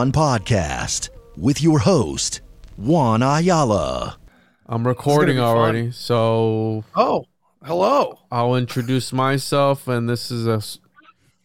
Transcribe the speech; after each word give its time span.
Juan 0.00 0.06
on 0.06 0.12
Juan 0.12 0.34
podcast 0.38 1.10
with 1.36 1.60
your 1.60 1.80
host, 1.80 2.40
Juan 2.78 3.22
Ayala. 3.22 4.16
I'm 4.66 4.86
recording 4.86 5.36
be 5.36 5.40
fun. 5.42 5.46
already, 5.46 5.90
so 5.90 6.84
Oh, 6.96 7.26
hello. 7.62 8.18
I'll 8.32 8.54
introduce 8.56 9.12
myself, 9.12 9.88
and 9.88 10.08
this 10.08 10.30
is 10.30 10.46
a 10.46 10.62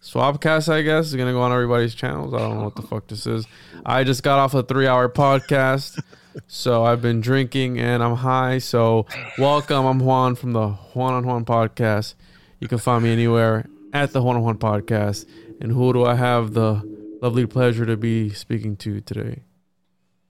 swapcast. 0.01 0.71
I 0.71 0.83
guess 0.83 1.07
it's 1.07 1.15
gonna 1.15 1.33
go 1.33 1.41
on 1.41 1.51
everybody's 1.51 1.93
channels. 1.93 2.33
I 2.33 2.37
don't 2.37 2.59
know 2.59 2.63
what 2.63 2.77
the 2.77 2.83
fuck 2.83 3.07
this 3.07 3.27
is. 3.27 3.45
I 3.85 4.05
just 4.05 4.23
got 4.23 4.39
off 4.39 4.53
a 4.53 4.63
three-hour 4.63 5.09
podcast, 5.09 6.01
so 6.47 6.85
I've 6.85 7.01
been 7.01 7.19
drinking 7.19 7.77
and 7.77 8.01
I'm 8.01 8.15
high. 8.15 8.59
So 8.59 9.05
welcome. 9.37 9.85
I'm 9.85 9.99
Juan 9.99 10.35
from 10.35 10.53
the 10.53 10.69
Juan 10.69 11.13
on 11.13 11.25
Juan 11.25 11.43
podcast. 11.43 12.13
You 12.61 12.69
can 12.69 12.77
find 12.77 13.03
me 13.03 13.11
anywhere 13.11 13.67
at 13.91 14.13
the 14.13 14.23
Juan 14.23 14.37
on 14.37 14.43
Juan 14.43 14.57
podcast. 14.57 15.25
And 15.59 15.73
who 15.73 15.91
do 15.91 16.05
I 16.05 16.15
have 16.15 16.53
the 16.53 16.94
lovely 17.21 17.45
pleasure 17.45 17.85
to 17.85 17.97
be 17.97 18.29
speaking 18.29 18.75
to 18.77 19.01
today? 19.01 19.43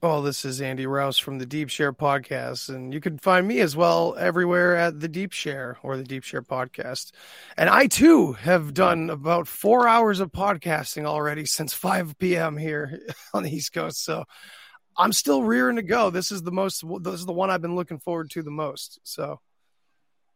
Oh, 0.03 0.21
this 0.21 0.45
is 0.45 0.61
Andy 0.61 0.85
Rouse 0.85 1.17
from 1.17 1.39
the 1.39 1.47
Deep 1.47 1.69
Share 1.69 1.91
podcast, 1.91 2.69
and 2.69 2.93
you 2.93 3.01
can 3.01 3.17
find 3.17 3.47
me 3.47 3.59
as 3.59 3.75
well 3.75 4.15
everywhere 4.19 4.75
at 4.75 4.99
the 4.99 5.07
Deep 5.07 5.31
Share 5.31 5.77
or 5.81 5.97
the 5.97 6.03
Deep 6.03 6.23
Share 6.23 6.43
podcast. 6.43 7.11
And 7.57 7.69
I 7.69 7.87
too 7.87 8.33
have 8.33 8.73
done 8.75 9.09
about 9.09 9.47
four 9.47 9.87
hours 9.87 10.19
of 10.19 10.31
podcasting 10.31 11.05
already 11.05 11.45
since 11.45 11.73
5 11.73 12.19
p.m. 12.19 12.55
here 12.55 12.99
on 13.33 13.41
the 13.41 13.49
East 13.49 13.73
Coast. 13.73 14.03
So 14.03 14.25
I'm 14.95 15.11
still 15.11 15.43
rearing 15.43 15.77
to 15.77 15.81
go. 15.81 16.11
This 16.11 16.31
is 16.31 16.43
the 16.43 16.51
most. 16.51 16.83
This 17.01 17.15
is 17.15 17.25
the 17.25 17.33
one 17.33 17.49
I've 17.49 17.63
been 17.63 17.75
looking 17.75 17.99
forward 17.99 18.29
to 18.31 18.43
the 18.43 18.51
most. 18.51 18.99
So, 19.03 19.39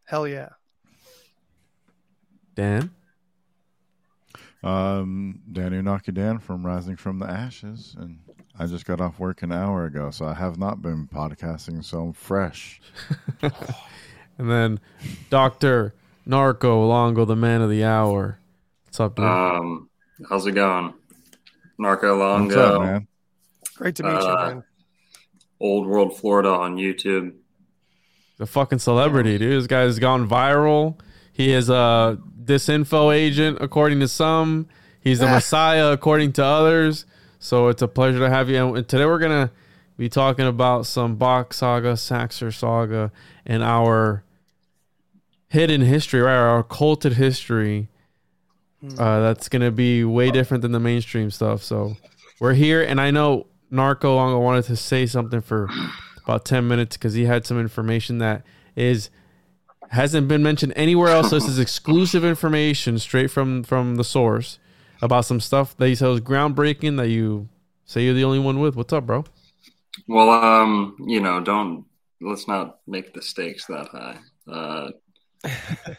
hell 0.03 0.27
yeah. 0.27 0.49
Dan. 2.55 2.91
Um, 4.63 5.39
Danny 5.51 5.77
Nakadan 5.77 6.41
from 6.41 6.65
Rising 6.65 6.97
from 6.97 7.19
the 7.19 7.25
Ashes, 7.29 7.95
and 7.97 8.19
I 8.57 8.65
just 8.65 8.85
got 8.85 8.99
off 8.99 9.17
work 9.19 9.41
an 9.41 9.51
hour 9.53 9.85
ago, 9.85 10.11
so 10.11 10.25
I 10.25 10.33
have 10.33 10.57
not 10.57 10.81
been 10.81 11.07
podcasting, 11.07 11.83
so 11.83 12.01
I'm 12.03 12.13
fresh. 12.13 12.81
And 14.37 14.49
then 14.49 14.79
Dr. 15.29 15.93
Narco 16.25 16.85
Longo, 16.87 17.25
the 17.25 17.35
man 17.35 17.61
of 17.61 17.69
the 17.69 17.83
hour. 17.83 18.39
What's 18.85 18.97
up, 19.01 19.17
dude? 19.17 19.25
Um, 19.25 19.89
how's 20.29 20.45
it 20.47 20.53
going? 20.53 20.93
Narco 21.77 22.17
What's 22.17 22.55
Longo, 22.55 22.75
up, 22.75 22.81
man? 22.81 23.07
Great 23.75 23.95
to 23.97 24.03
meet 24.03 24.11
you, 24.13 24.17
Uh, 24.17 24.47
man. 24.47 24.63
Old 25.59 25.87
World 25.87 26.15
Florida 26.17 26.51
on 26.51 26.77
YouTube. 26.77 27.33
the 28.37 28.45
fucking 28.45 28.79
celebrity, 28.79 29.37
dude. 29.37 29.59
This 29.59 29.67
guy's 29.67 29.99
gone 29.99 30.25
viral. 30.29 30.97
He 31.33 31.51
is 31.51 31.69
a 32.49 32.53
disinfo 32.53 33.13
agent, 33.15 33.57
according 33.61 33.99
to 33.99 34.07
some. 34.07 34.67
He's 35.01 35.19
the 35.19 35.27
messiah, 35.27 35.91
according 35.91 36.33
to 36.33 36.43
others. 36.43 37.05
So 37.39 37.69
it's 37.69 37.81
a 37.81 37.87
pleasure 37.87 38.19
to 38.19 38.29
have 38.29 38.49
you. 38.49 38.75
And 38.75 38.87
today 38.87 39.05
we're 39.05 39.19
going 39.19 39.47
to 39.47 39.53
be 39.97 40.09
talking 40.09 40.45
about 40.45 40.85
some 40.85 41.15
Bock 41.15 41.53
saga, 41.53 41.93
Saxer 41.93 42.53
saga, 42.53 43.11
and 43.45 43.63
our 43.63 44.23
hidden 45.47 45.81
history, 45.81 46.21
right? 46.21 46.35
Our 46.35 46.59
occulted 46.59 47.13
history. 47.13 47.89
Uh, 48.97 49.19
that's 49.19 49.49
going 49.49 49.61
to 49.61 49.71
be 49.71 50.05
way 50.05 50.31
different 50.31 50.61
than 50.61 50.71
the 50.71 50.79
mainstream 50.79 51.31
stuff. 51.31 51.63
So 51.63 51.97
we're 52.39 52.53
here, 52.53 52.81
and 52.81 53.01
I 53.01 53.11
know 53.11 53.47
Narco 53.69 54.15
Longo 54.15 54.39
wanted 54.39 54.63
to 54.65 54.77
say 54.77 55.05
something 55.05 55.41
for 55.41 55.69
about 56.23 56.45
10 56.45 56.67
minutes 56.67 56.95
because 56.95 57.13
he 57.13 57.25
had 57.25 57.45
some 57.45 57.59
information 57.59 58.19
that 58.19 58.43
is 58.77 59.09
hasn't 59.89 60.27
been 60.27 60.43
mentioned 60.43 60.73
anywhere 60.75 61.09
else. 61.09 61.29
This 61.31 61.47
is 61.47 61.59
exclusive 61.59 62.23
information 62.25 62.97
straight 62.99 63.29
from 63.31 63.63
from 63.63 63.95
the 63.95 64.03
source 64.03 64.59
about 65.01 65.25
some 65.25 65.39
stuff 65.39 65.75
that 65.77 65.87
he 65.87 65.95
said 65.95 66.07
was 66.07 66.21
groundbreaking 66.21 66.97
that 66.97 67.09
you 67.09 67.47
say 67.85 68.03
you're 68.03 68.13
the 68.13 68.23
only 68.23 68.39
one 68.39 68.59
with. 68.59 68.75
What's 68.75 68.93
up, 68.93 69.05
bro? 69.05 69.25
Well, 70.07 70.29
um, 70.29 70.95
you 71.07 71.19
know, 71.19 71.39
don't 71.41 71.85
let's 72.21 72.47
not 72.47 72.79
make 72.87 73.13
the 73.13 73.21
stakes 73.21 73.65
that 73.67 73.87
high. 73.87 74.17
Uh, 74.51 74.89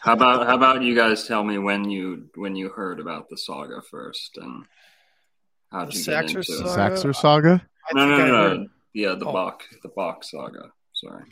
how 0.01 0.13
about 0.13 0.45
how 0.47 0.55
about 0.55 0.83
you 0.83 0.95
guys 0.95 1.27
tell 1.27 1.43
me 1.43 1.57
when 1.57 1.89
you 1.89 2.29
when 2.35 2.55
you 2.55 2.69
heard 2.69 2.99
about 2.99 3.27
the 3.29 3.37
saga 3.37 3.81
first 3.81 4.37
and 4.37 4.65
how 5.71 5.85
The 5.85 5.91
did 5.91 5.97
you 5.99 6.05
get 6.05 6.23
into 6.25 6.43
saga? 6.43 6.69
it? 6.69 6.75
Saxer 6.99 7.15
Saga? 7.15 7.67
I 7.89 7.93
No, 7.95 8.07
think 8.17 8.19
no, 8.19 8.25
no, 8.27 8.49
heard- 8.49 8.59
no. 8.59 8.67
Yeah, 8.93 9.15
the 9.15 9.25
Oh. 9.25 9.31
Bock, 9.31 9.63
the 9.83 9.89
Bock 9.89 10.23
saga. 10.23 10.71
Sorry. 10.93 11.23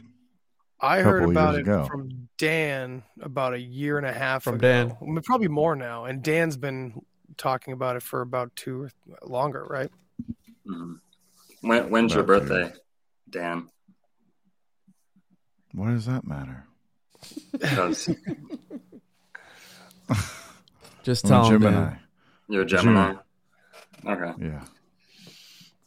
I 0.82 1.02
heard 1.02 1.30
about 1.30 1.56
it 1.56 1.62
ago. 1.62 1.86
from 1.86 2.30
Dan 2.38 3.04
about 3.22 3.54
a 3.54 3.60
year 3.60 3.98
and 3.98 4.06
a 4.08 4.14
half 4.14 4.44
From 4.44 4.56
ago. 4.56 4.68
Dan. 4.68 4.98
I 5.02 5.06
mean, 5.06 5.22
probably 5.24 5.48
more 5.50 5.76
now. 5.76 6.06
And 6.06 6.24
Dan's 6.24 6.56
been 6.58 7.02
talking 7.38 7.74
about 7.74 7.96
it 7.98 8.04
for 8.04 8.22
about 8.22 8.56
two 8.56 8.84
or 8.84 8.92
longer, 9.24 9.66
right? 9.70 9.92
Mhm. 10.66 11.00
When, 11.62 11.90
when's 11.90 12.14
your 12.14 12.24
About 12.24 12.44
two. 12.44 12.48
birthday, 12.48 12.74
Dan? 13.30 13.68
What 15.74 15.88
does 15.90 16.06
that 16.06 16.26
matter? 16.26 16.66
Because 17.52 18.08
Just 21.04 21.26
I'm 21.26 21.30
tell 21.30 21.46
a 21.46 21.48
him. 21.48 21.62
Gemini. 21.62 21.90
Dan. 21.90 22.00
you're 22.48 22.62
a 22.62 22.66
Gemini. 22.66 23.14
Okay. 24.06 24.34
Yeah. 24.46 24.64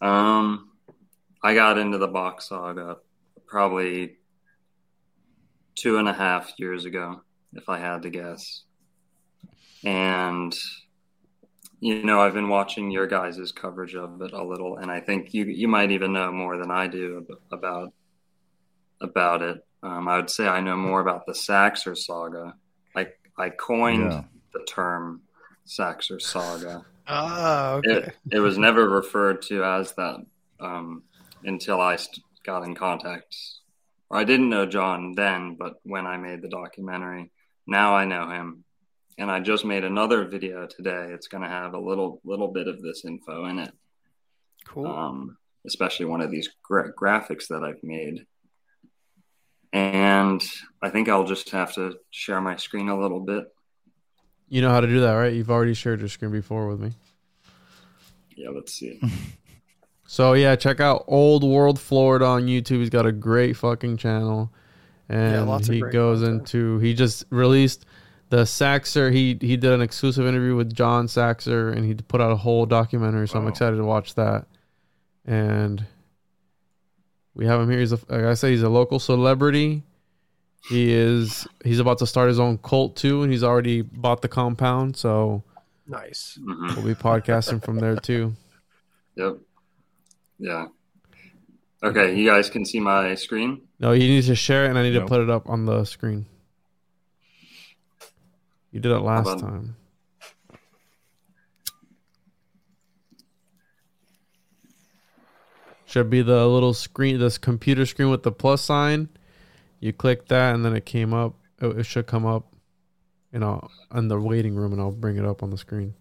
Um, 0.01 0.71
I 1.43 1.55
got 1.55 1.79
into 1.79 1.99
the 1.99 2.09
Bock 2.09 2.43
saga 2.43 2.99
probably 3.47 4.17
two 5.75 5.99
and 5.99 6.09
a 6.09 6.13
half 6.13 6.53
years 6.59 6.85
ago, 6.85 7.23
if 7.55 7.69
I 7.69 7.79
had 7.79 8.03
to 8.03 8.11
guess. 8.11 8.63
And 9.85 10.55
you 11.81 12.05
know, 12.05 12.21
I've 12.21 12.35
been 12.35 12.49
watching 12.49 12.93
your 12.93 13.09
guys' 13.09 13.51
coverage 13.51 13.97
of 13.97 14.23
it 14.23 14.33
a 14.33 14.45
little, 14.45 14.77
and 14.77 14.91
I 14.91 15.01
think 15.01 15.35
you 15.35 15.45
you 15.47 15.69
might 15.69 15.91
even 15.91 16.13
know 16.13 16.31
more 16.31 16.57
than 16.57 16.71
I 16.71 16.87
do 16.87 17.27
about 17.51 17.93
about 19.01 19.43
it. 19.43 19.65
Um, 19.83 20.07
I 20.07 20.17
would 20.17 20.31
say 20.31 20.47
I 20.47 20.61
know 20.61 20.77
more 20.77 21.01
about 21.01 21.27
the 21.27 21.33
Saxer 21.33 21.97
saga 21.97 22.55
I 23.37 23.51
coined 23.51 24.13
Yeah. 24.13 24.25
the 24.53 24.65
term 24.65 25.23
Saxer 25.67 26.21
Saga. 26.21 26.85
Ah, 27.07 27.75
okay. 27.75 27.91
It, 27.91 28.17
it 28.31 28.39
was 28.41 28.59
never 28.59 28.89
referred 28.89 29.43
to 29.43 29.65
as 29.65 29.93
that 29.95 30.25
um, 30.61 31.03
until 31.45 31.81
I 31.81 31.97
st- 31.97 32.25
got 32.45 32.65
in 32.65 32.75
contact. 32.75 33.37
Or 34.13 34.19
I 34.19 34.25
didn't 34.25 34.51
know 34.51 34.67
John 34.67 35.15
then, 35.17 35.57
but 35.59 35.77
when 35.85 36.07
I 36.07 36.19
made 36.19 36.43
the 36.43 36.49
documentary, 36.49 37.33
now 37.67 37.97
I 37.97 38.05
know 38.05 38.29
him. 38.29 38.65
And 39.17 39.31
I 39.31 39.41
just 39.41 39.65
made 39.65 39.85
another 39.85 40.27
video 40.27 40.67
today. 40.67 41.09
It's 41.13 41.29
going 41.29 41.43
to 41.43 41.49
have 41.49 41.73
a 41.75 41.81
little 41.81 42.21
little 42.25 42.49
bit 42.49 42.69
of 42.69 42.81
this 42.83 43.05
info 43.05 43.47
in 43.47 43.59
it, 43.59 43.73
cool. 44.67 44.87
um, 44.87 45.39
especially 45.67 46.07
one 46.07 46.21
of 46.21 46.31
these 46.31 46.49
gra- 46.63 46.93
graphics 46.95 47.49
that 47.49 47.63
I've 47.63 47.83
made. 47.83 48.27
And 49.73 50.43
I 50.83 50.91
think 50.91 51.09
I'll 51.09 51.27
just 51.27 51.51
have 51.51 51.75
to 51.75 51.95
share 52.11 52.41
my 52.41 52.57
screen 52.57 52.89
a 52.89 52.99
little 52.99 53.21
bit. 53.21 53.45
You 54.49 54.61
know 54.61 54.71
how 54.71 54.81
to 54.81 54.87
do 54.87 55.01
that, 55.01 55.13
right? 55.13 55.33
You've 55.33 55.51
already 55.51 55.75
shared 55.75 56.01
your 56.01 56.11
screen 56.11 56.33
before 56.33 56.69
with 56.69 56.81
me. 56.81 56.93
Yeah, 58.37 58.51
let's 58.51 58.75
see. 58.75 59.01
So 60.13 60.35
yeah, 60.35 60.57
check 60.57 60.79
out 60.79 61.07
Old 61.09 61.43
World 61.43 61.81
Florida 61.81 62.27
on 62.27 62.43
YouTube. 62.43 62.81
He's 62.81 62.91
got 62.91 63.07
a 63.07 63.13
great 63.13 63.57
fucking 63.57 63.97
channel, 63.97 64.53
and 65.09 65.49
lots 65.49 65.71
of 65.71 65.75
he 65.75 65.81
great 65.81 65.95
goes 65.95 66.21
content. 66.21 66.41
into. 66.41 66.79
He 66.81 66.93
just 66.93 67.25
released 67.31 67.87
the 68.29 68.43
Saxer. 68.43 69.11
He 69.11 69.39
he 69.41 69.57
did 69.57 69.73
an 69.73 69.81
exclusive 69.81 70.27
interview 70.27 70.55
with 70.55 70.75
John 70.75 71.07
Saxer, 71.07 71.75
and 71.75 71.87
he 71.87 71.95
put 71.95 72.21
out 72.21 72.31
a 72.31 72.37
whole 72.37 72.67
documentary. 72.67 73.27
So 73.27 73.39
I'm 73.39 73.49
excited 73.49 73.77
to 73.77 73.85
watch 73.85 74.15
that. 74.17 74.45
And 75.25 75.83
we 77.33 77.47
have 77.47 77.63
him 77.63 77.71
here. 77.71 77.81
He's 77.81 77.93
a, 77.93 77.99
like 78.11 78.25
I 78.25 78.35
say, 78.35 78.51
he's 78.51 78.63
a 78.63 78.69
local 78.69 78.99
celebrity. 78.99 79.83
He 80.69 80.93
is. 80.93 81.47
He's 81.65 81.79
about 81.79 81.97
to 82.01 82.07
start 82.07 82.29
his 82.29 82.39
own 82.39 82.59
cult 82.59 82.97
too, 82.97 83.23
and 83.23 83.33
he's 83.33 83.43
already 83.43 83.81
bought 83.81 84.21
the 84.21 84.29
compound. 84.29 84.95
So 84.95 85.43
nice. 85.87 86.39
hmm 86.39 86.67
we'll 86.77 86.85
be 86.85 86.95
podcasting 86.95 87.65
from 87.65 87.79
there 87.79 87.97
too. 87.97 88.35
Yep. 89.15 89.41
Yeah. 90.43 90.67
Okay, 91.85 92.17
you 92.17 92.29
guys 92.29 92.51
can 92.51 92.65
see 92.65 92.81
my 92.81 93.15
screen. 93.15 93.63
No, 93.79 93.93
you 93.93 94.09
need 94.09 94.25
to 94.25 94.35
share 94.35 94.65
it, 94.65 94.71
and 94.71 94.79
I 94.79 94.83
need 94.83 94.95
to 94.95 95.07
put 95.07 95.21
it 95.21 95.31
up 95.31 95.49
on 95.49 95.67
the 95.67 95.85
screen. 95.85 96.27
You 98.73 98.81
did 98.81 98.91
it 98.91 98.99
last 98.99 99.39
time. 99.39 99.77
Should 105.87 106.11
be 106.11 106.23
the 106.23 106.47
little 106.47 106.75
screen, 106.75 107.21
this 107.21 107.39
computer 107.39 107.87
screen 107.87 108.11
with 108.11 108.25
the 108.25 108.33
plus 108.33 108.63
sign. 108.63 109.11
You 109.79 109.93
click 109.93 110.27
that, 110.29 110.57
and 110.57 110.65
then 110.65 110.75
it 110.75 110.87
came 110.87 111.15
up. 111.15 111.37
It, 111.61 111.79
it 111.79 111.83
should 111.85 112.07
come 112.09 112.27
up, 112.27 112.53
you 113.33 113.39
know, 113.39 113.69
in 113.95 114.09
the 114.09 114.19
waiting 114.19 114.57
room, 114.57 114.73
and 114.73 114.81
I'll 114.81 114.91
bring 114.91 115.19
it 115.19 115.25
up 115.25 115.43
on 115.43 115.51
the 115.51 115.59
screen. 115.59 115.95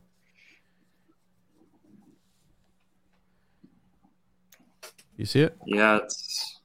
You 5.21 5.25
see 5.27 5.41
it? 5.41 5.55
Yeah, 5.67 5.97
it's 5.97 6.61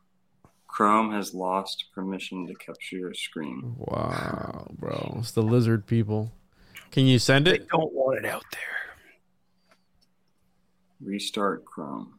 Chrome 0.67 1.13
has 1.13 1.35
lost 1.35 1.89
permission 1.95 2.47
to 2.47 2.55
capture 2.55 2.97
your 2.97 3.13
screen. 3.13 3.75
Wow, 3.77 4.69
bro. 4.79 5.17
It's 5.19 5.33
the 5.33 5.43
lizard 5.43 5.85
people. 5.87 6.33
Can 6.91 7.05
you 7.05 7.19
send 7.19 7.49
it? 7.49 7.51
They 7.51 7.57
it? 7.59 7.69
don't 7.69 7.93
want 7.93 8.17
it 8.17 8.25
out 8.25 8.45
there. 8.53 8.97
Restart 11.03 11.67
Chrome. 11.67 12.15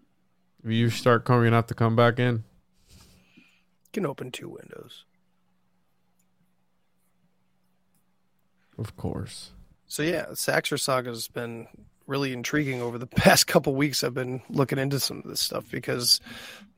If 0.64 0.70
you 0.70 0.92
start 0.92 1.26
Chrome, 1.26 1.40
you're 1.40 1.48
gonna 1.48 1.56
have 1.56 1.66
to 1.68 1.74
come 1.74 1.96
back 1.96 2.20
in. 2.20 2.44
You 2.96 3.92
can 3.92 4.06
open 4.06 4.30
two 4.30 4.50
windows. 4.50 5.06
Of 8.78 8.96
course. 8.96 9.54
So 9.88 10.04
yeah, 10.04 10.26
Saxer 10.34 10.80
Saga 10.80 11.10
has 11.10 11.28
been 11.28 11.66
really 12.08 12.34
intriguing 12.34 12.82
over 12.82 12.98
the 12.98 13.08
past 13.08 13.46
couple 13.48 13.76
weeks. 13.76 14.04
I've 14.04 14.14
been 14.14 14.42
looking 14.50 14.80
into 14.80 15.00
some 15.00 15.20
of 15.20 15.26
this 15.26 15.42
stuff 15.42 15.70
because 15.70 16.20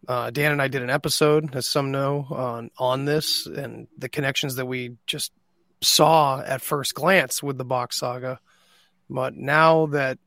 uh, 0.07 0.31
Dan 0.31 0.51
and 0.51 0.61
I 0.61 0.67
did 0.67 0.81
an 0.81 0.89
episode, 0.89 1.55
as 1.55 1.67
some 1.67 1.91
know, 1.91 2.27
on 2.29 2.71
on 2.77 3.05
this 3.05 3.45
and 3.45 3.87
the 3.97 4.09
connections 4.09 4.55
that 4.55 4.65
we 4.65 4.97
just 5.07 5.31
saw 5.81 6.41
at 6.41 6.61
first 6.61 6.93
glance 6.93 7.41
with 7.41 7.57
the 7.57 7.65
Bock 7.65 7.93
saga. 7.93 8.39
But 9.09 9.35
now 9.35 9.87
that 9.87 10.19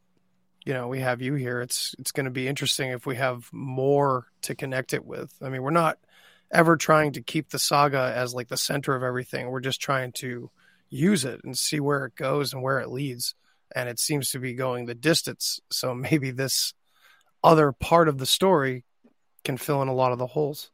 you 0.64 0.75
know 0.75 0.88
we 0.88 1.00
have 1.00 1.20
you 1.20 1.34
here, 1.34 1.60
it's 1.60 1.94
it's 1.99 2.12
going 2.12 2.25
to 2.25 2.31
be 2.31 2.49
interesting 2.49 2.90
if 2.90 3.06
we 3.06 3.16
have 3.16 3.49
more 3.52 4.26
to 4.43 4.54
connect 4.54 4.94
it 4.94 5.04
with. 5.04 5.32
I 5.43 5.49
mean, 5.49 5.62
we're 5.62 5.70
not 5.70 5.99
ever 6.50 6.76
trying 6.76 7.12
to 7.12 7.22
keep 7.22 7.50
the 7.50 7.58
saga 7.58 8.12
as 8.14 8.34
like 8.34 8.49
the 8.49 8.56
center 8.56 8.94
of 8.94 9.02
everything. 9.02 9.49
We're 9.49 9.60
just 9.60 9.81
trying 9.81 10.12
to 10.12 10.50
use 10.90 11.25
it 11.25 11.40
and 11.43 11.56
see 11.56 11.81
where 11.81 12.04
it 12.04 12.14
goes 12.14 12.52
and 12.52 12.62
where 12.62 12.78
it 12.81 12.90
leads. 12.90 13.34
And 13.75 13.89
it 13.89 13.99
seems 13.99 14.31
to 14.31 14.39
be 14.39 14.55
going 14.55 14.87
the 14.87 14.95
distance. 14.95 15.61
So 15.71 15.95
maybe 15.95 16.31
this 16.31 16.75
other 17.43 17.73
part 17.73 18.09
of 18.09 18.19
the 18.19 18.27
story 18.27 18.85
can 19.45 19.57
fill 19.57 19.83
in 19.83 19.89
a 19.89 19.95
lot 19.95 20.13
of 20.13 20.19
the 20.19 20.29
holes. 20.29 20.71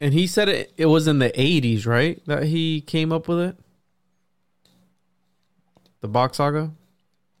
And 0.00 0.14
he 0.14 0.26
said 0.26 0.48
it. 0.48 0.72
It 0.78 0.86
was 0.86 1.06
in 1.06 1.18
the 1.18 1.30
'80s, 1.30 1.86
right? 1.86 2.24
That 2.26 2.44
he 2.44 2.80
came 2.80 3.12
up 3.12 3.28
with 3.28 3.38
it. 3.38 3.58
The 6.00 6.08
Bock 6.08 6.34
saga. 6.34 6.72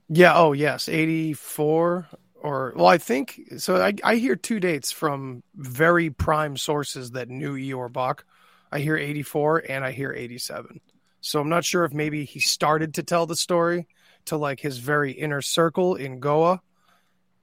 Yeah. 0.08 0.32
Oh, 0.34 0.52
yes. 0.52 0.88
84 0.88 2.08
or, 2.42 2.72
well, 2.74 2.86
I 2.86 2.98
think 2.98 3.40
so. 3.58 3.80
I, 3.80 3.94
I 4.02 4.16
hear 4.16 4.34
two 4.34 4.60
dates 4.60 4.90
from 4.90 5.42
very 5.54 6.10
prime 6.10 6.56
sources 6.56 7.12
that 7.12 7.28
knew 7.28 7.54
Ior 7.56 7.88
Bock. 7.88 8.24
I 8.72 8.80
hear 8.80 8.96
84 8.96 9.64
and 9.68 9.84
I 9.84 9.92
hear 9.92 10.12
87. 10.12 10.80
So 11.20 11.40
I'm 11.40 11.48
not 11.48 11.64
sure 11.64 11.84
if 11.84 11.92
maybe 11.92 12.24
he 12.24 12.40
started 12.40 12.94
to 12.94 13.02
tell 13.02 13.26
the 13.26 13.36
story 13.36 13.86
to 14.26 14.36
like 14.36 14.60
his 14.60 14.78
very 14.78 15.12
inner 15.12 15.42
circle 15.42 15.94
in 15.96 16.20
Goa. 16.20 16.60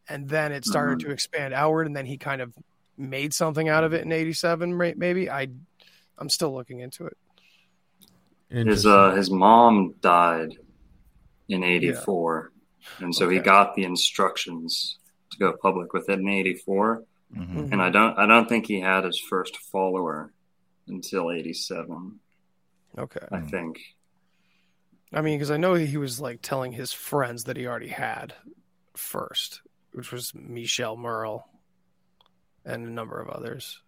And 0.10 0.28
then 0.30 0.52
it 0.52 0.64
started 0.64 1.00
to 1.02 1.12
expand 1.12 1.54
outward. 1.54 1.88
And 1.88 1.96
then 1.96 2.06
he 2.06 2.18
kind 2.18 2.42
of 2.42 2.54
made 2.98 3.34
something 3.34 3.68
out 3.68 3.84
of 3.84 3.94
it 3.94 4.04
in 4.04 4.12
87, 4.12 4.78
maybe. 4.98 5.30
I, 5.30 5.50
I'm 6.18 6.30
still 6.30 6.54
looking 6.54 6.80
into 6.80 7.06
it. 7.06 7.18
His 8.50 8.86
uh 8.86 9.12
his 9.12 9.30
mom 9.30 9.96
died 10.00 10.54
in 11.50 11.64
'84, 11.66 12.52
and 13.00 13.14
so 13.14 13.28
he 13.28 13.40
got 13.40 13.76
the 13.76 13.84
instructions 13.84 15.00
to 15.32 15.38
go 15.38 15.54
public 15.62 15.92
with 15.92 16.08
it 16.10 16.20
in 16.20 16.30
'84. 16.30 17.04
Mhm. 17.36 17.74
And 17.74 17.82
I 17.82 17.90
don't 17.90 18.18
I 18.18 18.26
don't 18.26 18.48
think 18.48 18.68
he 18.68 18.80
had 18.80 19.04
his 19.04 19.20
first 19.20 19.58
follower 19.58 20.32
until 20.88 21.30
'87. 21.30 22.20
Okay. 22.98 23.28
I 23.32 23.42
think. 23.42 23.82
I 25.14 25.22
mean, 25.22 25.38
because 25.38 25.52
I 25.52 25.58
know 25.58 25.74
he 25.76 25.98
was 25.98 26.20
like 26.20 26.42
telling 26.42 26.72
his 26.74 26.92
friends 26.92 27.46
that 27.46 27.56
he 27.58 27.66
already 27.66 27.88
had 27.88 28.34
first, 28.96 29.62
which 29.94 30.12
was 30.12 30.34
Michelle 30.36 30.98
Merle 30.98 31.48
and 32.66 32.86
a 32.86 32.90
number 32.92 33.20
of 33.20 33.30
others. 33.30 33.80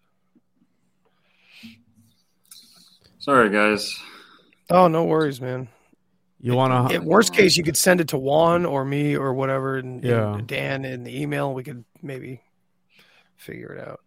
Sorry, 3.19 3.49
guys. 3.49 3.99
Oh, 4.69 4.87
no 4.87 5.03
worries, 5.03 5.41
man. 5.41 5.67
you 6.41 6.53
want 6.55 6.93
In 6.93 7.01
to? 7.01 7.07
worst 7.07 7.33
case, 7.33 7.57
you 7.57 7.63
could 7.63 7.75
send 7.75 7.99
it 7.99 8.07
to 8.09 8.17
Juan 8.17 8.65
or 8.65 8.85
me 8.85 9.17
or 9.17 9.33
whatever, 9.33 9.77
and, 9.77 10.01
Yeah. 10.01 10.35
and 10.35 10.47
Dan 10.47 10.85
in 10.85 11.03
the 11.03 11.21
email. 11.21 11.53
We 11.53 11.63
could 11.63 11.83
maybe 12.01 12.41
figure 13.35 13.73
it 13.73 13.85
out. 13.85 13.99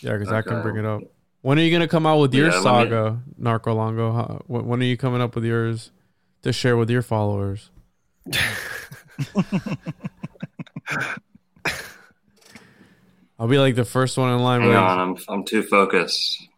Yeah, 0.00 0.14
because 0.16 0.32
I 0.32 0.42
can 0.42 0.62
bring 0.62 0.76
it 0.76 0.84
up. 0.84 1.02
When 1.42 1.58
are 1.58 1.62
you 1.62 1.70
gonna 1.70 1.86
come 1.86 2.06
out 2.06 2.18
with 2.18 2.34
your 2.34 2.48
Yeah, 2.48 2.58
let 2.58 2.84
me- 2.86 2.90
saga, 2.90 3.22
Narco 3.36 3.72
Longo? 3.72 4.42
When, 4.48 4.66
when 4.66 4.80
are 4.80 4.84
you 4.84 4.96
coming 4.96 5.20
up 5.20 5.36
with 5.36 5.44
yours 5.44 5.92
to 6.42 6.52
share 6.52 6.76
with 6.76 6.90
your 6.90 7.02
followers? 7.02 7.70
I'll 13.38 13.48
be 13.48 13.58
like 13.58 13.74
the 13.74 13.84
first 13.84 14.16
one 14.18 14.32
in 14.32 14.40
line. 14.42 14.62
Hang 14.62 14.70
like, 14.70 14.76
on, 14.76 14.98
I'm 14.98 15.16
I'm 15.28 15.44
too 15.44 15.62
focused. 15.62 16.48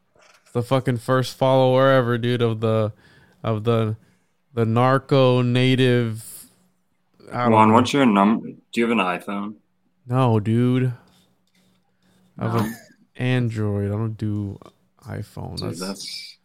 the 0.53 0.63
fucking 0.63 0.99
first 0.99 1.37
follower 1.37 1.89
ever, 1.89 2.19
dude, 2.19 2.43
of 2.43 2.61
the 2.61 2.93
of 3.43 3.65
the 3.65 3.97
the 4.55 4.65
narco 4.67 5.43
native. 5.43 6.51
I 7.33 7.49
don't 7.49 7.53
Juan, 7.53 7.69
know. 7.69 7.75
what's 7.75 7.93
your 7.93 8.07
number? 8.07 8.49
Do 8.51 8.81
you 8.81 8.89
have 8.89 8.99
an 8.99 9.05
iPhone? 9.05 9.57
No, 10.07 10.41
dude. 10.41 10.93
I 12.39 12.45
have 12.45 12.55
No. 12.55 12.65
an 12.65 12.77
Android. 13.17 13.89
I 13.91 13.95
don't 13.97 14.17
do 14.17 14.59
iPhone. 15.07 15.57
Dude, 15.57 15.79
That's, 15.79 15.79
that's 15.79 16.39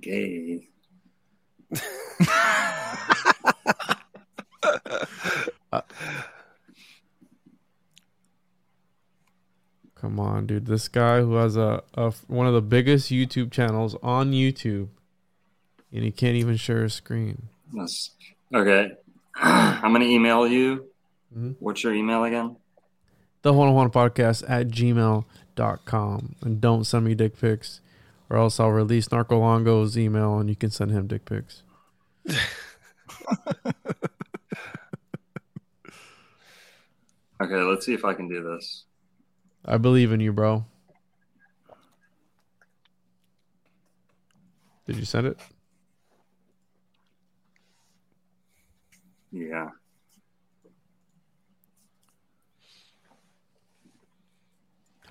gay. 0.00 0.68
come 9.94 10.18
on, 10.18 10.46
dude. 10.46 10.66
This 10.66 10.88
guy 10.88 11.20
who 11.20 11.34
has 11.36 11.56
a, 11.56 11.82
a 11.94 12.12
one 12.26 12.46
of 12.46 12.54
the 12.54 12.62
biggest 12.62 13.10
YouTube 13.10 13.50
channels 13.50 13.96
on 14.02 14.32
YouTube, 14.32 14.88
and 15.92 16.04
he 16.04 16.10
can't 16.10 16.36
even 16.36 16.56
share 16.56 16.82
his 16.82 16.94
screen. 16.94 17.48
That's 17.72 18.10
okay. 18.54 18.92
I'm 19.36 19.92
gonna 19.92 20.04
email 20.04 20.46
you. 20.46 20.86
Mhm. 21.36 21.56
What's 21.60 21.82
your 21.82 21.94
email 21.94 22.24
again? 22.24 22.56
The 23.42 23.52
Juan 23.52 23.68
on 23.68 23.74
Juan 23.74 23.90
podcast 23.90 24.44
at 24.48 24.68
gmail.com. 24.68 26.34
And 26.42 26.60
don't 26.60 26.84
send 26.84 27.04
me 27.04 27.14
dick 27.14 27.40
pics, 27.40 27.80
or 28.32 28.38
else 28.38 28.58
I'll 28.58 28.70
release 28.70 29.12
Narco 29.12 29.38
Longo's 29.38 29.98
email 29.98 30.38
and 30.38 30.48
you 30.48 30.56
can 30.56 30.70
send 30.70 30.90
him 30.90 31.06
dick 31.06 31.26
pics. 31.26 31.62
Okay, 37.42 37.56
let's 37.56 37.84
see 37.84 37.92
if 37.92 38.04
I 38.04 38.14
can 38.14 38.28
do 38.28 38.40
this. 38.40 38.84
I 39.64 39.76
believe 39.76 40.12
in 40.12 40.20
you, 40.20 40.32
bro. 40.32 40.64
Did 44.86 44.96
you 44.96 45.04
send 45.04 45.26
it? 45.26 45.40
Yeah. 49.32 49.70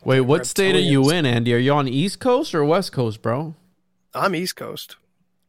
Wait, 0.03 0.21
what 0.21 0.47
state 0.47 0.75
are 0.75 0.79
you 0.79 1.09
in, 1.11 1.25
Andy? 1.25 1.53
Are 1.53 1.57
you 1.59 1.73
on 1.73 1.87
East 1.87 2.19
Coast 2.19 2.55
or 2.55 2.65
West 2.65 2.91
Coast, 2.91 3.21
bro? 3.21 3.55
I'm 4.13 4.33
East 4.35 4.55
Coast. 4.55 4.95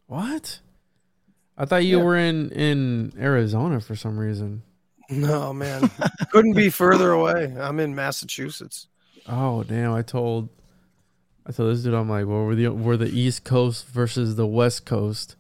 What? 0.07 0.61
I 1.57 1.65
thought 1.65 1.85
you 1.85 1.99
Yeah. 1.99 2.05
were 2.05 2.17
in 2.17 2.51
in 2.51 3.13
Arizona 3.19 3.81
for 3.81 3.97
some 3.97 4.19
reason. 4.19 4.63
No 5.11 5.53
man, 5.53 5.91
couldn't 6.31 6.55
be 6.55 6.71
further 6.71 7.13
away. 7.13 7.55
I'm 7.59 7.81
in 7.81 7.95
Massachusetts. 7.95 8.87
Oh 9.27 9.63
damn! 9.63 9.93
I 9.93 10.03
told 10.03 10.49
I 11.47 11.53
told 11.53 11.75
this 11.75 11.83
dude 11.83 11.95
I'm 11.95 12.09
like, 12.09 12.27
well, 12.27 12.45
we're 12.47 12.55
the 12.55 12.69
we're 12.69 12.97
the 12.97 13.09
East 13.11 13.45
Coast 13.45 13.87
versus 13.89 14.37
the 14.37 14.47
West 14.47 14.87
Coast. 14.87 15.37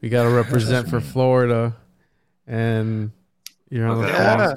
We 0.00 0.08
got 0.08 0.24
to 0.24 0.28
represent 0.30 0.88
for 0.88 1.00
Florida, 1.12 1.74
and 2.46 3.10
you're 3.70 3.86
on 3.88 4.02
the 4.02 4.08
Okay. 4.08 4.16
Yeah. 4.18 4.54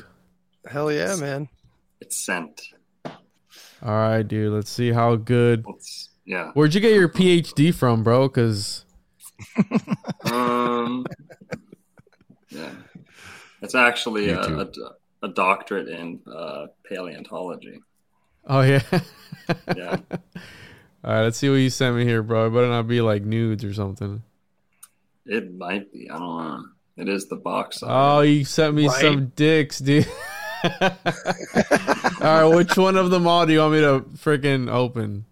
Hell 0.68 0.92
yeah, 0.92 1.16
man. 1.16 1.48
It's 2.02 2.18
sent. 2.24 2.62
All 3.82 3.92
right, 3.92 4.24
dude. 4.28 4.52
Let's 4.54 4.70
see 4.70 4.92
how 4.92 5.16
good. 5.16 5.64
Let's 5.68 6.10
yeah. 6.26 6.52
Where'd 6.54 6.74
you 6.76 6.82
get 6.82 6.94
your 6.94 7.10
PhD 7.10 7.74
from, 7.74 8.04
bro? 8.04 8.28
Because 8.28 8.86
Um 10.26 11.06
Yeah. 12.50 12.72
It's 13.62 13.76
actually 13.76 14.30
a, 14.30 14.40
a, 14.42 14.68
a 15.24 15.28
doctorate 15.30 15.88
in 15.90 16.22
uh, 16.34 16.68
paleontology. 16.88 17.82
oh 18.48 18.62
yeah. 18.62 18.82
Yeah. 19.76 19.98
All 21.04 21.14
right, 21.14 21.22
let's 21.24 21.38
see 21.38 21.50
what 21.50 21.56
you 21.56 21.70
sent 21.70 21.96
me 21.96 22.04
here, 22.04 22.22
bro. 22.22 22.48
It 22.48 22.50
better 22.52 22.68
not 22.68 22.88
be 22.88 23.00
like 23.02 23.24
nudes 23.24 23.64
or 23.64 23.74
something. 23.74 24.22
It 25.26 25.54
might 25.54 25.92
be. 25.94 26.10
I 26.10 26.18
don't 26.20 26.38
know. 26.38 26.64
It 26.98 27.08
is 27.08 27.28
the 27.30 27.38
box. 27.38 27.80
Oh, 27.82 28.20
you 28.22 28.44
sent 28.44 28.76
me 28.76 28.88
Right. 28.88 29.00
some 29.02 29.28
dicks, 29.36 29.80
dude. 29.80 30.06
all 30.82 32.20
right, 32.22 32.46
which 32.46 32.76
one 32.78 32.96
of 32.98 33.12
them 33.12 33.28
all 33.28 33.46
do 33.46 33.54
you 33.54 33.60
want 33.60 33.74
me 33.74 33.82
to 33.82 34.00
freaking 34.18 34.70
open? 34.72 35.26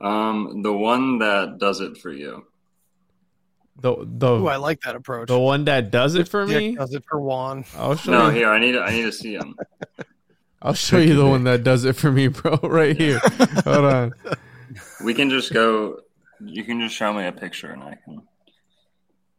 Um, 0.00 0.62
the 0.62 0.72
one 0.72 1.18
that 1.18 1.58
does 1.58 1.80
it 1.80 1.96
for 1.98 2.12
you. 2.12 2.46
The 3.80 3.96
the 4.06 4.32
Ooh, 4.32 4.46
I 4.46 4.56
like 4.56 4.80
that 4.82 4.94
approach. 4.94 5.28
the 5.28 5.38
one 5.38 5.64
that 5.64 5.90
does 5.90 6.14
it 6.14 6.28
for 6.28 6.46
Dick 6.46 6.56
me. 6.58 6.74
does 6.76 6.94
it 6.94 7.04
for 7.08 7.20
Juan. 7.20 7.64
I'll 7.76 7.96
show 7.96 8.12
No, 8.12 8.26
you. 8.28 8.36
here 8.36 8.48
I 8.50 8.58
need. 8.58 8.76
I 8.76 8.90
need 8.92 9.02
to 9.02 9.12
see 9.12 9.34
him. 9.34 9.56
I'll 10.62 10.74
show 10.74 10.98
you 10.98 11.14
the 11.14 11.26
one 11.26 11.44
that 11.44 11.62
does 11.64 11.84
it 11.84 11.94
for 11.96 12.10
me, 12.10 12.28
bro. 12.28 12.58
Right 12.62 12.96
here. 12.96 13.18
Hold 13.64 13.84
on. 13.84 14.12
We 15.04 15.12
can 15.12 15.28
just 15.28 15.52
go. 15.52 15.98
You 16.40 16.64
can 16.64 16.80
just 16.80 16.94
show 16.94 17.12
me 17.12 17.26
a 17.26 17.32
picture, 17.32 17.70
and 17.70 17.82
I 17.82 17.98
can. 18.04 18.22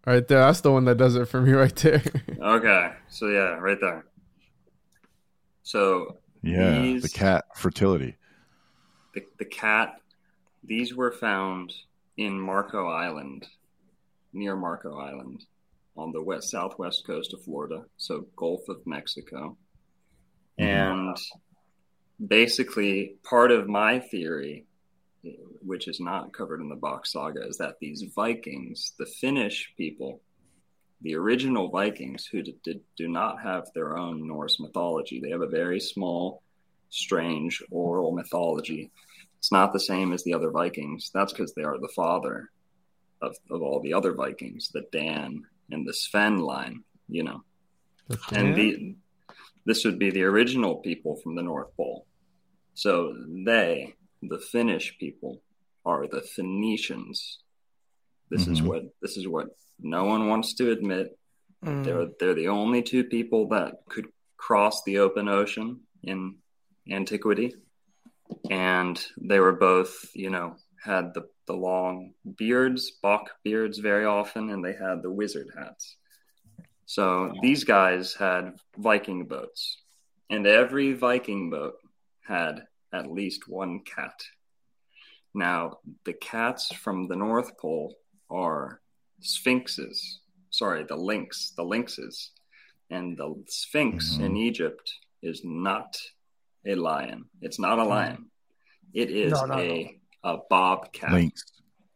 Right 0.06 0.28
there. 0.28 0.40
That's 0.40 0.62
the 0.62 0.72
one 0.72 0.86
that 0.86 0.98
does 0.98 1.16
it 1.16 1.26
for 1.28 1.42
me, 1.42 1.52
right 1.54 1.76
there. 1.78 2.04
Okay. 2.40 2.92
So 3.10 3.28
yeah, 3.28 3.56
right 3.58 3.80
there. 3.80 4.06
So 5.66 6.18
Yeah, 6.44 6.80
These- 6.80 7.02
the 7.02 7.10
cat 7.10 7.46
fertility. 7.56 8.16
the 9.14 9.26
the 9.40 9.46
cat. 9.46 10.00
These 10.64 10.94
were 10.96 11.12
found 11.12 11.74
in 12.18 12.40
Marco 12.40 12.88
Island, 12.88 13.48
near 14.32 14.56
Marco 14.56 14.98
Island, 14.98 15.46
on 15.98 16.12
the 16.12 16.22
west 16.22 16.50
southwest 16.52 17.06
coast 17.08 17.34
of 17.34 17.44
Florida, 17.44 17.86
so 17.98 18.28
Gulf 18.36 18.70
of 18.70 18.86
Mexico. 18.86 19.58
Mm-hmm. 20.60 20.64
And 20.64 21.18
basically, 22.28 23.16
part 23.24 23.52
of 23.52 23.68
my 23.68 24.00
theory, 24.00 24.66
which 25.62 25.88
is 25.88 26.00
not 26.00 26.32
covered 26.34 26.62
in 26.62 26.70
the 26.70 26.76
Bock 26.76 27.06
saga, 27.08 27.42
is 27.48 27.58
that 27.58 27.80
these 27.80 28.04
Vikings, 28.16 28.94
the 29.00 29.06
Finnish 29.08 29.74
people, 29.78 30.22
the 31.06 31.16
original 31.16 31.70
Vikings, 31.70 32.26
who 32.26 32.42
did, 32.42 32.62
did, 32.64 32.82
do 32.98 33.08
not 33.08 33.40
have 33.40 33.68
their 33.76 33.96
own 33.96 34.28
Norse 34.28 34.60
mythology, 34.60 35.20
they 35.20 35.30
have 35.30 35.44
a 35.44 35.48
very 35.48 35.80
small, 35.80 36.42
strange 36.90 37.62
oral 37.70 38.12
mythology. 38.12 38.90
It's 39.38 39.52
not 39.52 39.72
the 39.72 39.80
same 39.80 40.14
as 40.14 40.24
the 40.24 40.34
other 40.34 40.50
Vikings. 40.50 41.12
That's 41.14 41.32
because 41.32 41.54
they 41.54 41.62
are 41.62 41.78
the 41.78 41.94
father 41.96 42.50
of, 43.22 43.36
of 43.52 43.62
all 43.62 43.82
the 43.82 43.94
other 43.94 44.14
Vikings, 44.14 44.72
the 44.74 44.88
Dan 44.92 45.44
and 45.70 45.88
the 45.88 45.94
Sven 45.94 46.40
line, 46.40 46.84
you 47.08 47.22
know. 47.22 47.44
And 48.32 48.56
the 48.56 48.96
this 49.66 49.86
would 49.86 50.00
be 50.00 50.10
the 50.10 50.24
original 50.24 50.78
people 50.78 51.18
from 51.18 51.36
the 51.36 51.44
North 51.44 51.76
Pole. 51.78 52.08
So 52.74 53.16
they, 53.46 53.94
the 54.24 54.40
Finnish 54.40 54.98
people, 55.00 55.42
are 55.86 56.08
the 56.08 56.22
Phoenicians. 56.22 57.40
This 58.36 58.48
is 58.48 58.60
Mhm. 58.60 58.68
what 58.68 58.84
this 59.02 59.16
is 59.16 59.28
what 59.30 59.48
no 59.80 60.04
one 60.04 60.28
wants 60.28 60.56
to 60.56 60.70
admit. 60.72 61.18
Mm. 61.64 61.86
They're 61.86 62.08
they're 62.20 62.34
the 62.42 62.50
only 62.50 62.82
two 62.84 63.06
people 63.06 63.48
that 63.50 63.86
could 63.88 64.12
cross 64.36 64.84
the 64.84 64.98
open 64.98 65.30
ocean 65.30 65.88
in 66.04 66.40
antiquity, 66.90 67.56
and 68.50 68.96
they 69.18 69.40
were 69.40 69.54
both, 69.54 70.14
you 70.14 70.30
know, 70.30 70.58
had 70.84 71.14
the 71.14 71.30
the 71.48 71.54
long 71.54 72.14
beards, 72.36 72.92
Bock 72.92 73.30
beards, 73.44 73.78
very 73.78 74.04
often, 74.04 74.50
and 74.50 74.66
they 74.66 74.74
had 74.74 75.02
the 75.02 75.12
wizard 75.12 75.48
hats. 75.58 75.96
So 76.88 77.32
these 77.42 77.64
guys 77.64 78.16
had 78.16 78.60
Viking 78.78 79.28
boats, 79.28 79.82
and 80.30 80.46
every 80.46 80.92
Viking 80.94 81.50
boat 81.52 81.76
had 82.28 82.68
at 82.92 83.10
least 83.12 83.48
one 83.48 83.80
cat. 83.80 84.20
Now, 85.34 85.80
the 86.04 86.14
cats 86.14 86.74
from 86.74 87.08
the 87.08 87.16
North 87.16 87.58
Pole 87.58 87.96
are 88.30 88.82
sphinxes. 89.22 90.20
Sorry, 90.50 90.84
the 90.84 90.96
lynx, 90.96 91.54
the 91.56 91.64
lynxes. 91.64 92.30
And 92.90 93.18
the 93.18 93.44
sphinx 93.48 94.18
in 94.18 94.34
mm-hmm. 94.34 94.38
Egypt 94.38 94.92
is 95.22 95.42
not 95.44 95.98
a 96.66 96.76
lion. 96.76 97.26
It's 97.42 97.60
not 97.60 97.80
a 97.80 97.84
hmm. 97.84 97.90
lion. 97.90 98.26
It 98.94 99.10
is 99.10 99.34
No, 99.34 99.46
no, 99.46 99.60
a, 99.60 100.00
a 100.24 100.38
bobcat. 100.50 101.12
Lynx. 101.12 101.44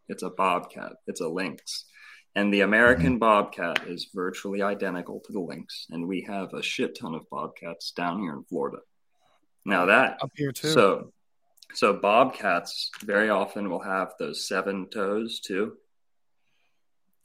It's 0.08 0.24
a 0.24 0.30
bobcat. 0.30 0.94
It's 1.08 1.22
a 1.22 1.28
lynx. 1.28 1.86
And 2.36 2.54
the 2.54 2.62
American 2.62 3.14
mm-hmm. 3.14 3.20
bobcat 3.20 3.88
is 3.88 4.10
virtually 4.14 4.62
identical 4.62 5.20
to 5.22 5.32
the 5.32 5.40
lynx. 5.40 5.88
And 5.90 6.08
we 6.08 6.22
have 6.22 6.54
a 6.54 6.64
shit 6.64 6.98
ton 7.00 7.16
of 7.16 7.30
bobcats 7.30 7.92
down 7.92 8.20
here 8.22 8.34
in 8.34 8.44
Florida. 8.44 8.80
Now 9.66 9.86
that 9.86 10.18
Up 10.22 10.32
here 10.36 10.52
too. 10.52 10.70
so 10.70 11.12
so 11.74 11.94
bobcats 11.94 12.90
very 13.04 13.30
often 13.30 13.70
will 13.70 13.82
have 13.82 14.14
those 14.18 14.48
seven 14.48 14.88
toes 14.90 15.40
too, 15.40 15.74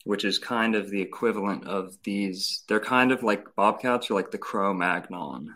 which 0.05 0.23
is 0.23 0.37
kind 0.37 0.75
of 0.75 0.89
the 0.89 1.01
equivalent 1.01 1.67
of 1.67 1.97
these. 2.03 2.63
They're 2.67 2.79
kind 2.79 3.11
of 3.11 3.23
like 3.23 3.55
bobcats 3.55 4.09
are 4.09 4.13
like 4.13 4.31
the 4.31 4.37
Cro-Magnon 4.37 5.53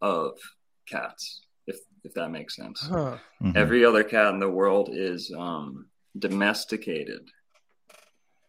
of 0.00 0.38
cats, 0.88 1.42
if 1.66 1.78
if 2.02 2.14
that 2.14 2.30
makes 2.30 2.56
sense. 2.56 2.80
Huh. 2.80 3.18
Mhm. 3.40 3.54
Every 3.56 3.84
other 3.84 4.02
cat 4.02 4.32
in 4.34 4.40
the 4.40 4.50
world 4.50 4.88
is 4.90 5.30
um, 5.36 5.86
domesticated 6.18 7.28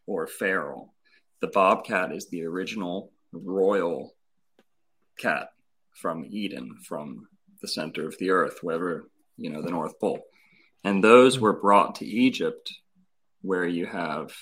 or 0.07 0.27
feral. 0.27 0.93
The 1.41 1.47
bobcat 1.47 2.13
is 2.13 2.29
the 2.29 2.45
original 2.45 3.11
royal 3.33 4.15
cat 5.19 5.49
from 5.91 6.25
Eden, 6.25 6.77
from 6.87 7.27
the 7.61 7.67
center 7.67 8.07
of 8.07 8.17
the 8.17 8.29
earth, 8.29 8.59
wherever, 8.61 9.09
you 9.37 9.49
know, 9.49 9.61
the 9.61 9.71
North 9.71 9.99
Pole. 9.99 10.21
And 10.85 11.03
those 11.03 11.37
were 11.37 11.53
brought 11.53 11.95
to 11.95 12.05
Egypt, 12.05 12.73
where 13.41 13.65
you 13.65 13.85
have 13.85 14.33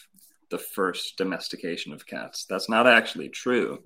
the 0.51 0.59
first 0.59 1.17
domestication 1.17 1.93
of 1.93 2.05
cats. 2.05 2.45
That's 2.47 2.69
not 2.69 2.85
actually 2.85 3.29
true. 3.29 3.79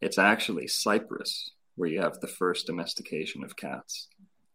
It's 0.00 0.18
actually 0.18 0.66
Cyprus, 0.66 1.52
where 1.76 1.88
you 1.88 2.00
have 2.00 2.18
the 2.20 2.26
first 2.26 2.66
domestication 2.66 3.44
of 3.44 3.56
cats. 3.56 4.08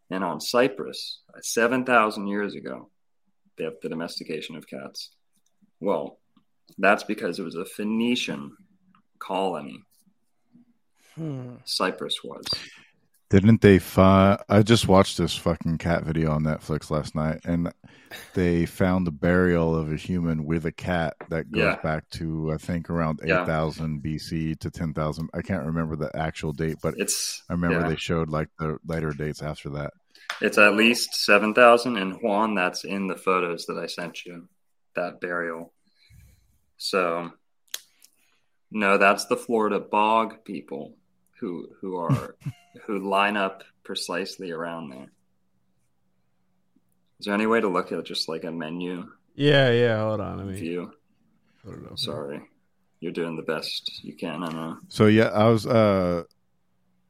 And 0.09 0.23
on 0.23 0.41
Cyprus, 0.41 1.21
7,000 1.41 2.27
years 2.27 2.55
ago, 2.55 2.89
they 3.57 3.63
have 3.63 3.75
the 3.81 3.89
domestication 3.89 4.55
of 4.55 4.67
cats. 4.67 5.11
Well, 5.79 6.19
that's 6.77 7.03
because 7.03 7.39
it 7.39 7.43
was 7.43 7.55
a 7.55 7.65
Phoenician 7.65 8.57
colony. 9.19 9.83
Hmm. 11.15 11.55
Cyprus 11.65 12.23
was. 12.23 12.45
Didn't 13.33 13.61
they 13.61 13.79
find? 13.79 14.37
I 14.47 14.61
just 14.61 14.87
watched 14.87 15.17
this 15.17 15.35
fucking 15.35 15.79
cat 15.79 16.03
video 16.03 16.29
on 16.29 16.43
Netflix 16.43 16.91
last 16.91 17.15
night, 17.15 17.39
and 17.45 17.73
they 18.35 18.67
found 18.67 19.07
the 19.07 19.11
burial 19.11 19.75
of 19.75 19.91
a 19.91 19.95
human 19.95 20.45
with 20.45 20.67
a 20.67 20.71
cat 20.71 21.15
that 21.29 21.51
goes 21.51 21.63
Yeah. 21.63 21.81
back 21.81 22.07
to 22.11 22.51
I 22.53 22.57
think 22.57 22.91
around 22.91 23.21
Yeah. 23.25 23.41
eight 23.41 23.47
thousand 23.47 24.03
BC 24.03 24.53
to 24.59 24.69
ten 24.69 24.93
thousand. 24.93 25.31
I 25.33 25.41
can't 25.41 25.65
remember 25.65 25.95
the 25.95 26.15
actual 26.15 26.53
date, 26.53 26.77
but 26.83 26.93
It's 26.99 27.41
I 27.49 27.53
remember 27.53 27.79
yeah. 27.79 27.87
they 27.87 27.95
showed 27.95 28.29
like 28.29 28.49
the 28.59 28.77
later 28.85 29.13
dates 29.13 29.41
after 29.41 29.71
that. 29.71 29.93
It's 30.39 30.59
at 30.59 30.75
least 30.75 31.15
7,000. 31.15 31.97
And 31.97 32.21
Juan, 32.21 32.53
that's 32.53 32.83
in 32.85 33.07
the 33.07 33.15
photos 33.17 33.65
that 33.65 33.79
I 33.79 33.87
sent 33.87 34.25
you, 34.25 34.47
that 34.95 35.19
burial. 35.19 35.73
So 36.77 37.31
No, 38.69 38.99
that's 38.99 39.25
the 39.25 39.37
Florida 39.37 39.79
bog 39.79 40.45
people 40.45 40.97
who 41.39 41.69
who 41.81 41.97
are 41.97 42.35
who 42.85 42.99
line 42.99 43.37
up 43.37 43.63
precisely 43.83 44.51
around 44.51 44.89
there. 44.89 45.11
Is 47.19 47.25
there 47.25 47.33
any 47.35 47.45
way 47.47 47.61
to 47.61 47.67
look 47.69 47.91
at 47.91 48.03
just 48.05 48.27
like 48.27 48.43
a 48.43 48.51
menu 48.51 49.09
Yeah, 49.35 49.71
yeah. 49.71 49.99
Hold 49.99 50.21
on. 50.21 50.39
I 50.39 50.43
mean, 50.43 50.55
view? 50.55 50.93
put 51.63 51.79
it 51.79 51.91
up. 51.91 51.97
Sorry, 51.97 52.41
you're 52.99 53.11
doing 53.11 53.35
the 53.35 53.43
best 53.43 54.03
you 54.03 54.15
can. 54.15 54.43
I 54.43 54.51
know. 54.51 54.77
So 54.89 55.05
yeah, 55.07 55.27
I 55.29 55.47
was 55.47 55.65
uh 55.65 56.23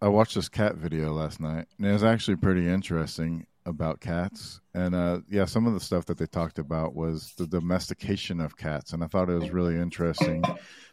I 0.01 0.08
watched 0.10 0.36
this 0.36 0.50
cat 0.50 0.75
video 0.75 1.13
last 1.13 1.39
night 1.39 1.65
and 1.77 1.88
it 1.88 1.93
was 1.93 2.03
actually 2.03 2.36
pretty 2.38 2.67
interesting 2.67 3.48
about 3.65 4.01
cats. 4.01 4.60
And 4.74 4.93
uh 4.93 5.22
yeah, 5.29 5.46
some 5.46 5.65
of 5.65 5.74
the 5.74 5.79
stuff 5.79 6.05
that 6.05 6.17
they 6.17 6.27
talked 6.27 6.60
about 6.60 6.93
was 6.96 7.34
the 7.38 7.48
domestication 7.48 8.39
of 8.39 8.58
cats 8.58 8.93
and 8.93 9.03
I 9.03 9.08
thought 9.08 9.29
it 9.29 9.39
was 9.39 9.51
really 9.51 9.77
interesting 9.77 10.43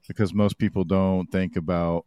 because 0.08 0.32
most 0.32 0.56
people 0.58 0.84
don't 0.84 1.30
think 1.30 1.56
about 1.56 2.06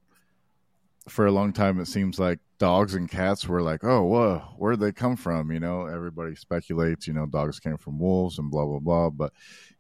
for 1.08 1.28
a 1.28 1.32
long 1.32 1.52
time 1.52 1.80
it 1.80 1.86
seems 1.88 2.18
like 2.18 2.40
dogs 2.64 2.96
and 2.96 3.10
cats 3.10 3.48
were 3.48 3.62
like, 3.62 3.84
"Oh, 3.84 4.04
whoa, 4.04 4.40
where'd 4.58 4.80
they 4.80 4.92
come 4.92 5.16
from?" 5.16 5.52
You 5.52 5.60
know, 5.60 5.86
everybody 5.86 6.36
speculates, 6.36 7.08
you 7.08 7.14
know, 7.14 7.26
dogs 7.26 7.60
came 7.60 7.78
from 7.78 8.00
wolves 8.00 8.40
and 8.40 8.50
blah 8.50 8.66
blah 8.66 8.80
blah, 8.80 9.10
but 9.10 9.34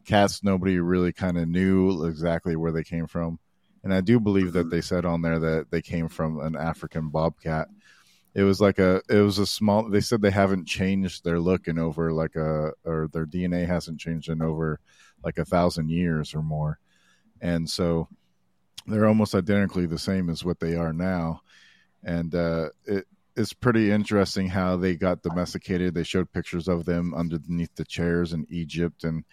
cats 0.05 0.43
nobody 0.43 0.79
really 0.79 1.13
kind 1.13 1.37
of 1.37 1.47
knew 1.47 2.05
exactly 2.05 2.55
where 2.55 2.71
they 2.71 2.83
came 2.83 3.07
from 3.07 3.39
and 3.83 3.93
I 3.93 4.01
do 4.01 4.19
believe 4.19 4.53
that 4.53 4.61
mm-hmm. 4.61 4.69
they 4.69 4.81
said 4.81 5.05
on 5.05 5.21
there 5.21 5.39
that 5.39 5.69
they 5.69 5.81
came 5.81 6.07
from 6.07 6.39
an 6.39 6.55
African 6.55 7.09
bobcat. 7.09 7.67
It 8.33 8.43
was 8.43 8.59
like 8.59 8.79
a, 8.79 9.01
it 9.09 9.19
was 9.19 9.37
a 9.37 9.45
small. 9.45 9.89
They 9.89 10.01
said 10.01 10.21
they 10.21 10.31
haven't 10.31 10.65
changed 10.65 11.23
their 11.23 11.39
look 11.39 11.67
in 11.67 11.77
over 11.77 12.11
like 12.11 12.35
a, 12.35 12.71
or 12.83 13.09
their 13.11 13.27
DNA 13.27 13.67
hasn't 13.67 13.99
changed 13.99 14.29
in 14.29 14.41
over 14.41 14.79
like 15.23 15.37
a 15.37 15.45
thousand 15.45 15.89
years 15.89 16.33
or 16.33 16.41
more, 16.41 16.79
and 17.41 17.69
so 17.69 18.07
they're 18.87 19.07
almost 19.07 19.35
identically 19.35 19.85
the 19.85 19.99
same 19.99 20.29
as 20.29 20.43
what 20.43 20.59
they 20.59 20.75
are 20.75 20.93
now, 20.93 21.41
and 22.03 22.33
uh, 22.35 22.69
it 22.85 23.05
it's 23.35 23.53
pretty 23.53 23.91
interesting 23.91 24.47
how 24.47 24.77
they 24.77 24.95
got 24.95 25.23
domesticated. 25.23 25.93
They 25.93 26.03
showed 26.03 26.31
pictures 26.31 26.67
of 26.67 26.85
them 26.85 27.13
underneath 27.13 27.73
the 27.75 27.85
chairs 27.85 28.33
in 28.33 28.45
Egypt 28.49 29.03
and 29.03 29.23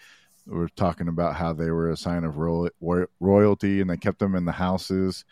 were 0.46 0.68
talking 0.68 1.08
about 1.08 1.36
how 1.36 1.52
they 1.52 1.70
were 1.70 1.90
a 1.90 1.96
sign 1.96 2.24
of 2.24 2.38
royal, 2.38 2.70
royalty 3.20 3.80
and 3.80 3.90
they 3.90 3.96
kept 3.96 4.18
them 4.18 4.34
in 4.34 4.46
the 4.46 4.52
houses. 4.52 5.24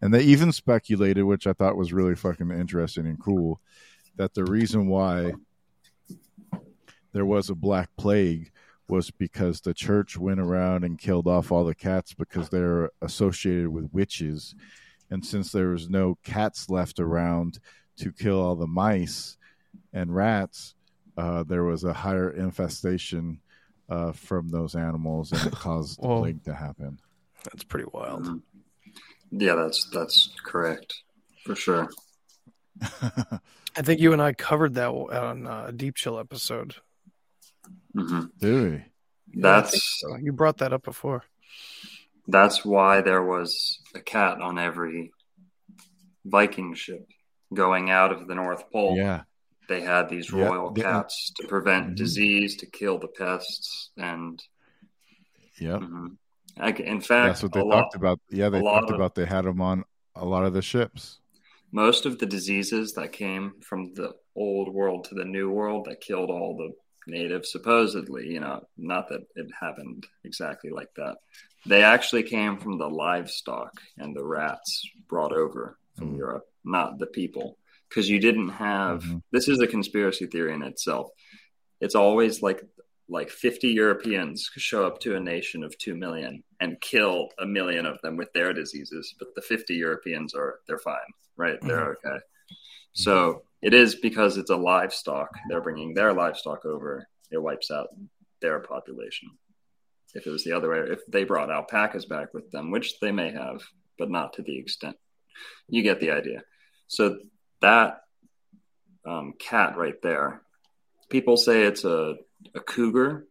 And 0.00 0.12
they 0.12 0.22
even 0.22 0.50
speculated, 0.50 1.24
which 1.24 1.46
I 1.46 1.52
thought 1.52 1.76
was 1.76 1.92
really 1.92 2.14
fucking 2.14 2.50
interesting 2.50 3.06
and 3.06 3.20
cool, 3.20 3.60
that 4.16 4.34
the 4.34 4.44
reason 4.44 4.88
why 4.88 5.34
there 7.12 7.26
was 7.26 7.50
a 7.50 7.54
black 7.54 7.90
plague 7.96 8.50
was 8.88 9.10
because 9.10 9.60
the 9.60 9.74
church 9.74 10.16
went 10.16 10.40
around 10.40 10.84
and 10.84 10.98
killed 10.98 11.26
off 11.26 11.52
all 11.52 11.64
the 11.64 11.74
cats 11.74 12.14
because 12.14 12.48
they're 12.48 12.90
associated 13.02 13.68
with 13.68 13.92
witches. 13.92 14.54
And 15.10 15.24
since 15.24 15.52
there 15.52 15.68
was 15.68 15.88
no 15.88 16.18
cats 16.24 16.68
left 16.68 16.98
around 17.00 17.58
to 17.98 18.12
kill 18.12 18.40
all 18.40 18.56
the 18.56 18.66
mice 18.66 19.36
and 19.92 20.14
rats, 20.14 20.74
uh, 21.16 21.44
there 21.44 21.64
was 21.64 21.84
a 21.84 21.92
higher 21.92 22.30
infestation 22.30 23.40
uh, 23.88 24.12
from 24.12 24.48
those 24.48 24.74
animals, 24.74 25.32
and 25.32 25.46
it 25.46 25.52
caused 25.54 26.00
the 26.02 26.08
plague 26.08 26.42
to 26.44 26.54
happen. 26.54 26.98
That's 27.44 27.64
pretty 27.64 27.88
wild. 27.92 28.24
Mhm. 28.26 28.42
Yeah, 29.30 29.54
that's 29.54 29.88
that's 29.90 30.30
correct 30.44 31.02
for 31.44 31.54
sure. 31.54 31.88
I 32.80 33.82
think 33.82 34.00
you 34.00 34.12
and 34.12 34.22
I 34.22 34.32
covered 34.32 34.74
that 34.74 34.88
on 34.88 35.46
uh, 35.46 35.66
a 35.68 35.72
Deep 35.72 35.96
Share 35.96 36.18
episode. 36.18 36.76
hmm 37.94 38.20
Do 38.38 38.62
we? 38.64 38.70
Yeah, 38.70 38.82
That's 39.60 40.00
so. 40.00 40.16
You 40.16 40.32
brought 40.32 40.58
that 40.58 40.72
up 40.72 40.84
before. 40.84 41.24
That's 42.28 42.64
why 42.64 43.00
there 43.00 43.22
was 43.22 43.80
a 43.94 44.00
cat 44.00 44.40
on 44.40 44.58
every 44.58 45.12
Viking 46.24 46.74
ship 46.74 47.06
going 47.54 47.90
out 47.90 48.10
of 48.12 48.26
the 48.26 48.34
North 48.34 48.70
Pole. 48.72 48.96
Yeah, 48.96 49.22
They 49.68 49.80
had 49.80 50.08
these 50.08 50.32
royal 50.32 50.72
yeah. 50.76 50.82
cats 50.84 51.32
to 51.36 51.46
prevent 51.46 51.90
Mhm. 51.90 51.96
disease, 51.96 52.56
to 52.56 52.66
kill 52.66 52.98
the 52.98 53.08
pests, 53.08 53.90
and. 53.96 54.42
I 56.58 56.74
c- 56.74 56.84
in 56.84 57.00
fact, 57.00 57.26
That's 57.28 57.42
what 57.42 57.52
they 57.52 57.62
lot- 57.62 57.82
talked 57.82 57.94
about. 57.96 58.20
Yeah, 58.30 58.48
they 58.50 58.60
talked 58.60 58.90
of- 58.90 58.96
about 58.96 59.14
they 59.14 59.26
had 59.26 59.44
them 59.44 59.60
on 59.60 59.84
a 60.14 60.24
lot 60.24 60.44
of 60.44 60.52
the 60.52 60.62
ships. 60.62 61.18
most 61.72 62.06
of 62.06 62.18
the 62.18 62.26
diseases 62.26 62.92
that 62.94 63.12
came 63.12 63.60
from 63.60 63.92
the 63.94 64.14
old 64.36 64.72
world 64.72 65.04
to 65.04 65.14
the 65.14 65.24
new 65.24 65.50
world 65.50 65.84
that 65.86 66.00
killed 66.00 66.30
all 66.30 66.56
the 66.56 66.72
natives 67.08 67.50
supposedly 67.52 68.26
you 68.28 68.38
know 68.40 68.60
not 68.76 69.08
that 69.08 69.20
it 69.34 69.46
happened 69.60 70.06
exactly 70.24 70.70
like 70.70 70.88
that 70.96 71.16
they 71.64 71.82
actually 71.82 72.22
came 72.22 72.58
from 72.58 72.78
the 72.78 72.88
livestock 72.88 73.72
and 73.98 74.14
the 74.14 74.24
rats 74.24 74.82
brought 75.08 75.32
over 75.32 75.78
from 75.96 76.14
Mm. 76.14 76.18
europe 76.18 76.46
not 76.64 76.98
the 76.98 77.06
people. 77.06 77.56
Because 77.88 78.08
you 78.10 78.18
didn't 78.18 78.48
have 78.48 79.02
Mhm. 79.04 79.22
this 79.30 79.46
is 79.48 79.60
a 79.60 79.66
conspiracy 79.68 80.26
theory 80.26 80.52
in 80.52 80.62
itself. 80.62 81.10
It's 81.80 81.94
always 81.94 82.42
like 82.42 82.60
like 83.08 83.30
50 83.30 83.68
europeans 83.68 84.50
show 84.56 84.84
up 84.84 84.98
to 85.02 85.14
a 85.14 85.20
nation 85.20 85.62
of 85.62 85.78
2 85.78 85.94
million 85.94 86.42
and 86.58 86.80
kill 86.80 87.28
a 87.38 87.46
million 87.46 87.86
of 87.86 88.00
them 88.02 88.16
with 88.16 88.32
their 88.32 88.52
diseases 88.52 89.14
but 89.20 89.32
the 89.36 89.42
50 89.42 89.74
europeans 89.76 90.34
are 90.34 90.58
they're 90.66 90.78
fine 90.78 91.12
right? 91.36 91.60
They're 91.60 91.90
okay. 91.92 92.18
So 92.94 93.42
it 93.62 93.74
is 93.74 93.94
because 93.94 94.38
it's 94.38 94.50
a 94.50 94.56
livestock. 94.56 95.30
They're 95.48 95.60
bringing 95.60 95.92
their 95.94 96.12
livestock 96.14 96.64
over. 96.64 97.06
It 97.30 97.38
wipes 97.38 97.70
out 97.70 97.88
their 98.40 98.58
population 98.60 99.28
if 100.16 100.26
it 100.26 100.30
was 100.30 100.44
the 100.44 100.52
other 100.52 100.70
way 100.70 100.78
if 100.90 101.00
they 101.06 101.24
brought 101.24 101.50
alpacas 101.50 102.06
back 102.06 102.32
with 102.34 102.50
them 102.50 102.70
which 102.70 102.98
they 103.00 103.12
may 103.12 103.30
have 103.30 103.62
but 103.98 104.10
not 104.10 104.34
to 104.34 104.42
the 104.42 104.58
extent. 104.58 104.96
You 105.68 105.82
get 105.82 106.00
the 106.00 106.10
idea. 106.10 106.42
So 106.88 107.18
that 107.60 108.00
um, 109.06 109.34
cat 109.38 109.76
right 109.76 110.00
there 110.02 110.42
people 111.08 111.36
say 111.36 111.64
it's 111.64 111.84
a, 111.84 112.16
a 112.54 112.60
cougar 112.60 113.26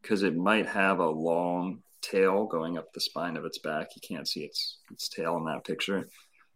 because 0.00 0.22
it 0.22 0.36
might 0.36 0.66
have 0.66 0.98
a 0.98 1.08
long 1.08 1.82
tail 2.00 2.46
going 2.46 2.78
up 2.78 2.92
the 2.92 3.00
spine 3.00 3.36
of 3.36 3.44
its 3.44 3.58
back. 3.58 3.88
You 3.94 4.02
can't 4.06 4.26
see 4.26 4.40
its 4.40 4.78
its 4.90 5.08
tail 5.08 5.36
in 5.36 5.44
that 5.44 5.64
picture 5.64 6.08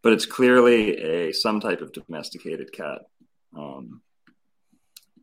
but 0.06 0.12
it's 0.12 0.24
clearly 0.24 0.96
a 0.98 1.32
some 1.32 1.58
type 1.58 1.80
of 1.80 1.92
domesticated 1.92 2.72
cat. 2.72 3.00
Um, 3.58 4.02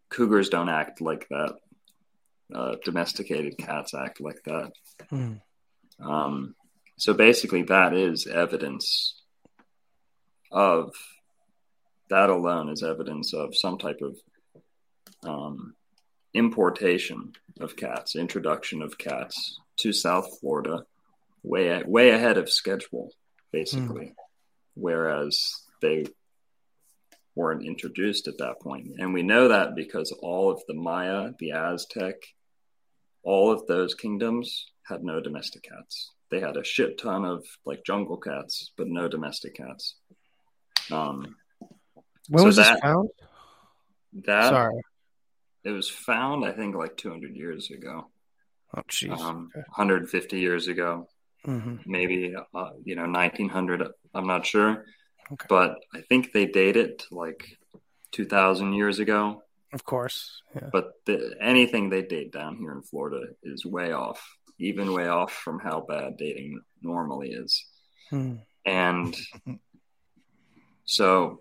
cougars 0.09 0.49
don't 0.49 0.67
act 0.67 0.99
like 0.99 1.25
that 1.29 1.55
uh, 2.53 2.75
domesticated 2.84 3.58
cats 3.58 3.93
act 3.93 4.21
like 4.21 4.41
that 4.45 4.71
Hmm. 5.10 5.34
um, 5.99 6.56
so 6.97 7.13
basically, 7.13 7.63
that 7.63 7.93
is 7.93 8.27
evidence 8.27 9.15
of 10.51 10.93
that 12.10 12.29
alone 12.29 12.69
is 12.69 12.84
evidence 12.84 13.34
of 13.34 13.56
some 13.56 13.77
type 13.77 13.99
of 14.01 14.17
um, 15.27 15.73
importation 16.34 17.34
of 17.60 17.75
cats, 17.75 18.15
introduction 18.15 18.82
of 18.82 18.97
cats 18.97 19.60
to 19.77 19.91
South 19.91 20.39
Florida, 20.39 20.86
way 21.41 21.82
way 21.86 22.12
ahead 22.12 22.38
of 22.38 22.49
schedule, 22.49 23.12
basically. 23.51 24.13
Whereas 24.75 25.39
they 25.82 26.06
weren't 27.36 27.65
introduced 27.65 28.28
at 28.28 28.38
that 28.38 28.60
point, 28.62 28.88
and 29.00 29.13
we 29.13 29.24
know 29.24 29.48
that 29.48 29.76
because 29.76 30.12
all 30.22 30.52
of 30.52 30.62
the 30.67 30.74
Maya, 30.74 31.32
the 31.39 31.52
Aztec, 31.52 32.15
all 33.24 33.52
of 33.52 33.65
those 33.67 33.96
kingdoms 33.96 34.65
had 34.88 35.04
no 35.04 35.19
domestic 35.22 35.63
cats. 35.63 36.12
They 36.30 36.39
had 36.39 36.58
a 36.58 36.63
shit 36.63 36.98
ton 36.98 37.26
of 37.26 37.46
like 37.65 37.84
jungle 37.86 38.17
cats, 38.17 38.72
but 38.78 38.88
no 38.88 39.08
domestic 39.08 39.56
cats. 39.56 39.96
Um, 40.91 41.36
When 42.30 42.39
So 42.39 42.46
was 42.46 42.56
this 42.56 42.67
that- 42.67 42.82
found? 42.82 43.10
that 44.26 44.50
Sorry. 44.50 44.82
it 45.63 45.72
was 45.72 45.89
found, 45.89 46.46
I 46.46 46.52
think, 46.52 46.76
like 46.76 46.96
200 46.98 47.36
years 47.36 47.69
ago, 47.72 48.12
Oh, 48.76 48.82
jeez. 48.88 49.19
um, 49.19 49.50
Okay. 49.56 49.65
150 49.76 50.39
years 50.39 50.67
ago, 50.67 51.08
hmm 51.46 51.78
maybe 51.86 52.34
uh, 52.36 52.69
you 52.86 52.96
know 52.96 53.06
1900. 53.06 53.88
I'm 54.13 54.28
not 54.28 54.46
sure, 54.46 54.86
Okay. 55.31 55.45
but 55.49 55.77
I 55.93 56.01
think 56.01 56.31
they 56.31 56.45
date 56.45 56.75
it 56.75 57.05
like 57.12 57.57
2,000 58.12 58.73
years 58.73 58.99
ago. 58.99 59.43
Of 59.73 59.83
course. 59.83 60.41
Yeah. 60.55 60.69
But 60.71 60.93
the, 61.05 61.36
anything 61.41 61.89
they 61.89 62.03
date 62.03 62.31
down 62.31 62.57
here 62.57 62.71
in 62.71 62.83
Florida 62.83 63.27
is 63.41 63.65
way 63.65 63.91
off, 63.91 64.23
even 64.59 64.93
way 64.93 65.07
off 65.07 65.33
from 65.33 65.59
how 65.59 65.81
bad 65.81 66.17
dating 66.17 66.62
normally 66.81 67.31
is. 67.31 67.65
Hmm. 68.09 68.36
And 68.65 69.15
so 70.86 71.39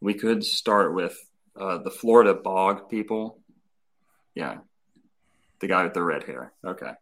we 0.00 0.14
could 0.14 0.44
start 0.44 0.94
with 0.94 1.18
uh, 1.58 1.78
the 1.78 1.90
Florida 1.90 2.34
bog 2.34 2.88
people. 2.88 3.40
Yeah. 4.34 4.58
The 5.60 5.68
guy 5.68 5.84
with 5.84 5.94
the 5.94 6.02
red 6.02 6.24
hair. 6.24 6.52
Okay. 6.64 6.92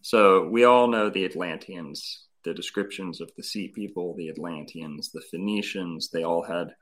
So 0.00 0.48
we 0.48 0.64
all 0.64 0.88
know 0.88 1.10
the 1.10 1.24
Atlanteans, 1.24 2.24
the 2.44 2.54
descriptions 2.54 3.20
of 3.20 3.30
the 3.36 3.42
sea 3.42 3.68
people, 3.68 4.14
the 4.16 4.28
Atlanteans, 4.28 5.10
the 5.10 5.22
Phoenicians, 5.30 6.10
they 6.10 6.22
all 6.22 6.42
had 6.42 6.74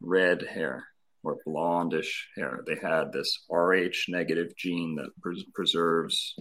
red 0.00 0.42
hair 0.42 0.86
or 1.22 1.38
blondish 1.46 2.24
hair. 2.36 2.62
They 2.66 2.76
had 2.76 3.12
this 3.12 3.44
Rh 3.50 4.08
negative 4.08 4.56
gene 4.56 4.96
that 4.96 5.10
pres- 5.20 5.44
preserves 5.54 6.34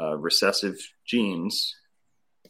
uh, 0.00 0.16
recessive 0.16 0.76
genes 1.06 1.74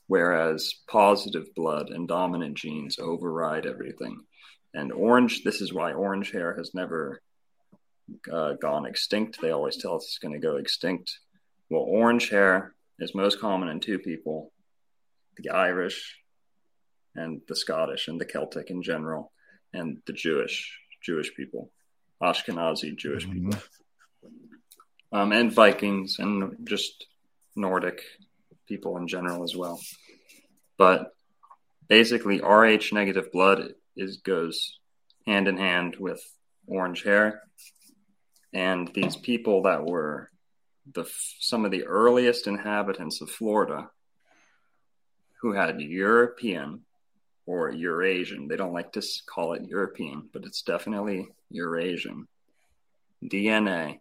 whereas 0.08 0.74
positive 0.88 1.54
blood 1.54 1.90
and 1.90 2.08
dominant 2.08 2.56
genes 2.56 2.98
override 2.98 3.66
everything. 3.66 4.18
And 4.74 4.90
orange, 4.90 5.44
this 5.44 5.60
is 5.60 5.72
why 5.72 5.92
orange 5.92 6.32
hair 6.32 6.54
has 6.56 6.74
never 6.74 7.20
uh, 8.32 8.54
gone 8.54 8.86
extinct. 8.86 9.40
They 9.40 9.50
always 9.50 9.76
tell 9.76 9.96
us 9.96 10.04
it's 10.04 10.18
going 10.18 10.34
to 10.34 10.46
go 10.46 10.56
extinct. 10.56 11.18
Well, 11.70 11.82
orange 11.82 12.30
hair 12.30 12.74
is 12.98 13.14
most 13.14 13.38
common 13.38 13.68
in 13.68 13.80
two 13.80 13.98
people 13.98 14.50
the 15.38 15.50
Irish 15.50 16.16
and 17.14 17.40
the 17.48 17.56
Scottish 17.56 18.08
and 18.08 18.20
the 18.20 18.24
Celtic 18.24 18.70
in 18.70 18.82
general, 18.82 19.32
and 19.72 20.02
the 20.06 20.12
Jewish 20.12 20.78
Jewish 21.02 21.34
people, 21.34 21.70
Ashkenazi 22.20 22.96
Jewish 22.96 23.26
Mhm. 23.26 23.32
people, 23.32 23.58
um, 25.12 25.32
and 25.32 25.52
Vikings 25.52 26.18
and 26.18 26.66
just 26.66 27.06
Nordic 27.56 28.02
people 28.66 28.96
in 28.96 29.08
general 29.08 29.42
as 29.42 29.56
well. 29.56 29.80
But 30.76 31.14
basically, 31.88 32.40
Rh 32.40 32.92
negative 32.92 33.32
blood 33.32 33.74
is 33.96 34.18
goes 34.18 34.78
hand 35.26 35.48
in 35.48 35.56
hand 35.56 35.96
with 35.96 36.22
orange 36.66 37.02
hair, 37.02 37.42
and 38.52 38.88
these 38.94 39.16
people 39.16 39.62
that 39.62 39.84
were 39.84 40.30
the 40.92 41.04
some 41.38 41.64
of 41.64 41.70
the 41.70 41.84
earliest 41.84 42.46
inhabitants 42.46 43.20
of 43.20 43.30
Florida 43.30 43.90
who 45.40 45.52
had 45.52 45.80
European 45.80 46.82
or 47.46 47.70
Eurasian. 47.70 48.48
They 48.48 48.56
don't 48.56 48.72
like 48.72 48.92
to 48.92 49.02
call 49.26 49.54
it 49.54 49.66
European, 49.66 50.28
but 50.32 50.44
it's 50.44 50.62
definitely 50.62 51.28
Eurasian 51.50 52.28
DNA. 53.24 54.00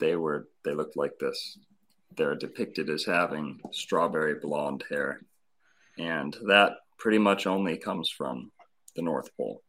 They 0.00 0.16
were 0.16 0.48
they 0.64 0.74
looked 0.74 0.96
like 0.96 1.18
this. 1.18 1.58
They're 2.16 2.36
depicted 2.36 2.90
as 2.90 3.04
having 3.04 3.60
strawberry 3.72 4.36
blonde 4.40 4.84
hair, 4.88 5.20
and 5.98 6.36
that 6.46 6.72
pretty 6.98 7.18
much 7.18 7.46
only 7.46 7.76
comes 7.76 8.10
from 8.10 8.50
the 8.96 9.02
North 9.02 9.28
Pole. 9.36 9.62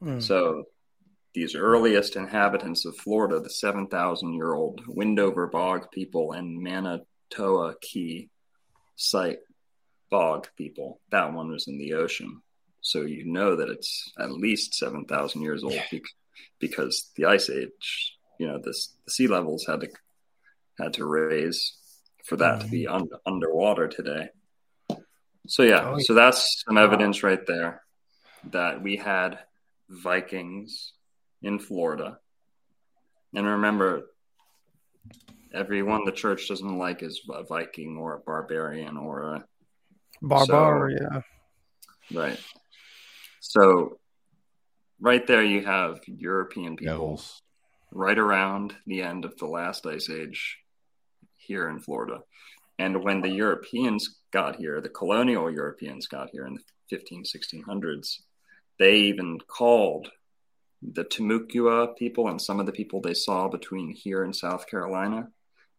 Hmm. 0.00 0.20
So 0.20 0.64
these 1.34 1.56
earliest 1.56 2.16
inhabitants 2.16 2.84
of 2.84 2.96
Florida, 2.96 3.40
the 3.40 3.50
7,000 3.50 4.34
year 4.34 4.54
old 4.54 4.80
Windover 4.86 5.48
Bog 5.48 5.90
people 5.92 6.32
and 6.32 6.64
Manasota 6.64 7.74
Key 7.80 8.30
site 8.96 9.38
bog 10.10 10.48
people, 10.56 11.00
that 11.10 11.32
one 11.32 11.50
was 11.50 11.68
in 11.68 11.78
the 11.78 11.94
ocean. 11.94 12.40
So 12.80 13.02
you 13.02 13.24
know 13.24 13.56
that 13.56 13.68
it's 13.68 14.12
at 14.18 14.30
least 14.30 14.74
7,000 14.74 15.42
years 15.42 15.64
old 15.64 15.80
bec- 15.90 16.02
because 16.60 17.10
the 17.16 17.24
ice 17.24 17.48
age, 17.48 18.16
you 18.38 18.46
know, 18.46 18.60
this, 18.62 18.94
the 19.06 19.10
sea 19.10 19.26
levels 19.26 19.64
had 19.66 19.80
to 19.80 19.88
had 20.78 20.92
to 20.94 21.06
raise 21.06 21.76
for 22.24 22.36
that 22.36 22.60
to 22.60 22.66
be 22.66 22.84
mm-hmm. 22.84 22.94
un- 22.94 23.20
underwater 23.26 23.88
today. 23.88 24.28
So 25.46 25.62
yeah, 25.62 25.90
Oh, 25.90 25.98
so 25.98 26.14
that's 26.14 26.64
some 26.66 26.78
evidence 26.78 27.22
right 27.22 27.44
there 27.46 27.82
that 28.50 28.82
we 28.82 28.96
had 28.96 29.38
Vikings 29.88 30.92
in 31.42 31.58
Florida. 31.58 32.18
And 33.34 33.46
remember, 33.46 34.06
everyone 35.54 36.04
the 36.04 36.12
church 36.12 36.48
doesn't 36.48 36.78
like 36.78 37.02
is 37.02 37.20
a 37.32 37.44
Viking 37.44 37.96
or 37.96 38.14
a 38.14 38.20
barbarian 38.20 38.96
or 38.96 39.34
a 39.34 39.44
Barbar, 40.22 40.90
yeah. 40.90 41.20
right. 42.12 42.40
So 43.40 43.98
right 45.00 45.26
there 45.26 45.44
you 45.44 45.64
have 45.64 46.00
European 46.06 46.76
people 46.76 46.94
Devils. 46.94 47.42
right 47.92 48.18
around 48.18 48.74
the 48.86 49.02
end 49.02 49.24
of 49.24 49.36
the 49.36 49.46
last 49.46 49.86
ice 49.86 50.08
age 50.08 50.58
here 51.36 51.68
in 51.68 51.78
Florida. 51.80 52.20
And 52.78 53.04
when 53.04 53.20
the 53.20 53.28
Europeans 53.28 54.20
got 54.32 54.56
here, 54.56 54.80
the 54.80 54.88
colonial 54.88 55.50
Europeans 55.50 56.06
got 56.08 56.30
here 56.30 56.46
in 56.46 56.54
the 56.54 56.60
15, 56.90 57.24
1600s, 57.24 58.20
they 58.78 58.94
even 58.94 59.38
called 59.46 60.10
the 60.82 61.04
Timucua 61.04 61.96
people 61.96 62.28
and 62.28 62.40
some 62.40 62.60
of 62.60 62.66
the 62.66 62.72
people 62.72 63.00
they 63.00 63.14
saw 63.14 63.48
between 63.48 63.90
here 63.90 64.24
and 64.24 64.34
South 64.34 64.66
Carolina, 64.66 65.28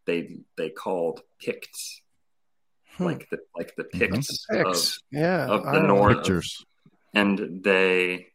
they 0.05 0.37
they 0.57 0.69
called 0.69 1.21
Picts, 1.39 2.01
Hmm. 2.97 3.03
like 3.05 3.29
the 3.29 3.39
like 3.55 3.75
the 3.75 3.83
Picts 3.85 4.45
of, 4.49 4.75
Yeah. 5.11 5.47
of 5.47 5.63
the 5.65 5.71
don't. 5.71 5.87
North. 5.87 6.17
Pictures. 6.17 6.65
and 7.13 7.63
they 7.63 8.27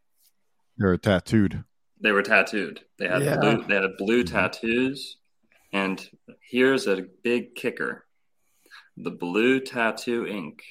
They're 0.79 0.97
tattooed. 0.97 1.65
they 2.01 2.13
were 2.13 2.23
tattooed. 2.23 2.85
They 2.99 3.09
had 3.09 3.23
Yeah. 3.23 3.37
blue 3.41 3.65
they 3.67 3.75
had 3.75 3.97
blue 3.99 4.25
Mhm. 4.25 4.31
tattoos. 4.31 5.17
And 5.73 6.11
here's 6.41 6.87
a 6.89 7.03
big 7.23 7.55
kicker. 7.55 8.07
The 8.97 9.11
blue 9.13 9.61
tattoo 9.61 10.27
ink 10.27 10.63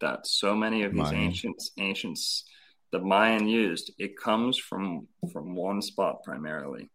that 0.00 0.26
so 0.26 0.54
many 0.54 0.82
of 0.82 0.92
these 0.92 1.00
Mayan. 1.02 1.14
ancients 1.30 1.70
ancients 1.78 2.44
the 2.90 2.98
Mayan 3.00 3.48
used, 3.48 3.92
it 3.98 4.16
comes 4.16 4.58
from 4.58 5.08
from 5.32 5.54
one 5.56 5.80
spot 5.82 6.22
primarily. 6.22 6.90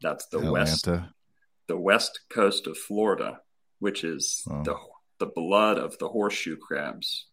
That's 0.00 0.26
the 0.28 0.50
west 0.50 0.86
Atlanta. 0.86 1.14
The 1.68 1.76
west 1.76 2.20
coast 2.30 2.66
of 2.66 2.76
Florida, 2.76 3.40
which 3.78 4.02
is 4.04 4.42
Oh. 4.50 4.62
the 4.64 4.76
the 5.18 5.26
blood 5.26 5.78
of 5.78 5.98
the 5.98 6.08
horseshoe 6.08 6.56
crabs 6.56 7.26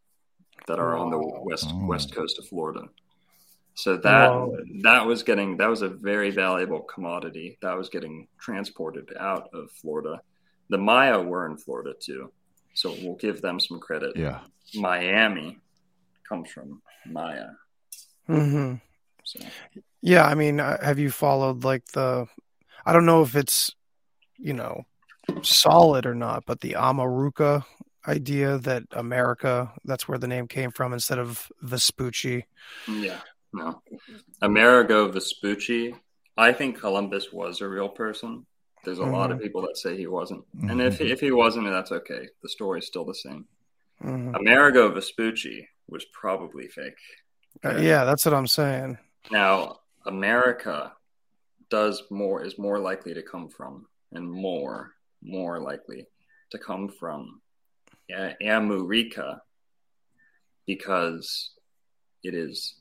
that 0.68 0.80
are 0.80 0.98
on 0.98 1.12
the 1.12 1.20
west 1.20 1.68
Oh. 1.72 1.86
west 1.86 2.14
coast 2.16 2.40
of 2.40 2.48
Florida. 2.48 2.90
So 3.76 3.98
that 3.98 4.30
Wow. 4.32 4.58
that 4.84 5.06
was 5.06 5.22
getting 5.24 5.58
that 5.58 5.68
was 5.68 5.82
a 5.84 5.90
very 5.90 6.32
valuable 6.32 6.82
commodity 6.82 7.58
that 7.62 7.78
was 7.78 7.90
getting 7.90 8.28
transported 8.40 9.08
out 9.20 9.50
of 9.54 9.70
Florida. 9.72 10.22
The 10.70 10.78
Maya 10.80 11.22
were 11.22 11.46
in 11.46 11.58
Florida 11.58 11.94
too, 12.00 12.32
so 12.74 12.92
we'll 13.02 13.18
give 13.18 13.42
them 13.42 13.60
some 13.60 13.80
credit. 13.80 14.16
Yeah. 14.18 14.42
Miami 14.74 15.60
comes 16.28 16.50
from 16.50 16.82
Maya. 17.06 17.50
Mhm. 18.28 18.82
So 19.24 19.40
Yeah, 20.02 20.26
I 20.26 20.34
mean, 20.36 20.60
uh, 20.60 20.84
have 20.84 20.98
you 21.00 21.12
followed 21.12 21.64
like 21.64 21.86
the? 21.88 22.28
I 22.86 22.94
don't 22.94 23.06
know 23.06 23.22
if 23.24 23.36
it's, 23.36 23.72
you 24.38 24.54
know, 24.54 24.86
solid 25.42 26.06
or 26.06 26.16
not, 26.16 26.46
but 26.46 26.62
the 26.62 26.74
Amaruca 26.74 27.64
idea 28.08 28.58
that 28.60 28.84
America, 28.92 29.72
that's 29.84 30.08
where 30.08 30.18
the 30.18 30.28
name 30.28 30.48
came 30.48 30.72
from 30.72 30.94
instead 30.94 31.20
of 31.20 31.52
Vespucci. 31.62 32.46
yeah, 32.88 33.20
no, 33.54 33.82
Amerigo 34.42 35.08
Vespucci. 35.10 35.96
I 36.38 36.52
think 36.52 36.80
Columbus 36.80 37.32
was 37.32 37.62
a 37.62 37.68
real 37.68 37.90
person. 37.90 38.46
There's 38.84 39.00
a 39.00 39.06
lot 39.06 39.32
of 39.32 39.42
people 39.42 39.62
that 39.64 39.78
say 39.78 39.98
he 39.98 40.06
wasn't, 40.06 40.44
and 40.70 40.80
if 40.80 41.02
if 41.02 41.20
he 41.20 41.32
wasn't, 41.32 41.68
that's 41.68 41.92
okay. 41.92 42.28
The 42.44 42.50
story's 42.50 42.86
still 42.86 43.06
the 43.06 43.16
same. 43.16 43.46
Mhm. 44.04 44.38
Amerigo 44.38 44.90
Vespucci 44.90 45.68
was 45.88 46.06
probably 46.06 46.68
fake. 46.68 46.98
Uh, 47.64 47.78
yeah, 47.78 48.04
that's 48.04 48.26
what 48.26 48.34
I'm 48.34 48.48
saying. 48.48 48.98
Now, 49.32 49.80
America 50.06 50.92
does 51.70 52.04
more 52.12 52.44
is 52.44 52.60
more 52.60 52.78
likely 52.78 53.14
to 53.16 53.24
come 53.24 53.50
from, 53.50 53.88
and 54.16 54.30
more 54.32 54.92
more 55.24 55.60
likely 55.60 56.06
to 56.52 56.58
come 56.60 56.88
from 56.90 57.42
A- 58.12 58.36
Amurica 58.42 59.40
because 60.68 61.52
it 62.24 62.34
is 62.34 62.76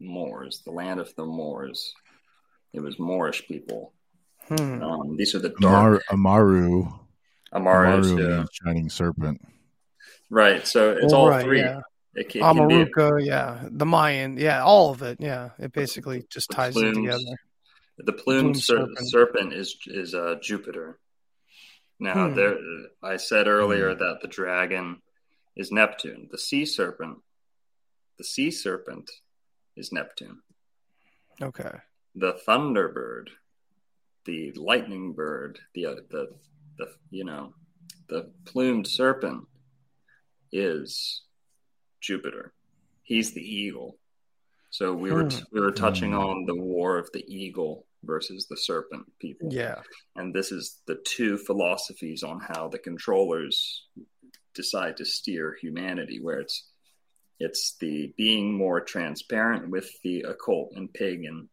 Moors, 0.00 0.62
the 0.64 0.70
land 0.70 1.00
of 1.00 1.14
the 1.16 1.24
Moors. 1.24 1.92
It 2.72 2.80
was 2.80 2.98
Moorish 2.98 3.46
people. 3.48 3.92
Hmm. 4.46 4.82
Um, 4.82 5.16
these 5.16 5.34
are 5.34 5.40
the 5.40 5.54
dark 5.60 6.02
Amaru. 6.10 6.84
Amaros. 7.52 8.06
Amaru 8.06 8.22
yeah. 8.22 8.36
means 8.38 8.48
shining 8.52 8.88
serpent. 8.90 9.40
Right. 10.30 10.66
So 10.66 10.92
it's 10.92 11.12
Well, 11.12 11.22
all 11.22 11.30
right, 11.30 11.44
three. 11.44 11.60
yeah. 11.60 11.80
It, 12.14 12.32
ca- 12.32 12.38
it 12.38 12.54
can 12.54 12.68
be 12.68 12.74
Amaruca, 12.74 13.24
yeah, 13.24 13.60
the 13.70 13.86
Mayan, 13.86 14.38
yeah, 14.38 14.62
all 14.62 14.90
of 14.90 15.02
it, 15.02 15.18
yeah. 15.20 15.50
It 15.58 15.72
basically 15.72 16.24
just 16.30 16.48
The 16.48 16.54
ties 16.56 16.76
it 16.76 16.94
together. 16.94 17.18
The 17.98 18.12
plumed 18.12 18.54
Plumed 18.54 18.62
ser- 18.62 18.76
serpent. 18.94 19.08
serpent. 19.10 19.52
is 19.52 19.76
is 19.86 20.14
uh, 20.14 20.36
Jupiter. 20.40 20.98
Now, 22.00 22.28
Hmm. 22.28 22.34
there, 22.36 22.56
I 23.02 23.16
said 23.16 23.48
earlier 23.48 23.92
that 23.94 24.18
the 24.22 24.28
dragon 24.28 25.02
is 25.56 25.72
Neptune. 25.72 26.28
The 26.30 26.38
sea 26.38 26.64
serpent, 26.64 27.18
the 28.18 28.24
sea 28.24 28.52
serpent, 28.52 29.10
is 29.74 29.90
Neptune. 29.92 30.40
Okay. 31.42 31.72
The 32.14 32.34
thunderbird, 32.46 33.30
the 34.26 34.52
lightning 34.52 35.12
bird, 35.12 35.58
the 35.74 35.86
uh, 35.86 35.94
the 36.10 36.36
the 36.78 36.94
you 37.10 37.24
know, 37.24 37.54
the 38.08 38.30
plumed 38.44 38.86
serpent 38.86 39.46
is 40.52 41.22
Jupiter. 42.00 42.52
He's 43.02 43.32
the 43.32 43.42
eagle. 43.42 43.98
So 44.70 44.94
we 44.94 45.10
were 45.10 45.24
Hmm. 45.28 45.38
we 45.50 45.60
were 45.60 45.72
touching 45.72 46.12
Hmm. 46.12 46.18
on 46.18 46.44
the 46.46 46.54
war 46.54 46.98
of 46.98 47.10
the 47.12 47.24
eagle 47.26 47.86
versus 48.04 48.46
the 48.48 48.56
serpent 48.56 49.06
people. 49.20 49.52
Yeah. 49.52 49.80
And 50.16 50.34
this 50.34 50.52
is 50.52 50.80
the 50.86 50.98
two 51.04 51.36
philosophies 51.38 52.22
on 52.22 52.40
how 52.40 52.68
the 52.68 52.78
controllers 52.78 53.86
decide 54.54 54.96
to 54.98 55.04
steer 55.04 55.56
humanity, 55.60 56.18
where 56.20 56.40
it's 56.40 56.68
it's 57.40 57.76
the 57.80 58.12
being 58.16 58.56
more 58.56 58.80
transparent 58.80 59.70
with 59.70 59.88
the 60.02 60.22
occult 60.22 60.72
and 60.74 60.92
pagan 60.92 61.48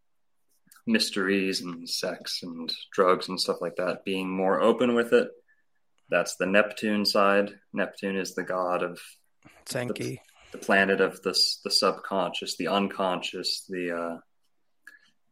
mysteries 0.87 1.61
and 1.61 1.89
sex 1.89 2.41
and 2.43 2.71
drugs 2.91 3.29
and 3.29 3.39
stuff 3.39 3.57
like 3.61 3.75
that, 3.77 4.05
being 4.05 4.29
more 4.29 4.61
open 4.61 4.95
with 4.95 5.13
it, 5.13 5.29
That's 6.09 6.35
the 6.35 6.45
Neptune 6.45 7.05
side. 7.05 7.51
Neptune 7.73 8.17
is 8.17 8.35
the 8.35 8.43
god 8.43 8.83
of 8.83 8.99
Senki. 9.65 10.19
the 10.51 10.57
planet 10.59 11.01
of 11.01 11.21
the 11.23 11.35
the 11.63 11.71
subconscious, 11.71 12.57
the 12.57 12.67
unconscious. 12.67 13.65
The 13.67 13.91
uh, 13.91 14.17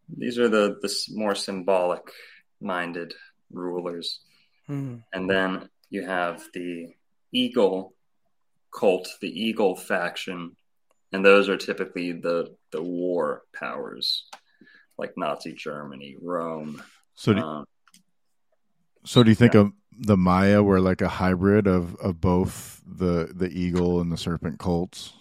these 0.09 0.37
are 0.39 0.49
the 0.49 0.77
the 0.81 0.93
more 1.11 1.35
symbolic 1.35 2.01
minded 2.61 3.13
rulers. 3.51 4.19
Hmm. 4.67 4.97
And 5.11 5.29
then 5.29 5.69
you 5.89 6.05
have 6.05 6.43
the 6.53 6.93
Eagle 7.31 7.93
cult, 8.73 9.07
the 9.21 9.29
Eagle 9.29 9.75
faction, 9.75 10.55
and 11.11 11.23
those 11.25 11.49
are 11.49 11.57
typically 11.57 12.11
the 12.13 12.55
the 12.71 12.81
war 12.81 13.43
powers, 13.53 14.25
like 14.97 15.13
Nazi 15.17 15.53
Germany, 15.53 16.15
Rome. 16.21 16.81
So, 17.15 17.33
do, 17.33 17.41
Um, 17.41 17.65
so 19.05 19.23
do 19.23 19.29
you 19.29 19.35
think 19.35 19.53
of 19.53 19.71
the 19.91 20.17
Maya 20.17 20.63
were 20.63 20.79
like 20.79 21.01
a 21.01 21.07
hybrid 21.07 21.67
of, 21.67 21.95
of 21.97 22.19
both 22.19 22.81
the 22.85 23.31
the 23.33 23.49
eagle 23.49 24.01
and 24.01 24.11
the 24.11 24.17
serpent 24.17 24.59
cults? 24.59 25.13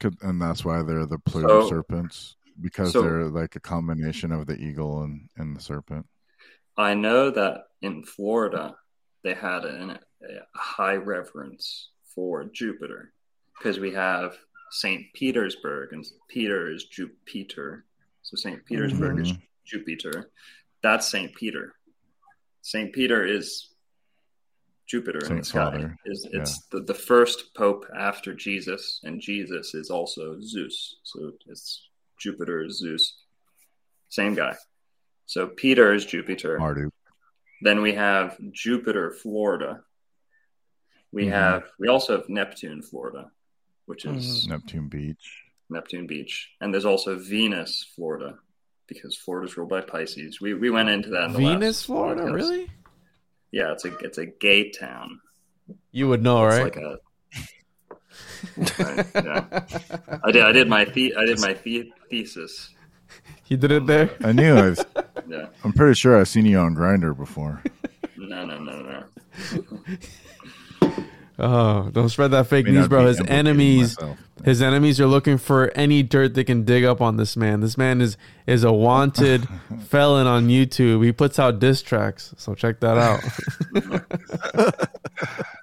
Could, 0.00 0.16
and 0.22 0.40
that's 0.40 0.64
why 0.64 0.82
they're 0.82 1.06
the 1.06 1.18
Pluto 1.18 1.62
So- 1.62 1.68
serpents 1.68 2.36
because 2.60 2.92
so- 2.92 3.02
they're 3.02 3.24
like 3.28 3.56
a 3.56 3.60
combination 3.60 4.32
of 4.32 4.46
the 4.46 4.56
eagle 4.56 5.02
and, 5.02 5.28
and 5.36 5.56
the 5.56 5.60
serpent. 5.60 6.06
I 6.76 6.94
know 6.94 7.30
that 7.30 7.64
in 7.82 8.04
Florida 8.04 8.76
they 9.24 9.34
had 9.34 9.64
an, 9.64 9.90
a 9.90 9.98
high 10.54 10.94
reverence 10.94 11.90
for 12.14 12.44
Jupiter 12.44 13.12
because 13.58 13.78
we 13.80 13.92
have 13.92 14.36
Saint 14.70 15.06
Petersburg 15.14 15.92
and 15.92 16.04
Peter 16.28 16.70
is 16.70 16.84
Jupiter, 16.84 17.84
so 18.22 18.36
Saint 18.36 18.64
Petersburg 18.66 19.18
is 19.20 19.32
Mhm. 19.32 19.42
Jupiter. 19.64 20.30
That's 20.82 21.08
Saint 21.08 21.34
Peter. 21.34 21.74
Saint 22.62 22.92
Peter 22.92 23.24
is 23.24 23.74
Jupiter 24.86 25.18
in 25.18 25.24
Saint 25.26 25.38
the 25.40 25.44
sky. 25.44 25.94
Is 26.06 26.26
it's 26.32 26.66
the, 26.68 26.80
the 26.80 26.94
first 26.94 27.54
pope 27.54 27.86
after 27.96 28.34
Jesus, 28.34 29.00
and 29.04 29.20
Jesus 29.20 29.74
is 29.74 29.90
also 29.90 30.38
Zeus. 30.40 30.96
So 31.02 31.32
it's 31.46 31.87
Jupiter 32.20 32.62
is 32.64 32.78
Zeus. 32.78 33.16
Same 34.08 34.34
guy. 34.34 34.56
So 35.26 35.46
Peter 35.48 35.92
is 35.92 36.04
Jupiter. 36.06 36.58
Marduk. 36.58 36.92
Then 37.62 37.82
we 37.82 37.92
have 37.94 38.36
Jupiter, 38.52 39.10
Florida. 39.10 39.82
We 41.12 41.24
Mhm. 41.26 41.30
have 41.32 41.70
we 41.78 41.88
also 41.88 42.16
have 42.18 42.28
Neptune, 42.28 42.82
Florida, 42.82 43.30
which 43.86 44.04
is 44.04 44.46
Neptune 44.46 44.88
Beach. 44.88 45.44
Neptune 45.70 46.06
Beach, 46.06 46.50
and 46.60 46.72
there's 46.72 46.84
also 46.86 47.18
Venus, 47.18 47.84
Florida, 47.94 48.38
because 48.86 49.16
Florida's 49.16 49.56
ruled 49.56 49.68
by 49.70 49.80
Pisces. 49.82 50.40
We 50.40 50.54
we 50.54 50.70
went 50.70 50.88
into 50.88 51.10
that 51.10 51.24
in 51.26 51.32
the 51.32 51.38
Venus, 51.38 51.62
last 51.80 51.86
Florida, 51.86 52.22
podcast. 52.22 52.34
really? 52.34 52.70
Yeah, 53.52 53.72
it's 53.72 53.84
a 53.84 53.96
it's 53.98 54.18
a 54.18 54.26
gay 54.26 54.70
town. 54.70 55.20
You 55.92 56.08
would 56.08 56.22
know, 56.22 56.46
It's 56.46 56.54
right? 56.56 56.64
like 56.64 56.76
a 56.76 56.98
Right, 58.56 59.06
yeah. 59.14 59.44
I 60.24 60.30
did 60.30 60.42
I 60.44 60.52
did 60.52 60.68
my 60.68 60.84
the, 60.84 61.14
I 61.16 61.24
did 61.24 61.40
my 61.40 61.54
the, 61.54 61.92
thesis. 62.08 62.70
you 63.48 63.56
did 63.56 63.72
it 63.72 63.86
there. 63.86 64.10
I 64.22 64.32
knew 64.32 64.54
I 64.56 64.70
was, 64.70 64.84
Yeah, 65.28 65.46
I'm 65.64 65.72
pretty 65.72 65.94
sure 65.94 66.18
I've 66.18 66.28
seen 66.28 66.46
you 66.46 66.58
on 66.58 66.74
Grindr 66.76 67.16
before. 67.16 67.62
no, 68.16 68.44
no, 68.46 68.58
no, 68.58 68.82
no. 68.82 69.04
Oh, 71.40 71.88
don't 71.92 72.08
spread 72.08 72.32
that 72.32 72.48
fake 72.48 72.66
news, 72.66 72.88
bro. 72.88 73.06
His 73.06 73.20
enemies, 73.28 73.96
myself. 73.96 74.18
his 74.44 74.60
enemies 74.60 75.00
are 75.00 75.06
looking 75.06 75.38
for 75.38 75.70
any 75.76 76.02
dirt 76.02 76.34
they 76.34 76.42
can 76.42 76.64
dig 76.64 76.82
up 76.84 77.00
on 77.00 77.16
this 77.16 77.36
man. 77.36 77.60
This 77.60 77.78
man 77.78 78.00
is 78.00 78.16
is 78.48 78.64
a 78.64 78.72
wanted 78.72 79.46
felon 79.86 80.26
on 80.26 80.48
YouTube. 80.48 81.04
He 81.04 81.12
puts 81.12 81.38
out 81.38 81.60
diss 81.60 81.80
tracks, 81.80 82.34
so 82.36 82.56
check 82.56 82.80
that 82.80 82.98
out. 82.98 84.88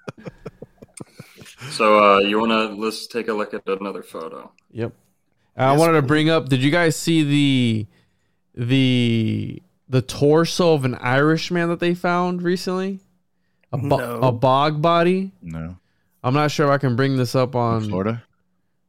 So 1.71 1.99
uh, 2.15 2.19
you 2.19 2.39
want 2.39 2.51
to 2.51 2.75
let's 2.81 3.07
take 3.07 3.27
a 3.27 3.33
look 3.33 3.53
at 3.53 3.63
another 3.67 4.03
photo. 4.03 4.51
Yep. 4.71 4.93
I 5.57 5.75
wanted 5.77 5.93
to 5.93 6.01
bring 6.01 6.29
up. 6.29 6.49
Did 6.49 6.61
you 6.61 6.71
guys 6.71 6.95
see 6.95 7.23
the 7.23 7.87
the 8.53 9.61
the 9.89 10.01
torso 10.01 10.73
of 10.73 10.85
an 10.85 10.95
Irishman 10.95 11.69
that 11.69 11.79
they 11.79 11.93
found 11.93 12.41
recently? 12.41 12.99
A, 13.71 13.77
bo- 13.77 13.97
No. 13.97 14.19
a 14.27 14.31
bog 14.31 14.81
body. 14.81 15.31
No. 15.41 15.77
I'm 16.23 16.33
not 16.33 16.51
sure 16.51 16.65
if 16.67 16.71
I 16.71 16.77
can 16.77 16.95
bring 16.95 17.17
this 17.17 17.35
up 17.35 17.55
on. 17.55 17.87
Florida? 17.89 18.23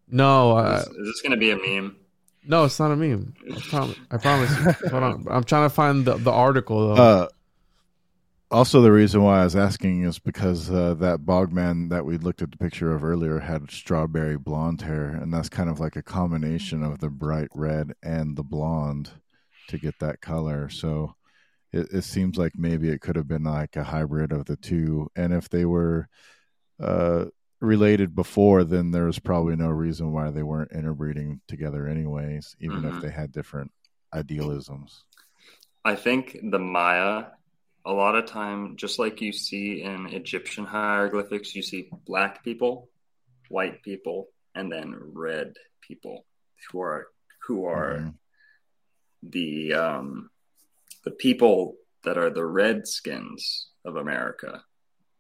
No, 0.09 0.57
uh, 0.57 0.83
Is, 0.83 0.87
is 0.89 1.07
this 1.07 1.21
going 1.23 1.33
to 1.33 1.37
be 1.37 1.51
a 1.51 1.57
meme? 1.57 1.97
no, 2.47 2.65
it's 2.65 2.79
not 2.79 2.93
a 2.93 2.97
meme. 2.97 3.35
I, 3.53 3.59
prom- 3.61 3.95
I 4.11 4.17
promise. 4.19 4.51
you. 4.51 4.89
Hold 4.91 5.03
on. 5.03 5.27
I'm 5.29 5.43
trying 5.45 5.69
to 5.69 5.75
find 5.75 6.05
the, 6.05 6.15
the 6.17 6.31
article 6.31 6.95
though. 6.95 7.03
Uh, 7.03 7.27
also, 8.57 8.81
the 8.81 8.90
reason 8.90 9.23
why 9.23 9.40
I 9.42 9.45
was 9.45 9.55
asking 9.55 10.05
is 10.05 10.19
because 10.19 10.71
uh, 10.71 10.95
that 10.95 11.27
bogman 11.27 11.90
that 11.90 12.07
we 12.07 12.16
looked 12.16 12.40
at 12.40 12.51
the 12.51 12.57
picture 12.57 12.90
of 12.95 13.05
earlier 13.05 13.38
had 13.38 13.71
strawberry 13.71 14.38
blonde 14.38 14.81
hair, 14.81 15.09
and 15.09 15.31
that's 15.33 15.51
kind 15.51 15.69
of 15.69 15.79
like 15.79 15.97
a 15.97 16.03
combination 16.03 16.83
of 16.83 16.99
the 16.99 17.11
bright 17.11 17.49
red 17.55 17.92
and 18.03 18.35
the 18.35 18.42
blonde 18.42 19.11
to 19.69 19.77
get 19.77 19.99
that 19.99 20.23
color. 20.23 20.71
So 20.71 21.14
it, 21.71 21.88
it 21.92 22.05
seems 22.05 22.38
like 22.38 22.53
maybe 22.57 22.88
it 22.88 23.03
could 23.03 23.16
have 23.16 23.29
been 23.29 23.45
like 23.45 23.77
a 23.77 23.85
hybrid 23.85 24.33
of 24.33 24.47
the 24.47 24.57
two. 24.57 25.11
And 25.14 25.35
if 25.35 25.51
they 25.51 25.66
were 25.66 26.09
uh, 26.81 27.27
related 27.61 28.14
before, 28.14 28.64
then 28.64 28.90
there 28.90 29.05
was 29.05 29.19
probably 29.19 29.57
no 29.57 29.69
reason 29.69 30.12
why 30.12 30.31
they 30.31 30.42
weren't 30.42 30.73
interbreeding 30.73 31.42
together, 31.47 31.87
anyways, 31.87 32.57
even 32.61 32.85
Mhm. 32.85 32.97
if 32.97 33.03
they 33.03 33.11
had 33.11 33.33
different 33.33 33.71
idealisms. 34.14 35.05
I 35.85 35.95
think 35.95 36.38
the 36.42 36.59
Maya, 36.59 37.27
a 37.87 37.92
lot 37.92 38.16
of 38.16 38.27
time, 38.27 38.77
just 38.77 38.99
like 38.99 39.20
you 39.20 39.33
see 39.33 39.81
in 39.83 40.07
Egyptian 40.07 40.66
hieroglyphics, 40.66 41.55
you 41.55 41.62
see 41.62 41.88
black 42.05 42.42
people, 42.44 42.90
white 43.49 43.83
people, 43.83 44.29
and 44.55 44.70
then 44.70 44.94
red 45.14 45.55
people 45.81 46.27
who 46.70 46.81
are 46.81 47.07
who 47.46 47.64
are 47.66 47.99
Mhm. 47.99 48.14
the 49.22 49.75
um, 49.75 50.31
the 51.05 51.12
people 51.12 51.77
that 52.03 52.18
are 52.18 52.31
the 52.31 52.44
redskins 52.44 53.68
of 53.85 53.94
America. 53.96 54.64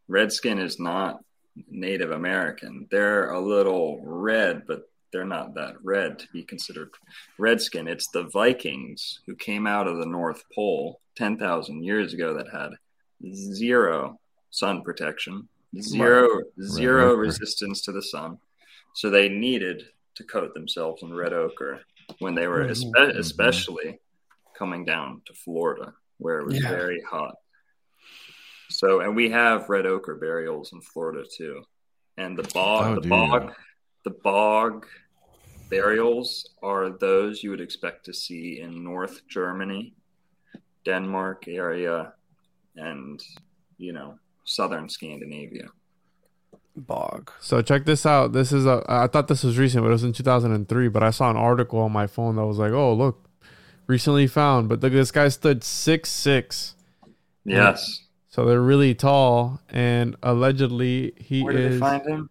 Redskin 0.08 0.58
is 0.58 0.80
not 0.80 1.24
Native 1.68 2.10
American. 2.10 2.88
They're 2.90 3.30
a 3.30 3.40
little 3.40 4.00
red, 4.04 4.66
but 4.66 4.90
they're 5.16 5.24
not 5.24 5.54
that 5.54 5.76
red 5.82 6.18
to 6.18 6.26
be 6.30 6.42
considered 6.42 6.90
redskin. 7.38 7.88
It's 7.88 8.08
the 8.08 8.24
Vikings 8.24 9.20
who 9.26 9.34
came 9.34 9.66
out 9.66 9.88
of 9.88 9.96
the 9.96 10.04
North 10.04 10.44
Pole 10.54 11.00
10,000 11.16 11.82
years 11.82 12.12
ago 12.12 12.34
that 12.34 12.50
had 12.52 12.72
zero 13.32 14.20
sun 14.50 14.82
protection, 14.82 15.48
zero, 15.80 16.42
resistance 17.14 17.80
to 17.80 17.92
the 17.92 18.02
sun. 18.02 18.36
So 18.94 19.08
they 19.08 19.30
needed 19.30 19.84
to 20.16 20.24
coat 20.24 20.52
themselves 20.52 21.02
in 21.02 21.14
red 21.14 21.32
ochre 21.32 21.80
when 22.18 22.34
they 22.34 22.46
were 22.46 22.66
Mhm. 22.66 22.72
espe- 22.72 23.16
especially 23.16 23.98
coming 24.54 24.84
down 24.84 25.22
to 25.24 25.32
Florida 25.32 25.94
where 26.18 26.40
it 26.40 26.46
was 26.46 26.60
Yeah. 26.60 26.68
very 26.68 27.00
hot. 27.10 27.36
So, 28.68 29.00
and 29.00 29.16
we 29.16 29.30
have 29.30 29.70
red 29.70 29.86
ochre 29.86 30.16
burials 30.16 30.74
in 30.74 30.82
Florida 30.82 31.24
too. 31.26 31.64
And 32.18 32.38
the 32.38 32.48
bog, 32.54 32.98
Oh, 32.98 33.00
the 33.00 33.08
bog, 33.08 33.54
the 34.04 34.10
bog 34.10 34.86
burials 35.68 36.48
are 36.62 36.90
those 36.90 37.42
you 37.42 37.50
would 37.50 37.60
expect 37.60 38.04
to 38.06 38.12
see 38.12 38.60
in 38.60 38.82
North 38.84 39.26
Germany, 39.28 39.94
Denmark 40.84 41.48
area, 41.48 42.12
and 42.76 43.20
you 43.78 43.92
know 43.92 44.18
southern 44.44 44.88
Scandinavia. 44.88 45.68
Bog. 46.76 47.30
So 47.40 47.62
check 47.62 47.86
this 47.86 48.04
out. 48.04 48.32
This 48.32 48.52
is 48.52 48.66
a. 48.66 48.84
I 48.86 49.06
thought 49.06 49.28
this 49.28 49.42
was 49.42 49.58
recent, 49.58 49.82
but 49.82 49.88
it 49.88 49.92
was 49.92 50.04
in 50.04 50.12
2003. 50.12 50.88
But 50.88 51.02
I 51.02 51.10
saw 51.10 51.30
an 51.30 51.36
article 51.36 51.80
on 51.80 51.90
my 51.92 52.06
phone 52.06 52.36
that 52.36 52.44
was 52.46 52.58
like, 52.58 52.72
"Oh, 52.72 52.92
look, 52.92 53.28
recently 53.86 54.26
found." 54.26 54.68
But 54.68 54.82
look, 54.82 54.92
this 54.92 55.10
guy 55.10 55.28
stood 55.28 55.64
six 55.64 56.10
six, 56.10 56.74
Yes. 57.44 58.02
so 58.28 58.44
they're 58.44 58.60
really 58.60 58.94
tall. 58.94 59.60
And 59.70 60.16
allegedly, 60.22 61.14
he 61.16 61.42
Where 61.42 61.54
did 61.54 61.64
is. 61.64 61.74
they 61.76 61.80
find 61.80 62.06
him? 62.06 62.30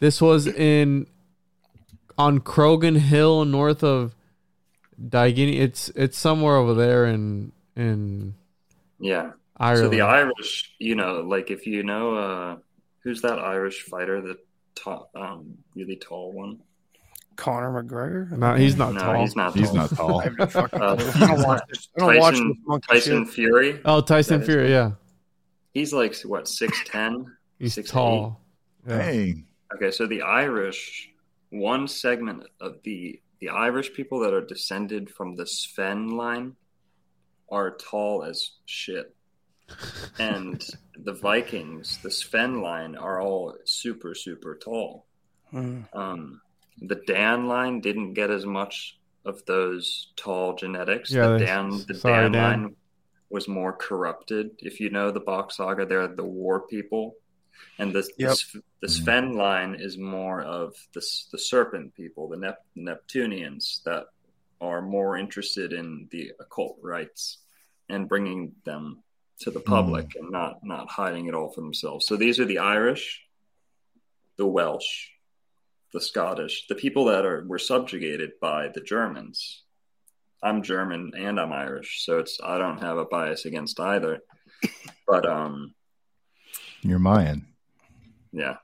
This 0.00 0.20
was 0.20 0.48
in 0.48 1.06
on 2.18 2.40
Croghan 2.40 2.96
Hill, 2.98 3.44
north 3.44 3.82
of 3.84 4.14
Daingean. 5.00 5.54
It's 5.58 5.88
it's 5.90 6.16
somewhere 6.18 6.56
over 6.56 6.74
there 6.74 7.06
in 7.06 7.52
in 7.76 8.34
Yeah. 8.98 9.32
Ireland. 9.58 9.86
So 9.86 9.88
the 9.90 10.00
Irish, 10.02 10.74
you 10.78 10.94
know, 10.94 11.20
like 11.20 11.50
if 11.50 11.66
you 11.66 11.82
know, 11.82 12.14
uh, 12.14 12.56
who's 13.00 13.22
that 13.22 13.38
Irish 13.38 13.82
fighter, 13.84 14.20
the 14.20 14.36
tall, 14.74 15.10
um, 15.14 15.54
really 15.74 15.96
tall 15.96 16.32
one? 16.32 16.58
Conor 17.36 17.82
McGregor. 17.82 18.30
no, 18.36 18.54
he's 18.54 18.76
not 18.76 18.94
no, 18.94 19.00
tall. 19.00 19.20
he's 19.20 19.36
not. 19.36 19.54
He's 19.54 19.68
tall. 19.70 19.76
not 19.76 19.90
tall. 19.90 20.20
I 20.20 20.28
no 20.28 20.44
Uh, 20.54 20.96
clue. 20.96 21.22
I 21.22 21.26
don't 21.26 21.42
watch 21.46 21.62
this. 21.68 21.88
I 21.96 22.00
don't 22.00 22.18
watch 22.18 22.34
Tyson, 22.34 22.62
this 22.66 22.80
Tyson 22.88 23.24
shit. 23.26 23.34
Fury. 23.34 23.80
Oh, 23.84 24.00
Tyson 24.00 24.38
That 24.38 24.42
is- 24.42 24.46
Fury. 24.48 24.70
Yeah, 24.70 24.90
He's 25.74 25.92
like 25.92 26.16
what 26.22 26.48
six 26.48 26.78
ten. 26.86 27.26
he's 27.58 27.74
Six 27.74 27.90
tall. 27.90 28.40
Yeah. 28.88 29.02
Hey, 29.02 29.44
Okay, 29.74 29.90
so 29.90 30.06
the 30.06 30.22
Irish, 30.22 31.10
one 31.50 31.88
segment 31.88 32.44
of 32.60 32.82
the 32.82 33.20
the 33.38 33.50
Irish 33.50 33.92
people 33.92 34.20
that 34.20 34.32
are 34.32 34.44
descended 34.44 35.10
from 35.10 35.36
the 35.36 35.46
Sven 35.46 36.16
line 36.16 36.56
are 37.50 37.76
tall 37.76 38.24
as 38.24 38.52
shit. 38.64 39.14
and 40.18 40.64
the 40.96 41.12
Vikings, 41.12 41.98
the 42.02 42.10
Sven 42.10 42.62
line, 42.62 42.96
are 42.96 43.20
all 43.20 43.54
super 43.64 44.14
super 44.14 44.56
tall. 44.56 45.06
Mm. 45.52 45.84
Um, 45.94 46.40
the 46.80 47.00
Dan 47.06 47.46
line 47.46 47.80
didn't 47.80 48.14
get 48.14 48.30
as 48.30 48.46
much 48.46 48.98
of 49.24 49.44
those 49.46 50.12
tall 50.16 50.54
genetics. 50.54 51.10
Yeah, 51.10 51.28
the 51.30 51.38
Dan, 51.38 51.84
the 51.88 51.94
sorry, 51.94 52.22
Dan, 52.24 52.32
Dan. 52.32 52.42
line 52.62 52.76
was 53.28 53.48
more 53.48 53.72
corrupted. 53.72 54.50
If 54.58 54.80
you 54.80 54.90
know 54.90 55.10
the 55.10 55.20
Bock 55.20 55.52
Saga, 55.52 55.84
they're 55.84 56.08
the 56.08 56.24
war 56.24 56.60
people, 56.66 57.16
and 57.78 57.92
the 57.92 58.08
Yep. 58.18 58.36
the, 58.52 58.62
the 58.82 58.88
Sven 58.88 59.34
line 59.36 59.74
is 59.74 59.98
more 59.98 60.42
of 60.42 60.74
the 60.94 61.02
the 61.32 61.38
Serpent 61.38 61.94
people, 61.94 62.28
the 62.28 62.36
Nep- 62.36 62.66
Neptunians 62.74 63.82
that 63.84 64.06
are 64.60 64.80
more 64.82 65.16
interested 65.18 65.72
in 65.72 66.08
the 66.10 66.32
occult 66.40 66.78
rites 66.82 67.38
and 67.88 68.08
bringing 68.08 68.52
them 68.64 69.02
to 69.40 69.50
the 69.50 69.60
public 69.60 70.16
and 70.16 70.30
not 70.30 70.64
not 70.64 70.88
hiding 70.88 71.26
it 71.26 71.34
all 71.34 71.50
for 71.50 71.60
themselves. 71.60 72.06
So 72.06 72.16
these 72.16 72.40
are 72.40 72.46
the 72.46 72.58
Irish, 72.58 73.22
the 74.36 74.46
Welsh, 74.46 75.08
the 75.92 76.00
Scottish, 76.00 76.66
the 76.68 76.74
people 76.74 77.04
that 77.06 77.26
are 77.26 77.44
were 77.46 77.58
subjugated 77.58 78.32
by 78.40 78.68
the 78.68 78.80
Germans. 78.80 79.62
I'm 80.42 80.62
German 80.62 81.12
and 81.16 81.38
I'm 81.40 81.52
Irish, 81.52 82.04
so 82.04 82.18
it's 82.18 82.38
I 82.42 82.58
don't 82.58 82.80
have 82.82 82.98
a 82.98 83.04
bias 83.04 83.44
against 83.44 83.78
either. 83.80 84.20
But 85.06 85.26
um 85.28 85.74
You're 86.88 86.98
Mayan. 86.98 87.46
yeah. 88.32 88.56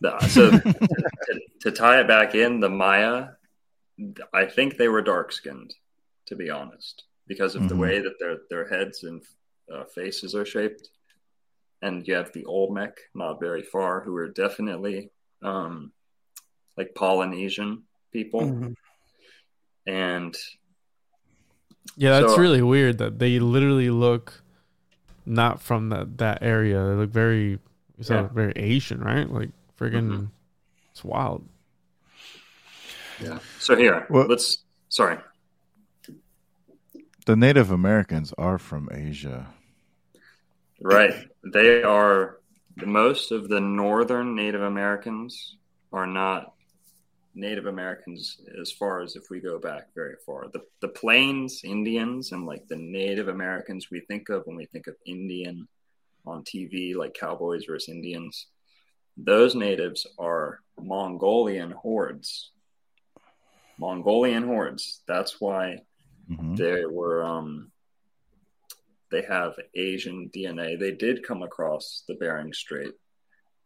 The, 0.00 0.18
so 0.28 0.50
to, 0.60 1.40
to 1.62 1.70
tie 1.72 2.00
it 2.00 2.08
back 2.08 2.34
in, 2.34 2.60
the 2.60 2.68
Maya, 2.68 3.28
I 4.32 4.44
think 4.46 4.76
they 4.76 4.88
were 4.88 5.02
dark 5.02 5.32
skinned, 5.32 5.74
to 6.26 6.36
be 6.36 6.50
honest, 6.50 7.04
because 7.26 7.54
of 7.54 7.68
the 7.68 7.74
Mhm. 7.74 7.78
way 7.78 8.00
that 8.00 8.14
their 8.20 8.38
their 8.50 8.68
heads 8.68 9.04
and 9.04 9.22
uh, 9.72 9.84
faces 9.84 10.34
are 10.34 10.44
shaped. 10.44 10.88
And 11.80 12.06
you 12.06 12.14
have 12.14 12.32
the 12.32 12.44
Olmec, 12.46 12.98
not 13.14 13.40
very 13.40 13.62
far, 13.62 14.00
who 14.02 14.14
are 14.16 14.28
definitely 14.28 15.10
um, 15.42 15.92
like 16.76 16.94
Polynesian 16.94 17.82
people. 18.12 18.40
Mhm. 18.42 18.74
And 19.86 20.34
Yeah, 21.96 22.20
that's 22.20 22.34
So- 22.34 22.40
really 22.40 22.62
weird 22.62 22.98
that 22.98 23.18
they 23.18 23.38
literally 23.38 23.90
look 23.90 24.42
not 25.26 25.60
from 25.60 25.88
that 25.90 26.18
that 26.18 26.38
area. 26.42 26.76
They 26.84 26.94
look 26.94 27.10
very, 27.10 27.50
you 27.96 28.02
said 28.02 28.22
Yeah. 28.22 28.28
very 28.28 28.52
Asian, 28.56 29.00
right? 29.00 29.28
Like 29.30 29.50
friggin', 29.78 30.10
Mhm. 30.10 30.28
it's 30.90 31.04
wild. 31.04 31.46
yeah, 33.20 33.38
so 33.58 33.76
here, 33.76 34.06
Well- 34.10 34.26
let's. 34.26 34.58
Sorry, 34.88 35.18
The 37.26 37.34
Native 37.36 37.70
Americans 37.70 38.32
are 38.38 38.58
from 38.58 38.88
Asia. 38.92 39.46
Right. 40.80 41.14
They 41.42 41.82
are 41.82 42.38
most 42.84 43.32
of 43.32 43.48
the 43.48 43.60
northern 43.60 44.34
Native 44.36 44.60
Americans 44.62 45.56
are 45.92 46.06
not 46.06 46.53
Native 47.34 47.66
Americans 47.66 48.40
as 48.60 48.70
far 48.72 49.02
as 49.02 49.16
if 49.16 49.24
we 49.30 49.40
go 49.40 49.58
back 49.58 49.92
very 49.94 50.14
far. 50.24 50.48
The 50.52 50.62
the 50.80 50.88
Plains 50.88 51.62
Indians 51.64 52.32
and 52.32 52.46
like 52.46 52.66
the 52.68 52.76
Native 52.76 53.28
Americans 53.28 53.90
we 53.90 54.00
think 54.00 54.28
of 54.28 54.46
when 54.46 54.56
we 54.56 54.66
think 54.66 54.86
of 54.86 54.96
Indian 55.06 55.66
on 56.26 56.42
TV, 56.44 56.94
like 56.94 57.14
cowboys 57.14 57.64
versus 57.66 57.88
Indians. 57.88 58.46
Those 59.16 59.54
natives 59.54 60.06
are 60.18 60.60
Mongolian 60.80 61.70
hordes. 61.72 62.50
Mongolian 63.78 64.44
hordes. 64.44 65.02
That's 65.06 65.40
why 65.40 65.78
Mhm. 66.30 66.56
they 66.56 66.86
were 66.86 67.22
um 67.22 67.70
they 69.10 69.20
have 69.22 69.54
asian 69.74 70.30
dna 70.34 70.76
they 70.78 70.90
did 70.90 71.22
come 71.22 71.42
across 71.42 72.02
the 72.08 72.14
bering 72.14 72.52
strait 72.54 72.94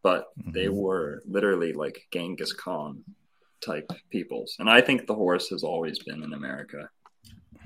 but 0.02 0.26
they 0.36 0.66
Mhm. 0.66 0.74
were 0.74 1.22
literally 1.24 1.72
like 1.72 2.06
genghis 2.10 2.52
khan 2.52 3.04
type 3.64 3.88
peoples 4.10 4.54
and 4.58 4.68
i 4.70 4.80
think 4.80 5.06
the 5.06 5.14
horse 5.14 5.48
has 5.48 5.62
always 5.62 5.98
been 6.00 6.22
in 6.22 6.32
america 6.32 6.88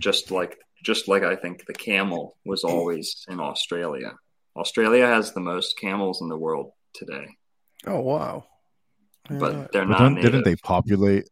just 0.01 0.31
like 0.31 0.59
just 0.83 1.09
like 1.09 1.23
i 1.23 1.37
think 1.37 1.65
the 1.67 1.73
camel 1.75 2.37
was 2.45 2.65
always 2.65 3.25
in 3.29 3.39
australia 3.41 4.13
australia 4.57 5.07
has 5.07 5.33
the 5.33 5.41
most 5.41 5.79
camels 5.79 6.21
in 6.23 6.29
the 6.29 6.39
world 6.39 6.71
today 6.95 7.27
Oh 7.87 8.01
wow. 8.01 8.45
Yeah. 9.31 9.39
but 9.39 9.73
they're 9.73 9.83
But 9.87 9.91
not 9.91 9.99
don't- 9.99 10.21
didn't 10.21 10.45
they 10.45 10.55
populate? 10.57 11.29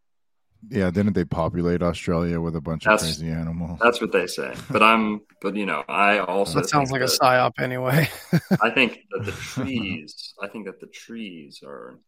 Yeah, 0.69 0.91
didn't 0.91 1.15
they 1.15 1.25
populate 1.25 1.81
Australia 1.81 2.39
with 2.41 2.55
a 2.57 2.61
bunch 2.61 2.85
That's- 2.85 3.03
of 3.03 3.07
crazy 3.19 3.31
animals? 3.33 3.79
that's 3.81 4.01
what 4.01 4.11
they 4.13 4.27
say 4.27 4.53
but 4.71 4.83
i'm 4.83 5.21
but 5.43 5.55
you 5.57 5.65
know 5.65 5.83
i 5.89 6.19
also 6.19 6.59
that 6.61 6.69
sounds 6.69 6.91
think 6.91 7.01
like 7.01 7.09
a 7.09 7.13
psyop 7.13 7.53
anyway. 7.61 8.09
I 8.61 8.69
think 8.71 8.91
that 9.13 9.25
the 9.25 9.33
trees. 9.33 10.35
I 10.43 10.49
think 10.49 10.67
that 10.67 10.81
the 10.81 10.89
trees 10.89 11.61
are, 11.65 11.99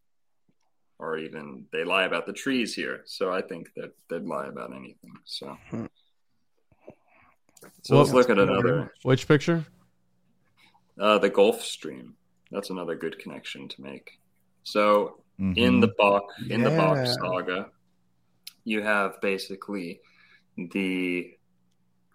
or 1.02 1.18
even 1.18 1.66
they 1.72 1.82
lie 1.82 2.04
about 2.04 2.26
the 2.26 2.32
trees 2.32 2.74
here. 2.74 3.02
So 3.06 3.32
I 3.32 3.42
think 3.42 3.72
that 3.74 3.90
they'd 4.08 4.22
lie 4.24 4.46
about 4.46 4.72
anything. 4.72 5.12
So, 5.24 5.58
Hmm. 5.68 5.86
so 7.82 7.98
let's 7.98 8.12
look 8.12 8.30
at 8.30 8.38
another. 8.38 8.94
Which 9.02 9.26
picture? 9.26 9.66
Uh, 10.98 11.18
the 11.18 11.28
Gulf 11.28 11.62
Stream. 11.62 12.14
That's 12.52 12.70
another 12.70 12.94
good 12.94 13.18
connection 13.18 13.66
to 13.68 13.82
make. 13.82 14.20
So 14.62 15.18
Mhm. 15.40 15.56
in 15.56 15.80
the 15.80 15.92
Bock 15.98 16.24
in 16.50 16.62
the 16.62 16.70
Bock 16.70 16.98
saga, 17.04 17.72
you 18.64 18.80
have 18.82 19.20
basically 19.20 20.00
the 20.56 21.36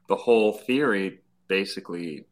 the 0.07 0.15
whole 0.15 0.53
theory 0.53 1.21
basically 1.49 2.25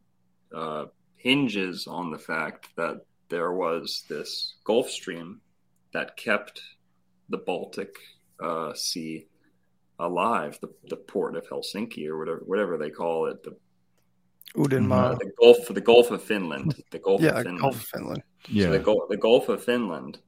uh, 0.54 0.86
hinges 1.16 1.86
on 1.86 2.10
the 2.10 2.18
fact 2.18 2.74
that 2.76 3.04
there 3.28 3.52
was 3.52 4.04
this 4.08 4.54
Gulf 4.64 4.88
Stream 4.88 5.42
that 5.96 6.14
kept 6.18 6.60
the 7.30 7.38
Baltic 7.38 7.96
uh, 8.38 8.74
Sea 8.74 9.26
alive, 9.98 10.58
the, 10.60 10.68
the 10.90 10.96
port 10.96 11.36
of 11.36 11.48
Helsinki 11.48 12.06
or 12.06 12.18
whatever 12.18 12.42
whatever 12.44 12.76
they 12.76 12.90
call 12.90 13.26
it, 13.26 13.42
the, 13.42 13.56
uh, 14.92 15.14
the 15.14 15.32
Gulf 15.40 15.68
the 15.68 15.80
Gulf 15.80 16.10
of 16.10 16.22
Finland, 16.22 16.74
the 16.90 16.98
Gulf 16.98 17.22
yeah, 17.22 17.30
of 17.30 17.44
Finland. 17.44 17.60
Gulf 17.60 17.76
of 17.76 17.86
Finland. 17.86 18.22
yeah, 18.48 18.66
So 18.66 18.72
the, 18.72 18.78
Gulf, 18.78 19.08
the 19.08 19.16
Gulf 19.16 19.48
of 19.48 19.64
Finland 19.64 20.18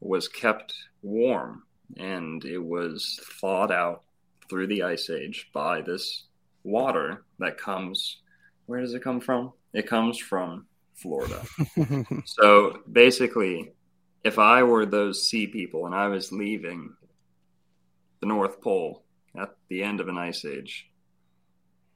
was 0.00 0.26
kept 0.26 0.74
warm 1.02 1.62
and 1.96 2.44
it 2.44 2.58
was 2.58 3.20
thawed 3.40 3.70
out 3.70 4.02
through 4.48 4.66
the 4.66 4.82
ice 4.82 5.08
age 5.08 5.50
by 5.54 5.82
this 5.82 6.24
water 6.64 7.24
that 7.38 7.58
comes. 7.58 8.22
Where 8.66 8.80
does 8.80 8.94
it 8.94 9.04
come 9.04 9.20
from? 9.20 9.52
It 9.72 9.86
comes 9.86 10.18
from 10.18 10.66
Florida. 10.94 11.42
so 12.24 12.80
basically, 12.90 13.72
if 14.24 14.38
I 14.38 14.62
were 14.62 14.86
those 14.86 15.28
sea 15.28 15.46
people 15.46 15.86
and 15.86 15.94
I 15.94 16.08
was 16.08 16.32
leaving 16.32 16.94
the 18.20 18.26
North 18.26 18.60
Pole 18.60 19.04
at 19.38 19.56
the 19.68 19.82
end 19.82 20.00
of 20.00 20.08
an 20.08 20.18
ice 20.18 20.44
age, 20.44 20.90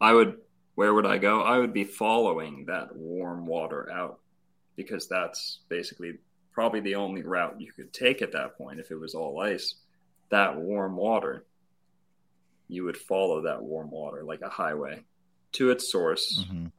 I 0.01 0.13
would. 0.13 0.39
Where 0.77 0.93
would 0.93 1.07
I 1.07 1.19
go? 1.19 1.41
I 1.41 1.59
would 1.59 1.73
be 1.73 1.85
following 1.85 2.65
that 2.67 2.97
warm 2.97 3.47
water 3.47 3.89
out 3.93 4.19
because 4.75 5.07
that's 5.07 5.61
basically 5.69 6.19
probably 6.51 6.81
the 6.81 6.97
only 6.97 7.23
route 7.23 7.61
you 7.61 7.71
could 7.73 7.93
take 7.93 8.23
at 8.23 8.33
that 8.33 8.59
point 8.59 8.81
if 8.81 8.91
it 8.91 8.97
was 8.97 9.15
all 9.15 9.41
ice. 9.41 9.77
That 10.31 10.57
warm 10.57 10.97
water, 10.97 11.45
you 12.67 12.83
would 12.85 12.97
follow 12.97 13.43
that 13.43 13.63
warm 13.63 13.91
water 13.93 14.25
like 14.25 14.41
a 14.41 14.49
highway 14.49 15.05
to 15.53 15.71
its 15.71 15.93
source. 15.93 16.45
Mhm. 16.51 16.73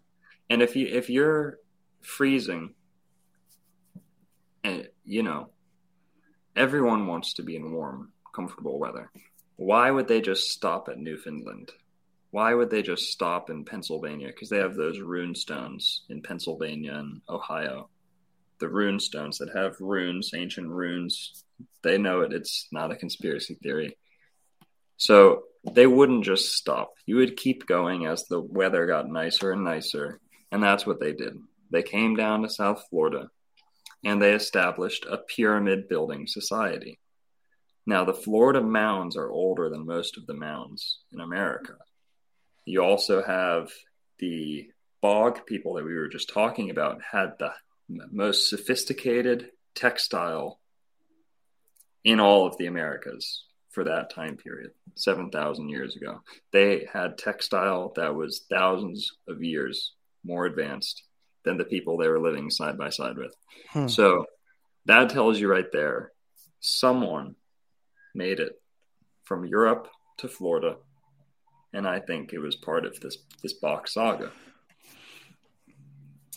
And 0.49 0.61
if 0.61 0.75
you 0.75 0.87
if 0.87 1.09
you're 1.09 1.59
freezing, 2.01 2.75
you 5.05 5.23
know, 5.23 5.49
everyone 6.55 7.07
wants 7.07 7.33
to 7.33 7.43
be 7.43 7.55
in 7.55 7.71
warm, 7.71 8.11
comfortable 8.33 8.79
weather. 8.79 9.11
Why 9.55 9.89
would 9.91 10.07
they 10.07 10.21
just 10.21 10.51
stop 10.51 10.89
at 10.89 10.99
Newfoundland? 10.99 11.71
Why 12.31 12.53
would 12.53 12.69
they 12.69 12.81
just 12.81 13.11
stop 13.11 13.49
in 13.49 13.63
Pennsylvania? 13.63 14.27
Because 14.27 14.49
they 14.49 14.57
have 14.57 14.75
those 14.75 14.99
rune 14.99 15.35
stones 15.35 16.01
in 16.09 16.21
Pennsylvania 16.21 16.95
and 16.95 17.21
Ohio. 17.29 17.89
The 18.59 18.67
rune 18.67 18.99
stones 18.99 19.37
that 19.37 19.55
have 19.55 19.75
runes, 19.79 20.31
ancient 20.35 20.69
runes. 20.69 21.43
They 21.83 21.97
know 21.97 22.21
it. 22.21 22.33
It's 22.33 22.67
not 22.71 22.91
a 22.91 22.95
conspiracy 22.95 23.55
theory. 23.55 23.97
So 24.97 25.43
they 25.71 25.87
wouldn't 25.87 26.25
just 26.25 26.53
stop. 26.53 26.93
You 27.05 27.17
would 27.17 27.37
keep 27.37 27.67
going 27.67 28.05
as 28.05 28.25
the 28.25 28.41
weather 28.41 28.85
got 28.85 29.09
nicer 29.09 29.51
and 29.51 29.63
nicer. 29.63 30.19
And 30.51 30.61
that's 30.61 30.85
what 30.85 30.99
they 30.99 31.13
did. 31.13 31.37
They 31.71 31.83
came 31.83 32.15
down 32.15 32.41
to 32.41 32.49
South 32.49 32.83
Florida 32.89 33.29
and 34.05 34.21
they 34.21 34.33
established 34.33 35.05
a 35.09 35.17
pyramid 35.17 35.89
building 35.89 36.27
society. 36.27 36.99
Now, 37.87 38.05
the 38.05 38.13
Florida 38.13 38.61
mounds 38.61 39.17
are 39.17 39.29
older 39.29 39.69
than 39.69 39.85
most 39.85 40.17
of 40.17 40.27
the 40.27 40.33
mounds 40.33 40.99
in 41.11 41.19
America. 41.19 41.73
You 42.65 42.83
also 42.83 43.23
have 43.23 43.71
the 44.19 44.69
bog 45.01 45.45
people 45.45 45.73
that 45.73 45.85
we 45.85 45.95
were 45.95 46.07
just 46.07 46.29
talking 46.29 46.69
about 46.69 47.01
had 47.01 47.33
the 47.39 47.51
most 47.87 48.49
sophisticated 48.49 49.49
textile 49.73 50.59
in 52.03 52.19
all 52.19 52.47
of 52.47 52.57
the 52.57 52.67
Americas 52.67 53.43
for 53.71 53.83
that 53.83 54.11
time 54.11 54.37
period, 54.37 54.71
7,000 54.95 55.69
years 55.69 55.95
ago. 55.95 56.21
They 56.53 56.87
had 56.91 57.17
textile 57.17 57.91
that 57.95 58.15
was 58.15 58.45
thousands 58.49 59.11
of 59.27 59.43
years 59.43 59.93
more 60.23 60.45
advanced. 60.45 61.03
Than 61.45 61.57
the 61.57 61.65
people 61.65 61.97
they 61.97 62.07
were 62.07 62.19
living 62.19 62.49
side 62.49 62.77
by 62.77 62.89
side 62.89 63.17
with. 63.17 63.35
Hmm. 63.69 63.87
So 63.87 64.25
that 64.85 65.09
tells 65.09 65.39
you 65.39 65.47
right 65.47 65.71
there 65.71 66.11
someone 66.59 67.35
made 68.13 68.39
it 68.39 68.53
from 69.23 69.45
Europe 69.45 69.87
to 70.17 70.27
Florida. 70.27 70.77
And 71.73 71.87
I 71.87 71.99
think 71.99 72.33
it 72.33 72.39
was 72.39 72.55
part 72.55 72.85
of 72.85 72.99
this 72.99 73.17
this 73.43 73.53
Bock 73.53 73.87
saga. 73.87 74.31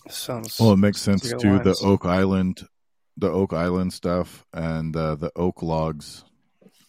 Sounds 0.09 0.59
Well, 0.59 0.73
it 0.73 0.77
makes 0.77 1.01
sense 1.01 1.23
Zero 1.23 1.39
too. 1.39 1.59
The. 1.59 1.79
Oak 1.83 2.05
Island, 2.05 2.67
the 3.17 3.29
Oak 3.29 3.53
Island 3.53 3.93
stuff, 3.93 4.45
and 4.53 4.95
uh, 4.95 5.15
the 5.15 5.31
oak 5.35 5.61
logs 5.61 6.23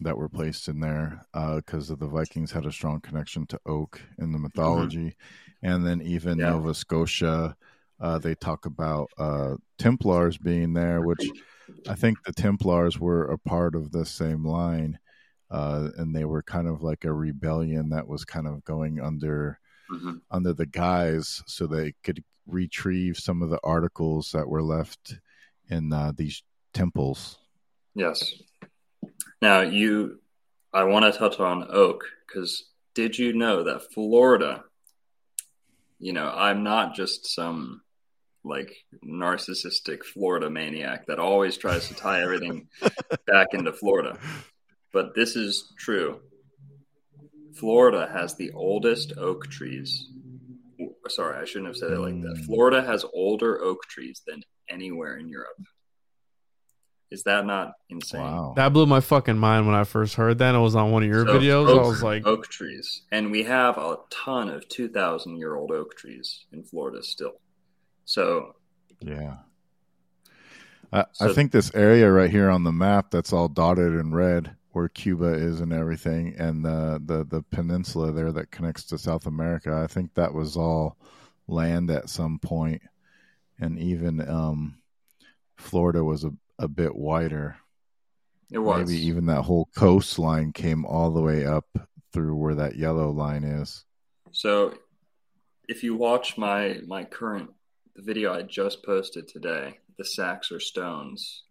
that 0.01 0.16
were 0.16 0.29
placed 0.29 0.68
in 0.68 0.81
there 0.81 1.27
because 1.57 1.89
the 1.89 1.97
Vikings 1.97 2.53
had 2.53 2.66
a 2.66 2.73
strong 2.73 3.01
connection 3.01 3.47
to 3.49 3.61
oak 3.66 4.01
in 4.18 4.33
the 4.33 4.39
mythology, 4.39 5.16
and 5.62 5.87
then 5.87 6.01
even 6.01 6.39
Yeah. 6.39 6.51
Nova 6.51 6.75
Scotia. 6.75 7.57
Uh, 8.01 8.18
they 8.18 8.34
talk 8.34 8.66
about 8.66 9.11
uh, 9.18 9.57
Templars 9.78 10.38
being 10.38 10.72
there, 10.72 11.03
which 11.03 11.28
I 11.88 11.94
think 11.94 12.18
the 12.24 12.32
Templars 12.32 12.98
were 12.98 13.24
a 13.30 13.38
part 13.38 13.74
of 13.74 13.92
the 13.92 14.07
same 14.07 14.44
line, 14.44 14.98
uh, 15.51 15.90
and 15.96 16.14
they 16.14 16.24
were 16.24 16.42
kind 16.42 16.66
of 16.66 16.82
like 16.82 17.05
a 17.05 17.12
rebellion 17.12 17.90
that 17.90 18.09
was 18.09 18.24
kind 18.24 18.46
of 18.46 18.64
going 18.64 19.01
under 19.01 19.59
Mhm. 19.90 20.20
under 20.30 20.53
the 20.53 20.66
guise 20.66 21.42
so 21.46 21.66
they 21.66 21.94
could 22.05 22.22
retrieve 22.46 23.18
some 23.18 23.42
of 23.42 23.51
the 23.51 23.59
articles 23.64 24.30
that 24.30 24.48
were 24.48 24.62
left 24.62 25.18
in 25.68 25.92
uh, 25.92 26.12
these 26.16 26.44
temples. 26.72 27.38
Yes. 27.94 28.34
Now 29.42 29.62
you, 29.62 30.20
I 30.72 30.84
want 30.84 31.12
to 31.12 31.18
touch 31.18 31.40
on 31.40 31.66
oak 31.70 32.05
because 32.26 32.70
did 32.94 33.18
you 33.18 33.32
know 33.32 33.64
that 33.64 33.92
Florida? 33.92 34.62
You 35.98 36.12
know, 36.12 36.32
I'm 36.32 36.62
not 36.62 36.94
just 36.94 37.26
some 37.26 37.82
like 38.45 38.72
narcissistic 39.07 40.05
Florida 40.05 40.49
maniac 40.51 41.07
that 41.07 41.18
always 41.18 41.57
tries 41.57 41.88
to 41.88 41.95
tie 41.95 42.22
everything 42.22 42.68
back 43.26 43.49
into 43.53 43.72
Florida, 43.72 44.18
but 44.93 45.14
this 45.14 45.36
is 45.36 45.72
true. 45.78 46.20
Florida 47.55 48.09
has 48.12 48.36
the 48.36 48.53
oldest 48.53 49.12
oak 49.18 49.49
trees. 49.51 50.09
Sorry, 51.09 51.36
I 51.41 51.45
shouldn't 51.45 51.66
have 51.66 51.76
said 51.76 51.91
it 51.93 51.99
like 51.99 52.20
that. 52.22 52.36
Mm. 52.38 52.45
Florida 52.47 52.82
has 52.82 53.05
older 53.12 53.61
oak 53.62 53.82
trees 53.88 54.22
than 54.26 54.43
anywhere 54.68 55.16
in 55.18 55.28
Europe. 55.28 55.57
Is 57.11 57.24
that 57.24 57.45
not 57.45 57.72
insane? 57.88 58.20
Wow. 58.22 58.53
That 58.57 58.72
blew 58.72 58.86
my 58.86 59.01
fucking 59.01 59.36
mind 59.36 59.66
when 59.66 59.74
I 59.74 59.82
first 59.82 60.14
heard 60.14 60.38
that. 60.38 60.55
It 60.55 60.59
was 60.59 60.76
on 60.76 60.93
one 60.93 61.03
of 61.03 61.09
your 61.09 61.26
So, 61.26 61.38
videos. 61.38 61.68
oak- 61.68 61.84
I 61.84 61.88
was 61.88 62.03
like, 62.03 62.24
oak 62.26 62.47
trees, 62.47 63.03
and 63.11 63.32
we 63.32 63.43
have 63.43 63.76
a 63.78 63.97
ton 64.11 64.49
of 64.49 64.66
two 64.68 64.88
thousand 64.88 65.36
year 65.36 65.57
old 65.57 65.72
oak 65.72 65.97
trees 65.97 66.47
in 66.53 66.62
Florida 66.62 67.03
still. 67.03 67.32
So 68.05 68.55
Yeah. 69.01 69.36
I, 70.92 71.05
I 71.20 71.32
think 71.32 71.53
this 71.53 71.72
area 71.74 72.11
right 72.11 72.30
here 72.30 72.51
on 72.51 72.64
the 72.64 72.72
map 72.72 73.11
that's 73.11 73.32
all 73.32 73.48
dotted 73.48 73.94
in 73.94 74.12
red 74.12 74.57
where 74.72 74.88
Cuba 74.88 75.32
is 75.32 75.61
and 75.61 75.72
everything 75.72 76.34
and 76.38 76.64
the, 76.64 77.01
the, 77.05 77.24
the 77.24 77.42
peninsula 77.51 78.12
there 78.12 78.32
that 78.32 78.51
connects 78.51 78.84
to 78.84 78.98
South 78.98 79.26
America, 79.26 79.72
I 79.72 79.86
think 79.86 80.14
that 80.14 80.32
was 80.32 80.57
all 80.57 80.96
land 81.48 81.90
at 81.90 82.09
some 82.09 82.38
point. 82.38 82.82
And 83.59 83.78
even 83.78 84.26
um, 84.28 84.78
Florida 85.57 86.03
was 86.03 86.24
a, 86.24 86.32
a 86.59 86.68
bit 86.68 86.94
wider. 86.94 87.57
it 88.51 88.59
was 88.59 88.90
Maybe 88.90 89.07
even 89.07 89.26
that 89.26 89.42
whole 89.42 89.68
coastline 89.76 90.53
came 90.53 90.84
all 90.84 91.11
the 91.11 91.20
way 91.20 91.46
up 91.46 91.66
through 92.12 92.36
where 92.36 92.55
that 92.55 92.76
yellow 92.76 93.11
line 93.11 93.44
is. 93.44 93.84
So 94.32 94.74
if 95.68 95.82
you 95.82 95.96
watch 95.96 96.38
my 96.38 96.80
my 96.86 97.05
current 97.05 97.51
the 97.97 98.03
video 98.03 98.32
I 98.32 98.43
just 98.43 98.84
posted 98.84 99.28
today, 99.28 99.78
the 99.99 100.05
Saxer 100.05 100.61
stones, 100.61 101.43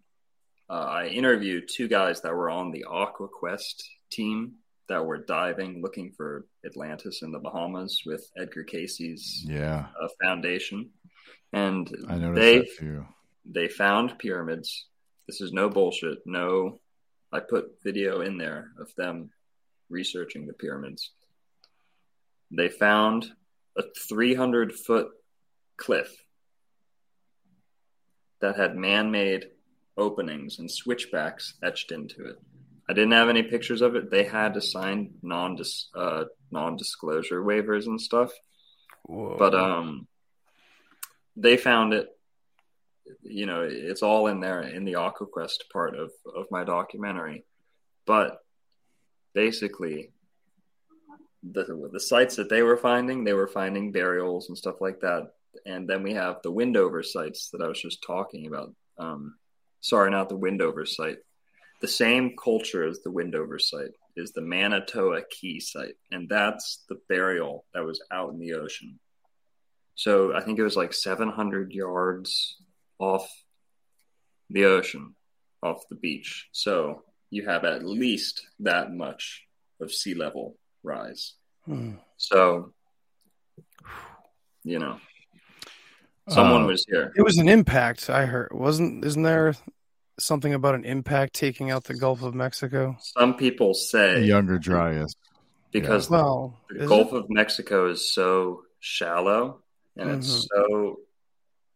uh, 0.69 0.73
I 0.73 1.07
interviewed 1.07 1.67
two 1.67 1.87
guys 1.87 2.21
that 2.21 2.33
were 2.33 2.49
on 2.49 2.71
the 2.71 2.85
AquaQuest 2.87 3.83
team 4.11 4.55
that 4.87 5.05
were 5.05 5.17
diving 5.17 5.81
looking 5.81 6.11
for 6.15 6.45
Atlantis 6.65 7.21
in 7.21 7.31
the 7.31 7.39
Bahamas 7.39 8.01
with 8.05 8.29
Edgar 8.37 8.63
Cayce's 8.63 9.43
Yeah, 9.45 9.87
uh, 10.01 10.07
foundation, 10.21 10.91
and 11.53 11.89
I 12.07 12.17
noticed 12.17 12.79
they 12.79 12.99
they 13.45 13.67
found 13.67 14.19
pyramids. 14.19 14.87
This 15.27 15.41
is 15.41 15.51
no 15.51 15.69
bullshit. 15.69 16.19
No, 16.25 16.79
I 17.31 17.39
put 17.39 17.81
video 17.83 18.21
in 18.21 18.37
there 18.37 18.71
of 18.79 18.93
them 18.95 19.31
researching 19.89 20.45
the 20.45 20.53
pyramids. 20.53 21.11
They 22.51 22.69
found 22.69 23.31
a 23.77 23.83
300 24.07 24.73
foot 24.73 25.09
cliff 25.77 26.15
that 28.41 28.57
had 28.57 28.75
man 28.75 29.11
made 29.11 29.49
openings 29.97 30.59
and 30.59 30.71
switchbacks 30.71 31.55
etched 31.63 31.91
into 31.91 32.25
it. 32.25 32.39
I 32.89 32.93
didn't 32.93 33.11
have 33.11 33.29
any 33.29 33.43
pictures 33.43 33.81
of 33.81 33.95
it. 33.95 34.09
They 34.09 34.23
had 34.23 34.55
to 34.55 34.61
sign 34.61 35.11
non 35.21 35.57
uh, 35.93 36.25
non 36.51 36.75
disclosure 36.75 37.43
waivers 37.43 37.85
and 37.85 38.01
stuff 38.01 38.31
Whoa. 39.03 39.35
but 39.37 39.55
um 39.55 40.07
they 41.35 41.57
found 41.57 41.93
it 41.93 42.07
you 43.23 43.45
know 43.45 43.67
it's 43.69 44.03
all 44.03 44.27
in 44.27 44.39
there 44.39 44.61
in 44.61 44.85
the 44.85 44.93
aquaquest 44.93 45.69
part 45.71 45.95
of 45.95 46.11
of 46.35 46.45
my 46.51 46.63
documentary 46.63 47.45
but 48.05 48.39
basically 49.33 50.11
the 51.43 51.89
the 51.91 51.99
sites 51.99 52.35
that 52.35 52.49
they 52.49 52.61
were 52.61 52.77
finding 52.77 53.23
they 53.23 53.33
were 53.33 53.47
finding 53.47 53.91
burials 53.91 54.49
and 54.49 54.57
stuff 54.57 54.81
like 54.81 54.99
that 55.01 55.33
and 55.65 55.87
then 55.87 56.03
we 56.03 56.13
have 56.13 56.37
the 56.43 56.51
windover 56.51 57.03
sites 57.03 57.49
that 57.51 57.61
i 57.61 57.67
was 57.67 57.81
just 57.81 58.03
talking 58.03 58.47
about 58.47 58.73
um 58.97 59.35
sorry 59.81 60.09
not 60.09 60.29
the 60.29 60.37
windover 60.37 60.87
site 60.87 61.17
the 61.81 61.87
same 61.87 62.35
culture 62.41 62.85
as 62.85 62.99
the 63.01 63.11
windover 63.11 63.57
site 63.57 63.91
is 64.17 64.33
the 64.33 64.41
Manasota 64.41 65.21
Key 65.29 65.61
site 65.61 65.95
and 66.11 66.27
that's 66.27 66.83
the 66.89 66.99
burial 67.07 67.63
that 67.73 67.85
was 67.85 68.01
out 68.11 68.33
in 68.33 68.39
the 68.39 68.53
ocean 68.53 68.99
so 69.99 70.33
I 70.33 70.39
think 70.39 70.57
it 70.57 70.63
was 70.63 70.77
like 70.77 70.93
700 70.93 71.73
yards 71.73 72.55
off 72.99 73.29
the 74.49 74.63
ocean, 74.63 75.13
off 75.61 75.89
the 75.89 75.97
beach. 75.97 76.47
So 76.53 77.03
you 77.29 77.45
have 77.47 77.65
at 77.65 77.83
least 77.83 78.47
that 78.61 78.93
much 78.93 79.43
of 79.81 79.91
sea 79.91 80.13
level 80.13 80.55
rise. 80.83 81.33
Hmm. 81.65 81.95
So, 82.15 82.73
you 84.63 84.79
know, 84.79 85.01
someone 86.29 86.63
Uh, 86.63 86.67
was 86.67 86.85
here. 86.89 87.11
It 87.15 87.21
was 87.23 87.37
an 87.37 87.49
impact. 87.49 88.09
I 88.09 88.25
heard. 88.25 88.49
Wasn't? 88.51 89.03
Isn't 89.05 89.23
there 89.23 89.55
something 90.19 90.53
about 90.53 90.75
an 90.75 90.85
impact 90.85 91.33
taking 91.33 91.71
out 91.71 91.85
the 91.85 91.93
Gulf 91.95 92.23
of 92.23 92.33
Mexico? 92.35 92.97
Some 92.99 93.35
people 93.35 93.73
say 93.73 94.23
Younger 94.23 94.57
Dryas. 94.59 95.13
because 95.71 96.09
Well, 96.09 96.57
the 96.69 96.83
is 96.83 96.89
Gulf 96.89 97.13
it? 97.13 97.17
of 97.17 97.29
Mexico 97.29 97.89
is 97.89 98.11
so 98.13 98.63
shallow 98.79 99.61
and 99.95 100.11
it's 100.11 100.47
so 100.47 100.99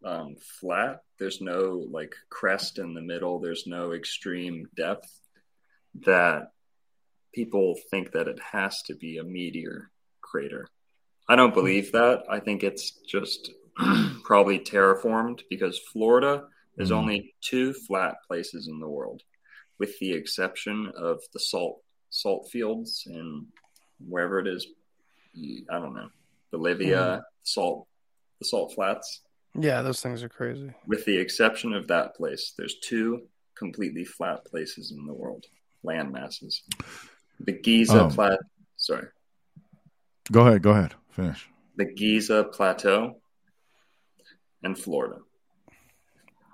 um, 0.03 0.35
flat. 0.59 1.01
There's 1.19 1.39
no 1.41 1.85
like 1.89 2.15
crest 2.29 2.79
in 2.79 2.93
the 2.93 3.01
middle. 3.01 3.39
There's 3.39 3.65
no 3.67 3.93
extreme 3.93 4.67
depth 4.75 5.07
that 6.01 6.51
people 7.33 7.75
think 7.91 8.11
that 8.13 8.27
it 8.27 8.39
has 8.51 8.81
to 8.83 8.95
be 8.95 9.17
a 9.17 9.23
meteor 9.23 9.89
crater. 10.21 10.67
I 11.29 11.35
don't 11.35 11.53
believe 11.53 11.93
that. 11.93 12.23
I 12.29 12.39
think 12.39 12.63
it's 12.63 12.91
just 13.07 13.51
probably 14.23 14.59
terraformed 14.59 15.41
because 15.49 15.79
Florida 15.91 16.47
is 16.77 16.89
Mhm. 16.89 16.95
only 16.95 17.35
two 17.41 17.73
flat 17.73 18.15
places 18.27 18.67
in 18.67 18.79
the 18.79 18.87
world, 18.87 19.21
with 19.79 19.97
the 19.99 20.11
exception 20.13 20.91
of 20.95 21.21
the 21.33 21.39
salt 21.39 21.81
salt 22.09 22.49
fields 22.51 23.07
and 23.07 23.47
wherever 24.07 24.39
it 24.39 24.47
is. 24.47 24.67
I 25.69 25.79
don't 25.79 25.95
know 25.95 26.09
Bolivia 26.51 27.23
salt 27.41 27.87
the 28.39 28.45
salt 28.45 28.73
flats. 28.73 29.21
Yeah, 29.55 29.81
those 29.81 30.01
things 30.01 30.21
are 30.23 30.29
crazy. 30.29 30.71
With 30.87 31.05
the 31.05 31.17
exception 31.17 31.73
of 31.73 31.87
that 31.87 32.15
place, 32.15 32.53
there's 32.57 32.77
two 32.79 33.27
completely 33.55 34.03
flat 34.05 34.45
places 34.45 34.91
in 34.91 35.05
the 35.05 35.13
world, 35.13 35.45
land 35.83 36.11
masses. 36.11 36.63
The 37.39 37.51
Giza 37.53 38.03
Um, 38.05 38.11
plat 38.11 38.39
sorry, 38.77 39.07
Go 40.31 40.41
ahead. 40.47 40.61
Go 40.61 40.71
ahead. 40.71 40.93
Finish. 41.11 41.49
the 41.75 41.85
Giza 41.85 42.43
Plateau 42.45 43.19
and 44.63 44.77
Florida. 44.77 45.19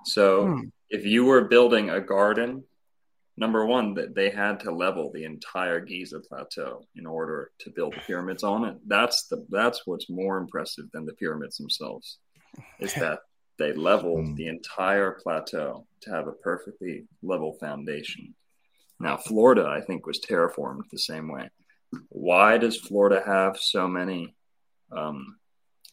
So 0.05 0.47
Hmm. 0.47 0.63
if 0.89 1.05
you 1.05 1.25
were 1.25 1.45
building 1.45 1.89
a 1.89 2.01
garden, 2.01 2.63
number 3.37 3.65
one, 3.65 3.93
that 3.95 4.15
they 4.15 4.29
had 4.29 4.59
to 4.61 4.71
level 4.71 5.11
the 5.11 5.23
entire 5.23 5.79
Giza 5.79 6.19
Plateau 6.19 6.85
in 6.95 7.05
order 7.05 7.51
to 7.59 7.69
build 7.69 7.93
the 7.95 8.01
pyramids 8.01 8.43
on 8.43 8.65
it. 8.65 8.77
That's 8.87 9.27
the 9.27 9.45
that's 9.49 9.85
what's 9.85 10.09
more 10.09 10.37
impressive 10.37 10.91
than 10.91 11.05
the 11.05 11.13
pyramids 11.13 11.57
themselves, 11.57 12.19
is 12.79 12.93
that 12.95 13.19
they 13.57 13.73
leveled 13.73 14.25
Hmm. 14.25 14.35
the 14.35 14.47
entire 14.47 15.11
plateau 15.11 15.85
to 16.01 16.09
have 16.11 16.27
a 16.27 16.33
perfectly 16.33 17.07
level 17.21 17.53
foundation. 17.53 18.35
Now, 19.01 19.17
Florida, 19.17 19.65
I 19.67 19.81
think, 19.81 20.05
was 20.05 20.19
terraformed 20.19 20.89
the 20.89 20.99
same 20.99 21.29
way. 21.29 21.49
Why 22.09 22.57
does 22.57 22.77
Florida 22.77 23.21
have 23.25 23.57
so 23.57 23.87
many 23.87 24.35
um, 24.91 25.38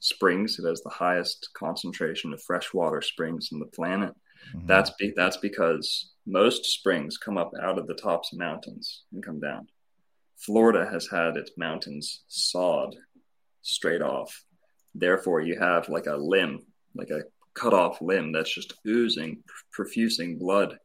springs. 0.07 0.59
It 0.59 0.67
has 0.69 0.83
the 0.83 0.91
highest 0.91 1.49
concentration 1.55 2.33
of 2.33 2.43
freshwater 2.43 3.03
springs 3.03 3.51
in 3.53 3.59
the 3.59 3.67
planet. 3.67 4.15
Mhm. 4.55 4.67
That's 4.67 4.91
be- 4.91 5.13
that's 5.17 5.37
because 5.39 6.13
most 6.27 6.65
springs 6.65 7.19
come 7.19 7.37
up 7.39 7.53
out 7.61 7.79
of 7.79 7.87
the 7.87 7.95
tops 7.95 8.33
of 8.33 8.39
mountains 8.39 9.05
and 9.13 9.23
come 9.25 9.41
down. 9.41 9.69
Florida 10.37 10.89
has 10.91 11.09
had 11.09 11.37
its 11.37 11.51
mountains 11.57 12.25
sawed 12.29 12.97
straight 13.63 14.03
off. 14.03 14.45
Therefore, 14.95 15.41
you 15.41 15.59
have 15.59 15.89
like 15.89 16.07
a 16.07 16.17
limb, 16.17 16.67
like 16.95 17.11
a 17.11 17.25
cut 17.55 17.75
off 17.75 18.01
limb 18.01 18.33
that's 18.33 18.53
just 18.55 18.75
oozing, 18.87 19.43
profusing 19.73 20.39
blood 20.39 20.79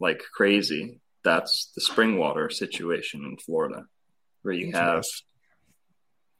like 0.00 0.22
crazy. 0.34 1.00
That's 1.22 1.72
the 1.74 1.80
spring 1.80 2.18
water 2.18 2.50
situation 2.50 3.24
in 3.24 3.36
Florida, 3.38 3.86
where 4.42 4.54
you 4.54 4.72
have, 4.72 5.04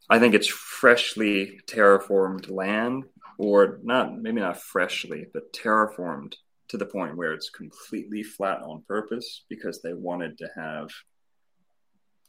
I 0.09 0.19
think 0.19 0.35
it's 0.35 0.47
freshly 0.47 1.61
terraformed 1.67 2.51
land, 2.51 3.05
or 3.39 3.81
not, 3.83 4.17
maybe 4.17 4.41
not 4.41 4.61
freshly, 4.61 5.27
but 5.33 5.53
terraformed 5.53 6.35
to 6.69 6.77
the 6.77 6.87
point 6.87 7.17
where 7.17 7.33
it's 7.33 7.51
completely 7.51 8.23
flat 8.23 8.61
on 8.63 8.83
purpose 8.89 9.45
because 9.49 9.83
they 9.83 9.93
wanted 9.95 10.39
to 10.39 10.49
have 10.55 10.91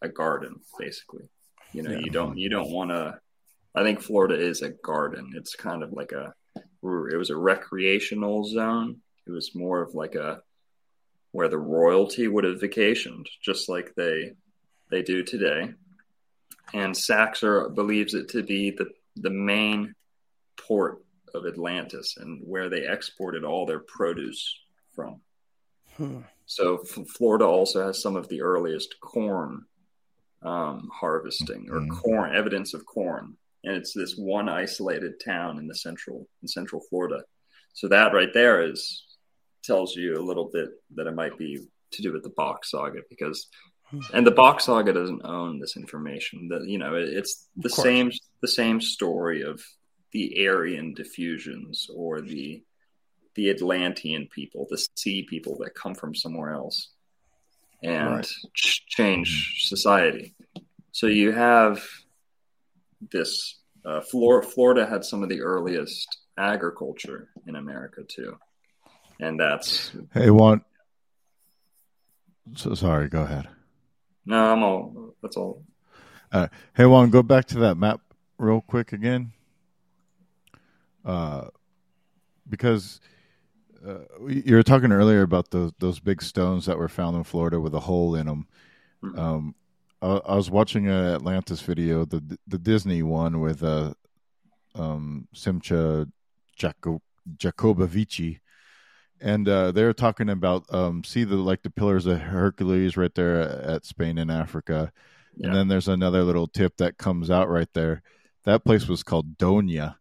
a 0.01 0.09
garden, 0.09 0.59
basically. 0.77 1.29
You 1.73 1.83
know, 1.83 1.91
Yeah. 1.91 1.99
you 1.99 2.09
don't 2.11 2.37
you 2.37 2.49
don't 2.49 2.71
want 2.71 2.91
to. 2.91 3.19
I 3.75 3.83
think 3.83 4.01
Florida 4.01 4.35
is 4.35 4.61
a 4.61 4.69
garden. 4.69 5.33
It's 5.35 5.55
kind 5.55 5.83
of 5.83 5.91
like 5.91 6.11
a. 6.11 6.33
It 6.55 7.17
was 7.17 7.29
a 7.29 7.35
recreational 7.37 8.43
zone. 8.45 9.01
It 9.27 9.31
was 9.31 9.53
more 9.55 9.81
of 9.81 9.93
like 9.93 10.15
a 10.15 10.41
where 11.31 11.49
the 11.49 11.57
royalty 11.57 12.27
would 12.27 12.45
have 12.45 12.59
vacationed, 12.61 13.27
just 13.43 13.69
like 13.69 13.93
they 13.95 14.33
they 14.89 15.01
do 15.03 15.23
today. 15.23 15.73
And 16.73 16.93
Saxer 16.93 17.73
believes 17.73 18.13
it 18.13 18.29
to 18.29 18.43
be 18.43 18.71
the 18.71 18.87
the 19.15 19.29
main 19.31 19.95
port 20.57 21.03
of 21.33 21.45
Atlantis 21.45 22.17
and 22.17 22.41
where 22.45 22.69
they 22.69 22.87
exported 22.87 23.43
all 23.43 23.65
their 23.65 23.79
produce 23.79 24.59
from. 24.93 25.21
Hmm. 25.95 26.21
So 26.45 26.77
Florida 26.77 27.45
also 27.45 27.87
has 27.87 28.01
some 28.01 28.15
of 28.15 28.27
the 28.29 28.41
earliest 28.41 28.99
corn 29.01 29.65
um, 30.43 30.89
harvesting 30.93 31.67
or 31.71 31.79
Mhm. 31.81 31.89
corn 31.99 32.35
evidence 32.35 32.75
of 32.75 32.85
corn, 32.85 33.35
and 33.63 33.75
it's 33.75 33.93
this 33.93 34.15
one 34.15 34.47
isolated 34.47 35.19
town 35.19 35.57
in 35.57 35.67
the 35.67 35.75
central 35.75 36.27
in 36.43 36.47
central 36.47 36.81
Florida. 36.89 37.23
So 37.73 37.87
that 37.87 38.13
right 38.13 38.31
there 38.33 38.61
is 38.61 39.03
tells 39.63 39.95
you 39.95 40.15
a 40.15 40.21
little 40.21 40.45
bit 40.45 40.69
that 40.95 41.07
it 41.07 41.15
might 41.15 41.37
be 41.39 41.67
to 41.91 42.01
do 42.01 42.13
with 42.13 42.23
the 42.23 42.29
Bock 42.29 42.65
saga 42.65 43.01
because, 43.09 43.47
and 44.13 44.25
the 44.27 44.31
Bock 44.31 44.59
saga 44.61 44.93
doesn't 44.93 45.21
own 45.23 45.59
this 45.59 45.77
information. 45.77 46.49
That 46.49 46.65
you 46.67 46.77
know 46.77 46.95
it, 46.95 47.09
it's 47.09 47.47
the 47.55 47.69
same 47.69 48.11
the 48.41 48.47
same 48.47 48.81
story 48.81 49.41
of 49.43 49.61
the 50.11 50.47
Aryan 50.47 50.93
diffusions 50.93 51.87
or 51.93 52.21
the 52.21 52.63
the 53.35 53.49
Atlantean 53.49 54.27
people, 54.33 54.65
the 54.69 54.83
sea 54.95 55.23
people 55.29 55.57
that 55.59 55.75
come 55.75 55.93
from 55.93 56.15
somewhere 56.15 56.51
else 56.53 56.89
and 57.83 58.15
Right. 58.15 58.31
ch- 58.55 58.83
change 58.87 59.67
society. 59.67 60.33
So 60.91 61.07
you 61.07 61.31
have 61.31 61.83
this. 63.11 63.59
Uh, 63.85 64.01
Flor- 64.01 64.43
Florida 64.43 64.85
had 64.85 65.05
some 65.05 65.23
of 65.23 65.29
the 65.29 65.41
earliest 65.41 66.17
agriculture 66.37 67.29
in 67.45 67.55
America 67.55 68.03
too, 68.03 68.37
and 69.21 69.39
that's 69.39 69.91
Hey, 70.13 70.29
Juan. 70.29 70.61
So 72.55 72.73
sorry. 72.73 73.07
Go 73.07 73.21
ahead. 73.21 73.47
No, 74.27 74.53
I'm 74.53 74.63
all. 74.63 75.15
That's 75.21 75.37
all. 75.37 75.63
Hey, 76.31 76.85
Juan, 76.85 77.09
go 77.09 77.23
back 77.23 77.45
to 77.45 77.59
that 77.59 77.75
map 77.77 78.01
real 78.37 78.61
quick 78.61 78.93
again. 78.93 79.31
Uh, 81.03 81.47
because 82.49 82.99
uh, 83.85 83.99
you 84.27 84.55
were 84.55 84.63
talking 84.63 84.91
earlier 84.91 85.21
about 85.21 85.51
those 85.51 85.71
those 85.79 85.99
big 85.99 86.21
stones 86.21 86.65
that 86.65 86.77
were 86.77 86.89
found 86.89 87.15
in 87.15 87.23
Florida 87.23 87.59
with 87.59 87.73
a 87.73 87.79
hole 87.79 88.15
in 88.15 88.27
them. 88.27 88.47
Mhm. 89.03 89.17
Um, 89.17 89.55
I, 90.01 90.07
I 90.07 90.35
was 90.35 90.51
watching 90.51 90.87
a 90.89 91.15
Atlantis 91.15 91.61
video, 91.61 92.05
the 92.05 92.37
the 92.47 92.57
Disney 92.57 93.03
one 93.03 93.39
with 93.39 93.63
uh, 93.63 93.93
um, 94.75 95.27
Simcha 95.33 96.07
Jaco- 96.59 97.01
Jacobovici, 97.37 98.39
and 99.21 99.47
uh, 99.47 99.71
they're 99.71 99.93
talking 99.93 100.29
about 100.29 100.65
um, 100.73 101.03
see 101.03 101.23
the 101.23 101.35
like 101.35 101.63
the 101.63 101.69
pillars 101.69 102.05
of 102.05 102.19
Hercules 102.19 102.97
right 102.97 103.13
there 103.15 103.39
at 103.41 103.85
Spain 103.85 104.17
and 104.17 104.31
Africa, 104.31 104.91
Yeah. 105.35 105.47
and 105.47 105.55
then 105.55 105.67
there's 105.67 105.87
another 105.87 106.23
little 106.23 106.47
tip 106.47 106.77
that 106.77 106.97
comes 106.97 107.29
out 107.31 107.49
right 107.49 107.69
there. 107.73 108.01
That 108.45 108.63
place 108.63 108.87
was 108.87 109.03
called 109.03 109.37
Donia, 109.37 109.95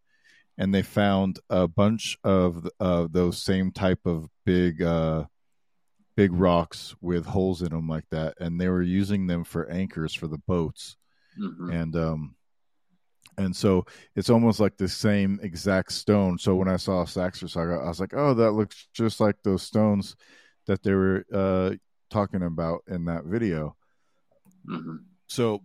and 0.58 0.74
they 0.74 0.82
found 0.82 1.40
a 1.50 1.66
bunch 1.66 2.16
of 2.24 2.68
uh, 2.80 3.08
those 3.10 3.42
same 3.42 3.72
type 3.72 4.00
of 4.06 4.28
big 4.44 4.82
uh, 4.82 5.24
big 6.16 6.32
rocks 6.32 6.94
with 7.00 7.26
holes 7.26 7.60
in 7.62 7.70
them 7.70 7.88
like 7.88 8.08
that, 8.10 8.34
and 8.40 8.60
they 8.60 8.68
were 8.68 8.82
using 8.82 9.26
them 9.26 9.44
for 9.44 9.68
anchors 9.70 10.14
for 10.14 10.26
the 10.28 10.38
boats 10.38 10.96
Mhm. 11.38 11.70
and 11.74 11.96
um 11.96 12.34
and 13.39 13.55
so 13.55 13.84
it's 14.14 14.30
almost 14.30 14.61
like 14.61 14.76
the 14.76 14.89
same 14.89 15.39
exact 15.43 15.93
stone 15.93 16.39
so 16.39 16.55
when 16.55 16.68
i 16.68 16.76
saw 16.76 17.05
saxer 17.05 17.49
saga 17.49 17.74
i 17.84 17.89
was 17.89 18.01
like 18.01 18.14
oh 18.14 18.34
that 18.34 18.53
looks 18.53 18.89
just 18.93 19.20
like 19.20 19.37
those 19.43 19.62
stones 19.62 20.16
that 20.66 20.82
they 20.82 20.93
were 20.95 21.24
uh 21.32 21.70
talking 22.11 22.43
about 22.43 22.80
in 22.89 23.05
that 23.05 23.24
video 23.24 23.76
Mhm. 24.68 25.05
so 25.28 25.62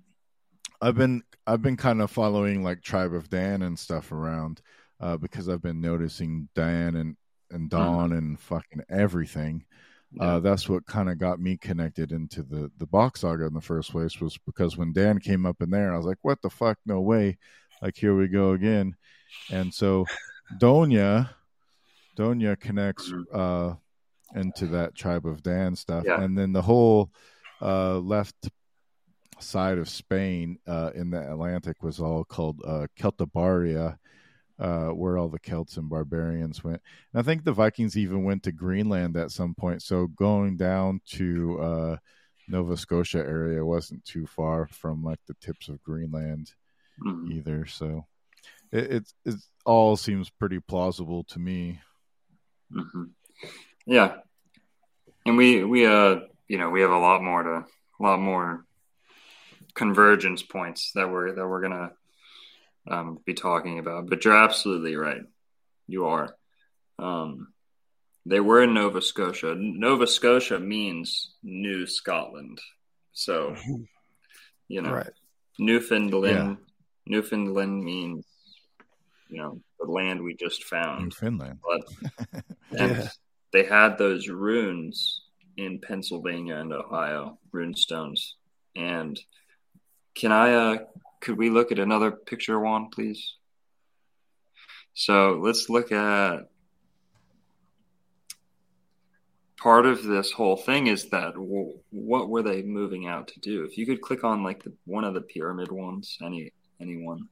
i've 0.82 0.96
been 0.96 1.24
i've 1.48 1.62
been 1.62 1.78
kind 1.78 2.02
of 2.02 2.12
following 2.12 2.64
like 2.64 2.82
tribe 2.82 3.14
of 3.14 3.30
dan 3.30 3.62
and 3.64 3.78
stuff 3.80 4.12
around 4.12 4.62
uh 5.00 5.18
because 5.18 5.50
i've 5.50 5.62
been 5.62 5.82
noticing 5.82 6.50
dan 6.56 6.96
and 6.96 7.16
and 7.52 7.70
dawn 7.70 8.12
and 8.14 8.40
fucking 8.40 8.82
everything 8.90 9.66
uh, 10.20 10.40
that's 10.42 10.68
what 10.68 10.86
kind 10.86 11.10
of 11.10 11.18
got 11.18 11.40
me 11.40 11.56
connected 11.56 12.12
into 12.12 12.44
the 12.44 12.70
the 12.80 12.86
Bock 12.86 13.16
saga 13.16 13.46
in 13.46 13.54
the 13.54 13.62
first 13.62 13.92
place 13.92 14.20
was 14.20 14.38
because 14.46 14.76
when 14.76 14.92
Dan 14.92 15.20
came 15.20 15.46
up 15.46 15.62
in 15.62 15.70
there, 15.70 15.94
I 15.94 15.96
was 15.96 16.06
like, 16.06 16.18
"What 16.22 16.42
the 16.42 16.50
fuck? 16.50 16.78
No 16.86 17.00
way!" 17.00 17.38
Like 17.82 17.98
here 17.98 18.16
we 18.16 18.28
go 18.28 18.52
again, 18.52 18.96
and 19.52 19.74
so 19.74 20.06
Donya, 20.60 21.30
Donya 22.18 22.60
connects 22.60 23.10
Mhm. 23.12 23.26
uh, 23.34 23.76
into 24.40 24.68
that 24.68 24.96
tribe 24.96 25.26
of 25.26 25.42
Dan 25.44 25.76
stuff, 25.76 26.04
Yeah. 26.06 26.22
and 26.22 26.38
then 26.38 26.54
the 26.54 26.62
whole 26.62 27.12
uh, 27.62 28.00
left 28.00 28.50
side 29.40 29.78
of 29.78 29.88
Spain 29.90 30.58
uh, 30.68 30.92
in 30.96 31.10
the 31.12 31.32
Atlantic 31.32 31.82
was 31.84 32.00
all 32.00 32.24
called 32.24 32.60
uh, 32.66 32.88
uh, 34.60 34.90
where 34.90 35.18
all 35.18 35.30
the 35.30 35.40
Celts 35.40 35.78
and 35.78 35.90
barbarians 35.90 36.64
went. 36.64 36.82
And 37.14 37.20
I 37.20 37.24
think 37.24 37.44
the 37.44 37.52
Vikings 37.54 37.98
even 37.98 38.24
went 38.24 38.44
to 38.44 38.52
Greenland 38.52 39.18
at 39.18 39.32
some 39.32 39.56
point. 39.56 39.82
So 39.82 40.08
going 40.08 40.58
down 40.58 41.02
to 41.18 41.60
uh, 41.60 41.98
Nova 42.48 42.78
Scotia 42.78 43.20
area 43.20 43.66
wasn't 43.66 44.06
too 44.06 44.28
far 44.28 44.68
from 44.68 45.04
like 45.04 45.20
the 45.28 45.34
tips 45.36 45.68
of 45.70 45.82
Greenland 45.82 46.54
Mhm. 47.02 47.32
either. 47.32 47.66
So 47.66 48.06
it 48.72 48.92
it, 48.92 49.14
it 49.26 49.36
all 49.66 49.96
seems 49.98 50.30
pretty 50.30 50.60
plausible 50.60 51.24
to 51.26 51.40
me. 51.40 51.82
hmm 52.72 53.04
Yeah, 53.86 54.18
and 55.26 55.38
we 55.38 55.64
we 55.64 55.86
uh 55.86 56.22
you 56.48 56.58
know 56.58 56.70
we 56.70 56.82
have 56.82 56.92
a 56.92 56.98
lot 56.98 57.24
more 57.24 57.44
to 57.44 57.66
a 58.00 58.04
lot 58.04 58.20
more 58.20 58.66
convergence 59.74 60.44
points 60.44 60.92
that 60.96 61.10
we're 61.10 61.34
that 61.34 61.48
we're 61.48 61.62
gonna 61.62 61.92
um, 62.88 63.20
be 63.26 63.34
talking 63.34 63.80
about. 63.80 64.10
But 64.10 64.26
you're 64.26 64.36
absolutely 64.38 64.96
right. 64.96 65.22
You 65.88 66.06
are. 66.08 66.36
Um, 67.00 67.54
they 68.26 68.40
were 68.40 68.64
in 68.64 68.74
Nova 68.74 69.02
Scotia. 69.02 69.56
Nova 69.56 70.08
Scotia 70.08 70.60
means 70.60 71.34
New 71.44 71.86
Scotland. 71.88 72.60
So 73.14 73.56
you 74.68 74.82
know 74.82 74.92
Right. 74.92 75.14
Newfoundland. 75.60 76.58
Newfoundland 77.06 77.84
means 77.84 78.26
you 79.30 79.38
know 79.42 79.62
the 79.80 79.92
land 79.92 80.22
we 80.24 80.36
just 80.36 80.64
found 80.66 81.14
Finland. 81.14 81.60
but 81.64 82.44
and 82.80 82.96
Yeah. 82.98 83.08
they 83.54 83.64
had 83.66 83.98
those 83.98 84.28
runes 84.30 85.24
in 85.58 85.80
Pennsylvania 85.80 86.56
and 86.56 86.72
Ohio, 86.74 87.38
rune 87.52 87.76
stones. 87.76 88.36
And 88.76 89.20
can 90.16 90.32
I 90.32 90.54
uh 90.54 90.78
could 91.22 91.38
we 91.38 91.50
look 91.50 91.72
at 91.72 91.80
another 91.80 92.12
picture 92.12 92.60
one, 92.60 92.90
please? 92.90 93.36
So 94.94 95.40
let's 95.42 95.70
look 95.70 95.92
at 95.92 96.50
part 99.58 99.86
of 99.86 100.04
this 100.04 100.32
whole 100.32 100.58
thing 100.58 100.88
is 100.88 101.10
that 101.10 101.34
w- 101.34 101.78
what 101.92 102.30
were 102.30 102.42
they 102.42 102.62
moving 102.64 103.08
out 103.08 103.28
to 103.30 103.40
do? 103.40 103.64
If 103.64 103.78
you 103.78 103.86
could 103.86 104.02
click 104.02 104.24
on 104.24 104.44
like 104.44 104.64
the, 104.64 104.74
one 104.86 105.04
of 105.04 105.14
the 105.14 105.22
pyramid 105.22 105.72
ones, 105.72 106.18
any 106.24 106.52
anyone. 106.82 107.28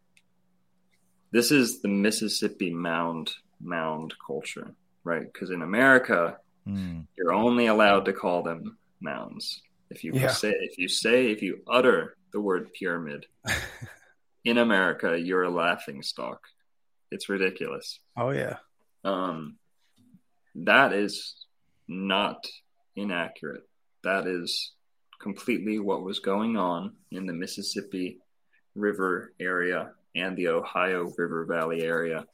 This 1.32 1.52
is 1.52 1.82
the 1.82 1.88
Mississippi 1.88 2.72
mound 2.74 3.32
mound 3.62 4.14
culture, 4.26 4.74
right? 5.04 5.32
Because 5.32 5.50
in 5.52 5.62
America, 5.62 6.39
Mm. 6.68 7.08
you're 7.18 7.34
only 7.34 7.66
allowed 7.66 8.06
to 8.06 8.14
call 8.14 8.43
them 8.43 8.78
mounds. 9.02 9.62
If 9.89 10.04
you 10.04 10.14
Yeah. 10.14 10.32
say 10.32 10.52
if 10.52 10.78
you 10.78 10.88
say 10.88 11.32
if 11.32 11.41
you 11.41 11.62
utter 11.68 12.16
the 12.32 12.39
word 12.39 12.72
pyramid 12.74 13.26
in 14.43 14.58
America, 14.58 15.20
you're 15.20 15.43
a 15.43 15.50
laughing 15.50 16.04
stock. 16.04 16.47
It's 17.12 17.28
ridiculous. 17.30 18.00
Oh 18.16 18.30
yeah. 18.32 18.58
Um, 19.04 19.58
that 20.56 20.93
is 20.93 21.45
not 21.88 22.45
inaccurate. 22.95 23.68
That 24.04 24.28
is 24.28 24.74
completely 25.20 25.80
what 25.80 26.04
was 26.04 26.20
going 26.20 26.56
on 26.56 26.95
in 27.12 27.26
the 27.26 27.34
Mississippi 27.34 28.20
River 28.76 29.34
area 29.39 29.91
and 30.15 30.38
the 30.38 30.47
Ohio 30.47 31.11
River 31.17 31.45
Valley 31.45 31.84
area. 31.84 32.26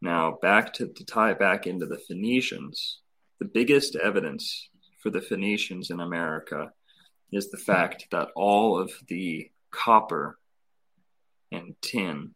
Now, 0.00 0.38
back 0.42 0.72
to, 0.74 0.88
to 0.88 1.04
tie 1.04 1.34
back 1.34 1.66
into 1.66 1.86
the 1.86 1.98
Phoenicians, 1.98 3.00
the 3.38 3.46
biggest 3.46 3.96
evidence 3.96 4.68
for 5.02 5.10
the 5.10 5.20
Phoenicians 5.20 5.90
in 5.90 6.00
America 6.00 6.70
is 7.32 7.50
the 7.50 7.58
fact 7.58 8.06
that 8.10 8.28
all 8.36 8.78
of 8.78 8.92
the 9.08 9.50
copper 9.70 10.38
and 11.50 11.74
tin 11.80 12.34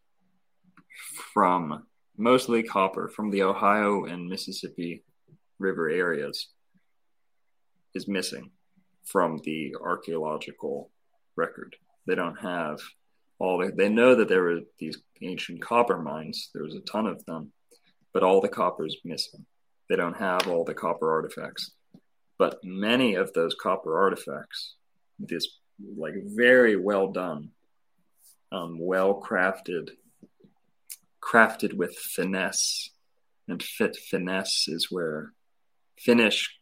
from 1.32 1.86
mostly 2.16 2.62
copper 2.62 3.08
from 3.08 3.30
the 3.30 3.42
Ohio 3.42 4.04
and 4.04 4.28
Mississippi 4.28 5.04
River 5.58 5.88
areas 5.88 6.48
is 7.94 8.08
missing 8.08 8.50
from 9.04 9.40
the 9.44 9.74
archaeological 9.80 10.90
record. 11.36 11.76
They 12.06 12.14
don't 12.14 12.36
have 12.36 12.80
all 13.38 13.58
the, 13.58 13.72
they 13.74 13.88
know 13.88 14.14
that 14.16 14.28
there 14.28 14.42
were 14.42 14.60
these 14.78 14.98
ancient 15.22 15.62
copper 15.62 15.98
mines. 15.98 16.50
There 16.52 16.64
was 16.64 16.74
a 16.74 16.80
ton 16.80 17.06
of 17.06 17.24
them, 17.24 17.52
but 18.12 18.22
all 18.22 18.40
the 18.40 18.48
copper 18.48 18.86
is 18.86 18.98
missing. 19.04 19.46
They 19.88 19.96
don't 19.96 20.16
have 20.16 20.48
all 20.48 20.64
the 20.64 20.74
copper 20.74 21.10
artifacts. 21.10 21.72
But 22.38 22.58
many 22.62 23.14
of 23.14 23.32
those 23.32 23.54
copper 23.60 23.98
artifacts, 23.98 24.74
this 25.18 25.46
like 25.96 26.14
very 26.24 26.76
well 26.76 27.12
done, 27.12 27.50
um, 28.52 28.78
well 28.80 29.20
crafted, 29.20 29.90
crafted 31.22 31.74
with 31.74 31.96
finesse, 31.96 32.90
and 33.48 33.62
fit 33.62 33.96
finesse 33.96 34.68
is 34.68 34.88
where 34.90 35.32
finish 35.98 36.58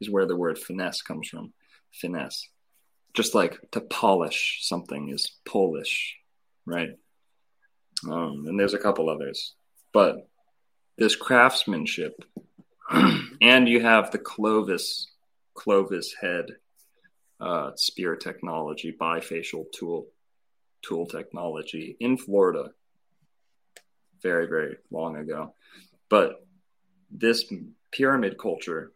is 0.00 0.10
where 0.10 0.26
the 0.26 0.36
word 0.36 0.58
finesse 0.58 1.02
comes 1.02 1.28
from. 1.28 1.52
Finesse, 1.92 2.48
just 3.14 3.34
like 3.34 3.58
to 3.72 3.80
polish 3.80 4.60
something 4.62 5.08
is 5.08 5.32
Polish, 5.44 6.16
right? 6.64 6.90
Um, 8.08 8.44
and 8.46 8.58
there's 8.58 8.74
a 8.74 8.78
couple 8.78 9.10
others, 9.10 9.54
but 9.92 10.28
this 10.96 11.16
craftsmanship, 11.16 12.24
and 12.90 13.68
you 13.68 13.80
have 13.80 14.10
the 14.10 14.18
Clovis 14.18 15.08
Clovis 15.54 16.14
head 16.18 16.46
uh, 17.40 17.72
spear 17.76 18.16
technology, 18.16 18.96
bifacial 18.98 19.64
tool 19.72 20.06
tool 20.82 21.06
technology 21.06 21.96
in 22.00 22.16
Florida, 22.16 22.70
very 24.22 24.46
very 24.46 24.76
long 24.90 25.16
ago, 25.16 25.54
but 26.08 26.46
this 27.10 27.44
pyramid 27.92 28.38
culture 28.38 28.92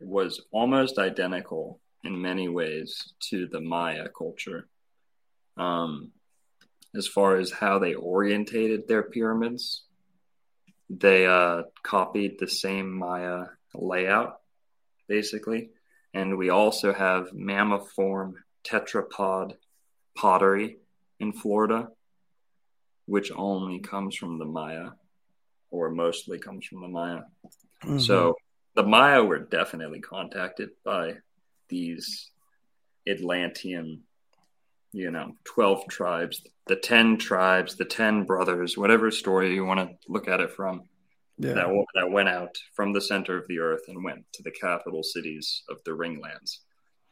was 0.00 0.40
almost 0.52 0.98
identical 0.98 1.80
in 2.04 2.20
many 2.20 2.48
ways 2.48 3.12
to 3.30 3.46
the 3.46 3.60
Maya 3.60 4.08
culture. 4.08 4.68
Um, 5.56 6.12
as 6.96 7.06
far 7.06 7.36
as 7.36 7.50
how 7.50 7.78
they 7.78 7.94
orientated 7.94 8.88
their 8.88 9.02
pyramids, 9.02 9.82
they 10.88 11.26
uh, 11.26 11.62
copied 11.82 12.38
the 12.38 12.48
same 12.48 12.90
Maya 12.92 13.46
layout, 13.74 14.40
basically. 15.06 15.70
And 16.14 16.38
we 16.38 16.48
also 16.48 16.92
have 16.92 17.32
mammiform 17.32 18.34
tetrapod 18.64 19.54
pottery 20.16 20.78
in 21.20 21.32
Florida, 21.32 21.88
which 23.06 23.30
only 23.34 23.80
comes 23.80 24.16
from 24.16 24.38
the 24.38 24.44
Maya, 24.44 24.90
or 25.70 25.90
mostly 25.90 26.38
comes 26.38 26.66
from 26.66 26.80
the 26.80 26.88
Maya. 26.88 27.20
Mm-hmm. 27.84 27.98
So 27.98 28.36
the 28.74 28.82
Maya 28.82 29.22
were 29.22 29.38
definitely 29.38 30.00
contacted 30.00 30.70
by 30.84 31.16
these 31.68 32.30
Atlantean, 33.08 34.02
you 34.92 35.10
know, 35.10 35.32
12 35.44 35.88
tribes, 35.88 36.42
the 36.66 36.76
10 36.76 37.18
tribes, 37.18 37.76
the 37.76 37.84
10 37.84 38.24
brothers, 38.24 38.76
whatever 38.76 39.10
story 39.10 39.54
you 39.54 39.64
want 39.64 39.80
to 39.80 39.96
look 40.08 40.28
at 40.28 40.40
it 40.40 40.50
from. 40.50 40.82
Yeah. 41.40 41.54
That, 41.54 41.84
that 41.94 42.10
went 42.10 42.28
out 42.28 42.56
from 42.74 42.92
the 42.92 43.00
center 43.00 43.38
of 43.38 43.46
the 43.46 43.60
earth 43.60 43.82
and 43.86 44.02
went 44.02 44.24
to 44.34 44.42
the 44.42 44.50
capital 44.50 45.02
cities 45.04 45.62
of 45.68 45.78
the 45.84 45.92
ringlands. 45.92 46.58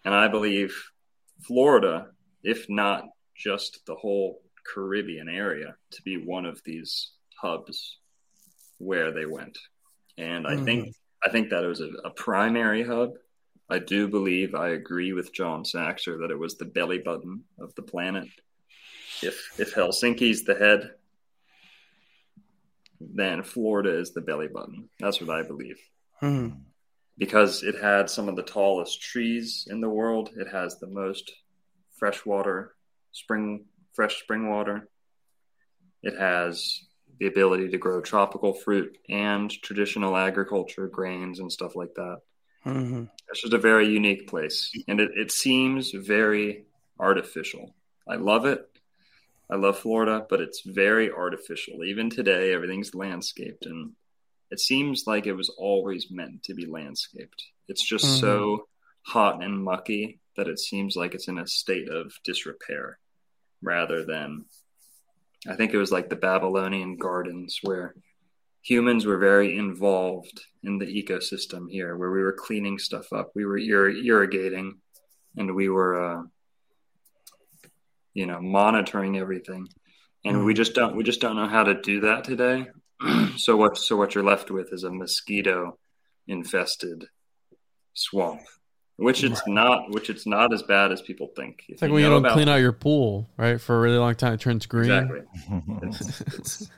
And 0.04 0.14
I 0.14 0.28
believe 0.28 0.76
Florida, 1.46 2.09
if 2.42 2.68
not 2.68 3.04
just 3.36 3.80
the 3.86 3.94
whole 3.94 4.40
Caribbean 4.66 5.28
area, 5.28 5.76
to 5.92 6.02
be 6.02 6.16
one 6.16 6.44
of 6.44 6.61
these 6.64 7.12
hubs 7.40 7.98
where 8.78 9.12
they 9.12 9.26
went. 9.26 9.57
And 10.18 10.46
I 10.46 10.54
mm-hmm. 10.54 10.64
think 10.64 10.94
I 11.24 11.28
think 11.28 11.50
that 11.50 11.64
it 11.64 11.68
was 11.68 11.80
a, 11.80 11.90
a 12.04 12.11
primary 12.11 12.82
hub 12.82 13.11
I 13.68 13.78
do 13.80 14.08
believe 14.08 14.54
I 14.54 14.70
agree 14.70 15.12
with 15.12 15.32
John 15.32 15.64
Saxer 15.64 16.20
that 16.20 16.30
it 16.30 16.38
was 16.38 16.56
the 16.56 16.64
belly 16.64 16.98
button 16.98 17.44
of 17.58 17.74
the 17.74 17.82
planet. 17.82 18.28
If 19.22 19.58
if 19.58 19.74
Helsinki's 19.74 20.44
the 20.44 20.54
head, 20.54 20.92
then 23.00 23.42
Florida 23.42 23.98
is 23.98 24.12
the 24.12 24.20
belly 24.20 24.48
button. 24.48 24.88
That's 25.00 25.20
what 25.20 25.30
I 25.30 25.42
believe. 25.42 25.78
Hmm. 26.20 26.48
Because 27.18 27.62
it 27.62 27.76
had 27.82 28.10
some 28.10 28.28
of 28.28 28.36
the 28.36 28.42
tallest 28.42 29.00
trees 29.00 29.66
in 29.70 29.80
the 29.80 29.88
world. 29.88 30.30
It 30.36 30.48
has 30.48 30.78
the 30.78 30.86
most 30.86 31.32
freshwater 31.98 32.74
spring 33.12 33.64
fresh 33.94 34.20
spring 34.20 34.50
water. 34.50 34.88
It 36.02 36.16
has 36.18 36.82
the 37.18 37.26
ability 37.26 37.70
to 37.70 37.78
grow 37.78 38.00
tropical 38.02 38.52
fruit 38.52 38.96
and 39.08 39.50
traditional 39.50 40.16
agriculture, 40.16 40.86
grains 40.86 41.40
and 41.40 41.50
stuff 41.50 41.74
like 41.74 41.94
that. 41.96 42.18
Mm-hmm. 42.66 43.04
It's 43.28 43.42
just 43.42 43.52
a 43.52 43.58
very 43.58 43.88
unique 43.88 44.26
place, 44.26 44.72
and 44.88 45.00
it, 45.00 45.10
it 45.14 45.30
seems 45.30 45.92
very 45.92 46.64
artificial. 46.98 47.74
I 48.08 48.16
love 48.16 48.44
it. 48.46 48.68
I 49.48 49.56
love 49.56 49.78
Florida, 49.78 50.26
but 50.28 50.40
it's 50.40 50.62
very 50.66 51.10
artificial. 51.10 51.84
Even 51.84 52.10
today, 52.10 52.52
everything's 52.52 52.94
landscaped, 52.94 53.66
and 53.66 53.92
it 54.50 54.60
seems 54.60 55.04
like 55.06 55.26
it 55.26 55.34
was 55.34 55.48
always 55.50 56.10
meant 56.10 56.42
to 56.44 56.54
be 56.54 56.66
landscaped. 56.66 57.44
It's 57.68 57.86
just 57.86 58.04
mm-hmm. 58.04 58.20
so 58.20 58.68
hot 59.02 59.42
and 59.42 59.62
mucky 59.62 60.18
that 60.36 60.48
it 60.48 60.58
seems 60.58 60.96
like 60.96 61.14
it's 61.14 61.28
in 61.28 61.38
a 61.38 61.46
state 61.46 61.88
of 61.88 62.12
disrepair 62.24 62.98
rather 63.62 64.04
than 64.04 64.44
I 65.48 65.54
think 65.54 65.72
it 65.72 65.78
was 65.78 65.92
like 65.92 66.08
the 66.08 66.16
Babylonian 66.16 66.96
gardens 66.96 67.60
where 67.62 67.94
humans 68.66 69.06
were 69.06 69.18
very 69.18 69.56
involved 69.56 70.44
in 70.64 70.78
the 70.78 70.86
ecosystem 70.86 71.70
here, 71.70 71.96
where 71.96 72.10
we 72.10 72.20
were 72.20 72.32
cleaning 72.32 72.78
stuff 72.78 73.12
up, 73.12 73.30
we 73.34 73.44
were 73.44 73.56
ir- 73.56 73.90
irrigating, 73.90 74.78
and 75.36 75.54
we 75.54 75.68
were, 75.68 76.18
uh, 76.18 76.22
you 78.12 78.26
know, 78.26 78.40
monitoring 78.40 79.16
everything. 79.16 79.68
And 80.24 80.44
we 80.44 80.54
just 80.54 80.74
don't 80.74 80.96
we 80.96 81.04
just 81.04 81.20
don't 81.20 81.36
know 81.36 81.46
how 81.46 81.62
to 81.62 81.80
do 81.80 82.00
that 82.00 82.24
today. 82.24 82.66
so 83.36 83.56
what 83.56 83.78
so 83.78 83.96
what 83.96 84.16
you're 84.16 84.24
left 84.24 84.50
with 84.50 84.72
is 84.72 84.82
a 84.82 84.90
mosquito 84.90 85.78
infested 86.26 87.04
swamp 87.94 88.40
which 88.96 89.22
it's 89.22 89.46
not 89.46 89.88
which 89.90 90.10
it's 90.10 90.26
not 90.26 90.52
as 90.52 90.62
bad 90.62 90.90
as 90.90 91.00
people 91.02 91.28
think. 91.36 91.62
It's 91.68 91.80
like 91.80 91.92
when 91.92 92.02
you 92.02 92.08
don't 92.08 92.24
about, 92.24 92.32
clean 92.32 92.48
out 92.48 92.56
your 92.56 92.72
pool 92.72 93.28
right 93.36 93.60
for 93.60 93.76
a 93.76 93.80
really 93.80 93.98
long 93.98 94.16
time 94.16 94.32
it 94.32 94.40
turns 94.40 94.66
green. 94.66 94.90
Exactly. 94.90 95.20
It's, 95.82 96.70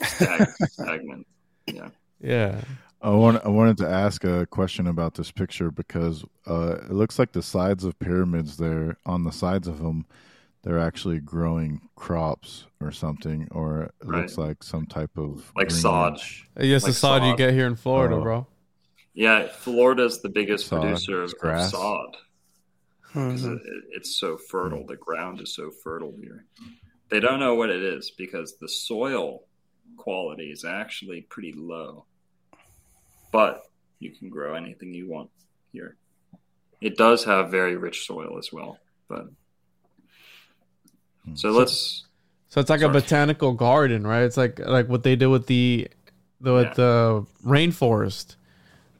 it's 0.00 0.72
stagnant 0.72 1.26
yeah. 1.66 1.88
Yeah. 2.20 2.60
I 3.02 3.10
want, 3.10 3.44
I 3.44 3.48
wanted 3.48 3.76
to 3.78 3.88
ask 3.88 4.24
a 4.24 4.46
question 4.46 4.86
about 4.86 5.14
this 5.14 5.30
picture 5.30 5.70
because 5.70 6.24
uh, 6.46 6.78
it 6.82 6.92
looks 6.92 7.18
like 7.18 7.32
the 7.32 7.42
sides 7.42 7.84
of 7.84 7.98
pyramids 7.98 8.56
there 8.56 8.96
on 9.04 9.24
the 9.24 9.32
sides 9.32 9.68
of 9.68 9.78
them 9.78 10.06
they're 10.66 10.80
actually 10.80 11.20
growing 11.20 11.80
crops 11.94 12.66
or 12.80 12.90
something 12.90 13.46
or 13.52 13.84
it 13.84 13.92
right. 14.02 14.22
looks 14.22 14.36
like 14.36 14.64
some 14.64 14.84
type 14.84 15.16
of 15.16 15.52
like 15.54 15.70
sod 15.70 16.20
yes 16.58 16.82
like 16.82 16.90
the 16.90 16.98
sod, 16.98 17.22
sod, 17.22 17.28
you 17.28 17.36
get 17.36 17.54
here 17.54 17.68
in 17.68 17.76
florida 17.76 18.16
oh. 18.16 18.20
bro 18.20 18.46
yeah 19.14 19.46
florida's 19.46 20.20
the 20.22 20.28
biggest 20.28 20.66
sod. 20.66 20.82
producer 20.82 21.22
of, 21.22 21.38
grass. 21.38 21.70
sod 21.70 22.16
mm-hmm. 23.14 23.52
it, 23.52 23.60
it's 23.92 24.18
so 24.18 24.36
fertile 24.36 24.78
mm-hmm. 24.78 24.88
the 24.88 24.96
ground 24.96 25.40
is 25.40 25.54
so 25.54 25.70
fertile 25.84 26.14
here 26.20 26.44
they 27.10 27.20
don't 27.20 27.38
know 27.38 27.54
what 27.54 27.70
it 27.70 27.82
is 27.82 28.10
because 28.18 28.56
the 28.60 28.68
soil 28.68 29.44
quality 29.96 30.50
is 30.50 30.64
actually 30.64 31.22
pretty 31.22 31.52
low. 31.52 32.04
But 33.32 33.62
you 33.98 34.10
can 34.10 34.28
grow 34.28 34.54
anything 34.54 34.94
you 34.94 35.08
want 35.08 35.30
here. 35.72 35.96
It 36.80 36.96
does 36.96 37.24
have 37.24 37.50
very 37.50 37.76
rich 37.76 38.06
soil 38.06 38.38
as 38.38 38.52
well, 38.52 38.78
but 39.08 39.26
so 41.34 41.50
let's. 41.50 42.04
So 42.48 42.60
it's 42.60 42.70
like 42.70 42.80
sorry. 42.80 42.90
a 42.90 43.00
botanical 43.00 43.52
garden, 43.52 44.06
right? 44.06 44.22
It's 44.22 44.36
like 44.36 44.58
like 44.60 44.88
what 44.88 45.02
they 45.02 45.16
did 45.16 45.26
with 45.26 45.46
the 45.46 45.88
the 46.40 46.52
with 46.52 46.66
yeah. 46.68 46.74
the 46.74 47.26
rainforest, 47.44 48.36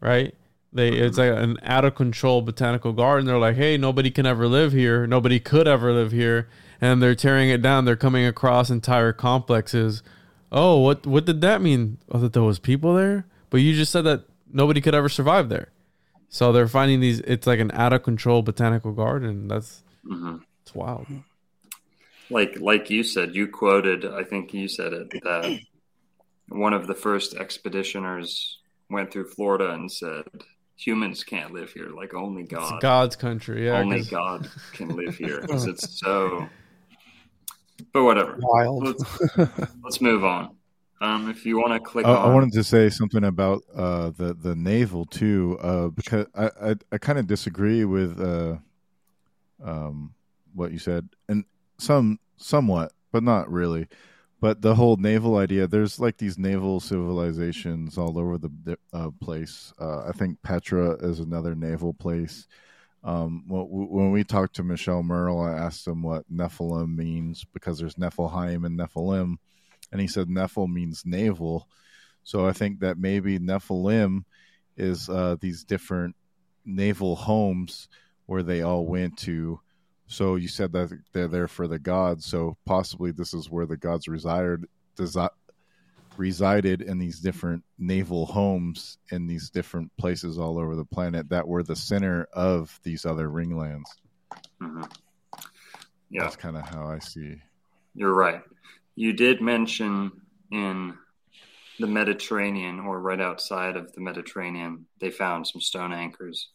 right? 0.00 0.34
They 0.72 0.90
mm-hmm. 0.90 1.04
it's 1.04 1.18
like 1.18 1.30
an 1.30 1.58
out 1.62 1.84
of 1.84 1.94
control 1.94 2.42
botanical 2.42 2.92
garden. 2.92 3.26
They're 3.26 3.38
like, 3.38 3.56
hey, 3.56 3.76
nobody 3.76 4.10
can 4.10 4.26
ever 4.26 4.48
live 4.48 4.72
here. 4.72 5.06
Nobody 5.06 5.38
could 5.38 5.68
ever 5.68 5.92
live 5.92 6.12
here, 6.12 6.48
and 6.80 7.02
they're 7.02 7.14
tearing 7.14 7.50
it 7.50 7.62
down. 7.62 7.84
They're 7.84 7.96
coming 7.96 8.26
across 8.26 8.70
entire 8.70 9.12
complexes 9.12 10.02
Oh, 10.52 10.78
what 10.80 11.06
what 11.06 11.24
did 11.24 11.40
that 11.40 11.60
mean? 11.60 11.98
Oh, 12.10 12.18
that 12.18 12.32
there 12.32 12.42
was 12.42 12.58
people 12.58 12.94
there, 12.94 13.26
but 13.50 13.58
you 13.58 13.74
just 13.74 13.92
said 13.92 14.02
that 14.02 14.24
nobody 14.52 14.80
could 14.80 14.94
ever 14.94 15.08
survive 15.08 15.48
there. 15.48 15.68
So 16.28 16.52
they're 16.52 16.68
finding 16.68 17.00
these. 17.00 17.20
It's 17.20 17.46
like 17.46 17.60
an 17.60 17.70
out 17.72 17.92
of 17.92 18.02
control 18.02 18.42
botanical 18.42 18.92
garden. 18.92 19.48
That's 19.48 19.82
hmm 20.04 20.36
it's 20.62 20.74
wild. 20.74 21.06
Like 22.30 22.58
like 22.60 22.90
you 22.90 23.02
said, 23.04 23.34
you 23.34 23.48
quoted. 23.48 24.04
I 24.04 24.24
think 24.24 24.52
you 24.52 24.68
said 24.68 24.92
it 24.92 25.08
that 25.22 25.60
one 26.48 26.72
of 26.72 26.86
the 26.86 26.94
first 26.94 27.34
expeditioners 27.36 28.56
went 28.90 29.12
through 29.12 29.30
Florida 29.30 29.70
and 29.72 29.90
said 29.90 30.24
humans 30.76 31.24
can't 31.24 31.52
live 31.52 31.72
here. 31.72 31.90
Like 31.90 32.14
only 32.14 32.42
It's 32.42 32.52
God, 32.52 32.80
God's 32.80 33.16
country. 33.16 33.66
Yeah, 33.66 33.80
only 33.80 34.02
God 34.02 34.48
can 34.72 34.96
live 34.96 35.16
here 35.16 35.40
because 35.42 35.66
it's 35.66 36.00
so. 36.00 36.48
But 37.92 38.04
whatever. 38.04 38.36
Wild. 38.38 38.84
Let's, 38.84 39.38
let's 39.84 40.00
move 40.00 40.24
on. 40.24 40.56
Um, 41.00 41.28
if 41.28 41.44
you 41.44 41.58
want 41.58 41.74
to 41.74 41.80
click 41.80 42.06
I, 42.06 42.10
on, 42.10 42.30
I 42.30 42.34
wanted 42.34 42.52
to 42.54 42.64
say 42.64 42.88
something 42.88 43.24
about 43.24 43.62
uh, 43.74 44.10
the 44.16 44.32
the 44.32 44.56
naval 44.56 45.04
too, 45.04 45.58
uh, 45.60 45.88
because 45.88 46.26
I 46.34 46.50
I, 46.62 46.74
I 46.90 46.98
kind 46.98 47.18
of 47.18 47.26
disagree 47.26 47.84
with 47.84 48.18
uh, 48.18 48.56
um, 49.62 50.14
what 50.54 50.72
you 50.72 50.78
said, 50.78 51.08
and 51.28 51.44
some 51.78 52.18
somewhat, 52.38 52.92
but 53.12 53.22
not 53.22 53.50
really. 53.50 53.88
But 54.40 54.60
the 54.60 54.74
whole 54.74 54.96
naval 54.96 55.36
idea, 55.36 55.66
there's 55.66 55.98
like 55.98 56.18
these 56.18 56.38
naval 56.38 56.80
civilizations 56.80 57.96
all 57.96 58.18
over 58.18 58.38
the 58.38 58.78
uh, 58.92 59.10
place. 59.20 59.72
Uh, 59.80 60.06
I 60.06 60.12
think 60.12 60.40
Petra 60.42 60.92
is 61.00 61.20
another 61.20 61.54
naval 61.54 61.94
place. 61.94 62.46
Um, 63.06 63.44
when 63.46 64.10
we 64.10 64.24
talked 64.24 64.56
to 64.56 64.64
Michelle 64.64 65.04
Merle, 65.04 65.40
I 65.40 65.52
asked 65.52 65.86
him 65.86 66.02
what 66.02 66.24
Nephilim 66.28 66.96
means 66.96 67.44
because 67.54 67.78
there's 67.78 67.94
Nephilim 67.94 68.66
and 68.66 68.76
Nephilim, 68.76 69.36
and 69.92 70.00
he 70.00 70.08
said 70.08 70.26
Nephil 70.26 70.68
means 70.68 71.04
naval. 71.06 71.68
So 72.24 72.48
I 72.48 72.52
think 72.52 72.80
that 72.80 72.98
maybe 72.98 73.38
Nephilim 73.38 74.24
is 74.76 75.08
uh, 75.08 75.36
these 75.40 75.62
different 75.62 76.16
naval 76.64 77.14
homes 77.14 77.88
where 78.26 78.42
they 78.42 78.62
all 78.62 78.84
went 78.84 79.16
to. 79.18 79.60
So 80.08 80.34
you 80.34 80.48
said 80.48 80.72
that 80.72 80.90
they're 81.12 81.28
there 81.28 81.46
for 81.46 81.68
the 81.68 81.78
gods. 81.78 82.26
So 82.26 82.56
possibly 82.66 83.12
this 83.12 83.32
is 83.32 83.48
where 83.48 83.66
the 83.66 83.76
gods 83.76 84.08
resided, 84.08 84.64
desi- 84.98 85.30
resided 86.18 86.82
in 86.82 86.98
these 86.98 87.20
different 87.20 87.62
naval 87.78 88.26
homes 88.26 88.98
in 89.10 89.26
these 89.26 89.50
different 89.50 89.90
places 89.96 90.38
all 90.38 90.58
over 90.58 90.74
the 90.76 90.84
planet 90.84 91.28
that 91.30 91.46
were 91.46 91.62
the 91.62 91.76
center 91.76 92.26
of 92.32 92.78
these 92.82 93.04
other 93.06 93.28
ringlands. 93.28 93.88
Mhm. 94.60 94.90
yeah, 96.10 96.22
That's 96.22 96.36
kind 96.36 96.56
of 96.56 96.68
how 96.68 96.86
I 96.86 96.98
see. 96.98 97.40
You're 97.94 98.14
right. 98.14 98.42
You 98.94 99.12
did 99.12 99.40
mention 99.40 100.12
in 100.50 100.96
the 101.78 101.86
Mediterranean 101.86 102.80
or 102.80 103.00
right 103.00 103.20
outside 103.20 103.76
of 103.76 103.92
the 103.92 104.00
Mediterranean, 104.00 104.86
they 105.00 105.10
found 105.10 105.46
some 105.46 105.60
stone 105.60 105.92
anchors. 105.92 106.50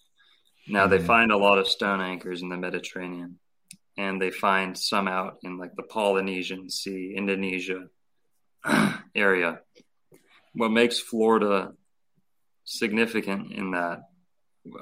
Now 0.67 0.87
they 0.87 0.97
Mhm. 0.99 1.05
find 1.05 1.31
a 1.31 1.37
lot 1.37 1.59
of 1.59 1.67
stone 1.67 2.01
anchors 2.01 2.41
in 2.41 2.49
the 2.49 2.57
Mediterranean, 2.57 3.39
and 3.97 4.21
they 4.21 4.31
find 4.31 4.77
some 4.77 5.07
out 5.07 5.37
in 5.43 5.57
like 5.57 5.75
the 5.75 5.83
Polynesian 5.83 6.69
Sea, 6.69 7.13
Indonesia 7.15 7.87
area. 9.15 9.59
What 10.53 10.69
makes 10.69 10.99
Florida 10.99 11.73
significant 12.63 13.51
in 13.51 13.71
that, 13.71 14.01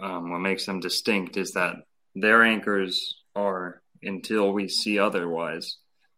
um, 0.02 0.32
what 0.32 0.40
makes 0.40 0.66
them 0.66 0.80
distinct 0.80 1.38
is 1.38 1.54
that 1.54 1.76
their 2.16 2.44
anchors 2.44 3.24
are, 3.36 3.82
until 4.02 4.52
we 4.52 4.68
see 4.68 5.00
otherwise, 5.00 5.78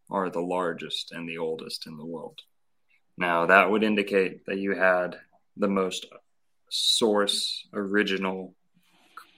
are 0.10 0.30
the 0.30 0.42
largest 0.42 1.12
and 1.12 1.28
the 1.28 1.38
oldest 1.38 1.88
in 1.88 1.98
the 1.98 2.06
world. 2.06 2.40
Now, 3.18 3.48
that 3.48 3.70
would 3.70 3.84
indicate 3.84 4.46
that 4.46 4.58
you 4.58 4.74
had 4.76 5.18
the 5.58 5.68
most 5.68 6.06
source, 6.70 7.68
original, 7.74 8.56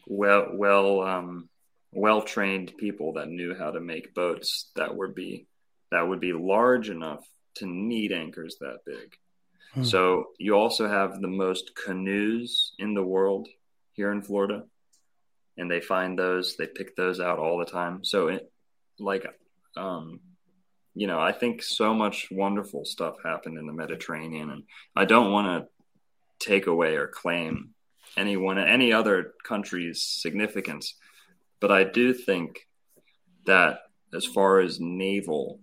well, 0.08 0.50
well, 0.54 1.02
um, 1.02 1.50
well 1.92 2.22
trained 2.22 2.74
people 2.78 3.14
that 3.14 3.30
knew 3.30 3.56
how 3.56 3.72
to 3.72 3.80
make 3.80 4.14
boats 4.14 4.72
that 4.76 4.96
would 4.96 5.14
be 5.14 5.48
that 5.92 6.08
would 6.08 6.20
be 6.20 6.34
large 6.34 6.90
enough 6.90 7.24
to 7.56 7.66
need 7.66 8.12
anchors 8.12 8.58
that 8.60 8.80
big. 8.86 9.16
Hmm. 9.74 9.84
So 9.84 10.28
you 10.38 10.56
also 10.56 10.88
have 10.88 11.20
the 11.20 11.28
most 11.28 11.72
canoes 11.76 12.74
in 12.80 12.94
the 12.94 13.04
world 13.04 13.48
here 13.94 14.12
in 14.12 14.22
Florida, 14.22 14.64
and 15.58 15.70
they 15.70 15.82
find 15.82 16.18
those, 16.18 16.56
they 16.58 16.68
pick 16.68 16.96
those 16.96 17.20
out 17.20 17.40
all 17.40 17.58
the 17.58 17.66
time. 17.66 18.04
So, 18.04 18.28
it, 18.28 18.52
like, 19.00 19.26
um, 19.76 20.20
you 20.96 21.08
know, 21.08 21.20
I 21.20 21.32
think 21.32 21.64
so 21.64 21.94
much 21.94 22.28
wonderful 22.32 22.86
stuff 22.86 23.16
happened 23.24 23.58
in 23.58 23.66
the 23.66 23.74
Mediterranean, 23.74 24.50
and 24.52 24.64
I 24.96 25.06
don't 25.06 25.32
want 25.32 25.48
to 25.48 26.48
take 26.48 26.68
away 26.68 26.96
or 26.96 27.08
claim 27.08 27.74
anyone, 28.18 28.58
any 28.60 28.94
other 28.94 29.34
country's 29.44 30.04
significance, 30.04 30.96
but 31.60 31.72
I 31.72 31.84
do 31.84 32.14
think 32.14 32.68
that 33.46 33.80
as 34.14 34.26
far 34.26 34.60
as 34.60 34.80
naval, 34.80 35.60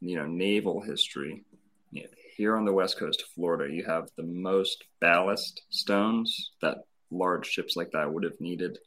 you 0.00 0.16
know, 0.16 0.26
naval 0.26 0.80
history, 0.80 1.44
you 1.90 2.02
know, 2.02 2.08
here 2.36 2.56
on 2.56 2.64
the 2.64 2.72
west 2.72 2.98
coast 2.98 3.22
of 3.22 3.28
Florida, 3.28 3.72
you 3.72 3.84
have 3.84 4.08
the 4.16 4.22
most 4.22 4.84
ballast 5.00 5.62
stones 5.68 6.52
that 6.62 6.78
large 7.10 7.46
ships 7.46 7.76
like 7.76 7.90
that 7.92 8.12
would 8.12 8.24
have 8.24 8.40
needed, 8.40 8.78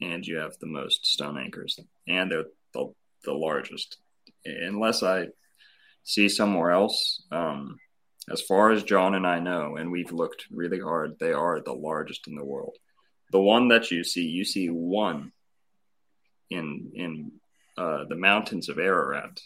and 0.00 0.26
you 0.26 0.38
have 0.38 0.56
the 0.58 0.66
most 0.66 1.04
stone 1.06 1.38
anchors, 1.38 1.78
and 2.08 2.30
they're 2.30 2.44
the, 2.72 2.92
the 3.24 3.32
largest. 3.32 3.98
Unless 4.44 5.02
I 5.02 5.28
see 6.04 6.28
somewhere 6.28 6.70
else, 6.70 7.22
um, 7.30 7.78
as 8.30 8.40
far 8.40 8.70
as 8.70 8.82
John 8.84 9.14
and 9.14 9.26
I 9.26 9.40
know, 9.40 9.76
and 9.76 9.90
we've 9.90 10.12
looked 10.12 10.46
really 10.50 10.80
hard, 10.80 11.18
they 11.18 11.32
are 11.32 11.60
the 11.60 11.72
largest 11.72 12.26
in 12.28 12.34
the 12.34 12.44
world. 12.44 12.76
The 13.30 13.40
one 13.40 13.68
that 13.68 13.90
you 13.90 14.04
see, 14.04 14.22
you 14.22 14.44
see 14.44 14.68
one 14.68 15.32
in 16.50 16.92
in 16.94 17.32
uh, 17.76 18.04
the 18.08 18.16
mountains 18.16 18.68
of 18.68 18.78
Ararat 18.78 19.40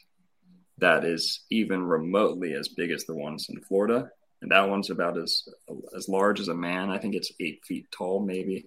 that 0.78 1.04
is 1.04 1.40
even 1.50 1.82
remotely 1.82 2.52
as 2.52 2.68
big 2.68 2.90
as 2.90 3.04
the 3.04 3.14
ones 3.14 3.48
in 3.48 3.60
Florida, 3.60 4.10
and 4.42 4.50
that 4.50 4.68
one's 4.68 4.90
about 4.90 5.18
as 5.18 5.48
as 5.96 6.08
large 6.08 6.40
as 6.40 6.48
a 6.48 6.54
man. 6.54 6.90
I 6.90 6.98
think 6.98 7.14
it's 7.14 7.32
eight 7.40 7.64
feet 7.64 7.90
tall, 7.90 8.20
maybe, 8.20 8.66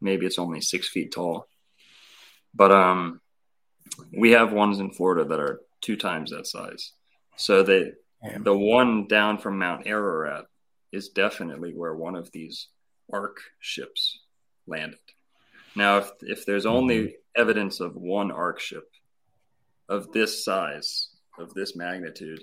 maybe 0.00 0.26
it's 0.26 0.38
only 0.38 0.60
six 0.60 0.88
feet 0.88 1.12
tall. 1.12 1.48
But 2.54 2.72
um, 2.72 3.20
we 4.16 4.32
have 4.32 4.52
ones 4.52 4.78
in 4.78 4.90
Florida 4.90 5.24
that 5.24 5.40
are 5.40 5.60
two 5.80 5.96
times 5.96 6.30
that 6.30 6.46
size. 6.46 6.92
So 7.36 7.62
they 7.62 7.92
Damn. 8.22 8.44
the 8.44 8.56
one 8.56 9.06
down 9.06 9.38
from 9.38 9.58
Mount 9.58 9.86
Ararat 9.86 10.46
is 10.92 11.10
definitely 11.10 11.72
where 11.74 11.94
one 11.94 12.14
of 12.14 12.30
these 12.32 12.68
ark 13.12 13.38
ships 13.60 14.18
landed. 14.66 14.98
Now, 15.74 15.98
if 15.98 16.10
if 16.22 16.46
there's 16.46 16.66
only 16.66 17.16
evidence 17.36 17.80
of 17.80 17.94
one 17.94 18.30
ark 18.30 18.60
ship 18.60 18.88
of 19.88 20.10
this 20.12 20.44
size, 20.44 21.08
of 21.38 21.54
this 21.54 21.76
magnitude 21.76 22.42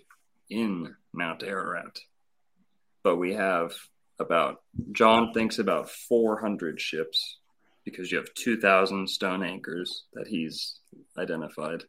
in 0.49 0.95
Mount 1.13 1.43
Ararat, 1.43 1.99
but 3.03 3.17
we 3.17 3.33
have 3.33 3.73
about 4.19 4.61
John 4.91 5.33
thinks 5.33 5.59
about 5.59 5.89
400 5.89 6.79
ships 6.79 7.39
because 7.83 8.11
you 8.11 8.17
have 8.17 8.33
2,000 8.35 9.09
stone 9.09 9.43
anchors 9.43 10.05
that 10.13 10.27
he's 10.27 10.79
identified. 11.17 11.83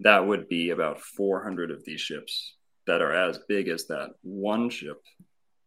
That 0.00 0.26
would 0.26 0.48
be 0.48 0.70
about 0.70 1.00
400 1.00 1.70
of 1.70 1.84
these 1.84 2.00
ships 2.00 2.54
that 2.86 3.02
are 3.02 3.12
as 3.12 3.38
big 3.48 3.68
as 3.68 3.86
that 3.86 4.10
one 4.22 4.70
ship 4.70 5.02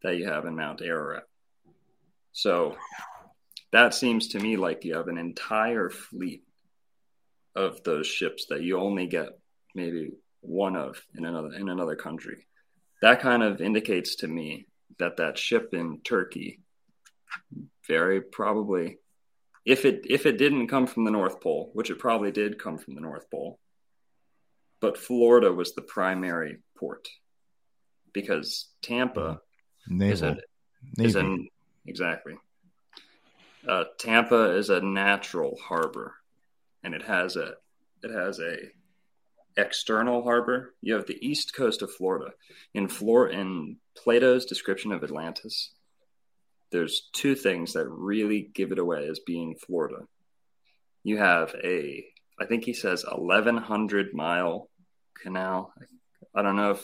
that 0.01 0.17
you 0.17 0.27
have 0.27 0.45
in 0.45 0.55
Mount 0.55 0.81
Ararat. 0.81 1.23
So 2.34 2.75
that 3.71 3.93
seems 3.93 4.29
to 4.29 4.39
me 4.39 4.57
like 4.57 4.84
you 4.84 4.95
have 4.95 5.07
an 5.07 5.17
entire 5.17 5.89
fleet 5.89 6.43
of 7.55 7.84
those 7.84 8.07
ships 8.07 8.47
that 8.49 8.61
you 8.61 8.79
only 8.79 9.07
get 9.07 9.29
maybe 9.75 10.11
one 10.44 10.76
of 10.76 11.02
in 11.16 11.26
another 11.26 11.54
in 11.54 11.70
another 11.70 11.96
country. 11.96 12.46
That 13.02 13.22
kind 13.22 13.44
of 13.44 13.62
indicates 13.62 14.16
to 14.18 14.28
me 14.28 14.68
that 15.00 15.18
that 15.18 15.38
ship 15.38 15.74
in 15.74 16.02
Turkey 16.04 16.62
very 17.88 18.22
probably 18.22 18.98
if 19.66 19.86
it 19.86 20.06
if 20.10 20.26
it 20.26 20.38
didn't 20.38 20.68
come 20.68 20.88
from 20.88 21.06
the 21.06 21.12
North 21.12 21.41
Pole, 21.41 21.72
which 21.74 21.89
it 21.89 22.00
probably 22.00 22.32
did 22.32 22.60
come 22.60 22.78
from 22.78 22.96
the 22.96 23.02
North 23.02 23.30
Pole, 23.32 23.60
but 24.82 24.98
Florida 24.98 25.52
was 25.52 25.74
the 25.74 25.82
primary 25.82 26.60
port 26.78 27.08
because 28.14 28.70
Tampa 28.82 29.39
is 30.02 30.22
Naval. 30.22 30.38
a 30.98 31.02
is 31.02 31.16
Navy. 31.16 31.20
an 31.20 31.48
exactly. 31.86 32.36
Uh, 33.68 33.86
Tampa 33.98 34.56
is 34.58 34.70
a 34.70 34.82
natural 34.82 35.58
harbor, 35.64 36.16
and 36.84 36.94
it 36.94 37.04
has 37.04 37.38
a 37.38 37.54
it 38.04 38.12
has 38.12 38.39
a 38.39 38.58
external 39.58 40.24
harbor. 40.24 40.74
You 40.82 40.95
have 40.95 41.06
the 41.06 41.26
east 41.26 41.56
coast 41.56 41.82
of 41.82 41.91
Florida. 41.91 42.32
In 42.74 42.88
Flor 42.88 43.30
in 43.30 43.78
Plato's 43.95 44.45
description 44.45 44.91
of 44.91 45.04
Atlantis, 45.04 45.72
there's 46.72 47.10
two 47.14 47.36
things 47.36 47.74
that 47.74 47.88
really 47.88 48.49
give 48.54 48.72
it 48.72 48.80
away 48.80 49.08
as 49.08 49.20
being 49.20 49.56
Florida. 49.56 50.08
You 51.04 51.18
have 51.18 51.56
a 51.64 52.06
I 52.39 52.45
think 52.45 52.66
he 52.66 52.74
says 52.74 53.06
1100 53.08 54.14
mile 54.14 54.70
canal. 55.22 55.72
I 56.36 56.41
don't 56.41 56.56
know 56.56 56.72
if 56.72 56.84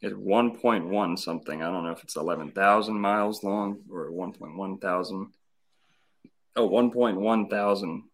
it's 0.00 0.14
1.1 0.14 1.18
something. 1.18 1.62
I 1.62 1.70
don't 1.70 1.84
know 1.84 1.92
if 1.92 2.04
it's 2.04 2.16
11,000 2.16 3.00
miles 3.00 3.42
long 3.42 3.78
or 3.90 4.10
1.1 4.10 4.80
thousand. 4.80 5.32
Oh, 6.54 6.68
1.1 6.68 7.50
thousand 7.50 8.04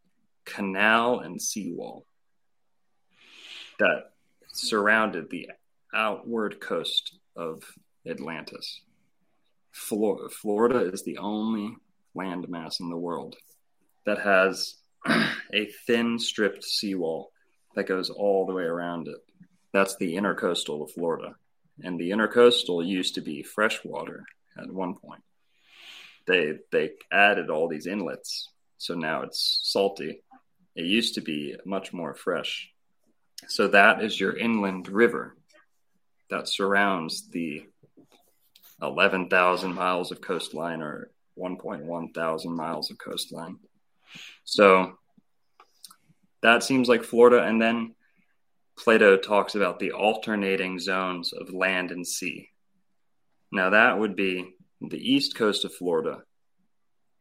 canal 0.45 1.21
and 1.21 1.41
seawall 1.41 2.07
that 3.79 4.13
surrounded 4.53 5.31
the 5.31 5.51
outward 5.95 6.61
coast 6.61 7.19
of 7.37 7.63
Atlantis. 8.09 8.81
Flor- 9.73 10.29
Florida 10.29 10.91
is 10.93 11.03
the 11.03 11.19
only 11.19 11.77
landmass 12.17 12.81
in 12.81 12.89
the 12.91 12.97
world 12.97 13.37
that 14.07 14.19
has 14.19 14.77
a 15.07 15.67
thin 15.87 16.19
stripped 16.19 16.65
seawall 16.65 17.31
that 17.75 17.89
goes 17.89 18.11
all 18.11 18.47
the 18.47 18.53
way 18.53 18.63
around 18.63 19.09
it. 19.09 19.17
That's 19.73 19.97
the 19.97 20.15
intercoastal 20.15 20.83
of 20.83 20.93
Florida. 20.93 21.35
And 21.83 21.99
the 21.99 22.11
intercoastal 22.11 22.87
used 22.87 23.17
to 23.17 23.21
be 23.21 23.43
freshwater 23.43 24.25
at 24.57 24.73
one 24.73 24.95
point. 24.95 25.23
They 26.27 26.55
they 26.71 26.93
added 27.13 27.51
all 27.51 27.69
these 27.69 27.87
inlets, 27.87 28.49
so 28.79 28.95
now 28.95 29.23
it's 29.23 29.61
salty. 29.65 30.23
It 30.77 30.87
used 30.87 31.15
to 31.17 31.21
be 31.21 31.57
much 31.67 31.93
more 31.93 32.15
fresh. 32.15 32.71
So 33.49 33.69
that 33.69 34.03
is 34.03 34.19
your 34.19 34.37
inland 34.37 34.89
river 34.89 35.37
that 36.31 36.49
surrounds 36.49 37.29
the 37.31 37.65
11,000 38.83 39.75
miles 39.75 40.11
of 40.11 40.21
coastline 40.21 40.83
or 40.83 41.11
1.1 41.39 42.15
thousand 42.15 42.57
miles 42.57 42.91
of 42.91 42.99
coastline. 42.99 43.59
So 44.45 44.99
that 46.43 46.63
seems 46.63 46.89
like 46.89 47.03
Florida. 47.03 47.43
And 47.43 47.61
then 47.61 47.95
Plato 48.79 49.17
talks 49.17 49.55
about 49.55 49.79
the 49.79 49.93
alternating 49.93 50.79
zones 50.79 51.33
of 51.33 51.53
land 51.53 51.91
and 51.91 52.07
sea. 52.07 52.51
Now, 53.53 53.71
that 53.71 53.99
would 53.99 54.17
be 54.17 54.55
the 54.81 54.99
east 54.99 55.37
coast 55.37 55.65
of 55.65 55.75
Florida 55.75 56.23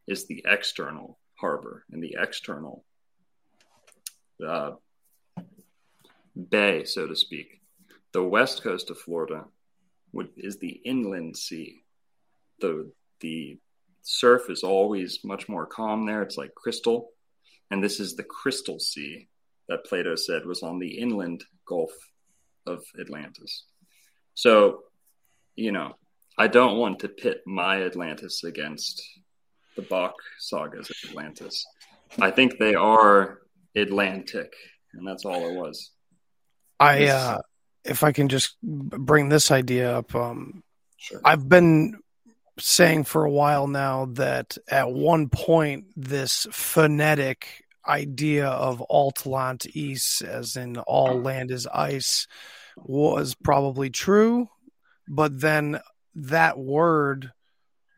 is 0.06 0.26
the 0.26 0.44
external 0.46 1.18
harbor 1.36 1.84
and 1.90 2.02
the 2.02 2.16
external 2.18 2.84
uh, 4.46 4.72
bay, 6.50 6.84
so 6.84 7.06
to 7.06 7.16
speak. 7.16 7.60
The 8.12 8.22
west 8.22 8.62
coast 8.62 8.90
of 8.90 8.98
Florida 8.98 9.44
would, 10.12 10.28
is 10.36 10.58
the 10.58 10.80
inland 10.84 11.36
sea. 11.36 11.82
The 12.60 12.92
the 13.20 13.58
surf 14.02 14.50
is 14.50 14.62
always 14.62 15.20
much 15.24 15.48
more 15.48 15.66
calm 15.66 16.06
there. 16.06 16.22
It's 16.22 16.36
like 16.36 16.54
crystal, 16.54 17.10
and 17.70 17.82
this 17.82 18.00
is 18.00 18.14
the 18.14 18.24
Crystal 18.24 18.78
Sea 18.78 19.28
that 19.68 19.84
Plato 19.84 20.14
said 20.14 20.44
was 20.44 20.62
on 20.62 20.78
the 20.78 20.98
inland 20.98 21.42
Gulf 21.66 21.92
of 22.66 22.84
Atlantis. 23.00 23.64
So, 24.34 24.82
you 25.56 25.72
know, 25.72 25.96
I 26.36 26.48
don't 26.48 26.78
want 26.78 26.98
to 27.00 27.08
pit 27.08 27.42
my 27.46 27.82
Atlantis 27.82 28.44
against 28.44 29.02
the 29.76 29.82
Bock 29.82 30.14
saga's 30.38 30.90
of 30.90 31.10
Atlantis. 31.10 31.64
I 32.20 32.30
think 32.30 32.58
they 32.58 32.74
are 32.74 33.40
Atlantic, 33.74 34.52
and 34.92 35.06
that's 35.06 35.24
all 35.24 35.48
it 35.48 35.54
was. 35.54 35.93
I, 36.80 37.06
uh, 37.06 37.38
if 37.84 38.02
I 38.02 38.12
can 38.12 38.28
just 38.28 38.56
bring 38.62 39.28
this 39.28 39.50
idea 39.50 39.98
up, 39.98 40.14
um, 40.14 40.64
Sure. 41.04 41.20
I've 41.22 41.50
been 41.50 41.98
saying 42.58 43.04
for 43.04 43.26
a 43.26 43.30
while 43.30 43.66
now 43.66 44.06
that 44.12 44.56
at 44.68 44.90
one 44.90 45.28
point 45.28 45.84
this 45.96 46.46
phonetic 46.50 47.62
idea 47.86 48.46
of 48.46 48.82
altland 48.90 49.66
east 49.74 50.22
as 50.22 50.56
in 50.56 50.78
all 50.78 51.20
land 51.20 51.50
is 51.50 51.66
ice 51.66 52.26
was 52.78 53.34
probably 53.34 53.90
true 53.90 54.48
but 55.06 55.38
then 55.38 55.78
that 56.14 56.58
word 56.58 57.33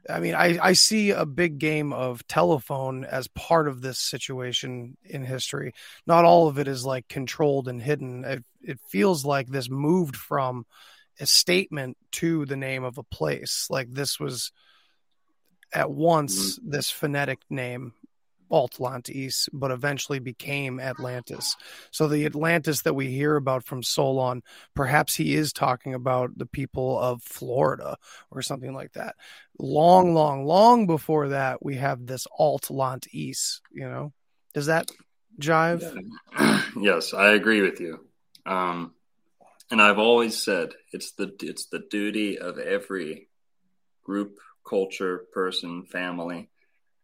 i 0.08 0.20
mean 0.20 0.34
i 0.34 0.58
i 0.62 0.72
see 0.72 1.10
a 1.10 1.26
big 1.26 1.58
game 1.58 1.92
of 1.92 2.26
telephone 2.26 3.04
as 3.04 3.28
part 3.28 3.68
of 3.68 3.80
this 3.80 3.98
situation 3.98 4.96
in 5.04 5.24
history. 5.24 5.72
Not 6.06 6.24
all 6.24 6.48
of 6.48 6.58
it 6.58 6.68
is 6.68 6.84
like 6.84 7.08
controlled 7.08 7.68
and 7.68 7.80
hidden. 7.80 8.24
It, 8.24 8.44
it 8.62 8.80
feels 8.88 9.24
like 9.24 9.48
this 9.48 9.70
moved 9.70 10.16
from 10.16 10.66
a 11.18 11.26
statement 11.26 11.96
to 12.12 12.44
the 12.46 12.56
name 12.56 12.84
of 12.84 12.98
a 12.98 13.02
place. 13.02 13.66
Like 13.70 13.90
this 13.90 14.20
was 14.20 14.52
at 15.72 15.90
once 15.90 16.58
mm-hmm. 16.58 16.70
this 16.70 16.90
phonetic 16.90 17.40
name 17.50 17.92
Atlantis, 18.52 19.48
but 19.52 19.70
eventually 19.70 20.18
became 20.18 20.80
Atlantis. 20.80 21.56
So 21.90 22.08
the 22.08 22.26
Atlantis 22.26 22.82
that 22.82 22.94
we 22.94 23.08
hear 23.08 23.36
about 23.36 23.64
from 23.64 23.82
Solon, 23.82 24.42
perhaps 24.74 25.14
he 25.14 25.34
is 25.34 25.52
talking 25.52 25.94
about 25.94 26.36
the 26.36 26.46
people 26.46 26.98
of 26.98 27.22
Florida 27.22 27.96
or 28.30 28.42
something 28.42 28.74
like 28.74 28.92
that. 28.92 29.16
Long, 29.58 30.14
long, 30.14 30.44
long 30.44 30.86
before 30.86 31.28
that, 31.28 31.64
we 31.64 31.76
have 31.76 32.06
this 32.06 32.26
Atlantis. 32.38 33.60
You 33.72 33.88
know, 33.88 34.12
does 34.54 34.66
that 34.66 34.90
jive? 35.40 35.82
yes, 36.80 37.14
I 37.14 37.32
agree 37.32 37.62
with 37.62 37.80
you. 37.80 38.06
Um, 38.44 38.92
and 39.70 39.82
I've 39.82 39.98
always 39.98 40.40
said 40.40 40.74
it's 40.92 41.12
the 41.12 41.34
it's 41.40 41.66
the 41.66 41.82
duty 41.90 42.38
of 42.38 42.58
every 42.58 43.28
group, 44.04 44.38
culture, 44.64 45.24
person, 45.32 45.84
family 45.84 46.48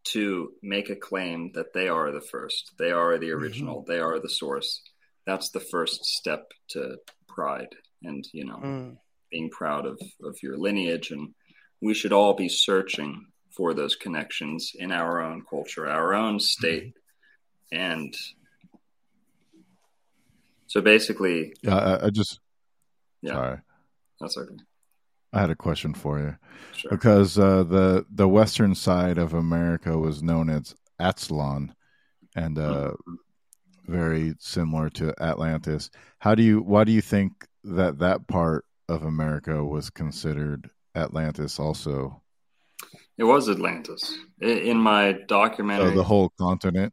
to 0.04 0.52
make 0.62 0.90
a 0.90 0.96
claim 0.96 1.52
that 1.54 1.72
they 1.72 1.88
are 1.88 2.10
the 2.10 2.20
first, 2.20 2.72
they 2.78 2.90
are 2.90 3.18
the 3.18 3.30
original, 3.30 3.84
they 3.86 3.98
are 4.00 4.18
the 4.18 4.28
source. 4.28 4.82
That's 5.26 5.50
the 5.50 5.60
first 5.60 6.04
step 6.04 6.50
to 6.70 6.96
pride 7.28 7.74
and 8.02 8.26
you 8.32 8.44
know 8.44 8.56
Mm. 8.56 8.96
being 9.30 9.48
proud 9.50 9.86
of 9.86 10.00
of 10.22 10.42
your 10.42 10.58
lineage 10.58 11.10
and 11.12 11.34
we 11.80 11.94
should 11.94 12.12
all 12.12 12.34
be 12.34 12.48
searching 12.48 13.26
for 13.56 13.74
those 13.74 13.94
connections 13.96 14.72
in 14.74 14.90
our 14.92 15.22
own 15.22 15.42
culture, 15.48 15.86
our 15.88 16.14
own 16.14 16.40
state. 16.40 16.94
And 17.70 18.14
so 20.66 20.80
basically, 20.80 21.54
Yeah, 21.62 21.76
I, 21.76 22.06
I 22.06 22.10
just 22.10 22.40
yeah, 23.22 23.32
sorry. 23.34 23.58
that's 24.20 24.36
okay. 24.36 24.56
I 25.32 25.40
had 25.40 25.50
a 25.50 25.56
question 25.56 25.94
for 25.94 26.18
you 26.18 26.36
Sure. 26.74 26.90
because 26.90 27.38
uh, 27.38 27.64
the 27.64 28.06
the 28.10 28.28
western 28.28 28.74
side 28.74 29.18
of 29.18 29.34
America 29.34 29.96
was 29.98 30.22
known 30.22 30.48
as 30.50 30.74
Athlon, 31.00 31.70
and 32.36 32.58
uh, 32.58 32.92
very 33.86 34.34
similar 34.38 34.88
to 34.90 35.14
Atlantis. 35.20 35.90
How 36.18 36.34
do 36.34 36.42
you? 36.42 36.60
Why 36.60 36.84
do 36.84 36.92
you 36.92 37.00
think 37.02 37.46
that 37.64 37.98
that 37.98 38.26
part 38.28 38.64
of 38.88 39.02
America 39.04 39.64
was 39.64 39.90
considered 39.90 40.70
Atlantis? 40.94 41.58
Also, 41.58 42.22
It 43.18 43.24
was 43.24 43.48
Atlantis. 43.48 44.16
In 44.40 44.76
my 44.78 45.12
so 45.12 45.18
documentary, 45.26 45.94
the 45.94 46.04
whole 46.04 46.30
continent. 46.38 46.92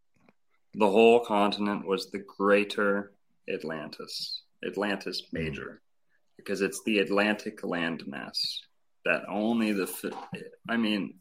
the 0.73 0.89
whole 0.89 1.19
continent 1.25 1.85
was 1.85 2.09
the 2.11 2.23
greater 2.37 3.13
Atlantis, 3.53 4.43
Atlantis 4.65 5.23
Major, 5.31 5.81
because 6.39 6.61
it's 6.61 6.81
the 6.83 6.99
Atlantic 6.99 7.61
landmass 7.61 8.37
that 9.05 9.23
only 9.29 9.71
the, 9.71 9.87
I 10.67 10.77
mean, 10.77 11.15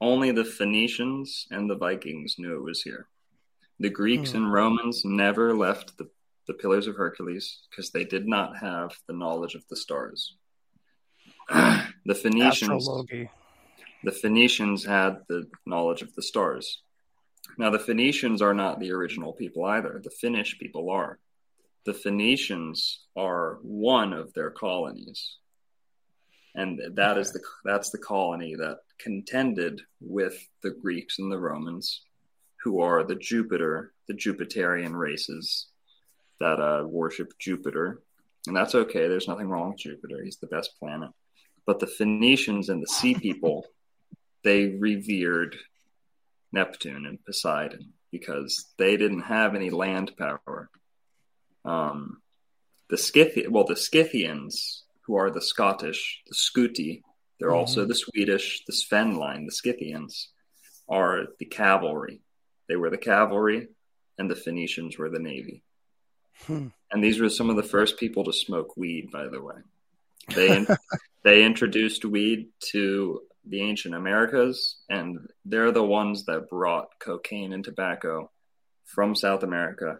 only 0.00 0.30
the 0.32 0.44
Phoenicians 0.44 1.46
and 1.50 1.68
the 1.68 1.76
Vikings 1.76 2.36
knew 2.38 2.56
it 2.56 2.62
was 2.62 2.82
here. 2.82 3.08
The 3.80 3.90
Greeks 3.90 4.30
Hmm. 4.32 4.36
and 4.38 4.52
Romans 4.52 5.02
never 5.04 5.54
left 5.54 5.96
the, 5.98 6.08
the 6.46 6.54
Pillars 6.54 6.86
of 6.86 6.96
Hercules 6.96 7.60
because 7.70 7.90
they 7.90 8.04
did 8.04 8.26
not 8.26 8.56
have 8.58 8.96
the 9.08 9.14
knowledge 9.14 9.54
of 9.54 9.64
the 9.68 9.76
stars. 9.76 10.36
the 11.48 12.14
Phoenicians 12.14 12.84
Astrology. 12.84 13.30
the 14.04 14.12
Phoenicians 14.12 14.84
had 14.84 15.18
the 15.28 15.46
knowledge 15.66 16.02
of 16.02 16.14
the 16.14 16.22
stars. 16.22 16.82
Now, 17.58 17.70
the 17.70 17.78
Phoenicians 17.78 18.40
are 18.42 18.54
not 18.54 18.80
the 18.80 18.92
original 18.92 19.32
people 19.32 19.64
either. 19.64 20.00
The 20.02 20.10
Finnish 20.10 20.58
people 20.58 20.88
are. 20.90 21.18
The 21.84 21.94
Phoenicians 21.94 23.00
are 23.16 23.58
one 23.62 24.12
of 24.12 24.32
their 24.32 24.50
colonies, 24.50 25.36
and 26.54 26.80
that 26.94 27.18
is 27.18 27.32
the 27.32 27.40
that's 27.64 27.90
the 27.90 27.98
colony 27.98 28.54
that 28.54 28.78
contended 28.98 29.82
with 30.00 30.36
the 30.62 30.70
Greeks 30.70 31.18
and 31.18 31.30
the 31.30 31.38
Romans, 31.38 32.02
who 32.62 32.80
are 32.80 33.04
the 33.04 33.16
Jupiter, 33.16 33.92
the 34.08 34.14
Jupiterian 34.14 34.94
races 34.94 35.66
that 36.40 36.60
uh, 36.60 36.86
worship 36.86 37.32
Jupiter, 37.38 38.02
and 38.46 38.56
that's 38.56 38.74
okay. 38.74 39.06
There's 39.06 39.28
nothing 39.28 39.48
wrong 39.48 39.70
with 39.70 39.80
Jupiter; 39.80 40.22
he's 40.22 40.38
the 40.38 40.46
best 40.46 40.78
planet. 40.78 41.10
But 41.66 41.80
the 41.80 41.86
Phoenicians 41.86 42.68
and 42.68 42.82
the 42.82 42.86
Sea 42.86 43.14
people 43.14 43.66
they 44.44 44.76
revered 44.78 45.56
Neptune 46.52 47.06
and 47.06 47.24
Poseidon 47.24 47.92
because 48.12 48.66
they 48.78 48.96
didn't 48.96 49.22
have 49.22 49.54
any 49.56 49.70
land 49.70 50.12
power. 50.16 50.70
Um, 51.64 52.20
the 52.90 52.96
Scythi- 52.96 53.48
well, 53.48 53.64
the 53.64 53.76
Scythians, 53.76 54.84
who 55.02 55.16
are 55.16 55.30
the 55.30 55.42
Scottish, 55.42 56.22
the 56.26 56.34
Scuti, 56.34 57.02
they're 57.38 57.54
also 57.54 57.84
the 57.84 57.94
Swedish, 57.94 58.64
the 58.66 58.72
Sven 58.72 59.16
line, 59.16 59.46
the 59.46 59.52
Scythians, 59.52 60.30
are 60.88 61.26
the 61.38 61.46
cavalry. 61.46 62.20
They 62.68 62.76
were 62.76 62.90
the 62.90 62.98
cavalry, 62.98 63.68
and 64.18 64.30
the 64.30 64.36
Phoenicians 64.36 64.96
were 64.96 65.10
the 65.10 65.18
navy. 65.18 65.62
Hmm. 66.46 66.68
And 66.90 67.02
these 67.02 67.20
were 67.20 67.28
some 67.28 67.50
of 67.50 67.56
the 67.56 67.62
first 67.62 67.98
people 67.98 68.24
to 68.24 68.32
smoke 68.32 68.76
weed, 68.76 69.10
by 69.10 69.28
the 69.28 69.42
way. 69.42 69.56
They 70.34 70.66
they 71.24 71.44
introduced 71.44 72.04
weed 72.04 72.48
to 72.70 73.22
the 73.46 73.60
ancient 73.60 73.94
Americas, 73.94 74.76
and 74.88 75.18
they're 75.44 75.72
the 75.72 75.84
ones 75.84 76.24
that 76.26 76.48
brought 76.48 76.98
cocaine 76.98 77.52
and 77.52 77.64
tobacco 77.64 78.30
from 78.84 79.14
South 79.14 79.42
America 79.42 79.98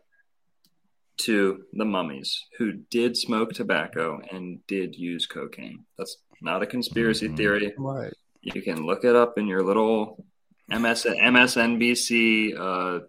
to 1.16 1.64
the 1.72 1.84
mummies 1.84 2.44
who 2.58 2.72
did 2.90 3.16
smoke 3.16 3.52
tobacco 3.52 4.20
and 4.30 4.64
did 4.66 4.94
use 4.96 5.26
cocaine. 5.26 5.84
That's 5.96 6.16
not 6.40 6.62
a 6.62 6.66
conspiracy 6.66 7.28
Mhm. 7.28 7.36
theory. 7.36 7.74
Right. 7.78 8.12
You 8.42 8.60
can 8.62 8.84
look 8.84 9.04
it 9.04 9.14
up 9.16 9.38
in 9.38 9.46
your 9.46 9.62
little 9.62 10.24
MS, 10.68 11.06
MSNBC 11.06 12.54
uh, 12.56 13.00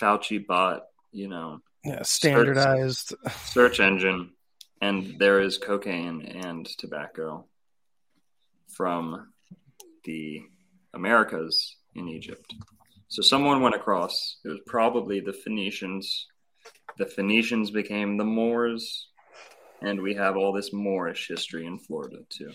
Fauci 0.00 0.44
bot, 0.46 0.82
you 1.12 1.28
know, 1.28 1.60
Yeah. 1.84 2.02
Standardized. 2.02 3.14
search 3.44 3.80
engine, 3.80 4.32
and 4.80 5.18
there 5.18 5.40
is 5.40 5.58
cocaine 5.58 6.22
and 6.22 6.66
tobacco 6.78 7.46
from 8.68 9.32
the 10.04 10.42
Americas 10.94 11.76
in 11.94 12.08
Egypt. 12.08 12.54
So 13.08 13.22
someone 13.22 13.60
went 13.60 13.74
across. 13.74 14.38
It 14.44 14.48
was 14.48 14.60
probably 14.66 15.20
the 15.20 15.32
Phoenicians. 15.32 16.26
The 16.98 17.06
Phoenicians 17.06 17.70
became 17.70 18.16
the 18.16 18.24
Moors, 18.24 19.08
and 19.80 20.00
we 20.00 20.14
have 20.14 20.36
all 20.36 20.52
this 20.52 20.72
Moorish 20.72 21.28
history 21.28 21.66
in 21.66 21.78
Florida 21.78 22.18
too. 22.28 22.52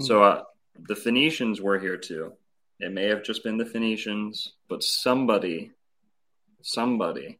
So 0.00 0.22
uh, 0.22 0.42
the 0.88 0.96
Phoenicians 0.96 1.60
were 1.60 1.78
here 1.78 1.96
too. 1.96 2.32
It 2.80 2.92
may 2.92 3.06
have 3.06 3.22
just 3.22 3.44
been 3.44 3.58
the 3.58 3.66
Phoenicians, 3.66 4.54
but 4.68 4.82
somebody, 4.82 5.72
somebody 6.62 7.38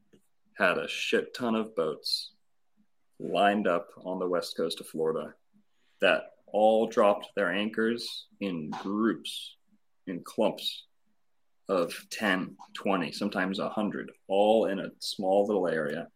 had 0.59 0.79
a 0.79 0.89
shit 0.89 1.35
ton 1.35 1.55
of 1.55 1.75
boats 1.75 2.33
lined 3.19 3.67
up 3.67 3.89
on 4.05 4.19
the 4.19 4.29
west 4.29 4.57
coast 4.57 4.81
of 4.81 4.87
Florida 4.87 5.35
that 6.01 6.33
all 6.47 6.87
dropped 6.87 7.29
their 7.35 7.51
anchors 7.51 8.27
in 8.41 8.71
groups, 8.83 9.57
in 10.07 10.23
clumps 10.23 10.85
of 11.69 11.95
10, 12.11 12.57
20, 12.75 13.13
sometimes 13.13 13.59
100, 13.59 14.11
all 14.29 14.67
in 14.67 14.81
a 14.81 14.91
small 14.99 15.47
little 15.47 15.69
area. 15.69 16.09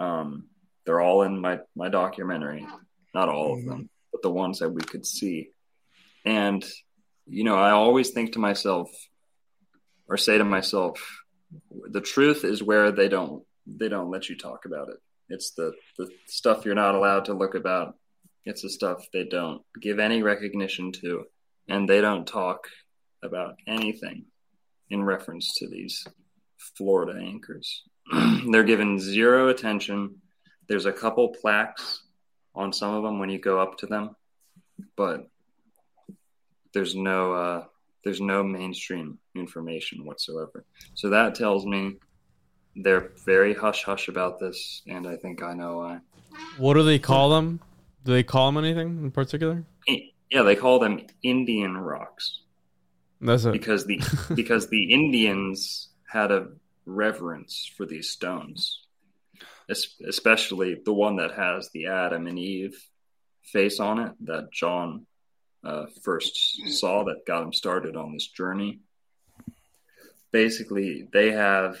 Um, 0.00 0.48
they're 0.84 1.00
all 1.00 1.22
in 1.22 1.40
my, 1.40 1.60
my 1.76 1.88
documentary, 1.88 2.66
not 3.14 3.28
all 3.28 3.56
of 3.56 3.64
them, 3.64 3.88
but 4.10 4.22
the 4.22 4.30
ones 4.30 4.58
that 4.58 4.70
we 4.70 4.82
could 4.82 5.06
see. 5.06 5.50
And, 6.24 6.64
you 7.26 7.44
know, 7.44 7.56
I 7.56 7.70
always 7.70 8.10
think 8.10 8.32
to 8.32 8.38
myself 8.38 8.90
or 10.08 10.16
say 10.16 10.38
to 10.38 10.44
myself, 10.44 11.22
the 11.70 12.00
truth 12.00 12.44
is 12.44 12.62
where 12.62 12.90
they 12.90 13.08
don't 13.08 13.44
they 13.66 13.88
don't 13.88 14.10
let 14.10 14.28
you 14.28 14.36
talk 14.36 14.64
about 14.64 14.88
it. 14.88 14.96
It's 15.28 15.52
the, 15.52 15.72
the 15.96 16.08
stuff 16.26 16.64
you're 16.64 16.74
not 16.74 16.94
allowed 16.94 17.26
to 17.26 17.34
look 17.34 17.54
about. 17.54 17.94
It's 18.44 18.62
the 18.62 18.70
stuff 18.70 19.06
they 19.12 19.24
don't 19.24 19.62
give 19.80 19.98
any 19.98 20.22
recognition 20.22 20.92
to, 20.92 21.24
and 21.68 21.88
they 21.88 22.00
don't 22.00 22.26
talk 22.26 22.66
about 23.22 23.56
anything 23.66 24.24
in 24.88 25.04
reference 25.04 25.54
to 25.58 25.68
these 25.68 26.04
Florida 26.76 27.18
anchors. 27.20 27.82
They're 28.50 28.64
given 28.64 28.98
zero 28.98 29.48
attention. 29.48 30.16
There's 30.68 30.86
a 30.86 30.92
couple 30.92 31.28
plaques 31.40 32.02
on 32.54 32.72
some 32.72 32.94
of 32.94 33.02
them 33.02 33.18
when 33.18 33.30
you 33.30 33.38
go 33.38 33.60
up 33.60 33.78
to 33.78 33.86
them, 33.86 34.16
but 34.96 35.28
there's 36.72 36.94
no 36.94 37.32
uh, 37.32 37.64
there's 38.04 38.20
no 38.20 38.42
mainstream 38.42 39.18
information 39.34 40.04
whatsoever. 40.04 40.64
So 40.94 41.10
that 41.10 41.34
tells 41.34 41.66
me 41.66 41.96
they're 42.76 43.10
very 43.24 43.54
hush 43.54 43.84
hush 43.84 44.08
about 44.08 44.38
this, 44.38 44.82
and 44.86 45.06
I 45.06 45.16
think 45.16 45.42
I 45.42 45.54
know 45.54 45.78
why. 45.78 46.00
What 46.58 46.74
do 46.74 46.82
they 46.82 46.98
call 46.98 47.30
them? 47.30 47.60
Do 48.04 48.12
they 48.12 48.22
call 48.22 48.50
them 48.50 48.64
anything 48.64 49.04
in 49.04 49.10
particular? 49.10 49.64
Yeah, 50.30 50.42
they 50.42 50.56
call 50.56 50.78
them 50.78 51.00
Indian 51.24 51.76
rocks 51.76 52.40
That's 53.20 53.44
it. 53.44 53.52
because 53.52 53.84
the 53.84 54.00
because 54.34 54.68
the 54.68 54.92
Indians 54.92 55.89
had 56.10 56.30
a 56.32 56.48
reverence 56.86 57.70
for 57.76 57.86
these 57.86 58.10
stones, 58.10 58.84
Es- 59.68 60.00
especially 60.06 60.80
the 60.84 60.92
one 60.92 61.16
that 61.16 61.32
has 61.32 61.70
the 61.70 61.86
Adam 61.86 62.26
and 62.26 62.38
Eve 62.38 62.76
face 63.44 63.80
on 63.80 63.98
it 63.98 64.12
that 64.24 64.52
John 64.52 65.06
uh, 65.64 65.86
first 66.02 66.60
saw 66.68 67.04
that 67.04 67.26
got 67.26 67.42
him 67.42 67.52
started 67.52 67.96
on 67.96 68.12
this 68.12 68.28
journey. 68.28 68.80
Basically, 70.32 71.08
they 71.12 71.32
have 71.32 71.78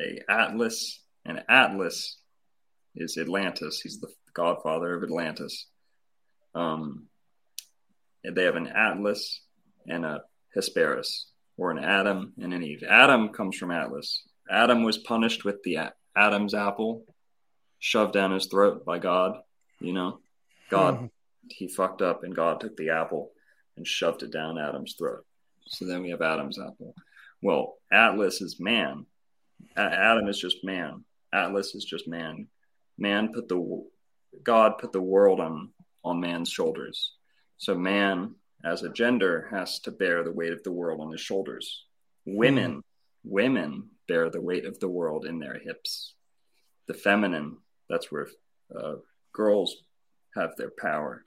a 0.00 0.20
Atlas, 0.28 1.02
and 1.24 1.42
Atlas 1.48 2.18
is 2.94 3.18
Atlantis. 3.18 3.80
He's 3.80 4.00
the 4.00 4.12
godfather 4.34 4.94
of 4.94 5.02
Atlantis. 5.02 5.66
Um, 6.54 7.08
and 8.24 8.34
they 8.36 8.44
have 8.44 8.56
an 8.56 8.68
Atlas 8.68 9.40
and 9.86 10.04
a 10.04 10.22
Hesperus, 10.54 11.26
or 11.56 11.70
an 11.70 11.78
Adam 11.78 12.32
and 12.40 12.52
an 12.52 12.62
Eve. 12.62 12.82
Adam 12.88 13.30
comes 13.30 13.56
from 13.56 13.70
Atlas. 13.70 14.22
Adam 14.50 14.82
was 14.82 14.98
punished 14.98 15.44
with 15.44 15.62
the 15.62 15.78
Adam's 16.16 16.54
apple 16.54 17.04
shoved 17.78 18.12
down 18.12 18.32
his 18.32 18.46
throat 18.46 18.84
by 18.84 18.98
God. 18.98 19.38
You 19.80 19.92
know, 19.92 20.20
God, 20.70 20.94
mm-hmm. 20.94 21.06
he 21.48 21.68
fucked 21.68 22.02
up, 22.02 22.24
and 22.24 22.34
God 22.34 22.60
took 22.60 22.76
the 22.76 22.90
apple 22.90 23.32
and 23.76 23.86
shoved 23.86 24.22
it 24.22 24.32
down 24.32 24.58
Adam's 24.58 24.94
throat. 24.98 25.24
So 25.66 25.84
then 25.84 26.02
we 26.02 26.10
have 26.10 26.22
Adam's 26.22 26.58
apple. 26.58 26.94
Well, 27.42 27.74
Atlas 27.92 28.40
is 28.40 28.58
man. 28.58 29.06
Adam 29.76 30.28
is 30.28 30.38
just 30.38 30.64
man. 30.64 31.04
Atlas 31.32 31.74
is 31.74 31.84
just 31.84 32.08
man. 32.08 32.48
Man 32.98 33.32
put 33.32 33.48
the 33.48 33.84
God 34.42 34.78
put 34.78 34.92
the 34.92 35.00
world 35.00 35.40
on 35.40 35.70
on 36.04 36.20
man's 36.20 36.50
shoulders. 36.50 37.12
So 37.58 37.74
man 37.74 38.34
as 38.66 38.82
a 38.82 38.88
gender 38.90 39.48
has 39.50 39.78
to 39.80 39.90
bear 39.90 40.24
the 40.24 40.32
weight 40.32 40.52
of 40.52 40.62
the 40.64 40.72
world 40.72 41.00
on 41.00 41.12
his 41.12 41.20
shoulders. 41.20 41.84
Women 42.26 42.82
women 43.24 43.88
bear 44.08 44.30
the 44.30 44.40
weight 44.40 44.64
of 44.66 44.78
the 44.78 44.88
world 44.88 45.24
in 45.26 45.38
their 45.40 45.58
hips. 45.58 46.14
The 46.86 46.94
feminine, 46.94 47.56
that's 47.88 48.10
where 48.12 48.28
uh, 48.76 48.96
girls 49.32 49.76
have 50.36 50.50
their 50.56 50.70
power 50.78 51.24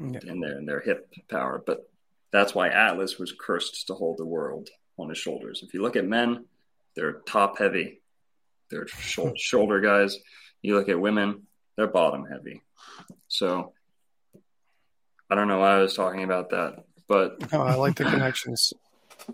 Yeah. 0.00 0.20
in 0.26 0.40
their 0.40 0.58
in 0.58 0.66
their 0.66 0.80
hip 0.80 1.12
power. 1.30 1.62
But 1.64 1.88
that's 2.32 2.54
why 2.54 2.68
Atlas 2.68 3.18
was 3.18 3.32
cursed 3.38 3.86
to 3.86 3.94
hold 3.94 4.18
the 4.18 4.26
world 4.26 4.68
on 4.98 5.08
his 5.08 5.18
shoulders. 5.18 5.62
If 5.62 5.72
you 5.74 5.80
look 5.82 5.96
at 5.96 6.06
men, 6.06 6.44
they're 6.94 7.20
top 7.26 7.58
heavy, 7.58 8.00
they're 8.70 8.88
shou- 8.88 9.34
shoulder 9.50 9.80
guys. 9.80 10.18
You 10.62 10.74
look 10.76 10.88
at 10.88 11.00
women, 11.00 11.46
they're 11.76 11.86
bottom 11.86 12.24
heavy. 12.26 12.62
So 13.28 13.72
I 15.30 15.34
don't 15.34 15.48
know 15.48 15.58
why 15.58 15.76
I 15.76 15.78
was 15.82 15.94
talking 15.94 16.22
about 16.22 16.50
that, 16.50 16.84
but 17.06 17.36
Oh, 17.52 17.60
I 17.62 17.74
like 17.74 17.96
the 17.96 18.04
connections. 18.04 18.72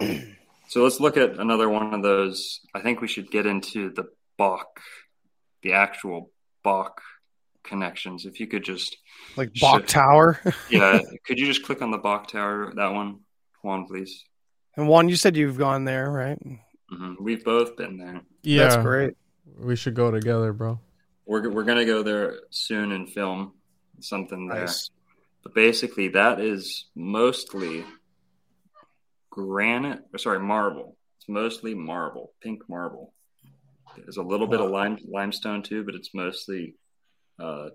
so 0.68 0.82
let's 0.82 1.00
look 1.00 1.16
at 1.16 1.38
another 1.38 1.68
one 1.68 1.94
of 1.94 2.02
those. 2.02 2.60
I 2.74 2.80
think 2.80 3.00
we 3.00 3.08
should 3.08 3.30
get 3.30 3.46
into 3.46 3.90
the 3.90 4.08
Bach, 4.36 4.80
the 5.62 5.74
actual 5.74 6.30
Bach 6.62 7.00
connections. 7.62 8.26
If 8.26 8.40
you 8.40 8.46
could 8.46 8.64
just, 8.64 8.96
Like 9.36 9.50
Sure. 9.54 9.78
Bok 9.78 9.86
Tower. 9.86 10.40
yeah, 10.70 11.00
could 11.26 11.38
you 11.38 11.46
just 11.46 11.64
click 11.64 11.80
on 11.82 11.90
the 11.90 11.98
Bok 11.98 12.28
Tower, 12.28 12.72
that 12.74 12.92
one, 12.92 13.20
Juan, 13.62 13.86
please? 13.86 14.24
And 14.76 14.88
one, 14.88 15.08
you 15.08 15.16
said 15.16 15.36
you've 15.36 15.58
gone 15.58 15.84
there, 15.84 16.10
right? 16.10 16.38
hmm 16.90 17.14
We've 17.20 17.44
both 17.44 17.76
been 17.76 17.96
there. 17.96 18.20
Yeah, 18.42 18.64
That's 18.68 18.82
great. 18.82 19.14
we 19.58 19.76
should 19.76 19.94
go 19.94 20.10
together, 20.10 20.52
bro. 20.52 20.80
We're 21.26 21.48
we're 21.48 21.62
gonna 21.64 21.86
go 21.86 22.02
there 22.02 22.40
soon 22.50 22.92
and 22.92 23.08
film 23.08 23.52
something 24.00 24.48
there. 24.48 24.62
Nice. 24.62 24.90
But 25.44 25.54
basically, 25.54 26.08
that 26.08 26.40
is 26.40 26.86
mostly 26.96 27.84
granite. 29.30 30.00
Or 30.12 30.18
sorry, 30.18 30.40
marble. 30.40 30.96
It's 31.18 31.28
mostly 31.28 31.74
marble, 31.74 32.32
pink 32.42 32.62
marble. 32.68 33.12
There's 33.96 34.16
a 34.16 34.22
little 34.22 34.48
bit 34.48 34.60
of 34.60 34.70
lime 34.70 34.98
limestone 35.08 35.62
too, 35.62 35.84
but 35.84 35.94
it's 35.94 36.14
mostly 36.14 36.74
uh, 37.38 37.68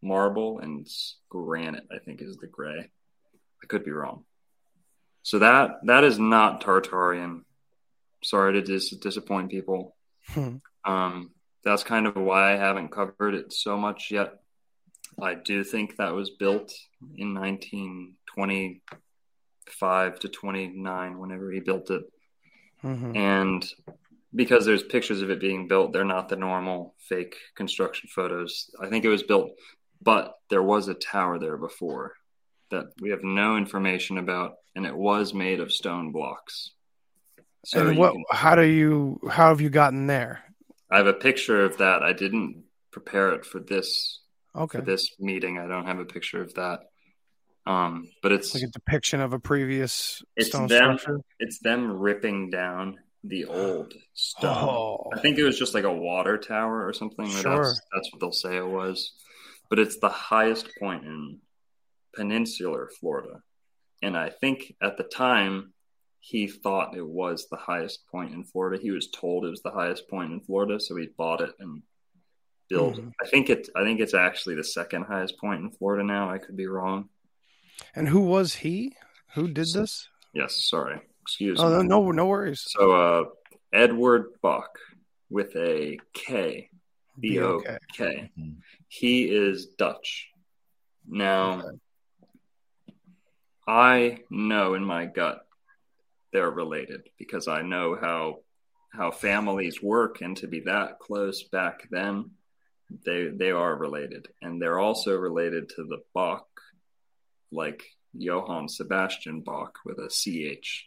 marble 0.00 0.60
and 0.60 0.86
granite. 1.28 1.84
I 1.92 1.98
think 1.98 2.22
is 2.22 2.36
the 2.36 2.46
gray. 2.46 2.88
I 3.62 3.66
could 3.66 3.84
be 3.84 3.90
wrong. 3.90 4.24
So 5.22 5.40
that 5.40 5.80
that 5.84 6.04
is 6.04 6.18
not 6.18 6.62
Tartarian. 6.62 7.42
Sorry 8.24 8.54
to 8.54 8.62
dis- 8.62 8.96
disappoint 8.96 9.50
people. 9.50 9.94
Hmm. 10.28 10.56
Um, 10.84 11.30
that's 11.64 11.84
kind 11.84 12.06
of 12.06 12.16
why 12.16 12.52
I 12.52 12.56
haven't 12.56 12.90
covered 12.90 13.34
it 13.34 13.52
so 13.52 13.76
much 13.76 14.10
yet. 14.10 14.38
I 15.20 15.34
do 15.34 15.64
think 15.64 15.96
that 15.96 16.14
was 16.14 16.30
built 16.30 16.72
in 17.16 17.34
1925 17.34 20.18
to 20.20 20.28
29, 20.28 21.18
whenever 21.18 21.50
he 21.50 21.60
built 21.60 21.90
it. 21.90 22.02
Mhm. 22.82 23.16
And 23.16 23.74
because 24.34 24.66
there's 24.66 24.82
pictures 24.82 25.22
of 25.22 25.30
it 25.30 25.40
being 25.40 25.68
built, 25.68 25.92
they're 25.92 26.04
not 26.04 26.28
the 26.28 26.36
normal 26.36 26.94
fake 26.98 27.36
construction 27.54 28.08
photos. 28.14 28.70
I 28.80 28.88
think 28.88 29.04
it 29.04 29.08
was 29.08 29.22
built, 29.22 29.52
but 30.02 30.34
there 30.50 30.62
was 30.62 30.88
a 30.88 30.94
tower 30.94 31.38
there 31.38 31.56
before 31.56 32.14
that 32.70 32.86
we 33.00 33.10
have 33.10 33.24
no 33.24 33.56
information 33.56 34.18
about, 34.18 34.56
and 34.76 34.86
it 34.86 34.94
was 34.94 35.32
made 35.32 35.60
of 35.60 35.72
stone 35.72 36.12
blocks. 36.12 36.72
So 37.64 37.88
and 37.88 37.98
what? 37.98 38.12
can- 38.12 38.24
How 38.30 38.54
do 38.54 38.66
you? 38.66 39.18
How 39.30 39.48
have 39.48 39.60
you 39.60 39.70
gotten 39.70 40.06
there? 40.06 40.44
I 40.90 40.98
have 40.98 41.06
a 41.06 41.14
picture 41.14 41.64
of 41.64 41.78
that. 41.78 42.02
I 42.02 42.12
didn't 42.12 42.64
prepare 42.92 43.32
it 43.32 43.44
for 43.44 43.58
this 43.58 44.17
Okay. 44.56 44.78
for 44.78 44.84
this 44.84 45.10
meeting. 45.18 45.58
I 45.58 45.66
don't 45.66 45.86
have 45.86 45.98
a 45.98 46.04
picture 46.04 46.42
of 46.42 46.54
that. 46.54 46.80
Um, 47.66 48.08
but 48.22 48.32
it's 48.32 48.54
Like 48.54 48.64
a 48.64 48.68
depiction 48.68 49.20
of 49.20 49.32
a 49.34 49.38
previous 49.38 50.22
it's 50.36 50.48
stone 50.48 50.68
them 50.68 50.96
structure. 50.98 51.20
it's 51.38 51.58
them 51.60 51.98
ripping 51.98 52.50
down 52.50 52.98
the 53.24 53.44
old 53.44 53.92
stone. 54.14 54.56
Oh. 54.56 55.10
I 55.14 55.20
think 55.20 55.38
it 55.38 55.44
was 55.44 55.58
just 55.58 55.74
like 55.74 55.84
a 55.84 55.92
water 55.92 56.38
tower 56.38 56.86
or 56.86 56.92
something. 56.94 57.28
Sure. 57.28 57.64
That's, 57.64 57.80
that's 57.92 58.12
what 58.12 58.20
they'll 58.20 58.32
say 58.32 58.56
it 58.56 58.66
was. 58.66 59.12
But 59.68 59.78
it's 59.78 59.98
the 59.98 60.08
highest 60.08 60.70
point 60.80 61.04
in 61.04 61.40
peninsular 62.16 62.88
Florida. 63.00 63.42
And 64.02 64.16
I 64.16 64.30
think 64.30 64.74
at 64.80 64.96
the 64.96 65.04
time 65.04 65.74
he 66.20 66.46
thought 66.48 66.96
it 66.96 67.06
was 67.06 67.48
the 67.50 67.56
highest 67.58 68.06
point 68.10 68.32
in 68.32 68.44
Florida. 68.44 68.80
He 68.82 68.92
was 68.92 69.08
told 69.10 69.44
it 69.44 69.50
was 69.50 69.62
the 69.62 69.70
highest 69.70 70.08
point 70.08 70.32
in 70.32 70.40
Florida, 70.40 70.80
so 70.80 70.96
he 70.96 71.08
bought 71.16 71.40
it 71.42 71.50
and 71.60 71.82
built. 72.68 72.96
Mhm. 72.96 73.12
I 73.22 73.26
think 73.28 73.50
it 73.50 73.68
I 73.76 73.82
think 73.84 74.00
it's 74.00 74.14
actually 74.14 74.54
the 74.56 74.64
second 74.64 75.04
highest 75.04 75.38
point 75.38 75.62
in 75.62 75.70
Florida 75.70 76.04
now. 76.04 76.30
I 76.30 76.38
could 76.38 76.56
be 76.56 76.66
wrong. 76.66 77.08
And 77.94 78.08
who 78.08 78.20
was 78.20 78.54
he? 78.56 78.96
Who 79.34 79.46
did 79.48 79.68
this? 79.72 80.08
Yes, 80.32 80.64
sorry. 80.68 81.00
Excuse 81.22 81.58
Oh 81.60 81.68
me. 81.68 81.88
no, 81.88 82.00
no, 82.00 82.10
no 82.12 82.26
worries. 82.26 82.64
So 82.66 82.92
uh 82.92 83.24
Edward 83.72 84.26
Bok 84.42 84.78
with 85.30 85.54
a 85.56 85.98
K. 86.14 86.70
B 87.20 87.40
O 87.40 87.58
B-O-K. 87.60 87.78
K. 87.96 88.30
Mhm. 88.38 88.56
He 88.86 89.24
is 89.24 89.66
Dutch. 89.66 90.28
Now, 91.06 91.62
I 93.66 94.20
know 94.30 94.74
in 94.74 94.84
my 94.84 95.06
gut 95.06 95.40
they're 96.32 96.50
related 96.50 97.08
because 97.18 97.48
I 97.48 97.62
know 97.62 97.96
how 98.00 98.40
how 98.90 99.10
families 99.10 99.82
work, 99.82 100.22
and 100.22 100.36
to 100.38 100.46
be 100.46 100.60
that 100.60 100.98
close 100.98 101.42
back 101.42 101.88
then, 101.90 102.30
they 103.04 103.28
they 103.28 103.50
are 103.50 103.74
related, 103.76 104.28
and 104.42 104.60
they're 104.60 104.78
also 104.78 105.16
related 105.16 105.68
to 105.70 105.84
the 105.84 106.02
Bach, 106.14 106.46
like 107.50 107.84
Johann 108.14 108.68
Sebastian 108.68 109.40
Bach 109.40 109.78
with 109.84 109.98
a 109.98 110.10
CH. 110.10 110.86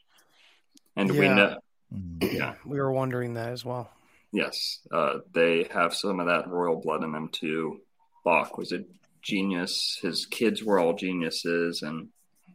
And 0.96 1.12
we 1.12 1.26
Yeah. 1.26 1.34
know, 1.36 1.58
Mhm. 1.94 2.34
yeah, 2.34 2.56
We 2.66 2.80
were 2.80 2.92
wondering 2.92 3.34
that 3.36 3.50
as 3.50 3.64
well. 3.66 3.92
Yes, 4.32 4.80
uh, 4.92 5.20
they 5.34 5.64
have 5.72 5.94
some 5.94 6.20
of 6.20 6.28
that 6.28 6.48
royal 6.48 6.80
blood 6.80 7.04
in 7.04 7.12
them 7.12 7.30
too. 7.30 7.82
Bach 8.24 8.58
was 8.58 8.72
a 8.72 8.86
genius. 9.22 10.00
His 10.02 10.26
kids 10.26 10.64
were 10.64 10.80
all 10.80 10.94
geniuses, 10.94 11.82
and 11.82 12.10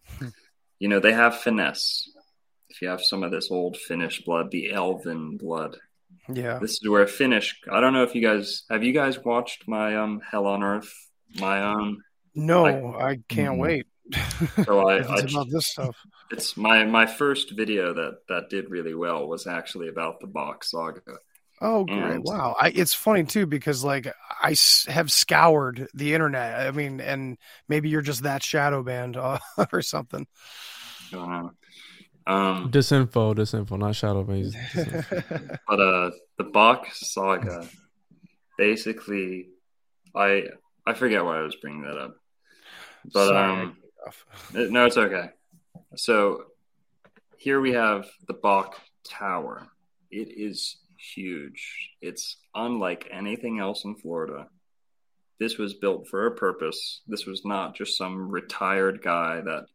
you 0.78 0.88
know 0.88 1.01
they 1.01 1.12
have 1.12 1.40
finesse. 1.40 2.11
If 2.70 2.82
you 2.82 2.88
have 2.88 3.03
some 3.03 3.22
of 3.22 3.30
this 3.30 3.51
old 3.51 3.76
Finnish 3.76 4.24
blood, 4.24 4.51
the 4.51 4.70
Elven 4.72 5.36
blood, 5.36 5.78
Yeah. 6.29 6.59
this 6.59 6.72
is 6.83 6.89
where 6.89 7.07
Finnish. 7.07 7.61
I 7.70 7.81
don't 7.81 7.93
know 7.93 8.03
if 8.05 8.14
you 8.14 8.22
guys 8.22 8.64
have 8.70 8.83
you 8.85 8.93
guys 8.93 9.18
watched 9.24 9.66
my 9.68 9.97
um 9.97 10.20
Hell 10.29 10.47
on 10.47 10.62
Earth, 10.62 10.93
my 11.41 11.62
own. 11.62 12.03
No, 12.35 12.62
Like- 12.64 13.03
I 13.03 13.18
can't 13.29 13.55
Mhm. 13.57 13.59
wait. 13.61 13.87
So 14.64 14.89
I, 14.89 14.97
If 15.01 15.11
I 15.11 15.14
it's 15.18 15.33
about 15.33 15.49
this 15.51 15.66
stuff. 15.66 15.97
it's 16.31 16.57
my 16.57 16.85
my 16.85 17.07
first 17.07 17.53
video 17.57 17.93
that 17.95 18.18
that 18.29 18.51
did 18.51 18.70
really 18.70 18.95
well 18.95 19.27
was 19.27 19.47
actually 19.47 19.89
about 19.89 20.20
the 20.20 20.27
Bock 20.27 20.62
saga. 20.64 21.01
Oh, 21.61 21.85
great! 21.85 21.99
And- 21.99 22.22
Wow, 22.24 22.55
I, 22.61 22.68
it's 22.68 22.93
funny 22.93 23.24
too 23.24 23.47
because 23.47 23.83
like 23.83 24.07
I 24.43 24.51
s- 24.53 24.87
have 24.91 25.11
scoured 25.11 25.89
the 25.95 26.12
internet. 26.12 26.66
I 26.66 26.70
mean, 26.70 27.01
and 27.01 27.39
maybe 27.68 27.89
you're 27.89 28.03
just 28.03 28.24
that 28.24 28.43
shadow 28.43 28.83
band 28.83 29.16
uh, 29.16 29.39
or 29.72 29.81
something. 29.81 30.27
I 31.12 31.16
don't 31.16 31.31
know. 31.31 31.51
Um, 32.27 32.70
Disinfo, 32.72 33.35
disinfo, 33.35 33.79
not 33.79 33.95
shadow 33.95 34.24
base. 34.24 34.55
disinfo. 34.55 35.59
But 35.68 35.81
uh, 35.81 36.11
the 36.39 36.45
Bock 36.45 36.87
saga, 36.93 37.68
basically, 38.59 39.49
I 40.14 40.45
I 40.87 40.95
forget 40.95 41.24
why 41.24 41.39
I 41.39 41.43
was 41.43 41.57
bringing 41.57 41.83
that 41.83 41.99
up, 41.99 42.16
but 43.12 43.29
Sorry. 43.29 43.53
um, 43.62 43.77
it- 44.55 44.70
no, 44.70 44.87
it's 44.87 44.97
okay. 44.97 45.31
So 45.97 46.45
here 47.39 47.61
we 47.61 47.72
have 47.72 48.07
the 48.29 48.35
Bok 48.35 48.81
Tower. 49.09 49.68
It 50.11 50.29
is 50.37 50.79
huge. 51.14 51.91
It's 52.01 52.37
unlike 52.55 53.09
anything 53.12 53.59
else 53.61 53.85
in 53.85 53.95
Florida. 53.97 54.47
This 55.39 55.59
was 55.59 55.74
built 55.74 56.09
for 56.09 56.27
a 56.27 56.35
purpose. 56.35 57.03
This 57.07 57.27
was 57.27 57.43
not 57.45 57.77
just 57.77 57.99
some 57.99 58.29
retired 58.31 59.03
guy 59.03 59.43
that 59.43 59.66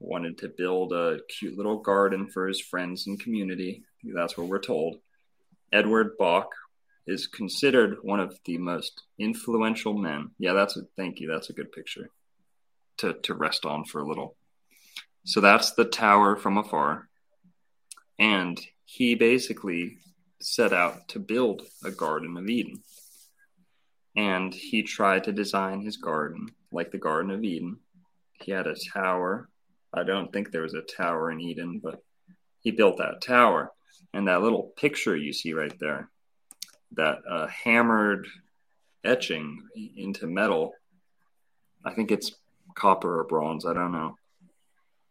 wanted 0.00 0.38
to 0.38 0.48
build 0.48 0.92
a 0.92 1.18
cute 1.28 1.56
little 1.56 1.78
garden 1.78 2.28
for 2.28 2.46
his 2.46 2.60
friends 2.60 3.06
and 3.06 3.20
community. 3.20 3.82
That's 4.04 4.36
what 4.36 4.48
we're 4.48 4.60
told. 4.60 4.98
Edward 5.72 6.16
Bok 6.18 6.50
is 7.06 7.26
considered 7.26 7.98
one 8.02 8.20
of 8.20 8.38
the 8.44 8.58
most 8.58 9.02
influential 9.18 9.94
men. 9.94 10.30
Yeah, 10.38 10.52
that's 10.52 10.76
a 10.76 10.82
thank 10.96 11.20
you. 11.20 11.28
That's 11.28 11.50
a 11.50 11.54
good 11.54 11.72
picture 11.72 12.10
to 12.98 13.14
to 13.24 13.34
rest 13.34 13.64
on 13.64 13.84
for 13.84 14.00
a 14.00 14.06
little. 14.06 14.36
So 15.24 15.40
that's 15.40 15.72
the 15.72 15.84
tower 15.84 16.36
from 16.36 16.58
afar. 16.58 17.08
And 18.18 18.60
he 18.84 19.14
basically 19.14 19.98
set 20.40 20.72
out 20.72 21.08
to 21.08 21.18
build 21.18 21.62
a 21.84 21.90
Garden 21.90 22.36
of 22.36 22.48
Eden. 22.48 22.82
And 24.16 24.52
he 24.52 24.82
tried 24.82 25.24
to 25.24 25.32
design 25.32 25.82
his 25.82 25.96
garden 25.96 26.48
like 26.72 26.90
the 26.90 26.98
Garden 26.98 27.30
of 27.30 27.44
Eden. 27.44 27.78
He 28.40 28.52
had 28.52 28.66
a 28.66 28.76
tower. 28.92 29.48
I 29.92 30.02
don't 30.02 30.32
think 30.32 30.50
there 30.50 30.62
was 30.62 30.74
a 30.74 30.82
tower 30.82 31.30
in 31.30 31.40
Eden, 31.40 31.80
but 31.82 32.02
he 32.60 32.70
built 32.70 32.98
that 32.98 33.22
tower. 33.22 33.72
And 34.12 34.28
that 34.28 34.42
little 34.42 34.72
picture 34.76 35.16
you 35.16 35.32
see 35.32 35.52
right 35.52 35.72
there, 35.80 36.10
that 36.92 37.18
uh, 37.28 37.46
hammered 37.48 38.26
etching 39.04 39.62
into 39.96 40.26
metal, 40.26 40.72
I 41.84 41.92
think 41.94 42.10
it's 42.10 42.32
copper 42.74 43.20
or 43.20 43.24
bronze, 43.24 43.66
I 43.66 43.74
don't 43.74 43.92
know. 43.92 44.16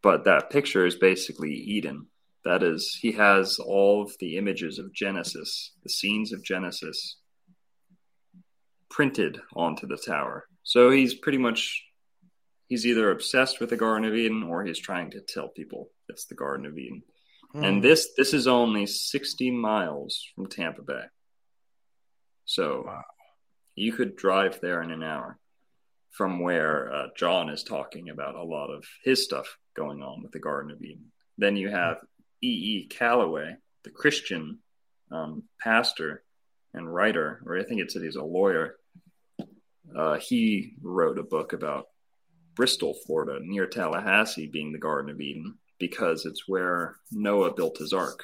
But 0.01 0.25
that 0.25 0.49
picture 0.49 0.85
is 0.85 0.95
basically 0.95 1.53
Eden. 1.53 2.07
That 2.45 2.63
is, 2.63 2.97
he 3.01 3.11
has 3.13 3.59
all 3.59 4.03
of 4.03 4.13
the 4.19 4.37
images 4.37 4.79
of 4.79 4.93
Genesis, 4.93 5.71
the 5.83 5.89
scenes 5.89 6.31
of 6.31 6.43
Genesis, 6.43 7.17
printed 8.89 9.39
onto 9.55 9.85
the 9.85 9.97
tower. 9.97 10.47
So 10.63 10.89
he's 10.89 11.13
pretty 11.13 11.37
much 11.37 11.83
he's 12.67 12.85
either 12.85 13.11
obsessed 13.11 13.59
with 13.59 13.69
the 13.69 13.77
Garden 13.77 14.07
of 14.07 14.15
Eden 14.15 14.43
or 14.43 14.63
he's 14.63 14.79
trying 14.79 15.11
to 15.11 15.21
tell 15.21 15.47
people 15.49 15.89
it's 16.09 16.25
the 16.25 16.35
Garden 16.35 16.65
of 16.65 16.77
Eden. 16.77 17.03
Hmm. 17.51 17.63
And 17.63 17.83
this 17.83 18.09
this 18.17 18.33
is 18.33 18.47
only 18.47 18.85
60 18.85 19.51
miles 19.51 20.25
from 20.35 20.47
Tampa 20.47 20.81
Bay. 20.81 21.03
So 22.45 22.83
Wow. 22.85 23.03
you 23.75 23.93
could 23.93 24.15
drive 24.15 24.59
there 24.61 24.81
in 24.81 24.91
an 24.91 25.03
hour 25.03 25.37
from 26.11 26.39
where 26.39 26.91
uh, 26.91 27.07
John 27.15 27.49
is 27.49 27.63
talking 27.63 28.09
about 28.09 28.35
a 28.35 28.43
lot 28.43 28.69
of 28.69 28.85
his 29.03 29.23
stuff 29.23 29.57
going 29.75 30.01
on 30.01 30.23
with 30.23 30.31
the 30.31 30.39
Garden 30.39 30.71
of 30.71 30.81
Eden. 30.81 31.11
Then 31.37 31.55
you 31.55 31.69
have 31.69 31.97
E. 32.41 32.47
E. 32.47 32.87
Callaway, 32.87 33.55
the 33.83 33.91
Christian 33.91 34.59
um, 35.11 35.43
pastor 35.59 36.23
and 36.73 36.91
writer, 36.91 37.41
or 37.45 37.57
I 37.57 37.63
think 37.63 37.81
it 37.81 37.91
said 37.91 38.01
he's 38.01 38.15
a 38.15 38.23
lawyer. 38.23 38.77
Uh, 39.95 40.17
he 40.17 40.73
wrote 40.81 41.19
a 41.19 41.23
book 41.23 41.53
about 41.53 41.85
Bristol, 42.57 42.95
Florida, 43.05 43.39
near 43.41 43.67
Tallahassee, 43.67 44.47
being 44.47 44.73
the 44.73 44.79
Garden 44.79 45.11
of 45.11 45.21
Eden, 45.21 45.59
because 45.79 46.25
it's 46.25 46.47
where 46.47 46.95
Noah 47.11 47.53
built 47.53 47.77
his 47.77 47.93
ark. 47.93 48.23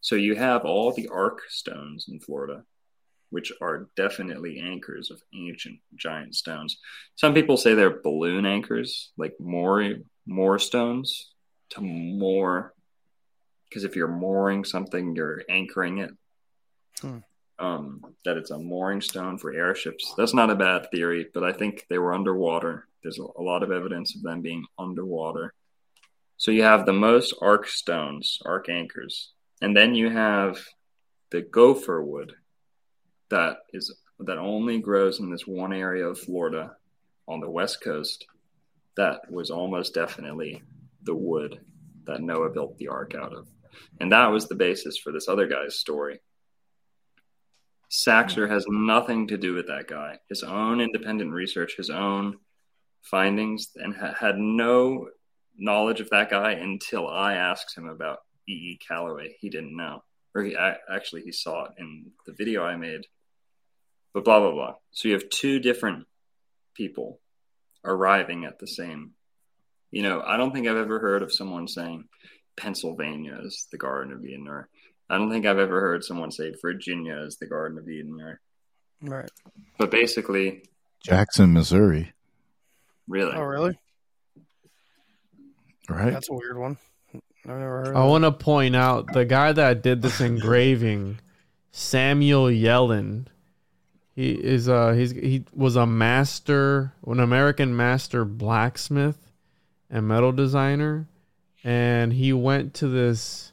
So 0.00 0.14
you 0.14 0.36
have 0.36 0.64
all 0.64 0.92
the 0.92 1.08
ark 1.08 1.40
stones 1.48 2.06
in 2.08 2.20
Florida, 2.20 2.62
which 3.30 3.52
are 3.60 3.88
definitely 3.96 4.60
anchors 4.60 5.10
of 5.10 5.20
ancient 5.34 5.80
giant 5.96 6.36
stones. 6.36 6.78
Some 7.16 7.34
people 7.34 7.56
say 7.56 7.74
they're 7.74 8.00
balloon 8.00 8.46
anchors, 8.46 9.10
like 9.18 9.34
more 9.40 9.94
more 10.26 10.58
stones 10.58 11.32
to 11.70 11.80
more, 11.80 12.74
because 13.68 13.84
if 13.84 13.96
you're 13.96 14.08
mooring 14.08 14.64
something, 14.64 15.16
you're 15.16 15.42
anchoring 15.48 15.98
it. 15.98 16.10
Hmm. 17.00 17.18
Um, 17.58 18.02
that 18.24 18.36
it's 18.36 18.50
a 18.50 18.58
mooring 18.58 19.00
stone 19.00 19.38
for 19.38 19.52
airships. 19.52 20.12
That's 20.16 20.34
not 20.34 20.50
a 20.50 20.56
bad 20.56 20.90
theory, 20.90 21.28
but 21.32 21.44
I 21.44 21.52
think 21.52 21.86
they 21.88 21.98
were 21.98 22.12
underwater. 22.12 22.88
There's 23.02 23.18
a, 23.18 23.40
lot 23.40 23.62
of 23.62 23.70
evidence 23.70 24.16
of 24.16 24.22
them 24.22 24.40
being 24.40 24.64
underwater. 24.76 25.54
So 26.36 26.50
you 26.50 26.64
have 26.64 26.84
the 26.84 26.92
most 26.92 27.34
arc 27.40 27.68
stones, 27.68 28.40
arc 28.44 28.68
anchors, 28.68 29.30
and 29.60 29.76
then 29.76 29.94
you 29.94 30.10
have 30.10 30.58
the 31.30 31.42
gopher 31.42 32.02
wood 32.02 32.34
that 33.30 33.58
is 33.72 33.94
that 34.20 34.38
only 34.38 34.78
grows 34.78 35.20
in 35.20 35.30
this 35.30 35.46
one 35.46 35.72
area 35.72 36.06
of 36.06 36.18
Florida 36.18 36.76
on 37.26 37.40
the 37.40 37.50
west 37.50 37.82
coast. 37.82 38.26
That 38.96 39.30
was 39.30 39.50
almost 39.50 39.94
definitely 39.94 40.62
the 41.02 41.14
wood 41.14 41.60
that 42.04 42.20
Noah 42.20 42.50
built 42.50 42.78
the 42.78 42.88
ark 42.88 43.14
out 43.14 43.32
of, 43.32 43.48
and 44.00 44.12
that 44.12 44.28
was 44.28 44.48
the 44.48 44.54
basis 44.54 44.98
for 44.98 45.12
this 45.12 45.28
other 45.28 45.46
guy's 45.46 45.76
story. 45.76 46.20
Saxer 47.94 48.50
has 48.50 48.66
nothing 48.68 49.28
to 49.28 49.36
do 49.38 49.54
with 49.54 49.68
that 49.68 49.86
guy. 49.86 50.18
His 50.28 50.42
own 50.42 50.80
independent 50.80 51.32
research, 51.32 51.76
his 51.76 51.90
own 51.90 52.38
findings, 53.02 53.70
and 53.76 53.94
ha- 53.94 54.14
had 54.18 54.36
no 54.36 55.10
knowledge 55.56 56.00
of 56.00 56.10
that 56.10 56.28
guy 56.28 56.52
until 56.52 57.06
I 57.06 57.34
asked 57.34 57.76
him 57.76 57.88
about 57.88 58.18
E. 58.48 58.52
E. 58.52 58.80
Callaway. 58.86 59.36
He 59.38 59.48
didn't 59.48 59.76
know, 59.76 60.02
or 60.34 60.42
he 60.42 60.54
a- 60.54 60.78
actually 60.90 61.22
he 61.22 61.30
saw 61.30 61.66
it 61.66 61.72
in 61.78 62.10
the 62.26 62.32
video 62.32 62.64
I 62.64 62.76
made. 62.76 63.06
But 64.12 64.24
blah 64.24 64.40
blah 64.40 64.52
blah. 64.52 64.74
So 64.90 65.08
you 65.08 65.14
have 65.14 65.30
two 65.30 65.60
different 65.60 66.06
people 66.74 67.20
arriving 67.84 68.44
at 68.44 68.58
the 68.58 68.66
same. 68.66 69.12
You 69.92 70.02
know, 70.02 70.20
I 70.20 70.36
don't 70.36 70.52
think 70.52 70.66
I've 70.66 70.76
ever 70.76 70.98
heard 70.98 71.22
of 71.22 71.32
someone 71.32 71.68
saying 71.68 72.08
Pennsylvania 72.56 73.38
is 73.44 73.68
the 73.70 73.78
Garden 73.78 74.12
of 74.12 74.24
Eden, 74.24 74.48
or 74.48 74.68
I 75.10 75.18
don't 75.18 75.30
think 75.30 75.46
I've 75.46 75.58
ever 75.58 75.80
heard 75.80 76.02
someone 76.04 76.30
say 76.30 76.54
Virginia 76.62 77.18
is 77.18 77.36
the 77.36 77.46
Garden 77.46 77.78
of 77.78 77.88
Eden, 77.88 78.20
or 78.20 78.40
Right. 79.02 79.30
but 79.78 79.90
basically, 79.90 80.64
Jackson, 81.02 81.52
Missouri, 81.52 82.12
really, 83.06 83.32
Oh, 83.34 83.42
really? 83.42 83.78
right? 85.88 86.12
That's 86.12 86.30
a 86.30 86.34
weird 86.34 86.58
one. 86.58 86.78
I've 87.46 87.58
never 87.58 87.84
heard. 87.84 87.96
I 87.96 88.04
want 88.06 88.24
to 88.24 88.32
point 88.32 88.74
out 88.74 89.12
the 89.12 89.24
guy 89.24 89.52
that 89.52 89.82
did 89.82 90.00
this 90.00 90.20
engraving, 90.20 91.18
Samuel 91.72 92.46
Yellin. 92.50 93.26
He 94.16 94.30
is 94.32 94.68
uh 94.68 94.92
he's 94.92 95.10
he 95.10 95.44
was 95.52 95.74
a 95.76 95.86
master, 95.86 96.92
an 97.06 97.18
American 97.20 97.76
master 97.76 98.24
blacksmith 98.24 99.18
and 99.90 100.06
metal 100.08 100.30
designer, 100.32 101.08
and 101.64 102.12
he 102.12 102.32
went 102.32 102.74
to 102.74 102.86
this 102.88 103.52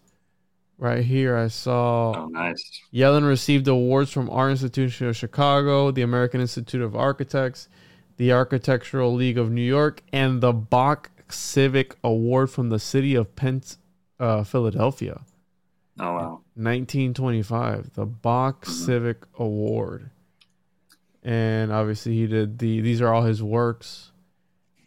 right 0.81 1.05
here. 1.05 1.37
I 1.37 1.47
saw 1.47 2.11
oh 2.23 2.25
nice. 2.27 2.81
Yellin 2.91 3.23
received 3.25 3.67
awards 3.69 4.11
from 4.11 4.29
Art 4.29 4.51
Institution 4.51 5.07
of 5.07 5.15
Chicago, 5.15 5.91
the 5.91 6.01
American 6.01 6.41
Institute 6.41 6.81
of 6.81 6.95
Architects, 6.95 7.69
the 8.17 8.33
Architectural 8.33 9.13
League 9.13 9.37
of 9.37 9.49
New 9.49 9.61
York, 9.61 10.01
and 10.11 10.41
the 10.41 10.51
Bok 10.51 11.09
Civic 11.29 11.95
Award 12.03 12.49
from 12.51 12.67
the 12.69 12.79
city 12.79 13.15
of 13.15 13.35
Pence, 13.37 13.77
uh, 14.19 14.43
Philadelphia, 14.43 15.21
Oh 15.99 16.13
wow, 16.13 16.41
1925. 16.55 17.93
The 17.93 18.05
Bok 18.05 18.65
Civic 18.65 19.23
Award, 19.37 20.09
and 21.23 21.71
obviously 21.71 22.13
he 22.15 22.27
did 22.27 22.59
the. 22.59 22.81
These 22.81 23.01
are 23.01 23.13
all 23.13 23.23
his 23.23 23.41
works, 23.43 24.11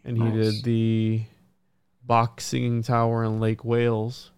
and 0.03 0.17
he 0.17 0.23
Nice. 0.23 0.33
did 0.55 0.63
the 0.65 1.23
Bok 2.03 2.41
Singing 2.41 2.83
Tower 2.83 3.23
in 3.23 3.39
Lake 3.39 3.63
Wales, 3.65 4.31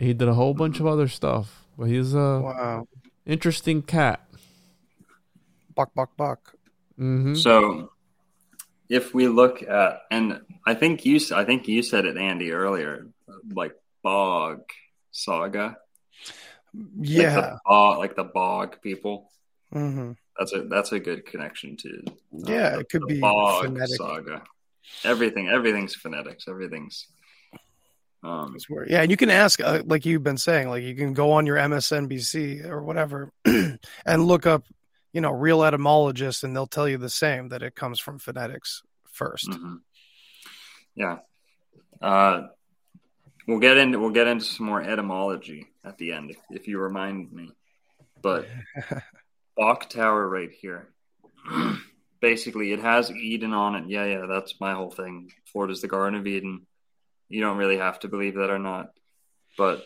he 0.00 0.12
did 0.14 0.28
a 0.28 0.34
whole 0.34 0.54
bunch 0.54 0.80
of 0.80 0.86
other 0.86 1.08
stuff. 1.08 1.64
But 1.78 1.84
he's 1.88 2.14
a 2.14 2.40
Wow. 2.40 2.88
interesting 3.26 3.82
cat. 3.82 4.26
Buck, 5.74 5.94
buck, 5.94 6.16
buck. 6.16 6.54
hmm 6.96 7.34
So, 7.34 7.92
if 8.88 9.14
we 9.14 9.28
look 9.28 9.62
at, 9.62 10.02
and 10.10 10.40
I 10.66 10.74
think 10.74 11.04
you, 11.06 11.20
I 11.34 11.44
think 11.44 11.68
you 11.68 11.82
said 11.82 12.04
it, 12.04 12.16
Andy, 12.16 12.52
earlier, 12.52 13.06
like 13.52 13.74
bog 14.02 14.62
saga, 15.12 15.76
like 16.74 16.86
Yeah. 17.00 17.34
the 17.34 17.58
bog, 17.64 17.98
like 17.98 18.16
the 18.16 18.24
bog 18.24 18.80
people. 18.82 19.30
hmm 19.72 20.12
That's 20.38 20.52
a 20.52 20.62
that's 20.62 20.92
a 20.92 20.98
good 21.00 21.24
connection 21.26 21.76
to. 21.78 22.02
uh, 22.08 22.12
Yeah, 22.46 22.70
the- 22.70 22.78
it 22.80 22.88
could 22.88 23.02
the 23.02 23.14
be 23.14 23.20
bog 23.20 23.64
phonetic. 23.66 23.96
saga. 23.96 24.42
Everything, 25.04 25.48
everything's 25.48 25.94
phonetics. 25.94 26.48
Everything's. 26.48 27.06
Um. 28.22 28.56
Yeah, 28.86 29.00
and 29.00 29.10
you 29.10 29.16
can 29.16 29.30
ask, 29.30 29.60
uh, 29.60 29.82
like 29.86 30.04
you've 30.04 30.22
been 30.22 30.36
saying, 30.36 30.68
like 30.68 30.82
you 30.82 30.94
can 30.94 31.14
go 31.14 31.32
on 31.32 31.46
your 31.46 31.56
MSNBC 31.56 32.66
or 32.66 32.82
whatever 32.82 33.32
and 33.44 34.24
look 34.24 34.46
up, 34.46 34.64
you 35.12 35.22
know, 35.22 35.30
real 35.30 35.62
etymologists, 35.62 36.42
and 36.42 36.54
they'll 36.54 36.66
tell 36.66 36.88
you 36.88 36.98
the 36.98 37.08
same 37.08 37.48
that 37.48 37.62
it 37.62 37.74
comes 37.74 37.98
from 37.98 38.18
phonetics 38.18 38.82
1st 39.18 39.48
mhm. 39.48 39.78
Yeah. 40.94 41.18
Uh, 42.02 42.48
we'll 43.46 43.58
get 43.58 43.76
into 43.76 43.98
we'll 43.98 44.10
get 44.10 44.26
into 44.26 44.44
some 44.44 44.66
more 44.66 44.82
etymology 44.82 45.66
at 45.84 45.98
the 45.98 46.12
end 46.12 46.30
if, 46.30 46.38
if 46.50 46.68
you 46.68 46.78
remind 46.78 47.32
me. 47.32 47.52
But 48.20 48.46
Bok 49.56 49.88
Tower 49.88 50.28
right 50.28 50.50
here. 50.50 50.88
Basically, 52.20 52.72
it 52.72 52.80
has 52.80 53.10
Eden 53.10 53.54
on 53.54 53.76
it. 53.76 53.84
Yeah, 53.88 54.04
yeah, 54.04 54.26
that's 54.28 54.60
my 54.60 54.74
whole 54.74 54.90
thing. 54.90 55.30
Florida's 55.46 55.80
the 55.80 55.88
Garden 55.88 56.18
of 56.20 56.26
Eden. 56.26 56.66
You 57.30 57.40
don't 57.40 57.56
really 57.56 57.78
have 57.78 57.98
to 58.00 58.08
believe 58.08 58.34
that 58.34 58.50
or 58.50 58.58
not. 58.58 58.90
But 59.56 59.82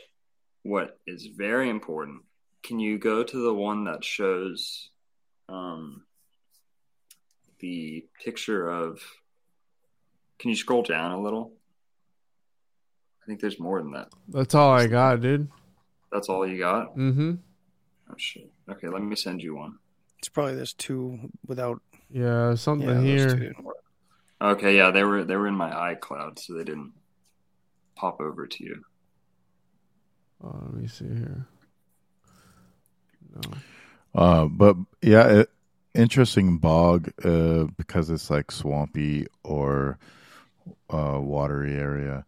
what 0.64 0.98
is 1.06 1.26
very 1.26 1.70
important, 1.70 2.22
can 2.64 2.80
you 2.80 2.98
go 2.98 3.22
to 3.22 3.36
the 3.36 3.54
one 3.54 3.84
that 3.84 4.04
shows 4.04 4.90
um, 5.48 6.02
the 7.60 8.04
picture 8.22 8.68
of. 8.68 9.00
Can 10.38 10.50
you 10.50 10.56
scroll 10.56 10.82
down 10.82 11.12
a 11.12 11.20
little? 11.20 11.52
I 13.22 13.26
think 13.26 13.40
there's 13.40 13.60
more 13.60 13.80
than 13.80 13.92
that. 13.92 14.08
That's 14.28 14.54
all 14.54 14.72
I 14.72 14.86
got, 14.86 15.20
dude. 15.22 15.48
That's 16.12 16.28
all 16.28 16.46
you 16.46 16.58
got? 16.58 16.94
Mm-hmm. 16.96 17.34
Oh, 18.10 18.14
shit. 18.18 18.50
Okay, 18.68 18.88
let 18.88 19.02
me 19.02 19.16
send 19.16 19.42
you 19.42 19.56
one. 19.56 19.78
It's 20.18 20.28
probably 20.28 20.56
this 20.56 20.74
two 20.74 21.30
without 21.46 21.80
Yeah, 22.10 22.54
something 22.54 22.88
yeah, 22.88 23.00
here. 23.00 23.54
Okay, 24.40 24.76
yeah, 24.76 24.90
they 24.90 25.04
were 25.04 25.24
they 25.24 25.36
were 25.36 25.46
in 25.46 25.54
my 25.54 25.94
iCloud, 25.94 26.38
so 26.38 26.54
they 26.54 26.64
didn't 26.64 26.92
pop 27.96 28.20
over 28.20 28.46
to 28.46 28.64
you. 28.64 28.84
Oh, 30.42 30.58
let 30.66 30.74
me 30.74 30.86
see 30.88 31.06
here. 31.06 31.46
No. 33.34 33.52
Uh, 34.14 34.44
but 34.46 34.76
yeah, 35.02 35.26
it, 35.40 35.50
interesting 35.94 36.58
bog 36.58 37.10
uh, 37.24 37.64
because 37.76 38.10
it's 38.10 38.30
like 38.30 38.50
swampy 38.52 39.26
or 39.42 39.98
uh, 40.90 41.18
watery 41.20 41.74
area. 41.74 42.24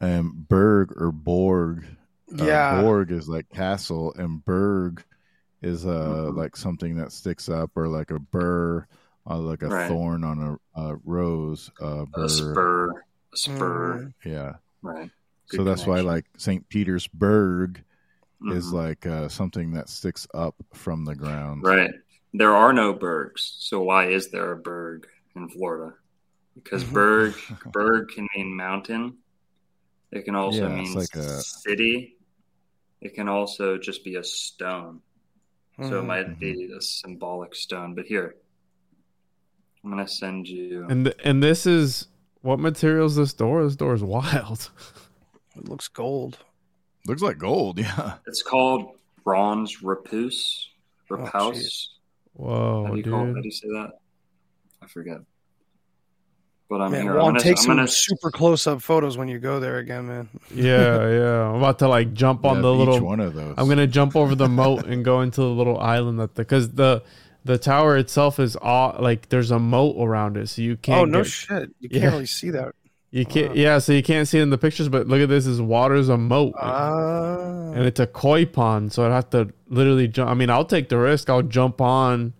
And 0.00 0.48
berg 0.48 0.92
or 1.00 1.12
borg, 1.12 1.84
uh, 2.38 2.44
Yeah. 2.44 2.82
borg 2.82 3.10
is 3.12 3.28
like 3.28 3.48
castle, 3.50 4.12
and 4.16 4.44
berg 4.44 5.02
is 5.62 5.86
uh 5.86 6.26
Mhm. 6.30 6.36
like 6.36 6.56
something 6.56 6.96
that 6.96 7.12
sticks 7.12 7.48
up, 7.48 7.70
or 7.76 7.86
like 7.86 8.10
a 8.10 8.18
burr, 8.18 8.84
uh, 9.30 9.38
like 9.38 9.62
a 9.62 9.68
Right. 9.68 9.86
thorn 9.88 10.24
on 10.24 10.58
a, 10.76 10.80
a 10.80 10.96
rose. 11.04 11.70
Uh, 11.80 12.04
burr. 12.06 12.24
A 12.24 12.28
spur, 12.28 12.90
a 13.32 13.36
spur, 13.36 13.98
Mhm. 13.98 14.14
Yeah, 14.24 14.52
right? 14.82 15.10
so 15.46 15.58
Good 15.58 15.66
that's 15.66 15.86
why 15.86 16.00
like 16.00 16.26
Saint 16.36 16.68
Petersburg 16.68 17.82
is 18.50 18.66
Mhm. 18.66 18.72
like 18.72 19.06
uh, 19.06 19.28
something 19.28 19.72
that 19.72 19.88
sticks 19.88 20.26
up 20.34 20.54
from 20.74 21.04
the 21.04 21.14
ground. 21.14 21.62
right. 21.64 21.90
There 22.34 22.54
are 22.54 22.72
no 22.72 22.94
bergs, 22.94 23.56
so 23.58 23.82
why 23.82 24.06
is 24.08 24.30
there 24.30 24.52
a 24.52 24.56
berg 24.56 25.06
in 25.36 25.48
Florida? 25.50 25.94
Because 26.54 26.82
berg 26.84 27.34
berg 27.72 28.08
can 28.08 28.26
mean 28.34 28.56
mountain. 28.56 29.18
It 30.10 30.24
can 30.24 30.34
also 30.34 30.68
Yeah, 30.68 30.74
mean 30.74 30.94
like 30.94 31.14
a- 31.14 31.42
city. 31.42 32.16
It 33.02 33.14
can 33.14 33.28
also 33.28 33.76
just 33.78 34.02
be 34.04 34.16
a 34.16 34.24
stone. 34.24 35.00
So 35.82 35.98
it 36.00 36.04
might 36.04 36.38
be 36.38 36.70
a 36.76 36.80
symbolic 36.80 37.54
stone. 37.54 37.94
But 37.94 38.06
here, 38.06 38.36
I'm 39.82 39.90
gonna 39.90 40.06
send 40.06 40.48
you. 40.48 40.86
And 40.88 41.06
th- 41.06 41.16
and 41.24 41.42
this 41.42 41.66
is 41.66 42.06
what 42.42 42.58
material 42.60 43.06
is 43.06 43.16
this 43.16 43.32
door? 43.32 43.64
This 43.64 43.76
door 43.76 43.94
is 43.94 44.02
wild. 44.04 44.70
It 45.54 45.68
looks 45.68 45.86
gold. 45.88 46.38
Looks 47.06 47.20
like 47.20 47.36
gold. 47.36 47.78
Yeah. 47.78 48.14
It's 48.26 48.42
called 48.42 48.96
bronze 49.22 49.80
repoussé. 49.82 50.68
Oh, 51.10 51.16
Whoa, 52.32 52.86
how 52.86 52.92
do 52.92 52.96
you 52.96 53.04
call? 53.04 53.26
How 53.26 53.32
do 53.34 53.40
you 53.42 53.50
say 53.50 53.68
that? 53.68 53.90
I 54.80 54.86
forget. 54.86 55.18
But 56.70 56.80
I'm 56.80 56.92
man, 56.92 57.02
here. 57.02 57.12
Juan, 57.16 57.20
I'm 57.20 57.32
gonna, 57.32 57.40
take 57.40 57.58
I'm 57.58 57.62
some 57.64 57.76
gonna 57.76 57.86
super 57.86 58.30
close 58.30 58.66
up 58.66 58.80
photos 58.80 59.18
when 59.18 59.28
you 59.28 59.38
go 59.38 59.60
there 59.60 59.76
again, 59.76 60.06
man. 60.06 60.28
Yeah, 60.54 61.06
yeah. 61.10 61.50
I'm 61.50 61.56
about 61.56 61.78
to 61.80 61.88
like 61.88 62.14
jump 62.14 62.46
on 62.46 62.56
Yeah, 62.56 62.62
the 62.62 62.72
each 62.72 62.78
little. 62.78 63.00
one 63.06 63.20
of 63.20 63.34
those. 63.34 63.54
I'm 63.58 63.68
gonna 63.68 63.86
jump 63.86 64.16
over 64.16 64.34
the 64.34 64.48
moat 64.48 64.86
and 64.86 65.04
go 65.04 65.20
into 65.20 65.42
the 65.42 65.48
little 65.50 65.78
island 65.78 66.18
that 66.18 66.34
the 66.34 66.40
because 66.42 66.70
the 66.72 67.02
the 67.44 67.58
tower 67.58 67.96
itself 67.96 68.38
is 68.38 68.56
all 68.56 68.96
like 69.00 69.28
there's 69.28 69.50
a 69.50 69.58
moat 69.58 69.96
around 69.98 70.36
it, 70.36 70.48
so 70.48 70.62
you 70.62 70.76
can't. 70.76 71.00
oh 71.00 71.04
no 71.04 71.18
get- 71.22 71.26
shit! 71.26 71.70
You 71.80 71.88
Yeah. 71.92 72.00
can't 72.00 72.12
really 72.12 72.26
see 72.26 72.50
that. 72.50 72.74
You 73.10 73.26
can't. 73.26 73.48
Wow. 73.50 73.54
Yeah, 73.56 73.78
so 73.78 73.92
you 73.92 74.02
can't 74.02 74.26
see 74.26 74.38
it 74.38 74.42
in 74.42 74.48
the 74.50 74.56
pictures, 74.58 74.88
but 74.88 75.06
look 75.06 75.20
at 75.20 75.28
this: 75.28 75.46
is 75.46 75.60
water's 75.60 76.08
a 76.08 76.16
moat, 76.16 76.54
Ah, 76.58 77.72
and 77.72 77.84
it's 77.84 78.00
a 78.00 78.06
koi 78.06 78.46
pond, 78.46 78.92
so 78.92 79.04
I'd 79.04 79.12
have 79.12 79.28
to 79.30 79.50
literally 79.68 80.08
jump. 80.08 80.30
I 80.30 80.34
mean, 80.34 80.48
I'll 80.50 80.64
take 80.64 80.88
the 80.88 80.96
risk. 80.98 81.28
I'll 81.28 81.42
jump 81.42 81.80
on, 81.82 82.32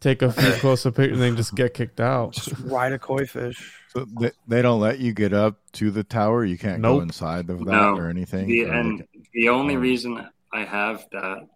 take 0.00 0.22
a 0.22 0.30
few 0.30 0.52
close 0.60 0.86
up 0.86 0.94
pictures, 0.94 1.14
and 1.18 1.22
then 1.22 1.36
just 1.36 1.54
get 1.56 1.74
kicked 1.74 2.00
out. 2.00 2.32
just 2.34 2.52
ride 2.60 2.92
a 2.92 2.98
koi 3.00 3.26
fish. 3.26 3.72
So 3.88 4.06
they, 4.20 4.30
they 4.46 4.62
don't 4.62 4.80
let 4.80 4.98
you 5.00 5.12
get 5.12 5.32
up 5.32 5.56
to 5.72 5.90
the 5.90 6.04
tower. 6.04 6.44
You 6.44 6.58
can't 6.58 6.80
Nope. 6.80 6.98
go 6.98 7.02
inside 7.02 7.50
of 7.50 7.58
that 7.64 7.64
No. 7.72 7.96
or 7.96 8.08
anything. 8.08 8.46
The, 8.46 8.66
Or 8.66 8.72
and 8.74 9.00
they 9.00 9.06
the 9.32 9.48
only 9.48 9.74
Oh. 9.74 9.80
reason 9.80 10.24
I 10.52 10.64
have 10.64 11.04
that, 11.12 11.48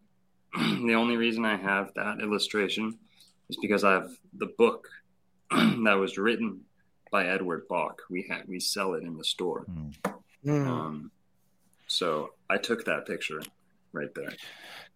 the 0.87 0.95
only 0.95 1.17
reason 1.17 1.45
I 1.45 1.57
have 1.57 1.93
that 1.95 2.21
illustration 2.21 2.99
is 3.49 3.57
because 3.61 3.85
I 3.85 3.93
have 3.93 4.11
the 4.35 4.47
book 4.47 4.89
that 5.51 5.97
was 5.99 6.19
written 6.19 6.63
by 7.11 7.27
Edward 7.27 7.67
Bok. 7.69 8.03
We 8.09 8.27
have 8.31 8.47
we 8.47 8.61
sell 8.61 8.95
it 8.95 9.03
in 9.03 9.17
the 9.17 9.25
store. 9.25 9.67
Hmm. 10.45 10.69
Um, 10.69 11.11
so 11.87 12.31
I 12.49 12.57
took 12.57 12.85
that 12.87 13.07
picture 13.07 13.43
right 13.93 14.15
there. 14.15 14.33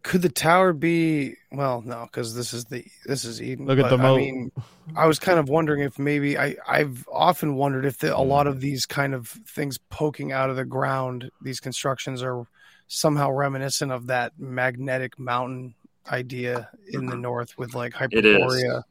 Could 0.03 0.23
the 0.23 0.29
tower 0.29 0.73
be? 0.73 1.37
Well, 1.51 1.83
no, 1.83 2.05
because 2.05 2.35
this 2.35 2.53
is 2.53 2.67
the 2.67 2.85
this 3.07 3.25
is 3.25 3.41
Eden. 3.41 3.67
Look 3.67 3.79
at 3.79 3.89
the 3.89 3.97
moat. 3.97 4.17
I 4.17 4.19
mean, 4.19 4.53
I 4.95 5.07
was 5.07 5.19
kind 5.19 5.39
of 5.39 5.49
wondering 5.49 5.81
if 5.81 5.99
maybe 5.99 6.39
I 6.39 6.57
I've 6.69 7.09
often 7.11 7.55
wondered 7.57 7.87
if 7.87 7.99
the, 7.99 8.15
a 8.15 8.21
lot 8.21 8.47
of 8.47 8.61
these 8.61 8.85
kind 8.85 9.15
of 9.15 9.29
things 9.29 9.79
poking 9.89 10.31
out 10.31 10.51
of 10.51 10.57
the 10.57 10.65
ground, 10.65 11.31
these 11.41 11.59
constructions 11.59 12.23
are 12.23 12.47
somehow 12.89 13.31
reminiscent 13.31 13.91
of 13.93 14.07
that 14.09 14.33
magnetic 14.39 15.19
mountain 15.19 15.75
idea 16.11 16.69
in 16.93 17.07
the 17.07 17.17
Mhm. 17.17 17.21
north 17.21 17.57
with 17.59 17.75
like 17.75 17.95
It 18.13 18.25
is. 18.25 18.37
Hyperborea. 18.37 18.83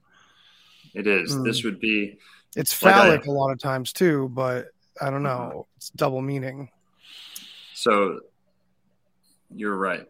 It 0.93 1.07
is. 1.07 1.35
Mm. 1.35 1.43
This 1.45 1.63
would 1.63 1.79
be 1.79 2.17
It's 2.55 2.79
Like 2.83 2.93
I- 2.93 2.97
phallic 2.99 3.25
a 3.25 3.31
lot 3.31 3.51
of 3.51 3.57
times 3.59 3.91
too, 3.93 4.29
but 4.29 4.67
I 5.01 5.09
don't 5.09 5.23
know. 5.23 5.65
It's 5.77 5.89
double 5.91 6.21
meaning. 6.21 6.69
so. 7.73 8.19
You're 9.55 9.75
right. 9.77 10.07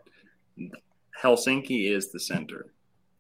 Helsinki 1.21 1.89
is 1.89 2.11
the 2.11 2.19
center. 2.19 2.67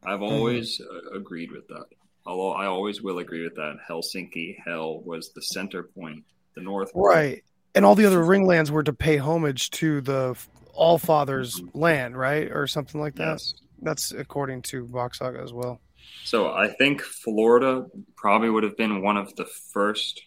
I've 0.03 0.19
Mm-hmm. 0.19 0.23
always 0.33 0.81
uh, 0.81 1.09
agreed 1.15 1.51
with 1.51 1.67
that. 1.69 1.85
Although 2.25 2.53
I 2.53 2.65
always 2.65 3.01
will 3.01 3.19
agree 3.19 3.43
with 3.43 3.55
that. 3.55 3.77
Helsinki, 3.89 4.57
hell, 4.65 4.99
was 5.01 5.31
the 5.33 5.41
center 5.41 5.83
point, 5.83 6.23
the 6.55 6.61
north. 6.61 6.93
point. 6.93 7.05
Right. 7.05 7.43
And 7.75 7.83
all 7.85 7.95
the 7.95 8.05
other 8.05 8.19
ringlands 8.23 8.69
were 8.69 8.83
to 8.83 8.93
pay 8.93 9.17
homage 9.17 9.69
to 9.71 9.99
the 10.01 10.37
All 10.73 10.97
Father's 11.11 11.61
land, 11.73 12.17
right? 12.17 12.51
Or 12.51 12.67
something 12.67 12.99
like 12.99 13.15
that. 13.15 13.31
Yes. 13.33 13.53
That's 13.81 14.11
according 14.11 14.61
to 14.63 14.85
Bock 14.85 15.13
Saga 15.15 15.39
as 15.41 15.51
well. 15.53 15.81
So 16.23 16.51
I 16.53 16.67
think 16.69 17.01
Florida 17.01 17.85
probably 18.15 18.49
would 18.49 18.63
have 18.63 18.77
been 18.77 19.01
one 19.01 19.17
of 19.17 19.35
the 19.35 19.45
first 19.45 20.21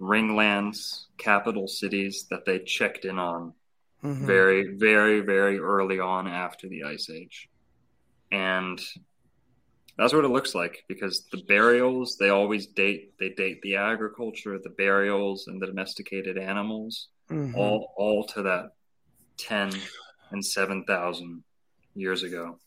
ringlands, 0.00 1.06
capital 1.18 1.66
cities 1.66 2.26
that 2.30 2.44
they 2.44 2.60
checked 2.60 3.04
in 3.04 3.18
on 3.18 3.52
Mhm. 4.04 4.26
very, 4.26 4.76
very, 4.76 5.20
very 5.20 5.58
early 5.58 5.98
on 5.98 6.28
after 6.28 6.68
the 6.68 6.84
Ice 6.84 7.10
Age. 7.10 7.48
And 8.30 8.80
that's 9.96 10.12
what 10.12 10.24
it 10.24 10.28
looks 10.28 10.54
like 10.54 10.84
because 10.86 11.26
the 11.32 11.42
burials, 11.48 12.16
they 12.18 12.28
always 12.28 12.66
date 12.68 13.14
they 13.18 13.30
date 13.30 13.60
the 13.62 13.74
agriculture, 13.76 14.56
the 14.62 14.70
burials 14.70 15.48
and 15.48 15.60
the 15.60 15.66
domesticated 15.66 16.38
animals 16.38 17.08
Mhm. 17.28 17.54
all 17.56 17.92
all 17.96 18.24
to 18.28 18.42
that 18.42 18.70
ten 19.38 19.70
and 20.30 20.44
seven 20.44 20.84
thousand 20.84 21.42
years 21.94 22.22
ago 22.22 22.58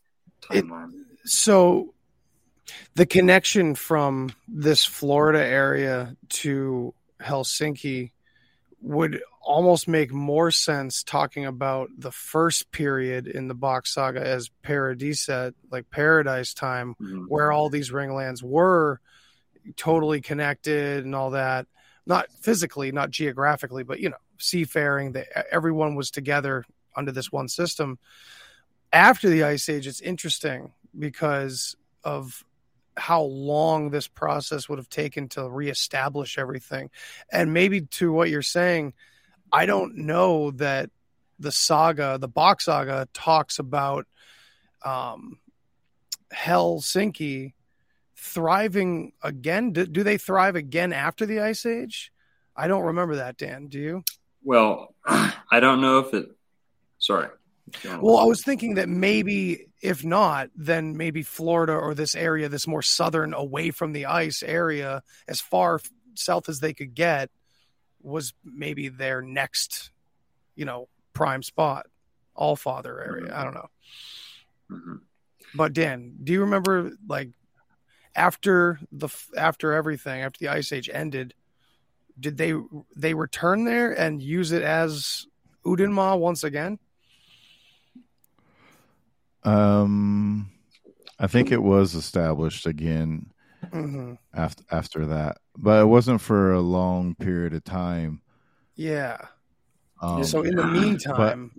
It- 0.50 0.64
timeline. 0.64 0.90
so 1.24 1.94
the 2.94 3.06
connection 3.06 3.74
from 3.74 4.30
this 4.48 4.84
Florida 4.84 5.44
area 5.44 6.16
to 6.28 6.94
Helsinki 7.20 8.12
would 8.80 9.22
almost 9.40 9.86
make 9.86 10.12
more 10.12 10.50
sense 10.50 11.02
talking 11.02 11.44
about 11.46 11.90
the 11.98 12.10
first 12.10 12.70
period 12.72 13.26
in 13.26 13.46
the 13.48 13.54
Bock 13.54 13.86
saga 13.86 14.20
as 14.20 14.50
Paradiset, 14.64 15.54
like 15.70 15.88
paradise 15.90 16.54
time, 16.54 16.94
Mhm. 17.00 17.26
where 17.28 17.52
all 17.52 17.68
these 17.68 17.90
ringlands 17.90 18.42
were 18.42 19.00
totally 19.76 20.20
connected 20.20 21.04
and 21.04 21.14
all 21.14 21.30
that. 21.30 21.66
Not 22.06 22.26
physically, 22.40 22.90
not 22.92 23.10
geographically, 23.10 23.84
but 23.84 24.00
you 24.00 24.10
know, 24.10 24.16
seafaring. 24.42 25.12
That 25.12 25.46
everyone 25.50 25.94
was 25.94 26.10
together 26.10 26.64
under 26.94 27.12
this 27.12 27.32
one 27.32 27.48
system. 27.48 27.98
After 28.92 29.28
the 29.28 29.44
ice 29.44 29.68
age, 29.68 29.86
it's 29.86 30.00
interesting 30.00 30.72
because 30.98 31.76
of 32.04 32.44
how 32.96 33.22
long 33.22 33.90
this 33.90 34.06
process 34.06 34.68
would 34.68 34.78
have 34.78 34.90
taken 34.90 35.28
to 35.30 35.48
reestablish 35.48 36.38
everything. 36.38 36.90
And 37.32 37.54
maybe 37.54 37.82
to 37.82 38.12
what 38.12 38.28
you're 38.28 38.42
saying, 38.42 38.92
I 39.50 39.66
don't 39.66 39.96
know 39.96 40.50
that 40.52 40.90
the 41.38 41.52
saga, 41.52 42.18
the 42.20 42.28
Bock 42.28 42.60
saga, 42.60 43.08
talks 43.14 43.58
about 43.58 44.06
um, 44.84 45.38
Helsinki 46.34 47.54
thriving 48.16 49.12
again. 49.22 49.72
Do, 49.72 49.86
do 49.86 50.02
they 50.02 50.18
thrive 50.18 50.56
again 50.56 50.92
after 50.92 51.26
the 51.26 51.40
ice 51.40 51.66
age? 51.66 52.12
I 52.54 52.68
don't 52.68 52.84
remember 52.84 53.16
that, 53.16 53.36
Dan. 53.36 53.68
Do 53.68 53.78
you? 53.78 54.04
Well, 54.44 54.94
I 55.06 55.60
don't 55.60 55.80
know 55.80 55.98
if 56.00 56.14
it. 56.14 56.30
Sorry. 56.98 57.28
Well, 58.00 58.18
I 58.18 58.24
was 58.24 58.42
thinking 58.44 58.74
that 58.74 58.88
maybe 58.88 59.66
if 59.80 60.04
not, 60.04 60.50
then 60.54 60.96
maybe 60.96 61.22
Florida 61.22 61.72
or 61.72 61.94
this 61.94 62.14
area, 62.14 62.48
this 62.48 62.66
more 62.66 62.82
southern, 62.82 63.34
away 63.34 63.70
from 63.70 63.92
the 63.92 64.06
ice 64.06 64.42
area, 64.42 65.02
as 65.26 65.40
far 65.40 65.80
south 66.14 66.48
as 66.48 66.60
they 66.60 66.72
could 66.74 66.94
get, 66.94 67.30
was 68.00 68.34
maybe 68.44 68.88
their 68.88 69.22
next, 69.22 69.90
you 70.54 70.64
know, 70.64 70.88
prime 71.12 71.42
spot, 71.42 71.86
All 72.34 72.56
Father 72.56 73.00
area. 73.00 73.36
I 73.36 73.44
don't 73.44 73.54
know. 73.54 73.70
Mhm. 74.70 75.00
But 75.54 75.72
Dan, 75.72 76.16
do 76.22 76.32
you 76.32 76.40
remember 76.40 76.92
like 77.06 77.30
after 78.14 78.78
the 78.90 79.08
after 79.36 79.72
everything, 79.72 80.22
after 80.22 80.38
the 80.38 80.48
ice 80.48 80.72
age 80.72 80.90
ended, 80.92 81.34
did 82.18 82.36
they 82.36 82.54
they 82.96 83.14
return 83.14 83.64
there 83.64 83.92
and 83.92 84.22
use 84.22 84.52
it 84.52 84.62
as 84.62 85.26
Udinma 85.64 86.18
once 86.18 86.44
again? 86.44 86.78
Um, 89.44 90.50
I 91.18 91.26
think 91.26 91.50
it 91.50 91.62
was 91.62 91.94
established 91.94 92.66
again 92.66 93.32
hmm 93.72 94.14
after 94.34 94.64
after 94.70 95.06
that, 95.06 95.38
but 95.56 95.82
it 95.82 95.86
wasn't 95.86 96.20
for 96.20 96.52
a 96.52 96.60
long 96.60 97.14
period 97.14 97.54
of 97.54 97.64
time. 97.64 98.22
Yeah. 98.76 99.18
Um, 100.00 100.24
so 100.24 100.42
in 100.42 100.56
the 100.56 100.66
meantime, 100.66 101.52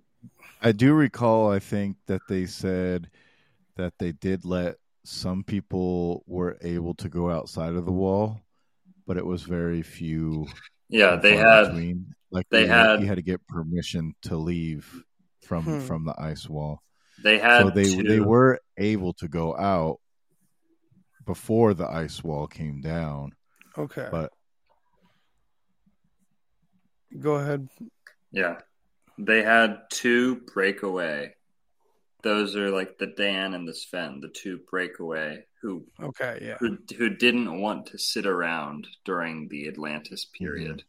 I 0.62 0.72
do 0.72 0.94
recall, 0.94 1.52
I 1.52 1.60
think 1.60 1.98
that 2.08 2.22
they 2.28 2.46
said 2.46 3.10
that 3.76 3.94
they 4.00 4.12
did 4.12 4.46
let 4.46 4.76
some 5.04 5.44
people 5.44 6.24
were 6.26 6.58
able 6.62 6.94
to 6.96 7.10
go 7.10 7.30
outside 7.30 7.74
of 7.74 7.86
the 7.86 7.92
wall, 7.92 8.40
but 9.06 9.18
it 9.18 9.26
was 9.26 9.44
very 9.44 9.82
few. 9.82 10.48
Yeah, 10.90 11.16
they 11.16 11.36
far 11.38 11.46
had. 11.46 11.64
between. 11.68 12.14
like 12.32 12.48
they 12.50 12.62
you 12.64 12.68
had- 12.68 13.02
you 13.02 13.08
had 13.08 13.18
to 13.18 13.22
get 13.24 13.46
permission 13.48 14.14
to 14.24 14.36
leave 14.38 15.04
from 15.46 15.64
Hmm. 15.64 15.80
from 15.82 16.06
the 16.06 16.16
ice 16.20 16.48
wall. 16.50 16.82
They 17.24 17.38
had. 17.40 17.62
so 17.64 17.70
they 17.70 17.96
to- 17.96 18.04
they 18.04 18.20
were 18.20 18.60
able 18.78 19.14
to 19.14 19.28
go 19.28 19.56
out 19.56 20.00
before 21.26 21.74
the 21.74 21.88
ice 21.88 22.24
wall 22.24 22.48
came 22.48 22.82
down, 22.82 23.32
okay, 23.78 24.08
but 24.12 24.32
go 27.20 27.36
ahead. 27.36 27.68
Yeah, 28.32 28.60
they 29.18 29.44
had 29.44 29.84
two 29.90 30.38
breakaway. 30.54 31.36
Those 32.24 32.56
are 32.56 32.70
like 32.72 32.98
the 32.98 33.08
Dan 33.08 33.54
and 33.54 33.68
the 33.68 33.74
Sven, 33.74 34.20
the 34.22 34.30
two 34.30 34.60
breakaway 34.70 35.44
who 35.62 35.86
Okay, 36.02 36.40
yeah. 36.42 36.58
who 36.60 36.78
who 36.98 37.10
didn't 37.10 37.60
want 37.62 37.86
to 37.88 37.98
sit 37.98 38.26
around 38.26 38.88
during 39.06 39.48
the 39.50 39.68
Atlantis 39.68 40.26
period 40.38 40.84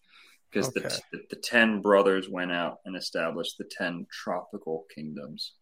because 0.51 0.69
Okay. 0.69 0.89
the, 1.13 1.23
the 1.31 1.37
ten 1.37 1.81
brothers 1.83 2.29
went 2.29 2.53
out 2.53 2.79
and 2.85 2.97
established 2.97 3.59
the 3.59 3.65
ten 3.79 4.07
tropical 4.13 4.87
kingdoms. 4.95 5.55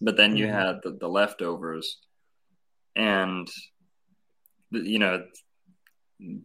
But 0.00 0.16
then 0.16 0.36
you 0.36 0.46
Mhm. 0.46 0.52
had 0.52 0.76
the, 0.82 0.92
the 1.00 1.08
leftovers, 1.08 1.98
and 2.94 3.48
you 4.70 4.98
know 5.00 5.26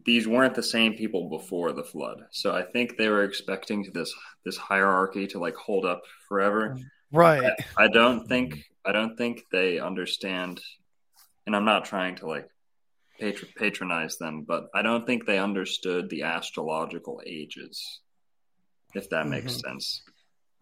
these 0.04 0.26
weren't 0.28 0.54
the 0.54 0.62
same 0.62 0.94
people 0.94 1.28
before 1.30 1.72
the 1.72 1.84
flood. 1.84 2.26
So 2.30 2.52
I 2.54 2.62
think 2.62 2.96
they 2.96 3.08
were 3.08 3.24
expecting 3.24 3.82
this 3.94 4.12
this 4.44 4.56
hierarchy 4.56 5.26
to 5.28 5.38
like 5.38 5.54
hold 5.56 5.84
up 5.86 6.02
forever. 6.28 6.76
Right. 7.12 7.52
I 7.76 7.88
don't 7.88 8.26
think 8.26 8.64
I 8.84 8.92
don't 8.92 9.16
think 9.16 9.42
they 9.52 9.78
understand, 9.78 10.60
and 11.46 11.54
I'm 11.54 11.64
not 11.64 11.84
trying 11.84 12.16
to 12.16 12.26
like 12.26 12.48
patr- 13.20 13.54
patronize 13.54 14.16
them, 14.18 14.42
but 14.42 14.68
I 14.74 14.82
don't 14.82 15.06
think 15.06 15.26
they 15.26 15.38
understood 15.38 16.08
the 16.10 16.22
astrological 16.22 17.20
ages, 17.24 18.00
if 18.94 19.10
that 19.10 19.28
makes 19.28 19.60
sense. 19.60 20.02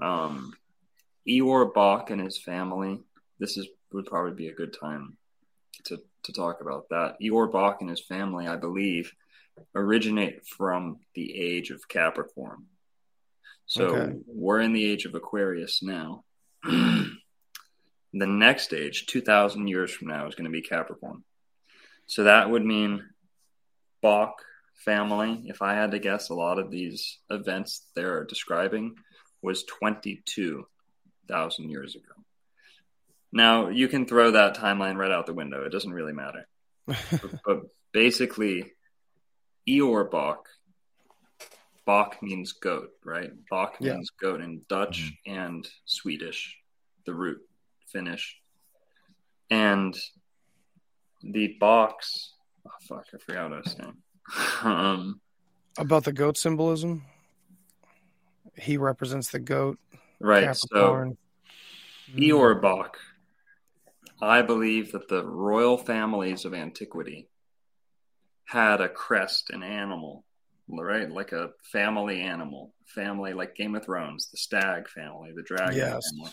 Um, 0.03 0.53
Ior 1.29 1.67
Bock 1.67 2.11
and 2.11 2.21
his 2.21 2.39
family. 2.39 3.01
This 3.39 3.57
is 3.57 3.69
would 3.93 4.07
probably 4.07 4.33
be 4.35 4.49
a 4.49 4.55
good 4.55 4.77
time 4.79 5.17
to 5.85 5.99
to 6.25 6.33
talk 6.33 6.61
about 6.61 6.89
that. 6.91 7.17
Ior 7.23 7.47
Bock 7.47 7.81
and 7.81 7.89
his 7.89 8.05
family, 8.05 8.47
I 8.49 8.57
believe, 8.57 9.13
originate 9.75 10.47
from 10.47 10.99
the 11.15 11.35
age 11.35 11.71
of 11.71 11.89
Capricorn. 11.89 12.67
So 13.67 13.85
Okay. 13.97 14.19
we're 14.27 14.61
in 14.61 14.73
the 14.73 14.85
age 14.85 15.05
of 15.07 15.15
Aquarius 15.15 15.83
now. 15.83 16.25
the 16.65 17.17
next 18.13 18.73
age, 18.73 19.07
2,000 19.07 19.69
years 19.69 19.91
from 19.91 20.09
now, 20.09 20.27
is 20.27 20.35
going 20.35 20.45
to 20.45 20.51
be 20.51 20.63
Capricorn. 20.63 21.23
So 22.07 22.25
that 22.25 22.51
would 22.51 22.65
mean 22.65 23.05
Bock 24.03 24.43
family, 24.85 25.45
if 25.47 25.63
I 25.63 25.75
had 25.75 25.93
to 25.93 25.99
guess, 25.99 26.31
a 26.31 26.35
lot 26.35 26.59
of 26.59 26.71
these 26.71 27.19
events 27.29 27.87
they're 27.95 28.25
describing 28.25 28.97
was 29.43 29.65
22,000 29.65 31.71
years 31.71 31.95
ago. 31.95 32.05
Now, 33.33 33.69
you 33.69 33.89
can 33.89 34.07
throw 34.07 34.33
that 34.33 34.57
timeline 34.57 34.97
right 34.97 35.11
out 35.11 35.27
the 35.27 35.35
window. 35.35 35.65
It 35.65 35.71
doesn't 35.71 35.93
really 35.93 36.13
matter. 36.13 36.47
but, 36.87 37.41
but 37.45 37.63
basically, 37.93 38.73
Ior 39.69 40.05
Bock, 40.05 40.49
Bock 41.85 42.23
means 42.23 42.53
goat, 42.53 42.91
right? 43.05 43.31
Bock 43.49 43.77
Yeah. 43.81 43.95
means 43.95 44.11
goat 44.11 44.41
in 44.41 44.63
Dutch 44.69 45.13
and 45.27 45.67
Swedish, 45.85 46.57
the 47.07 47.15
root 47.15 47.41
Finnish. 47.89 48.37
And 49.51 49.97
the 51.23 51.57
box, 51.59 52.35
oh 52.67 52.71
fuck, 52.89 53.07
I 53.13 53.19
forgot 53.19 53.51
what 53.51 53.57
I 53.57 53.61
was 53.61 53.77
saying. 53.77 53.97
um, 54.63 55.21
About 55.79 56.05
the 56.05 56.13
goat 56.13 56.37
symbolism. 56.37 57.03
He 58.57 58.77
represents 58.77 59.31
the 59.31 59.39
goat. 59.39 59.79
right, 60.21 60.55
so 60.55 60.67
Capricorn. 60.69 61.17
Ior 62.17 62.55
Bock, 62.61 62.99
I 64.21 64.43
believe 64.43 64.93
that 64.93 65.09
the 65.09 65.25
royal 65.25 65.79
families 65.79 66.45
of 66.45 66.53
antiquity 66.55 67.29
had 68.45 68.81
a 68.81 68.89
crest, 68.89 69.51
an 69.51 69.63
animal, 69.63 70.25
right? 70.79 71.11
Like 71.11 71.33
a 71.33 71.51
family 71.73 72.21
animal, 72.21 72.75
family 72.87 73.33
like 73.33 73.57
Game 73.57 73.75
of 73.75 73.85
Thrones, 73.85 74.31
the 74.31 74.37
stag 74.37 74.89
family, 74.89 75.33
the 75.35 75.43
dragon 75.43 75.77
Yes. 75.79 76.11
family. 76.11 76.33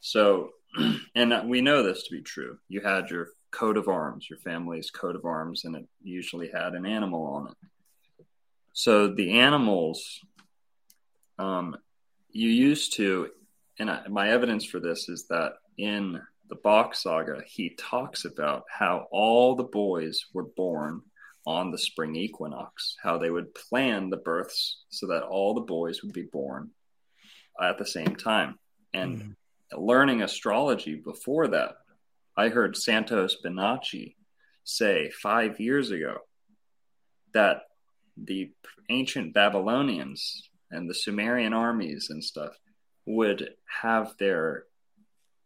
So, 0.00 0.50
and 1.14 1.48
we 1.48 1.60
know 1.60 1.82
this 1.82 2.04
to 2.04 2.10
be 2.14 2.22
true. 2.22 2.58
You 2.68 2.80
had 2.80 3.10
your 3.10 3.28
coat 3.50 3.76
of 3.76 3.88
arms, 3.88 4.28
your 4.28 4.38
family's 4.40 4.90
coat 4.90 5.16
of 5.16 5.24
arms, 5.24 5.64
and 5.64 5.76
it 5.76 5.86
usually 6.02 6.50
had 6.52 6.74
an 6.74 6.84
animal 6.84 7.24
on 7.26 7.48
it. 7.48 8.26
So 8.72 9.08
the 9.08 9.38
animals, 9.38 10.20
um, 11.38 11.76
you 12.30 12.50
used 12.50 12.94
to, 12.94 13.30
and 13.78 13.90
I, 13.90 14.08
my 14.08 14.30
evidence 14.30 14.64
for 14.64 14.80
this 14.80 15.08
is 15.08 15.26
that 15.28 15.52
in 15.78 16.20
the 16.48 16.56
Bock 16.56 16.94
saga, 16.94 17.42
he 17.46 17.70
talks 17.78 18.24
about 18.24 18.64
how 18.68 19.06
all 19.10 19.54
the 19.54 19.64
boys 19.64 20.26
were 20.32 20.44
born 20.44 21.02
on 21.46 21.70
the 21.70 21.78
spring 21.78 22.16
equinox, 22.16 22.96
how 23.02 23.18
they 23.18 23.30
would 23.30 23.54
plan 23.54 24.10
the 24.10 24.16
births 24.16 24.82
so 24.88 25.08
that 25.08 25.22
all 25.22 25.54
the 25.54 25.60
boys 25.60 26.02
would 26.02 26.12
be 26.12 26.28
born 26.32 26.70
at 27.60 27.78
the 27.78 27.86
same 27.86 28.16
time. 28.16 28.58
And 28.92 29.22
hmm. 29.22 29.78
learning 29.78 30.22
astrology 30.22 30.94
before 30.94 31.48
that, 31.48 31.76
I 32.36 32.48
heard 32.48 32.76
Santos 32.76 33.36
Bonacci 33.44 34.16
say 34.64 35.10
five 35.10 35.60
years 35.60 35.90
ago 35.90 36.18
that 37.34 37.62
the 38.16 38.52
ancient 38.88 39.34
Babylonians 39.34 40.48
and 40.70 40.88
the 40.88 40.94
Sumerian 40.94 41.52
armies 41.52 42.08
and 42.10 42.24
stuff 42.24 42.56
would 43.06 43.50
have 43.82 44.14
their 44.18 44.64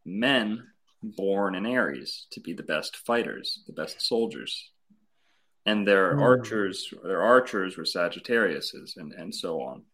men 0.05 0.65
born 1.03 1.55
in 1.55 1.67
Aries 1.67 2.27
to 2.33 2.41
be 2.41 2.53
the 2.53 2.63
best 2.63 2.97
fighters, 2.97 3.63
the 3.67 3.73
best 3.73 4.01
soldiers. 4.01 4.71
And 5.67 5.87
their 5.87 6.15
Hmm. 6.17 6.23
archers, 6.23 6.93
their 7.03 7.23
archers 7.23 7.77
were 7.77 7.85
Sagittariuses 7.85 8.97
and, 8.97 9.13
and 9.13 9.35
so 9.35 9.61
on. 9.63 9.85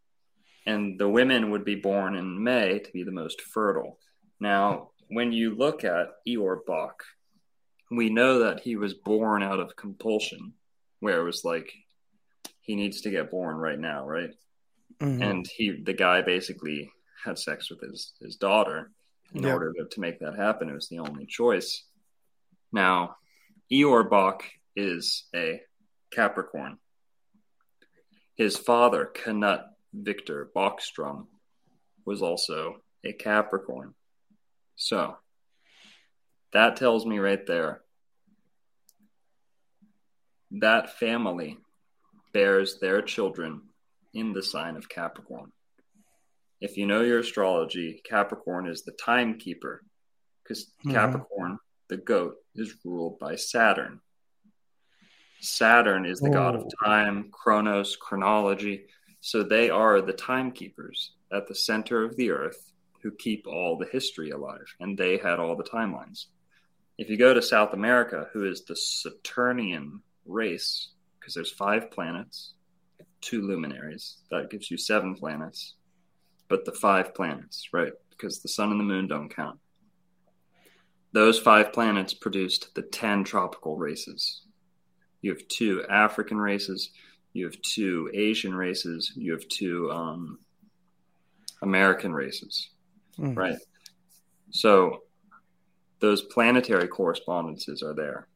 And 0.67 0.99
the 0.99 1.09
women 1.09 1.51
would 1.51 1.65
be 1.65 1.75
born 1.75 2.15
in 2.15 2.43
May 2.43 2.79
to 2.79 2.93
be 2.93 3.03
the 3.03 3.11
most 3.11 3.41
fertile. 3.43 3.99
Now, 4.41 4.93
when 5.09 5.33
you 5.33 5.55
look 5.55 5.85
at 5.85 6.09
Ior 6.27 6.63
Bock, 6.67 7.05
we 7.91 8.09
know 8.09 8.41
that 8.41 8.61
he 8.61 8.77
was 8.77 8.95
born 8.95 9.43
out 9.43 9.61
of 9.61 9.77
compulsion, 9.77 10.55
where 11.01 11.21
it 11.21 11.25
was 11.25 11.45
like 11.45 11.71
he 12.61 12.77
needs 12.77 13.03
to 13.03 13.11
get 13.11 13.31
born 13.31 13.57
right 13.57 13.79
now, 13.79 14.07
right? 14.09 14.31
Mhm. 15.01 15.23
And 15.23 15.47
he, 15.47 15.83
the 15.83 15.93
guy, 15.93 16.23
basically 16.23 16.91
had 17.23 17.39
sex 17.39 17.69
with 17.71 17.81
his 17.81 18.15
his 18.21 18.37
daughter 18.37 18.91
in 19.35 19.43
Yeah. 19.43 19.53
order 19.53 19.73
to, 19.75 19.85
to 19.87 20.01
make 20.01 20.21
that 20.21 20.37
happen. 20.37 20.69
It 20.71 20.75
was 20.75 20.89
the 20.89 21.01
only 21.01 21.27
choice. 21.27 21.85
Now, 22.73 23.17
Ior 23.71 24.05
Bock 24.05 24.45
is 24.77 25.25
a 25.35 25.61
Capricorn. 26.13 26.79
His 28.37 28.57
father, 28.57 29.11
Knut 29.15 29.65
Victor 29.93 30.51
Bockstrom, 30.55 31.27
was 32.05 32.23
also 32.23 32.83
a 33.05 33.13
Capricorn. 33.13 33.95
So, 34.77 35.17
that 36.53 36.77
tells 36.77 37.07
me 37.07 37.19
right 37.19 37.45
there 37.47 37.83
that 40.51 40.99
family 40.99 41.59
bears 42.33 42.79
their 42.79 43.03
children 43.03 43.63
in 44.13 44.33
the 44.33 44.43
sign 44.43 44.77
of 44.77 44.89
Capricorn. 44.89 45.53
If 46.61 46.77
you 46.77 46.87
know 46.87 47.03
your 47.03 47.21
astrology, 47.21 48.01
Capricorn 48.05 48.69
is 48.69 48.85
the 48.85 48.93
timekeeper 48.93 49.83
because 50.43 50.73
Mhm. 50.85 50.93
Capricorn, 50.93 51.59
the 51.89 51.97
goat, 51.97 52.37
is 52.55 52.85
ruled 52.85 53.19
by 53.19 53.35
Saturn. 53.37 54.01
Saturn 55.45 56.07
is 56.07 56.21
the 56.21 56.31
god 56.31 56.55
of 56.55 56.63
Oh. 56.65 56.85
time, 56.85 57.31
chronos, 57.31 57.97
chronology. 57.97 58.87
So 59.21 59.43
they 59.43 59.71
are 59.71 60.01
the 60.01 60.13
timekeepers 60.13 61.13
at 61.33 61.47
the 61.47 61.55
center 61.55 62.03
of 62.05 62.17
the 62.17 62.31
earth 62.31 62.73
who 63.03 63.11
keep 63.11 63.47
all 63.47 63.77
the 63.77 63.87
history 63.87 64.31
alive, 64.31 64.75
and 64.81 64.97
they 64.97 65.19
had 65.19 65.39
all 65.39 65.57
the 65.57 65.65
timelines. 65.65 66.27
If 66.97 67.11
you 67.11 67.17
go 67.17 67.35
to 67.35 67.43
South 67.43 67.73
America, 67.75 68.29
who 68.33 68.45
is 68.45 68.65
the 68.65 68.77
Saturnian 68.77 70.03
race, 70.25 70.89
because 71.19 71.35
there's 71.35 71.51
five 71.53 71.91
planets, 71.91 72.55
two 73.21 73.43
luminaries, 73.43 74.19
that 74.31 74.51
gives 74.51 74.71
you 74.71 74.77
seven 74.79 75.15
planets, 75.15 75.75
but 76.49 76.65
the 76.65 76.73
five 76.73 77.15
planets, 77.15 77.69
right? 77.73 77.93
Because 78.11 78.41
the 78.41 78.49
sun 78.49 78.71
and 78.71 78.79
the 78.81 78.85
moon 78.85 79.07
don't 79.09 79.29
count. 79.35 79.59
Those 81.13 81.39
five 81.39 81.73
planets 81.73 82.15
produced 82.15 82.75
the 82.75 82.83
10 82.83 83.25
tropical 83.25 83.77
races. 83.77 84.43
You 85.25 85.31
have 85.33 85.49
two 85.49 85.85
African 85.89 86.37
races, 86.37 86.91
you 87.33 87.47
have 87.47 87.61
two 87.63 88.11
Asian 88.13 88.55
races, 88.55 89.11
you 89.17 89.33
have 89.33 89.49
two 89.49 89.91
um, 89.91 90.39
American 91.63 92.13
races, 92.13 92.69
Mhm. 93.19 93.35
right? 93.35 93.59
So 94.51 95.05
those 96.01 96.21
planetary 96.21 96.89
correspondences 96.89 97.83
are 97.83 97.95
there. 97.95 98.29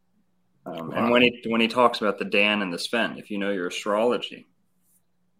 Um, 0.65 0.91
And 0.93 1.11
when 1.11 1.21
he 1.21 1.43
when 1.47 1.61
he 1.61 1.69
talks 1.69 2.01
about 2.01 2.19
the 2.19 2.25
Dan 2.25 2.63
and 2.63 2.73
the 2.73 2.79
Sven, 2.79 3.19
if 3.19 3.31
you 3.31 3.37
know 3.37 3.51
your 3.51 3.67
astrology, 3.67 4.49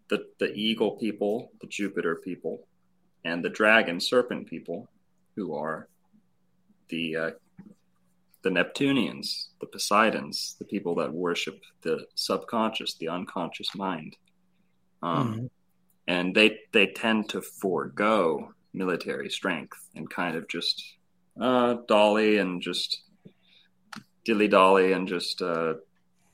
the 0.09 0.27
the 0.39 0.53
eagle 0.53 0.99
people, 0.99 1.51
the 1.63 1.67
Jupiter 1.67 2.17
people, 2.17 2.69
and 3.25 3.43
the 3.43 3.49
dragon 3.61 4.01
serpent 4.01 4.49
people, 4.49 4.87
who 5.35 5.55
are 5.55 5.89
the 6.89 7.17
uh, 7.17 7.31
the 8.43 8.51
Neptunians, 8.51 9.51
the 9.61 9.67
Poseidons, 9.67 10.57
the 10.59 10.65
people 10.65 10.95
that 10.97 11.13
worship 11.13 11.61
the 11.83 12.07
subconscious, 12.15 12.95
the 12.95 13.09
unconscious 13.09 13.75
mind, 13.75 14.17
um, 15.03 15.35
Mhm. 15.35 15.51
and 16.07 16.35
they 16.35 16.61
they 16.73 16.87
tend 16.87 17.29
to 17.31 17.41
forego 17.43 18.53
military 18.73 19.29
strength 19.31 19.79
and 19.95 20.09
kind 20.11 20.37
of 20.37 20.47
just 20.49 20.83
uh, 21.41 21.75
dolly 21.87 22.39
and 22.39 22.61
just 22.63 23.03
dilly 24.25 24.49
dolly 24.49 24.93
and 24.93 25.07
just 25.09 25.41
uh, 25.41 25.75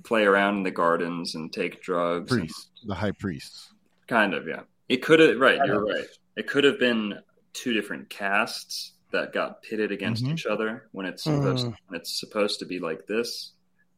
play 0.03 0.25
around 0.25 0.57
in 0.59 0.63
the 0.63 0.71
gardens 0.71 1.35
and 1.35 1.53
take 1.53 1.83
drugs. 1.83 2.33
and- 2.33 2.41
Priests, 2.43 2.69
the 2.87 2.95
high 2.95 3.11
priests. 3.13 3.71
Kind 4.09 4.35
of, 4.35 4.47
yeah. 4.49 4.63
It 4.89 4.99
could 5.03 5.21
have 5.21 5.39
right. 5.39 5.59
You're 5.65 5.85
right. 5.85 6.07
It 6.37 6.47
could 6.47 6.65
have 6.65 6.79
been 6.79 7.19
two 7.53 7.73
different 7.73 8.09
castes 8.11 8.93
that 9.15 9.33
got 9.33 9.63
pitted 9.63 9.91
against 9.93 10.25
Mhm. 10.25 10.33
each 10.33 10.45
other 10.47 10.89
when 10.93 11.07
it's 11.07 11.23
supposed 11.23 11.67
Mm. 11.67 11.77
when 11.87 12.01
it's 12.01 12.19
supposed 12.21 12.59
to 12.59 12.67
be 12.67 12.79
like 12.79 13.07
this. 13.07 13.53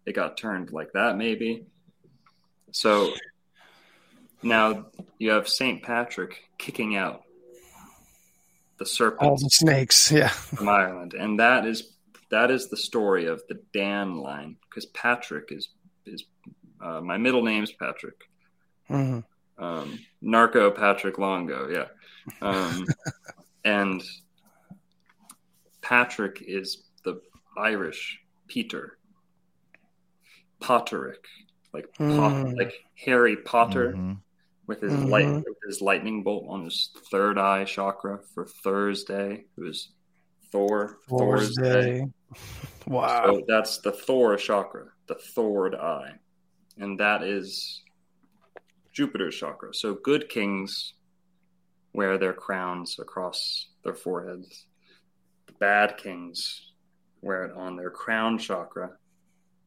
It 0.05 0.12
got 0.12 0.36
turned 0.36 0.70
like 0.72 0.93
that, 0.93 1.16
maybe. 1.16 1.66
So 2.70 3.12
now 4.43 4.86
you 5.18 5.30
have 5.30 5.48
Saint 5.48 5.82
Patrick 5.82 6.48
kicking 6.59 6.97
out 6.97 7.22
the 8.78 8.86
serpent, 8.86 9.22
All 9.22 9.36
serpents 9.38 9.59
the 9.59 9.66
snakes. 9.66 10.12
Yeah. 10.12 10.28
from 10.28 10.68
Ireland, 10.68 11.14
and 11.14 11.40
that 11.40 11.66
is 11.66 11.93
that 12.28 12.51
is 12.51 12.68
the 12.68 12.76
story 12.76 13.26
of 13.26 13.40
the 13.48 13.55
Dan 13.72 14.16
line 14.16 14.56
because 14.68 14.86
Patrick 14.86 15.51
is 15.51 15.68
is 16.05 16.24
uh, 16.80 17.01
my 17.01 17.16
middle 17.16 17.43
name's 17.43 17.72
Patrick 17.72 18.28
Mhm. 18.90 19.24
um, 19.59 19.98
Narco 20.20 20.70
Patrick 20.70 21.18
Longo, 21.18 21.68
yeah. 21.70 21.88
Um, 22.43 22.86
and 23.64 24.02
Patrick 25.90 26.42
is 26.42 26.82
the 27.04 27.20
Irish 27.56 28.18
Peter. 28.48 28.98
Potterick, 30.60 31.24
like 31.72 31.92
pot, 31.96 32.32
Mm. 32.32 32.56
like 32.56 32.72
Harry 33.04 33.36
Potter 33.36 33.92
Mhm. 33.92 34.20
with 34.66 34.80
his 34.80 34.92
Mhm. 34.92 35.08
light 35.08 35.44
with 35.46 35.58
his 35.64 35.80
lightning 35.80 36.24
bolt 36.24 36.46
on 36.48 36.64
his 36.64 36.90
third 37.12 37.38
eye 37.38 37.62
chakra 37.64 38.18
for 38.34 38.46
Thursday, 38.64 39.44
who 39.54 39.66
is 39.66 39.92
Thor 40.50 40.98
Thursday. 41.08 42.00
Thursday. 42.00 42.12
Wow. 42.88 43.26
So 43.26 43.44
that's 43.46 43.78
the 43.78 43.92
Thor 43.92 44.36
chakra, 44.36 44.92
the 45.06 45.14
third 45.14 45.74
eye. 45.76 46.18
And 46.76 46.98
that 46.98 47.22
is 47.22 47.84
Jupiter's 48.92 49.36
chakra. 49.36 49.72
So 49.72 49.94
good 49.94 50.28
kings 50.28 50.94
wear 51.92 52.18
their 52.18 52.32
crowns 52.32 52.98
across 52.98 53.68
their 53.84 53.94
foreheads. 53.94 54.66
Bad 55.58 55.96
kings 55.96 56.72
wear 57.22 57.44
it 57.44 57.56
on 57.56 57.76
their 57.76 57.90
crown 57.90 58.38
chakra 58.38 58.90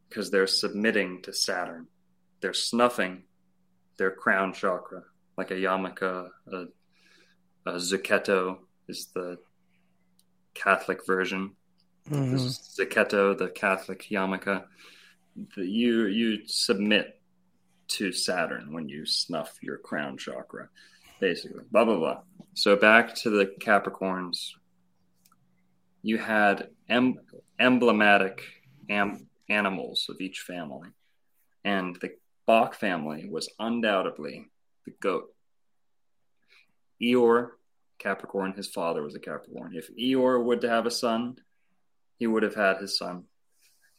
because 0.08 0.30
they're 0.32 0.48
submitting 0.48 1.22
to 1.24 1.34
Saturn. 1.34 1.88
They're 2.42 2.54
snuffing 2.54 3.24
their 3.98 4.12
crown 4.12 4.54
chakra, 4.54 5.04
like 5.38 5.52
a 5.52 5.56
yarmulke, 5.56 6.30
a, 6.52 6.66
a 7.66 7.74
zucchetto 7.74 8.60
is 8.88 9.08
the 9.14 9.38
Catholic 10.54 11.06
version 11.06 11.56
Mhm. 12.10 12.76
the 12.78 13.36
the 13.38 13.50
Catholic 13.50 14.08
yarmulke, 14.10 14.66
the, 15.56 15.66
you 15.68 16.06
you 16.08 16.48
submit 16.48 17.22
to 17.90 18.12
Saturn 18.12 18.74
when 18.74 18.90
you 18.90 19.06
snuff 19.06 19.58
your 19.62 19.78
crown 19.78 20.18
chakra, 20.18 20.70
basically. 21.20 21.64
Blah 21.72 21.86
blah 21.86 21.98
blah. 21.98 22.22
So 22.56 22.76
back 22.76 23.14
to 23.18 23.30
the 23.30 23.46
Capricorns. 23.60 24.54
You 26.02 26.18
had 26.18 26.70
em- 26.88 27.20
emblematic 27.60 28.44
am- 28.90 29.28
animals 29.50 30.08
of 30.10 30.22
each 30.22 30.40
family, 30.42 30.90
and 31.64 31.96
the 31.98 32.12
Bock 32.46 32.74
family 32.74 33.30
was 33.30 33.50
undoubtedly 33.60 34.50
the 34.86 34.92
goat. 35.00 35.34
Ior, 37.02 37.58
Capricorn, 38.00 38.54
his 38.54 38.68
father 38.68 39.04
was 39.04 39.16
a 39.16 39.20
Capricorn. 39.20 39.76
If 39.76 39.90
Ior 40.00 40.42
would 40.42 40.62
to 40.62 40.70
have 40.70 40.86
a 40.86 40.92
son, 40.92 41.38
he 42.18 42.28
would 42.28 42.44
have 42.44 42.56
had 42.56 42.78
his 42.78 42.98
son 42.98 43.26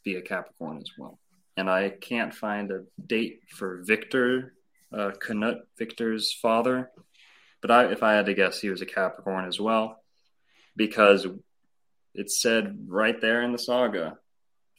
be 0.05 0.17
a 0.17 0.23
Capricorn 0.23 0.79
as 0.79 0.91
well. 0.99 1.19
And 1.57 1.71
I 1.71 1.91
can't 1.91 2.35
find 2.35 2.71
a 2.71 2.85
date 3.07 3.41
for 3.51 3.83
Victor, 3.83 4.55
uh, 4.93 5.13
Canute, 5.21 5.67
Victor's 5.79 6.33
father, 6.33 6.91
but 7.61 7.71
I, 7.71 7.85
if 7.93 8.03
I 8.03 8.15
had 8.15 8.27
to 8.27 8.35
guess, 8.35 8.61
he 8.61 8.71
was 8.71 8.81
a 8.81 8.87
Capricorn 8.87 9.47
as 9.47 9.61
well, 9.61 10.03
because 10.77 11.27
it 12.15 12.31
said 12.31 12.87
right 12.89 13.21
there 13.21 13.43
in 13.43 13.53
the 13.53 13.59
saga, 13.59 14.19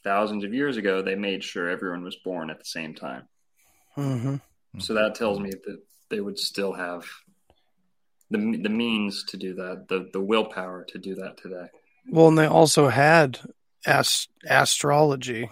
thousands 0.04 0.44
of 0.44 0.54
years 0.54 0.76
ago, 0.76 1.02
they 1.02 1.14
made 1.14 1.42
sure 1.44 1.68
everyone 1.68 2.04
was 2.04 2.16
born 2.16 2.50
at 2.50 2.58
the 2.58 2.64
same 2.64 2.94
time. 2.94 3.28
hmm 3.94 4.36
So 4.78 4.94
that 4.94 5.14
tells 5.14 5.38
me 5.38 5.50
that 5.50 5.78
they 6.10 6.20
would 6.20 6.38
still 6.38 6.72
have 6.72 7.04
the 8.30 8.58
the 8.62 8.68
means 8.68 9.24
to 9.24 9.36
do 9.36 9.54
that, 9.54 9.86
the 9.88 10.08
the 10.12 10.20
willpower 10.20 10.84
to 10.84 10.98
do 10.98 11.14
that 11.16 11.36
today. 11.36 11.66
Well, 12.08 12.28
and 12.28 12.38
they 12.38 12.46
also 12.46 12.88
had 12.88 13.38
ast- 13.86 14.30
astrology. 14.46 15.50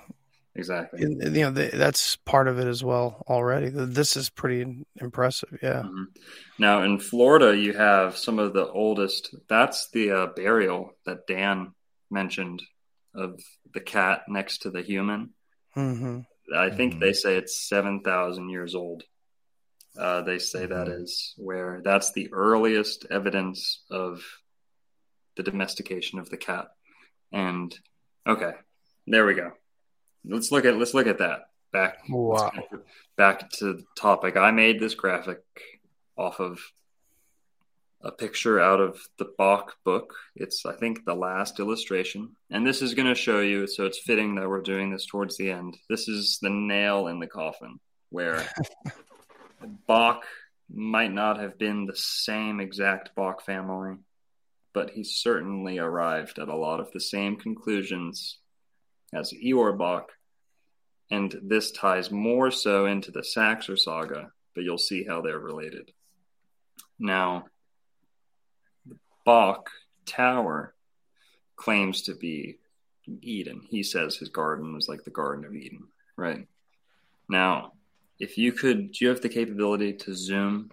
Exactly. 0.56 1.02
In, 1.02 1.20
you 1.34 1.42
know, 1.42 1.50
they, 1.52 1.68
that's 1.68 2.16
part 2.16 2.48
of 2.48 2.58
it 2.58 2.66
as 2.66 2.82
well 2.82 3.24
already. 3.28 3.68
This 3.68 4.16
is 4.16 4.30
pretty 4.30 4.84
impressive. 5.00 5.56
Yeah. 5.62 5.82
Mhm. 5.82 6.06
Now 6.58 6.82
in 6.82 6.98
Florida, 6.98 7.56
you 7.56 7.72
have 7.72 8.16
some 8.16 8.38
of 8.40 8.52
the 8.52 8.66
oldest. 8.68 9.34
That's 9.48 9.88
the 9.90 10.10
uh, 10.10 10.26
burial 10.34 10.96
that 11.06 11.26
Dan 11.28 11.72
mentioned 12.10 12.62
of 13.14 13.40
the 13.72 13.80
cat 13.80 14.22
next 14.28 14.62
to 14.62 14.70
the 14.70 14.82
human. 14.82 15.34
hmm 15.74 16.20
I 16.52 16.70
think 16.70 16.94
Mhm. 16.94 17.00
they 17.00 17.12
say 17.12 17.36
it's 17.36 17.68
seven 17.68 18.00
thousand 18.02 18.48
years 18.48 18.74
old. 18.74 19.04
Uh, 19.96 20.22
they 20.22 20.38
say 20.40 20.66
that 20.66 20.88
Mhm. 20.88 21.02
is 21.02 21.34
where 21.36 21.80
that's 21.84 22.12
the 22.12 22.28
earliest 22.32 23.06
evidence 23.08 23.84
of 23.88 24.24
the 25.36 25.44
domestication 25.44 26.18
of 26.18 26.28
the 26.28 26.36
cat. 26.36 26.68
And 27.32 27.72
okay, 28.26 28.52
there 29.06 29.24
we 29.26 29.34
go. 29.34 29.52
Let's 30.24 30.52
look 30.52 30.64
at 30.64 30.76
let's 30.76 30.94
look 30.94 31.06
at 31.06 31.18
that 31.18 31.50
back. 31.72 31.98
Wow. 32.08 32.52
Back 33.16 33.50
to 33.58 33.74
the 33.74 33.84
topic. 33.96 34.36
I 34.36 34.50
made 34.50 34.80
this 34.80 34.94
graphic 34.94 35.42
off 36.16 36.40
of 36.40 36.60
a 38.02 38.10
picture 38.10 38.58
out 38.58 38.80
of 38.80 38.98
the 39.18 39.30
Bok 39.36 39.76
book. 39.84 40.14
It's 40.34 40.64
I 40.64 40.74
think 40.74 41.04
the 41.04 41.14
last 41.14 41.60
illustration, 41.60 42.36
and 42.50 42.66
this 42.66 42.82
is 42.82 42.94
going 42.94 43.08
to 43.08 43.14
show 43.14 43.40
you. 43.40 43.66
So 43.66 43.86
it's 43.86 43.98
fitting 43.98 44.34
that 44.36 44.48
we're 44.48 44.62
doing 44.62 44.90
this 44.90 45.06
towards 45.06 45.36
the 45.36 45.50
end. 45.50 45.76
This 45.88 46.08
is 46.08 46.38
the 46.40 46.50
nail 46.50 47.06
in 47.08 47.20
the 47.20 47.26
coffin 47.26 47.78
where 48.10 48.44
Bok 49.86 50.24
might 50.72 51.12
not 51.12 51.38
have 51.40 51.58
been 51.58 51.86
the 51.86 51.96
same 51.96 52.60
exact 52.60 53.14
Bock 53.14 53.44
family, 53.44 53.96
but 54.72 54.90
he 54.90 55.04
certainly 55.04 55.78
arrived 55.78 56.38
at 56.38 56.48
a 56.48 56.56
lot 56.56 56.80
of 56.80 56.90
the 56.92 57.00
same 57.00 57.36
conclusions 57.36 58.39
as 59.12 59.32
Ior 59.32 59.72
Bock. 59.72 60.10
And 61.10 61.34
this 61.42 61.72
ties 61.72 62.10
more 62.10 62.50
so 62.50 62.86
into 62.86 63.10
the 63.10 63.20
Saxer 63.20 63.78
saga, 63.78 64.30
but 64.54 64.64
you'll 64.64 64.78
see 64.78 65.04
how 65.04 65.20
they're 65.20 65.40
related. 65.40 65.90
Now, 66.98 67.46
the 68.86 68.96
Bok 69.24 69.70
Tower 70.06 70.74
claims 71.56 72.02
to 72.02 72.14
be 72.14 72.58
Eden. 73.22 73.62
He 73.68 73.82
says 73.82 74.16
his 74.16 74.28
garden 74.28 74.74
was 74.74 74.88
like 74.88 75.04
the 75.04 75.10
Garden 75.10 75.44
of 75.44 75.54
Eden, 75.54 75.88
right? 76.16 76.46
Now, 77.28 77.72
if 78.18 78.36
you 78.38 78.52
could, 78.52 78.92
do 78.92 79.04
you 79.04 79.08
have 79.08 79.20
the 79.20 79.28
capability 79.28 79.94
to 79.94 80.14
zoom? 80.14 80.70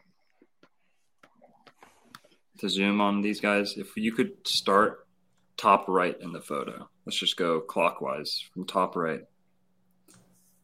To 2.59 2.69
zoom 2.69 3.01
on 3.01 3.21
these 3.21 3.39
guys? 3.39 3.77
If 3.77 3.95
you 3.95 4.11
could 4.11 4.47
start 4.47 5.07
top 5.55 5.85
right 5.87 6.19
in 6.19 6.33
the 6.33 6.41
photo, 6.41 6.89
let's 7.07 7.17
just 7.17 7.37
go 7.37 7.61
clockwise 7.61 8.43
from 8.53 8.65
top 8.65 8.97
right. 8.97 9.21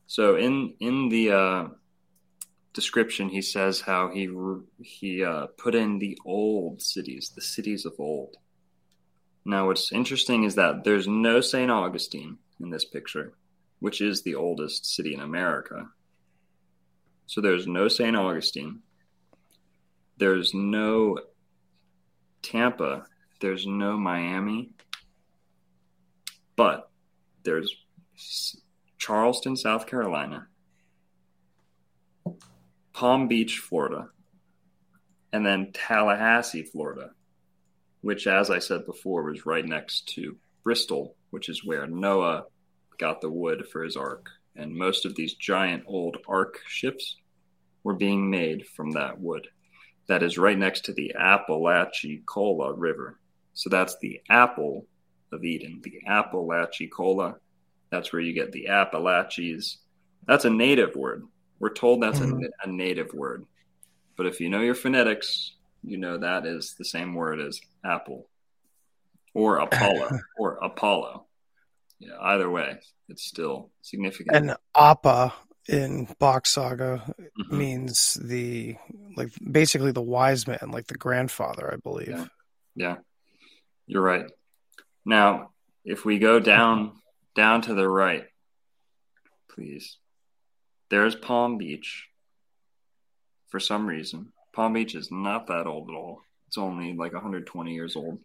So 0.08 0.36
in 0.36 0.74
in 0.82 1.08
the 1.08 1.32
uh, 1.32 1.68
description, 2.74 3.30
he 3.30 3.42
says 3.42 3.80
how 3.80 4.10
he 4.10 4.30
he 4.82 5.24
uh, 5.24 5.48
put 5.58 5.74
in 5.74 6.00
the 6.00 6.20
old 6.26 6.82
cities, 6.82 7.32
the 7.34 7.42
cities 7.42 7.86
of 7.86 7.94
old. 7.98 8.36
Now, 9.46 9.68
what's 9.68 9.94
interesting 9.94 10.44
is 10.44 10.56
that 10.56 10.84
there's 10.84 11.08
no 11.08 11.40
St. 11.40 11.72
Augustine 11.72 12.38
in 12.60 12.70
this 12.70 12.84
picture, 12.84 13.32
which 13.80 14.02
is 14.02 14.22
the 14.22 14.36
oldest 14.36 14.86
city 14.86 15.14
in 15.14 15.22
America. 15.22 15.88
So 17.26 17.40
there's 17.40 17.68
no 17.68 17.88
St. 17.88 18.18
Augustine. 18.18 18.82
There's 20.18 20.54
no 20.54 21.20
Tampa. 22.42 23.06
There's 23.40 23.66
no 23.66 23.98
Miami. 23.98 24.74
But 26.56 26.90
there's 27.44 27.76
Charleston, 28.98 29.56
South 29.56 29.88
Carolina, 29.88 30.48
Palm 32.94 33.28
Beach, 33.28 33.58
Florida, 33.58 34.10
and 35.32 35.46
then 35.46 35.72
Tallahassee, 35.74 36.64
Florida, 36.64 37.12
which, 38.02 38.28
as 38.28 38.50
I 38.50 38.60
said 38.60 38.86
before, 38.86 39.24
was 39.24 39.46
right 39.46 39.66
next 39.66 40.08
to 40.10 40.38
Bristol, 40.64 41.16
which 41.32 41.50
is 41.50 41.66
where 41.66 41.88
Noah 41.88 42.46
got 43.00 43.20
the 43.20 43.30
wood 43.30 43.66
for 43.72 43.84
his 43.84 43.98
ark. 43.98 44.30
And 44.56 44.76
most 44.76 45.06
of 45.06 45.16
these 45.16 45.34
giant 45.34 45.84
old 45.88 46.18
ark 46.28 46.60
ships 46.68 47.18
were 47.84 47.96
being 47.96 48.30
made 48.30 48.68
from 48.68 48.92
that 48.92 49.20
wood. 49.20 49.48
That 50.08 50.22
is 50.22 50.38
right 50.38 50.58
next 50.58 50.86
to 50.86 50.94
the 50.94 51.16
Apalachicola 51.20 52.74
River. 52.78 53.20
So 53.54 53.70
that's 53.70 53.98
the 54.00 54.22
apple 54.30 54.86
of 55.34 55.44
Eden, 55.44 55.82
the 55.84 56.02
Apalachicola. 56.08 57.36
That's 57.90 58.12
where 58.14 58.22
you 58.22 58.34
get 58.34 58.52
the 58.52 58.68
Appalachies. 58.68 59.78
That's 60.26 60.46
a 60.46 60.50
native 60.50 60.96
word. 60.96 61.26
We're 61.60 61.74
told 61.74 62.02
that's 62.02 62.20
Mhm. 62.20 62.44
a, 62.64 62.68
a 62.68 62.72
native 62.72 63.14
word. 63.14 63.46
But 64.16 64.26
if 64.28 64.40
you 64.40 64.50
know 64.50 64.62
your 64.62 64.76
phonetics, 64.76 65.56
you 65.84 65.98
know 65.98 66.18
that 66.18 66.46
is 66.46 66.76
the 66.78 66.86
same 66.86 67.14
word 67.14 67.40
as 67.40 67.60
apple 67.84 68.30
or 69.34 69.58
Apollo 69.58 70.10
or 70.38 70.56
Apollo. 70.62 71.26
Yeah, 72.00 72.18
either 72.22 72.50
way, 72.50 72.80
it's 73.10 73.24
still 73.24 73.72
significant. 73.82 74.36
And 74.36 74.56
Appa 74.76 75.34
in 75.68 76.08
Bock 76.20 76.46
Saga 76.46 77.14
Mhm. 77.40 77.52
means 77.58 78.16
the 78.16 78.76
like 79.16 79.30
basically 79.50 79.92
the 79.92 80.02
wise 80.02 80.48
man, 80.48 80.70
like 80.72 80.88
the 80.88 80.98
grandfather, 80.98 81.72
I 81.72 81.78
believe. 81.78 82.10
Yeah. 82.10 82.26
Yeah, 82.76 82.98
you're 83.86 84.02
right. 84.02 84.26
Now, 85.06 85.52
if 85.84 86.06
we 86.06 86.20
go 86.20 86.40
down 86.40 86.94
down 87.36 87.62
to 87.64 87.74
the 87.74 87.88
right, 87.88 88.26
please, 89.50 89.98
there's 90.90 91.16
Palm 91.16 91.58
Beach. 91.58 92.08
For 93.50 93.60
some 93.60 93.86
reason, 93.86 94.34
Palm 94.54 94.74
Beach 94.74 94.96
is 94.96 95.12
not 95.12 95.48
that 95.48 95.68
old 95.68 95.90
at 95.90 95.96
all. 95.96 96.22
It's 96.48 96.58
only 96.58 96.94
like 96.94 97.14
120 97.14 97.74
years 97.74 97.96
old. 97.96 98.20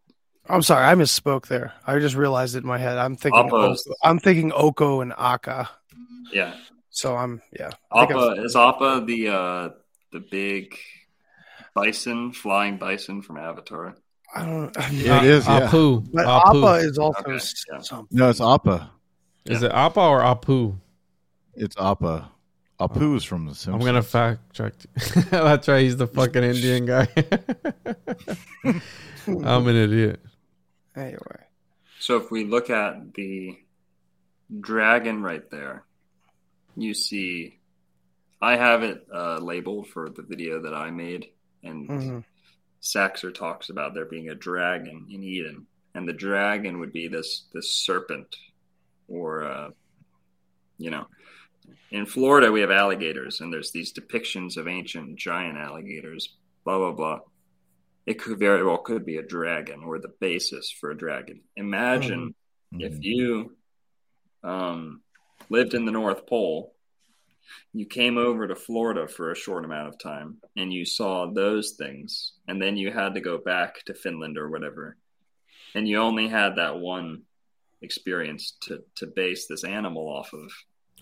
I'm 0.48 0.62
sorry, 0.62 0.86
I 0.86 0.94
misspoke 0.94 1.46
there. 1.46 1.74
I 1.86 1.98
just 1.98 2.14
realized 2.14 2.54
it 2.54 2.62
in 2.62 2.66
my 2.66 2.78
head. 2.78 2.96
I'm 2.96 3.16
thinking 3.16 3.50
Oko, 3.52 3.76
I'm 4.02 4.18
thinking 4.18 4.52
Oko 4.54 5.02
and 5.02 5.12
Aka. 5.18 5.68
Yeah, 6.32 6.54
So 6.90 7.16
I'm 7.16 7.42
yeah. 7.58 7.70
I 7.92 8.04
Appa 8.04 8.42
is 8.42 8.56
Appa 8.56 9.04
the 9.06 9.28
uh, 9.28 9.68
the 10.12 10.20
big 10.20 10.78
bison, 11.74 12.32
flying 12.32 12.78
bison 12.78 13.22
from 13.22 13.36
Avatar. 13.36 13.96
I 14.34 14.44
don't 14.44 14.76
Yeah, 14.92 15.18
it 15.22 15.24
is, 15.24 15.46
yeah. 15.46 15.68
Apu. 15.68 16.06
But 16.12 16.26
Apu. 16.26 16.62
Appa 16.64 16.86
is 16.86 16.98
also 16.98 17.20
Okay, 17.20 17.38
something. 17.82 18.06
No, 18.18 18.28
it's 18.30 18.40
Appa. 18.40 18.90
Is 19.46 19.62
it 19.62 19.72
Appa 19.72 20.00
or 20.00 20.20
Apu? 20.20 20.78
It's 21.54 21.76
Appa. 21.78 22.30
Apu 22.80 23.16
is 23.16 23.24
from 23.24 23.46
the 23.46 23.54
Simpsons. 23.54 23.74
I'm 23.74 23.80
gonna 23.84 24.02
fact 24.02 24.52
check. 24.52 24.72
That's 25.30 25.66
right. 25.66 25.82
He's 25.82 25.96
the 25.96 26.06
fucking 26.06 26.44
Indian 26.44 26.86
guy. 26.86 27.08
I'm 29.26 29.66
an 29.66 29.76
idiot. 29.76 30.20
Anyway. 30.94 31.40
So 31.98 32.16
if 32.16 32.30
we 32.30 32.44
look 32.44 32.70
at 32.70 33.14
the 33.14 33.58
dragon 34.60 35.22
right 35.22 35.48
there, 35.50 35.84
you 36.76 36.94
see, 36.94 37.58
I 38.40 38.56
have 38.56 38.82
it 38.84 39.04
uh, 39.12 39.38
labeled 39.38 39.88
for 39.88 40.08
the 40.08 40.22
video 40.22 40.62
that 40.62 40.74
I 40.74 40.90
made, 40.90 41.30
and 41.64 41.88
Mhm. 41.88 42.24
Saxer 42.80 43.32
talks 43.34 43.70
about 43.70 43.94
there 43.94 44.04
being 44.04 44.28
a 44.28 44.34
dragon 44.34 45.06
in 45.10 45.22
Eden, 45.22 45.66
and 45.94 46.08
the 46.08 46.12
dragon 46.12 46.78
would 46.80 46.92
be 46.92 47.08
this 47.08 47.44
this 47.52 47.72
serpent, 47.74 48.36
or 49.08 49.44
uh, 49.44 49.70
you 50.78 50.90
know, 50.90 51.06
in 51.90 52.06
Florida 52.06 52.52
we 52.52 52.60
have 52.60 52.70
alligators, 52.70 53.40
and 53.40 53.52
there's 53.52 53.72
these 53.72 53.92
depictions 53.92 54.56
of 54.56 54.68
ancient 54.68 55.16
giant 55.16 55.58
alligators. 55.58 56.36
Blah 56.64 56.78
blah 56.78 56.92
blah. 56.92 57.20
It 58.06 58.18
could 58.18 58.38
very 58.38 58.64
well 58.64 58.78
could 58.78 59.04
be 59.04 59.16
a 59.18 59.22
dragon 59.22 59.82
or 59.82 59.98
the 59.98 60.12
basis 60.20 60.70
for 60.70 60.90
a 60.90 60.96
dragon. 60.96 61.40
Imagine 61.56 62.34
Mhm. 62.74 62.82
if 62.82 63.02
you 63.04 63.56
um, 64.42 65.02
lived 65.48 65.74
in 65.74 65.84
the 65.84 65.90
North 65.92 66.26
Pole 66.26 66.74
you 67.72 67.86
came 67.86 68.18
over 68.18 68.46
to 68.46 68.54
Florida 68.54 69.06
for 69.08 69.30
a 69.30 69.36
short 69.36 69.64
amount 69.64 69.88
of 69.88 69.98
time 69.98 70.38
and 70.56 70.72
you 70.72 70.84
saw 70.84 71.26
those 71.30 71.72
things, 71.72 72.32
and 72.46 72.60
then 72.60 72.76
you 72.76 72.92
had 72.92 73.14
to 73.14 73.20
go 73.20 73.38
back 73.38 73.82
to 73.84 73.94
Finland 73.94 74.36
or 74.38 74.48
whatever, 74.48 74.96
and 75.74 75.86
you 75.88 75.98
only 75.98 76.28
had 76.28 76.56
that 76.56 76.78
one 76.78 77.22
experience 77.82 78.52
to 78.60 78.82
to 78.96 79.06
base 79.06 79.46
this 79.46 79.64
animal 79.64 80.08
off 80.08 80.32
of. 80.32 80.50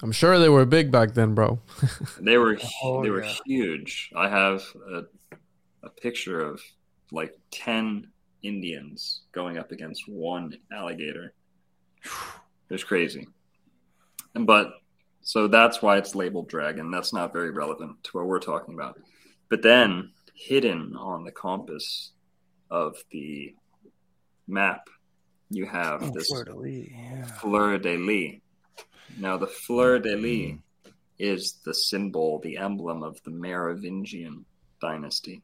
I'm 0.02 0.12
sure 0.12 0.38
they 0.38 0.50
were 0.50 0.66
big 0.66 0.90
back 0.92 1.14
then, 1.14 1.34
bro. 1.34 1.58
They 2.20 2.36
were 2.36 2.58
Oh, 2.82 3.02
they 3.02 3.10
were 3.10 3.24
yeah. 3.24 3.34
huge. 3.46 4.10
I 4.14 4.28
have 4.28 4.62
a, 4.90 5.04
a 5.82 5.88
picture 5.88 6.40
of 6.40 6.60
like 7.10 7.34
ten 7.50 8.08
Indians 8.42 9.22
going 9.32 9.56
up 9.58 9.72
against 9.72 10.06
one 10.08 10.58
alligator. 10.70 11.32
It 12.04 12.72
was 12.72 12.84
crazy. 12.84 13.26
But 14.34 14.72
so 15.26 15.48
that's 15.48 15.82
why 15.82 15.96
it's 15.96 16.14
labeled 16.14 16.48
dragon. 16.48 16.92
That's 16.92 17.12
not 17.12 17.32
very 17.32 17.50
relevant 17.50 18.04
to 18.04 18.10
what 18.12 18.28
we're 18.28 18.38
talking 18.38 18.74
about. 18.74 19.00
But 19.48 19.60
then 19.60 20.12
hidden 20.34 20.94
on 20.96 21.24
the 21.24 21.32
compass 21.32 22.12
of 22.70 22.96
the 23.10 23.52
map, 24.46 24.88
you 25.50 25.66
have 25.66 26.04
Oh, 26.04 26.10
this 26.14 26.28
Fleur 26.28 26.44
de 26.44 26.54
lis, 26.54 26.88
yeah. 26.92 27.24
fleur 27.24 27.78
de 27.78 27.96
lis. 27.96 28.40
Now, 29.18 29.36
the 29.36 29.48
fleur 29.48 29.98
de 29.98 30.14
mm-hmm. 30.14 30.22
lis 30.22 30.92
is 31.18 31.54
the 31.64 31.74
symbol, 31.74 32.38
the 32.38 32.58
emblem 32.58 33.02
of 33.02 33.20
the 33.24 33.32
Merovingian 33.32 34.44
dynasty. 34.80 35.42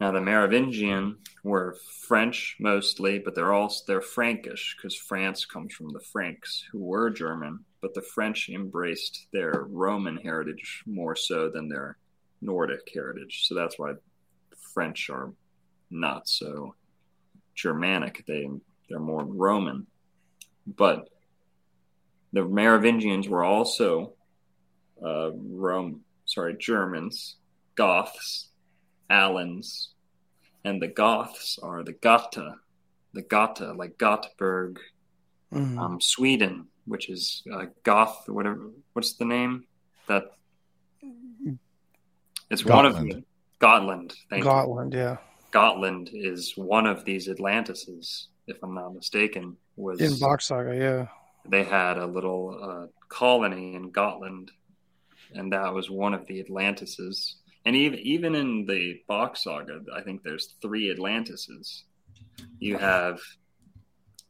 Now, 0.00 0.12
the 0.12 0.22
Merovingian 0.22 1.18
were 1.44 1.76
French 2.08 2.56
mostly, 2.58 3.18
but 3.18 3.34
they're 3.34 3.52
also 3.52 3.84
they're 3.86 4.00
Frankish 4.00 4.76
because 4.78 4.96
France 4.96 5.44
comes 5.44 5.74
from 5.74 5.90
the 5.90 6.00
Franks, 6.00 6.64
who 6.72 6.78
were 6.78 7.10
German, 7.10 7.66
but 7.82 7.92
the 7.94 8.00
French 8.00 8.48
embraced 8.48 9.26
their 9.32 9.66
Roman 9.68 10.16
heritage 10.16 10.82
more 10.86 11.16
so 11.16 11.50
than 11.50 11.68
their 11.68 11.98
Nordic 12.40 12.88
heritage. 12.94 13.44
So 13.46 13.54
that's 13.54 13.78
why 13.78 13.94
French 14.72 15.10
are 15.10 15.32
not 15.90 16.28
so 16.28 16.74
Germanic. 17.54 18.24
They 18.26 18.48
they're 18.88 18.98
more 19.00 19.24
Roman, 19.24 19.86
but 20.66 21.08
the 22.32 22.44
Merovingians 22.44 23.28
were 23.28 23.44
also 23.44 24.14
uh, 25.04 25.32
Rome, 25.34 26.02
sorry, 26.24 26.56
Germans, 26.58 27.36
Goths, 27.74 28.48
Alans, 29.10 29.90
and 30.64 30.80
the 30.80 30.86
Goths 30.88 31.58
are 31.62 31.82
the 31.82 31.92
Gotha, 31.92 32.56
the 33.12 33.22
Gotha, 33.22 33.72
like 33.72 33.98
Gothenburg, 33.98 34.78
Mhm. 35.52 35.78
um, 35.78 36.00
Sweden, 36.00 36.68
which 36.86 37.08
is 37.08 37.42
uh, 37.52 37.66
Goth, 37.82 38.24
whatever. 38.28 38.70
What's 38.92 39.14
the 39.14 39.24
name? 39.24 39.64
That 40.08 40.32
it's 42.50 42.64
one 42.64 42.86
of 42.86 42.94
Gotland. 42.94 43.24
Gotland. 43.58 44.14
Thank 44.28 44.44
you. 44.44 44.50
Gotland, 44.50 44.92
yeah. 44.94 45.16
Gotland 45.52 46.10
is 46.12 46.54
one 46.56 46.86
of 46.86 47.04
these 47.04 47.28
Atlantises, 47.28 48.28
if 48.46 48.58
I'm 48.62 48.74
not 48.74 48.94
mistaken. 48.94 49.56
Was 49.76 50.00
In 50.00 50.18
Bock 50.18 50.42
Saga, 50.42 50.76
yeah. 50.76 51.06
they 51.48 51.64
had 51.64 51.96
a 51.96 52.06
little 52.06 52.58
uh, 52.60 52.86
colony 53.08 53.74
in 53.74 53.90
Gotland, 53.90 54.50
and 55.34 55.52
that 55.52 55.72
was 55.72 55.90
one 55.90 56.12
of 56.14 56.26
the 56.26 56.40
Atlantises. 56.40 57.36
And 57.64 57.76
even 57.76 57.98
even 58.00 58.34
in 58.34 58.66
the 58.66 59.00
Bock 59.06 59.36
Saga, 59.36 59.80
I 59.94 60.02
think 60.02 60.22
there's 60.22 60.54
three 60.60 60.90
Atlantises. 60.90 61.84
You 62.58 62.76
have 62.78 63.20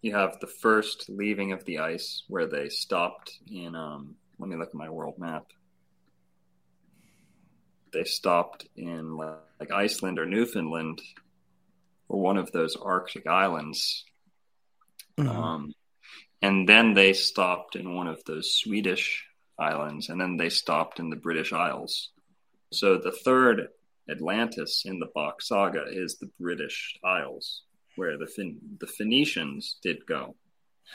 you 0.03 0.15
have 0.15 0.39
the 0.41 0.49
first 0.49 1.09
leaving 1.09 1.53
of 1.53 1.65
the 1.65 1.79
ice 1.79 2.25
where 2.29 2.47
they 2.47 2.69
stopped 2.69 3.39
in. 3.51 3.75
Um, 3.75 4.17
let 4.39 4.49
me 4.49 4.57
look 4.57 4.69
at 4.69 4.75
my 4.75 4.91
world 4.91 5.19
map. 5.19 5.47
They 7.93 8.05
stopped 8.05 8.67
in 8.77 9.17
like, 9.17 9.71
Iceland 9.73 10.19
or 10.19 10.27
Newfoundland, 10.27 11.01
or 12.09 12.21
one 12.21 12.37
of 12.37 12.51
those 12.51 12.75
Arctic 12.75 13.27
islands. 13.29 14.05
Mhm. 15.17 15.29
Um, 15.29 15.75
and 16.41 16.69
then 16.69 16.95
they 16.95 17.13
stopped 17.13 17.77
in 17.77 17.95
one 17.95 18.09
of 18.09 18.25
those 18.25 18.55
Swedish 18.55 19.25
islands, 19.59 20.09
and 20.09 20.21
then 20.21 20.37
they 20.37 20.49
stopped 20.49 20.99
in 20.99 21.11
the 21.11 21.17
British 21.17 21.53
Isles. 21.53 22.11
So 22.73 22.97
the 22.97 23.13
third 23.13 23.69
Atlantis 24.09 24.85
in 24.85 24.99
the 24.99 25.11
Bock 25.15 25.41
saga 25.43 25.85
is 25.87 26.19
the 26.19 26.31
British 26.41 26.99
Isles, 27.05 27.63
where 27.97 28.17
the 28.19 28.27
Phoen- 28.27 28.79
the 28.81 28.87
Phoenicians 28.87 29.77
did 29.83 30.07
go. 30.07 30.37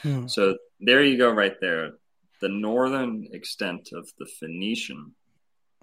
Hmm. 0.02 0.26
So 0.26 0.56
there 0.80 1.02
you 1.02 1.16
go, 1.18 1.30
right 1.30 1.54
there. 1.60 1.92
The 2.40 2.48
northern 2.48 3.28
extent 3.32 3.90
of 3.92 4.08
the 4.18 4.26
Phoenician 4.26 5.14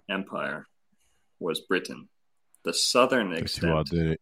Empire 0.09 0.67
was 1.39 1.61
Britain. 1.61 2.07
The 2.63 2.73
southern 2.73 3.33
extent 3.33 3.73
outdid 3.73 4.07
it. 4.13 4.21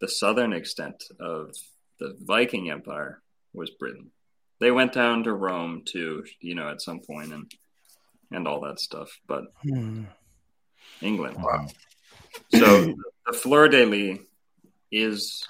the 0.00 0.08
southern 0.08 0.52
extent 0.52 1.02
of 1.20 1.54
the 1.98 2.16
Viking 2.20 2.70
Empire 2.70 3.22
was 3.52 3.70
Britain. 3.70 4.10
They 4.60 4.70
went 4.70 4.92
down 4.92 5.24
to 5.24 5.32
Rome 5.32 5.82
too, 5.84 6.24
you 6.40 6.54
know, 6.54 6.68
at 6.68 6.82
some 6.82 7.00
point 7.00 7.32
and 7.32 7.50
and 8.30 8.46
all 8.48 8.60
that 8.62 8.80
stuff, 8.80 9.10
but 9.26 9.44
Hmm. 9.62 10.04
England. 11.00 11.36
Wow. 11.42 11.66
So 12.54 12.94
the 13.26 13.32
fleur 13.32 13.68
de 13.68 13.84
lis 13.84 14.18
is 14.90 15.46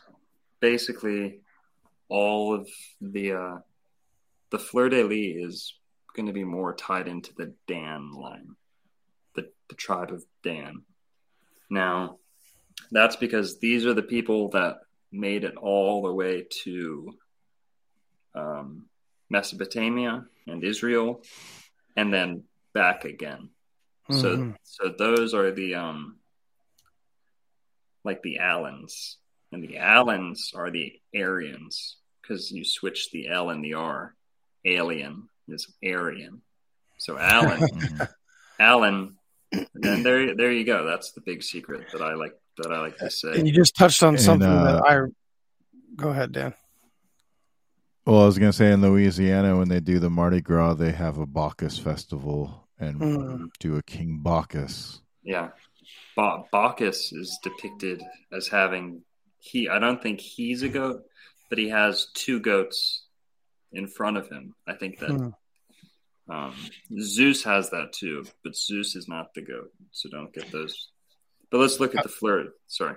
basically 0.63 1.41
all 2.09 2.55
of 2.55 2.67
the 3.03 3.33
uh, 3.33 3.59
the 4.51 4.59
fleur 4.59 4.89
de 4.89 5.03
lis 5.03 5.45
is 5.51 5.75
going 6.15 6.27
to 6.27 6.33
be 6.33 6.45
more 6.45 6.73
tied 6.75 7.09
into 7.09 7.35
the 7.35 7.53
Dan 7.67 8.13
line, 8.13 8.57
the 9.35 9.51
the 9.69 9.75
tribe 9.75 10.11
of 10.13 10.25
Dan. 10.43 10.83
Now, 11.69 12.19
that's 12.91 13.17
because 13.17 13.59
these 13.59 13.85
are 13.85 13.95
the 13.95 14.03
people 14.03 14.49
that 14.51 14.79
made 15.11 15.45
it 15.45 15.57
all 15.57 16.03
the 16.03 16.13
way 16.13 16.47
to 16.65 17.19
um, 18.35 18.87
Mesopotamia 19.29 20.25
and 20.47 20.65
Israel, 20.65 21.23
and 21.97 22.13
then 22.13 22.45
back 22.73 23.05
again. 23.05 23.51
So 24.11 24.37
Mhm. 24.37 24.57
so 24.63 24.95
those 24.97 25.35
are 25.35 25.51
the 25.51 25.75
um 25.75 26.19
like 28.05 28.23
the 28.23 28.39
Alans. 28.39 29.19
And 29.53 29.63
the 29.63 29.77
Alans 29.79 30.53
are 30.55 30.71
the 30.71 30.93
Aryans 31.15 31.97
because 32.21 32.51
you 32.51 32.65
switch 32.65 33.11
the 33.11 33.29
L 33.29 33.51
and 33.51 33.63
the 33.65 33.75
R. 33.75 34.15
Alien 34.65 35.29
is 35.49 35.67
Aryan. 35.85 36.41
So 36.99 37.19
Allen. 37.19 37.69
Allen 38.61 39.17
and 39.53 40.05
there 40.05 40.35
there 40.35 40.53
you 40.53 40.65
go. 40.65 40.87
That's 40.87 41.13
the 41.13 41.21
big 41.21 41.43
secret 41.43 41.89
that 41.93 42.01
I 42.01 42.15
like 42.15 42.33
that 42.59 42.73
I 42.73 42.81
like 42.81 42.97
to 42.99 43.11
say. 43.11 43.29
And 43.29 43.41
say. 43.41 43.45
you 43.47 43.53
just 43.53 43.77
touched 43.77 44.03
on 44.03 44.15
And, 44.15 44.21
something 44.21 44.49
uh, 44.49 44.65
that 44.65 44.83
I. 44.85 45.01
Go 45.97 46.09
ahead, 46.11 46.33
Dan. 46.33 46.55
Well, 48.07 48.23
I 48.23 48.27
was 48.27 48.39
gonna 48.39 48.53
say 48.53 48.73
in 48.73 48.81
Louisiana 48.81 49.59
when 49.59 49.69
they 49.69 49.81
do 49.81 49.99
the 49.99 50.09
Mardi 50.11 50.41
Gras, 50.41 50.75
they 50.75 50.93
have 50.93 51.19
a 51.19 51.27
Bacchus 51.27 51.79
festival 51.79 52.67
and 52.79 53.01
Mm. 53.01 53.49
do 53.61 53.77
a 53.77 53.83
King 53.83 54.21
Bacchus. 54.23 55.01
Yeah. 55.23 55.51
Ba- 56.17 56.45
Bacchus 56.51 57.13
is 57.13 57.39
depicted 57.43 58.03
as 58.33 58.49
having 58.49 59.03
he 59.43 59.69
I 59.69 59.81
don't 59.81 60.01
think 60.01 60.21
he's 60.21 60.63
a 60.63 60.69
goat, 60.69 61.03
but 61.51 61.59
he 61.59 61.69
has 61.71 62.07
two 62.15 62.39
goats 62.41 63.05
in 63.73 63.89
front 63.89 64.17
of 64.17 64.29
him. 64.29 64.55
I 64.69 64.75
think 64.75 65.01
that 65.01 65.11
Hmm. 65.11 65.29
um, 66.33 66.55
Zeus 67.01 67.43
has 67.43 67.71
that 67.71 67.93
too, 67.93 68.25
but 68.45 68.57
Zeus 68.57 68.95
is 68.95 69.09
not 69.09 69.35
the 69.35 69.43
goat, 69.43 69.73
so 69.91 70.09
don't 70.09 70.33
get 70.33 70.53
those. 70.53 70.89
But 71.51 71.59
let's 71.59 71.81
look 71.81 71.97
at 71.97 72.05
the 72.05 72.09
flirt. 72.09 72.53
Sorry. 72.69 72.95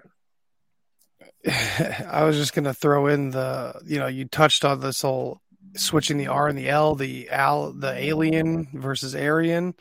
I 1.48 2.24
was 2.24 2.38
just 2.38 2.54
gonna 2.54 2.74
throw 2.74 3.08
in 3.08 3.32
the 3.32 3.82
you 3.84 3.98
know 4.00 4.08
you 4.08 4.26
touched 4.26 4.64
on 4.64 4.80
this 4.80 5.02
whole 5.02 5.42
switching 5.76 6.18
the 6.18 6.28
R 6.28 6.48
and 6.48 6.58
the 6.58 6.70
L, 6.70 6.94
the 6.94 7.30
al 7.30 7.74
the 7.74 7.92
alien 7.92 8.68
versus 8.74 9.16
Aryan, 9.16 9.74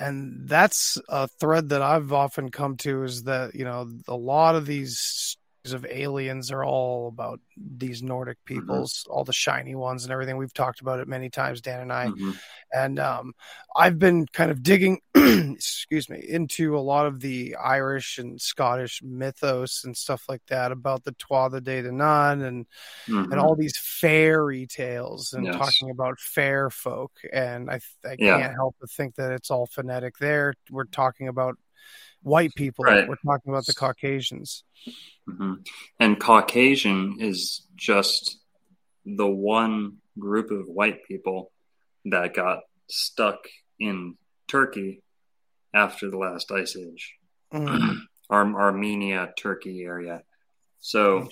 and 0.00 0.48
that's 0.48 0.98
a 1.08 1.28
thread 1.28 1.68
that 1.68 1.82
I've 1.82 2.12
often 2.12 2.50
come 2.50 2.76
to 2.78 3.04
is 3.04 3.24
that 3.24 3.54
you 3.54 3.64
know 3.64 3.88
a 4.08 4.16
lot 4.16 4.56
of 4.56 4.66
these 4.66 5.36
of 5.70 5.86
aliens 5.86 6.50
are 6.50 6.64
all 6.64 7.06
about 7.06 7.38
these 7.56 8.02
Nordic 8.02 8.38
peoples, 8.44 9.06
all 9.08 9.22
the 9.22 9.32
shiny 9.32 9.76
ones 9.76 10.02
and 10.02 10.12
everything. 10.12 10.36
We've 10.36 10.52
talked 10.52 10.80
about 10.80 10.98
it 10.98 11.06
many 11.06 11.30
times, 11.30 11.60
Dan 11.60 11.80
and 11.80 11.92
I 11.92 12.10
Mhm. 12.10 12.42
and 12.72 12.98
um, 12.98 13.34
I've 13.76 13.98
been 13.98 14.26
kind 14.28 14.50
of 14.50 14.62
digging, 14.62 15.00
excuse 15.16 16.10
me, 16.10 16.24
into 16.28 16.76
a 16.76 16.80
lot 16.80 17.06
of 17.06 17.20
the 17.20 17.56
Irish 17.56 18.18
and 18.18 18.40
Scottish 18.40 19.02
mythos 19.02 19.84
and 19.84 19.96
stuff 19.96 20.24
like 20.28 20.42
that 20.48 20.72
about 20.72 21.04
the 21.04 21.12
Tuatha 21.14 21.62
De 21.62 21.82
Danann 21.82 22.44
and 22.46 22.66
Mhm. 23.06 23.32
and 23.32 23.40
all 23.40 23.56
these 23.56 23.78
fairy 23.78 24.66
tales 24.66 25.32
and 25.32 25.52
Yes. 25.52 25.52
talking 25.52 25.90
about 25.90 26.20
fair 26.20 26.70
folk. 26.70 27.12
And 27.32 27.70
I 27.70 27.80
I 28.04 28.18
Yeah. 28.18 28.42
can't 28.42 28.54
help 28.54 28.76
but 28.80 28.90
think 28.90 29.16
that 29.16 29.32
it's 29.32 29.50
all 29.50 29.66
phonetic. 29.66 30.18
There, 30.18 30.54
we're 30.70 30.84
talking 30.86 31.28
about 31.28 31.56
white 32.22 32.54
people. 32.54 32.84
Right. 32.84 33.08
We're 33.08 33.16
talking 33.16 33.52
about 33.52 33.66
the 33.66 33.74
Caucasians. 33.74 34.64
Mhm. 35.28 35.66
And 36.00 36.18
Caucasian 36.20 37.20
is 37.20 37.66
just 37.76 38.38
the 39.04 39.26
one 39.26 39.98
group 40.18 40.50
of 40.50 40.66
white 40.68 41.04
people 41.06 41.52
that 42.06 42.34
got 42.34 42.60
stuck 42.88 43.46
in 43.78 44.16
Turkey 44.48 45.02
after 45.74 46.10
the 46.10 46.18
last 46.18 46.50
ice 46.52 46.76
age. 46.76 47.14
Mm. 47.52 47.96
Ar- 48.30 48.60
Armenia, 48.60 49.32
Turkey 49.36 49.82
area. 49.82 50.22
So 50.78 51.28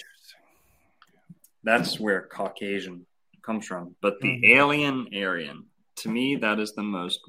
that's 1.63 1.99
where 2.01 2.23
Caucasian 2.27 3.07
comes 3.43 3.67
from. 3.67 3.97
But 4.01 4.21
the 4.21 4.29
Mhm. 4.29 4.45
alien 4.49 5.09
Aryan, 5.15 5.69
to 5.97 6.09
me, 6.09 6.37
that 6.37 6.59
is 6.61 6.73
the 6.75 6.83
most 6.83 7.21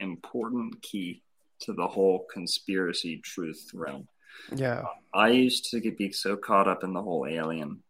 important 0.00 0.80
key 0.82 1.22
to 1.62 1.72
the 1.72 1.86
whole 1.86 2.26
conspiracy 2.32 3.20
truth 3.24 3.70
realm. 3.74 4.06
Yeah, 4.54 4.84
I 5.14 5.28
used 5.30 5.70
to 5.70 5.80
get 5.80 5.98
be 5.98 6.12
so 6.12 6.36
caught 6.36 6.68
up 6.68 6.84
in 6.84 6.92
the 6.92 7.02
whole 7.02 7.26
alien 7.26 7.82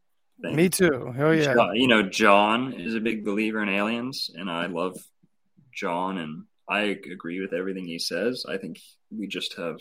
thing. 0.42 0.56
me 0.56 0.68
too. 0.68 1.14
Oh 1.18 1.30
yeah, 1.30 1.72
You 1.72 1.88
know, 1.88 2.02
John 2.02 2.72
is 2.74 2.94
a 2.94 3.00
big 3.00 3.24
believer 3.24 3.62
in 3.62 3.68
aliens, 3.68 4.30
and 4.34 4.50
I 4.50 4.66
love 4.66 4.96
John, 5.72 6.18
and 6.18 6.44
I 6.68 6.98
agree 7.10 7.40
with 7.40 7.52
everything 7.52 7.86
he 7.86 7.98
says. 7.98 8.44
I 8.48 8.56
think 8.58 8.78
we 9.10 9.26
just 9.26 9.56
have 9.56 9.76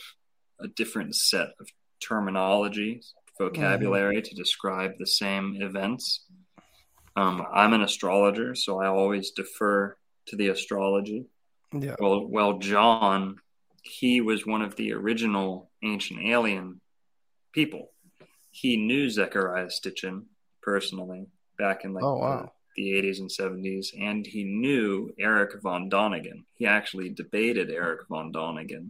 a 0.59 0.67
different 0.67 1.15
set 1.15 1.49
of 1.59 1.67
terminology, 1.99 3.01
vocabulary 3.39 4.21
to 4.21 4.35
describe 4.35 4.91
the 4.97 5.07
same 5.07 5.57
events. 5.61 6.25
Um, 7.15 7.45
I'm 7.51 7.73
an 7.73 7.81
astrologer, 7.81 8.55
so 8.55 8.79
I 8.79 8.87
always 8.87 9.31
defer 9.31 9.95
to 10.27 10.35
the 10.35 10.49
astrology. 10.49 11.25
yeah. 11.73 11.95
Well, 11.99 12.27
well, 12.27 12.59
John, 12.59 13.37
he 13.81 14.21
was 14.21 14.45
one 14.45 14.61
of 14.61 14.75
the 14.75 14.93
original 14.93 15.69
ancient 15.83 16.19
alien 16.25 16.81
people. 17.53 17.89
He 18.51 18.77
knew 18.77 19.07
Zecharia 19.07 19.67
Sitchin 19.71 20.23
personally 20.61 21.27
back 21.57 21.83
in 21.85 21.93
like 21.93 22.03
Oh, 22.03 22.17
wow. 22.17 22.51
the, 22.75 23.01
the 23.01 23.01
80s 23.09 23.19
and 23.19 23.29
70s, 23.29 23.87
and 23.99 24.25
he 24.25 24.43
knew 24.43 25.13
Erich 25.19 25.59
von 25.61 25.89
Däniken. 25.89 26.43
He 26.53 26.65
actually 26.65 27.09
debated 27.09 27.69
Erich 27.69 28.07
von 28.09 28.31
Däniken 28.33 28.89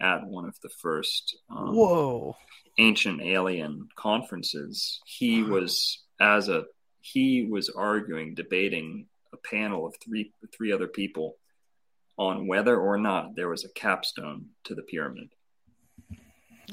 at 0.00 0.24
one 0.26 0.46
of 0.46 0.58
the 0.62 0.68
first 0.68 1.36
um, 1.50 1.74
Whoa. 1.74 2.36
ancient 2.78 3.20
alien 3.22 3.88
conferences. 3.96 5.00
He 5.04 5.42
was 5.42 6.02
as 6.20 6.48
a 6.48 6.64
he 7.00 7.44
was 7.50 7.68
arguing, 7.68 8.34
debating 8.34 9.06
a 9.32 9.36
panel 9.36 9.86
of 9.86 9.94
three 10.02 10.32
three 10.56 10.72
other 10.72 10.86
people 10.86 11.36
on 12.28 12.46
whether 12.46 12.78
or 12.78 12.98
not 12.98 13.34
there 13.34 13.48
was 13.48 13.64
a 13.64 13.72
capstone 13.72 14.46
to 14.64 14.74
the 14.74 14.82
pyramid. 14.82 15.28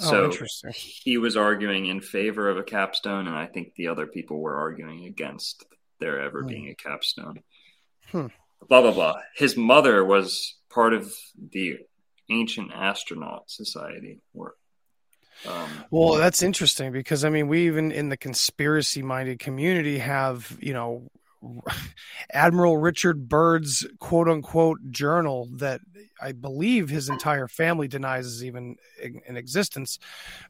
Oh, 0.02 0.32
So 0.32 0.72
he 0.74 1.18
was 1.18 1.36
arguing 1.36 1.88
in 1.88 2.02
favor 2.02 2.50
of 2.50 2.58
a 2.58 2.64
capstone, 2.64 3.28
and 3.28 3.36
I 3.36 3.48
think 3.48 3.74
the 3.76 3.88
other 3.88 4.08
people 4.08 4.40
were 4.40 4.58
arguing 4.58 5.06
against 5.06 5.66
there 6.00 6.22
ever 6.22 6.44
being 6.44 6.70
a 6.70 6.76
capstone. 6.76 7.42
Hmm. 8.12 8.28
Blah 8.68 8.82
blah 8.82 8.92
blah. 8.92 9.16
His 9.36 9.58
mother 9.58 10.04
was 10.06 10.56
part 10.70 10.94
of 10.94 11.14
the 11.52 11.80
ancient 12.30 12.72
astronaut 12.74 13.50
society, 13.50 14.22
or 14.34 14.54
um, 15.48 15.70
Well, 15.90 16.16
that's 16.16 16.44
interesting 16.44 16.92
because 16.92 17.26
I 17.26 17.30
mean, 17.30 17.48
we 17.48 17.68
even 17.68 17.92
in 17.92 18.10
the 18.10 18.18
conspiracy 18.18 19.02
minded 19.02 19.40
community 19.40 20.00
have, 20.00 20.58
you 20.62 20.74
know, 20.74 21.08
Admiral 22.34 22.78
Richard 22.78 23.30
Byrd's 23.30 23.86
quote 23.99 24.28
unquote 24.28 24.91
journal 24.91 25.49
that 25.53 25.82
I 26.22 26.34
believe 26.34 26.90
his 26.90 27.10
entire 27.10 27.48
family 27.48 27.88
denies 27.88 28.26
is 28.26 28.44
even 28.44 28.76
in 29.02 29.38
existence. 29.38 29.99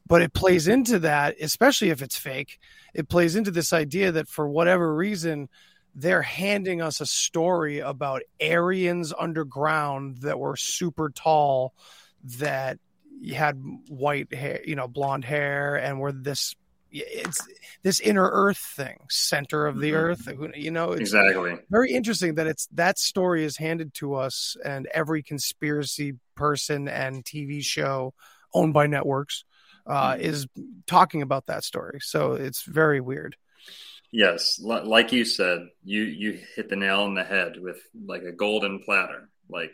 But 0.07 0.22
it 0.22 0.34
plays 0.34 0.68
into 0.68 0.99
that, 0.99 1.36
especially 1.40 1.90
if 1.90 2.02
it's 2.02 2.18
fake, 2.18 2.60
it 2.94 3.10
plays 3.10 3.36
into 3.36 3.52
this 3.52 3.74
idea 3.74 4.11
that 4.14 4.28
for 4.28 4.49
whatever 4.49 4.94
reason, 4.94 5.49
they're 5.95 6.22
handing 6.22 6.82
us 6.82 7.02
a 7.02 7.06
story 7.06 7.80
about 7.80 8.22
Aryans 8.41 9.14
underground 9.18 10.20
that 10.20 10.40
were 10.40 10.56
super 10.56 11.10
tall 11.10 11.74
that 12.38 12.80
had 13.34 13.61
white 13.88 14.34
hair, 14.34 14.61
you 14.66 14.76
know, 14.76 14.88
blonde 14.88 15.26
hair, 15.26 15.76
and 15.76 15.99
were 15.99 16.11
this. 16.11 16.56
It's 16.91 17.40
this 17.84 17.99
inner 17.99 18.30
Earth 18.32 18.57
thing, 18.57 19.06
center 19.10 19.68
of 19.68 19.80
the 19.80 19.91
Mhm. 19.91 19.95
Earth. 19.95 20.56
You 20.56 20.72
know, 20.72 20.91
it's 20.94 21.02
exactly. 21.02 21.60
very 21.70 21.91
interesting 21.91 22.36
that 22.36 22.48
it's 22.48 22.68
that 22.74 22.98
story 22.98 23.44
is 23.44 23.57
handed 23.57 23.94
to 23.95 24.16
us, 24.16 24.57
and 24.64 24.88
every 24.94 25.22
conspiracy 25.24 26.18
person 26.36 26.88
and 26.88 27.24
TV 27.24 27.61
show 27.64 28.14
owned 28.53 28.74
by 28.74 28.88
networks 28.88 29.44
uh, 29.86 30.14
Mhm. 30.14 30.20
is 30.20 30.48
talking 30.86 31.22
about 31.24 31.48
that 31.48 31.64
story. 31.64 31.99
So 32.02 32.34
it's 32.34 32.61
very 32.64 33.02
weird. 33.02 33.36
Yes, 34.11 34.60
li- 34.60 34.82
like 34.82 35.11
you 35.11 35.26
said, 35.26 35.68
you 35.84 36.02
you 36.03 36.40
hit 36.56 36.70
the 36.70 36.76
nail 36.76 37.02
on 37.02 37.14
the 37.16 37.24
head 37.24 37.60
with 37.60 37.80
like 38.06 38.24
a 38.24 38.32
golden 38.32 38.80
platter. 38.84 39.30
Like, 39.48 39.74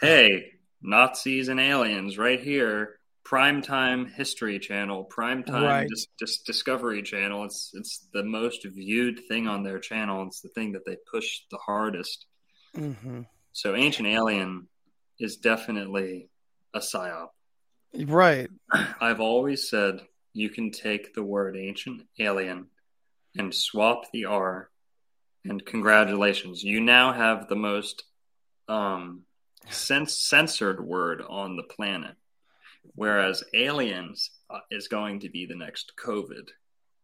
hey, 0.00 0.52
Nazis 0.82 1.48
and 1.48 1.58
aliens 1.60 2.18
right 2.18 2.40
here, 2.40 2.95
primetime 3.28 4.08
History 4.12 4.58
Channel, 4.58 5.04
primetime 5.10 5.62
Right. 5.62 5.88
dis- 5.88 6.06
dis- 6.18 6.42
Discovery 6.42 7.02
Channel. 7.02 7.44
It's 7.44 7.72
it's 7.74 8.06
the 8.12 8.22
most 8.22 8.64
viewed 8.64 9.20
thing 9.28 9.48
on 9.48 9.62
their 9.64 9.80
channel. 9.80 10.24
It's 10.26 10.40
the 10.40 10.48
thing 10.50 10.72
that 10.72 10.84
they 10.86 10.96
push 11.10 11.40
the 11.50 11.58
hardest. 11.58 12.26
hmm 12.74 13.22
So, 13.52 13.74
Ancient 13.74 14.06
Alien 14.06 14.68
is 15.18 15.36
definitely 15.38 16.28
a 16.74 16.78
psyop. 16.80 17.30
Right. 17.94 18.48
I've 19.00 19.20
always 19.20 19.68
said 19.68 20.06
you 20.34 20.50
can 20.50 20.70
take 20.70 21.14
the 21.14 21.22
word 21.22 21.56
ancient 21.56 22.02
alien 22.18 22.66
and 23.38 23.54
swap 23.54 24.04
the 24.12 24.26
R, 24.26 24.70
and 25.44 25.64
congratulations, 25.64 26.62
you 26.62 26.80
now 26.80 27.12
have 27.12 27.48
the 27.48 27.56
most 27.56 28.04
um, 28.68 29.22
cens- 29.70 30.10
censored 30.10 30.84
word 30.84 31.22
on 31.26 31.56
the 31.56 31.62
planet. 31.64 32.14
Whereas 32.94 33.42
aliens 33.54 34.30
uh, 34.50 34.60
is 34.70 34.88
going 34.88 35.20
to 35.20 35.28
be 35.28 35.46
the 35.46 35.56
next 35.56 35.92
COVID. 36.02 36.48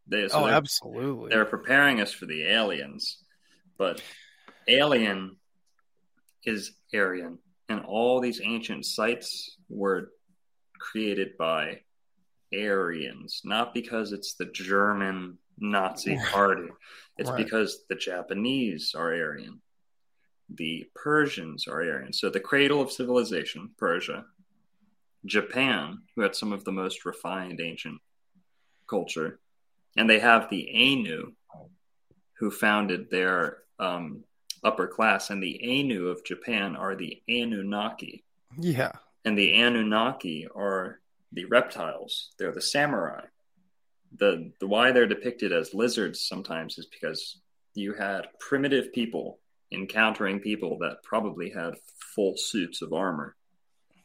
They, 0.07 0.29
so 0.29 0.41
oh, 0.41 0.47
they're, 0.47 0.55
absolutely. 0.55 1.31
they're 1.31 1.45
preparing 1.45 2.01
us 2.01 2.13
for 2.13 2.27
the 2.27 2.45
aliens, 2.45 3.19
but 3.79 4.03
alien 4.69 5.37
is 6.45 6.73
Aryan, 6.93 7.39
and 7.69 7.85
all 7.85 8.21
these 8.21 8.41
ancient 8.43 8.85
sites 8.85 9.57
were 9.69 10.11
created 10.79 11.37
by 11.39 11.81
Aryans, 12.53 13.43
not 13.45 13.73
because 13.73 14.13
it's 14.13 14.35
the 14.35 14.47
German 14.47 15.39
Nazi 15.59 16.19
party. 16.31 16.69
It's 17.19 17.31
Right. 17.31 17.45
because 17.45 17.85
the 17.89 17.95
Japanese 17.95 18.95
are 18.97 19.15
Aryan, 19.15 19.61
the 20.49 20.85
Persians 20.95 21.69
are 21.69 21.81
Aryan. 21.81 22.13
So 22.13 22.29
the 22.31 22.41
cradle 22.41 22.81
of 22.81 22.91
civilization, 22.91 23.71
Persia, 23.79 24.25
Japan, 25.25 26.03
who 26.15 26.23
had 26.23 26.35
some 26.35 26.53
of 26.53 26.65
the 26.65 26.73
most 26.73 27.05
refined 27.05 27.61
ancient 27.61 28.01
culture, 28.89 29.39
and 29.97 30.09
they 30.09 30.19
have 30.19 30.49
the 30.49 30.69
Ainu, 30.71 31.33
who 32.39 32.51
founded 32.51 33.11
their 33.11 33.59
um, 33.79 34.25
upper 34.65 34.87
class, 34.87 35.31
and 35.31 35.43
the 35.43 35.63
Ainu 35.65 36.09
of 36.09 36.25
Japan 36.25 36.77
are 36.77 36.97
the 36.97 37.23
Anunnaki, 37.29 38.25
yeah. 38.59 38.93
and 39.25 39.37
the 39.37 39.61
Anunnaki 39.61 40.49
are 40.55 41.01
the 41.33 41.45
reptiles. 41.47 42.33
They're 42.39 42.53
the 42.53 42.61
samurai. 42.61 43.25
The 44.19 44.53
the 44.61 44.67
why 44.67 44.93
they're 44.93 45.07
depicted 45.07 45.53
as 45.53 45.73
lizards 45.73 46.27
sometimes 46.29 46.77
is 46.77 46.87
because 46.87 47.39
you 47.75 47.95
had 47.95 48.27
primitive 48.39 48.93
people 48.93 49.39
encountering 49.73 50.41
people 50.41 50.79
that 50.79 51.03
probably 51.03 51.51
had 51.51 51.75
full 52.15 52.37
suits 52.37 52.83
of 52.83 52.93
armor. 52.93 53.35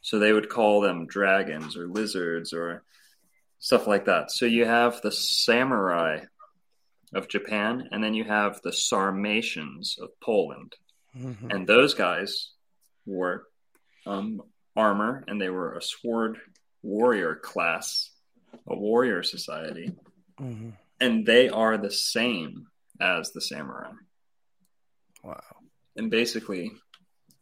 So 0.00 0.18
they 0.18 0.32
would 0.32 0.48
call 0.48 0.80
them 0.80 1.06
dragons 1.06 1.76
or 1.76 1.88
lizards 1.88 2.52
or 2.52 2.84
stuff 3.58 3.86
like 3.86 4.04
that. 4.06 4.30
So 4.30 4.46
you 4.46 4.64
have 4.64 5.00
the 5.02 5.12
samurai 5.12 6.20
of 7.14 7.28
Japan, 7.28 7.88
and 7.90 8.02
then 8.04 8.14
you 8.14 8.24
have 8.24 8.60
the 8.62 8.72
Sarmatians 8.72 9.98
of 10.00 10.10
Poland. 10.20 10.74
Mhm. 11.16 11.52
And 11.52 11.66
those 11.66 11.94
guys 11.94 12.52
wore 13.06 13.46
um, 14.06 14.42
armor 14.76 15.24
and 15.26 15.40
they 15.40 15.50
were 15.50 15.74
a 15.76 15.82
sword 15.82 16.38
warrior 16.82 17.34
class, 17.34 18.10
a 18.66 18.76
warrior 18.76 19.22
society. 19.22 19.92
Mhm. 20.38 20.72
And 21.00 21.26
they 21.26 21.48
are 21.48 21.76
the 21.76 21.90
same 21.90 22.68
as 23.00 23.32
the 23.32 23.40
samurai. 23.40 23.92
Wow. 25.22 25.42
And 25.96 26.10
basically, 26.10 26.72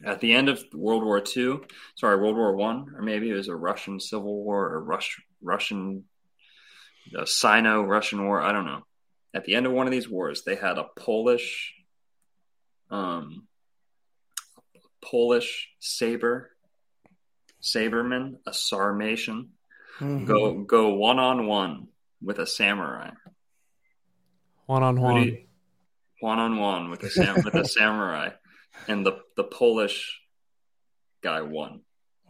at 0.05 0.21
the 0.21 0.35
end 0.35 0.49
of 0.49 0.63
World 0.75 1.05
War 1.05 1.23
II, 1.37 1.59
sorry, 1.95 2.17
World 2.17 2.37
War 2.37 2.55
One, 2.55 2.95
or 2.95 3.03
maybe 3.03 3.31
it 3.31 3.35
was 3.35 3.49
a 3.49 3.57
Russian 3.57 3.99
Civil 4.01 4.45
War 4.45 4.73
or 4.73 4.83
Rush, 4.83 5.21
Russian, 5.43 6.05
the 7.13 7.27
Sino-Russian 7.27 8.25
War. 8.25 8.41
I 8.41 8.53
don't 8.53 8.67
know. 8.67 8.83
At 9.35 9.45
the 9.45 9.55
end 9.55 9.67
of 9.67 9.73
one 9.73 9.87
of 9.87 9.93
these 9.93 10.09
wars, 10.09 10.43
they 10.45 10.55
had 10.57 10.79
a 10.79 10.87
Polish, 10.97 11.75
um, 12.91 13.47
Polish 15.03 15.71
saber, 15.79 16.51
saberman, 17.63 18.39
a 18.47 18.51
Sarmatian, 18.53 19.49
Mhm. 20.01 20.27
go 20.27 20.59
go 20.59 20.95
one 20.95 21.19
on 21.19 21.47
one 21.47 21.89
with 22.21 22.39
a 22.39 22.47
samurai. 22.47 23.11
One 24.67 24.83
on 24.83 25.01
one. 25.01 25.39
one 26.21 26.39
on 26.39 26.57
one 26.59 26.91
with 26.91 27.03
a 27.03 27.11
sam- 27.11 27.43
with 27.45 27.55
a 27.55 27.65
samurai, 27.77 28.31
and 28.89 29.05
the 29.07 29.21
the 29.37 29.45
Polish 29.45 30.21
guy 31.23 31.41
won 31.43 31.81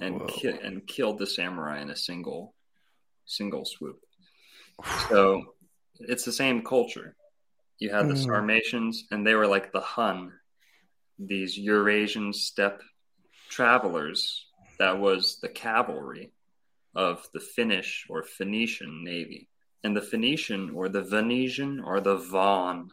and 0.00 0.26
ki- 0.28 0.58
and 0.62 0.86
killed 0.86 1.18
the 1.18 1.26
samurai 1.26 1.80
in 1.80 1.90
a 1.90 1.96
single 1.96 2.54
single 3.26 3.64
swoop. 3.64 4.00
So 5.08 5.54
it's 5.98 6.24
the 6.24 6.32
same 6.32 6.62
culture. 6.62 7.16
You 7.78 7.90
had 7.90 8.08
the 8.08 8.14
Mm. 8.14 8.24
Sarmatians, 8.24 9.04
and 9.10 9.26
they 9.26 9.34
were 9.34 9.46
like 9.46 9.72
the 9.72 9.80
Hun, 9.80 10.32
these 11.18 11.58
Eurasian 11.58 12.32
steppe 12.32 12.82
travelers. 13.48 14.46
That 14.78 14.98
was 14.98 15.38
the 15.40 15.48
cavalry 15.48 16.32
of 16.94 17.26
the 17.32 17.40
Finnish 17.40 18.06
or 18.10 18.22
Phoenician 18.22 19.04
navy. 19.04 19.48
And 19.84 19.96
the 19.96 20.02
Phoenician 20.02 20.70
or 20.70 20.88
the 20.88 21.02
Venetian 21.02 21.80
or 21.80 22.00
the 22.00 22.16
Von, 22.16 22.90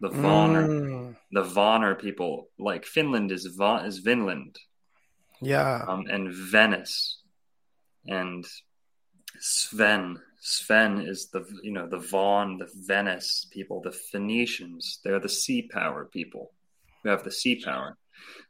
the 0.00 0.10
Vonner, 0.10 0.66
Mm, 0.68 1.16
the 1.32 1.42
Vonner 1.42 1.98
people, 1.98 2.48
like 2.58 2.84
Finland 2.84 3.32
is 3.32 3.46
Von, 3.46 3.84
is 3.84 3.98
Vinland, 3.98 4.58
yeah. 5.40 5.84
um, 5.86 6.06
and 6.08 6.32
Venice, 6.32 7.20
and 8.06 8.46
Sven. 9.38 10.20
Sven 10.40 11.00
is 11.00 11.30
the 11.30 11.44
you 11.62 11.72
know 11.72 11.88
the 11.88 11.98
Von, 11.98 12.58
the 12.58 12.68
Venice 12.86 13.46
people, 13.50 13.80
the 13.80 13.92
Phoenicians. 13.92 15.00
They're 15.02 15.20
the 15.20 15.28
sea 15.28 15.62
power 15.62 16.04
people 16.04 16.52
who 17.02 17.08
have 17.10 17.24
the 17.24 17.32
sea 17.32 17.60
power, 17.62 17.96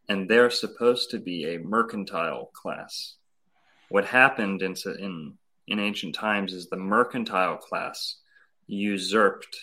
and 0.09 0.29
they're 0.29 0.51
supposed 0.51 1.11
to 1.11 1.19
be 1.19 1.55
a 1.55 1.59
mercantile 1.59 2.51
class. 2.53 3.15
What 3.89 4.05
happened 4.05 4.61
in 4.63 4.75
in 4.99 5.39
in 5.67 5.79
ancient 5.79 6.15
times 6.15 6.53
is 6.53 6.69
the 6.69 6.77
mercantile 6.77 7.57
class 7.57 8.17
usurped 8.67 9.57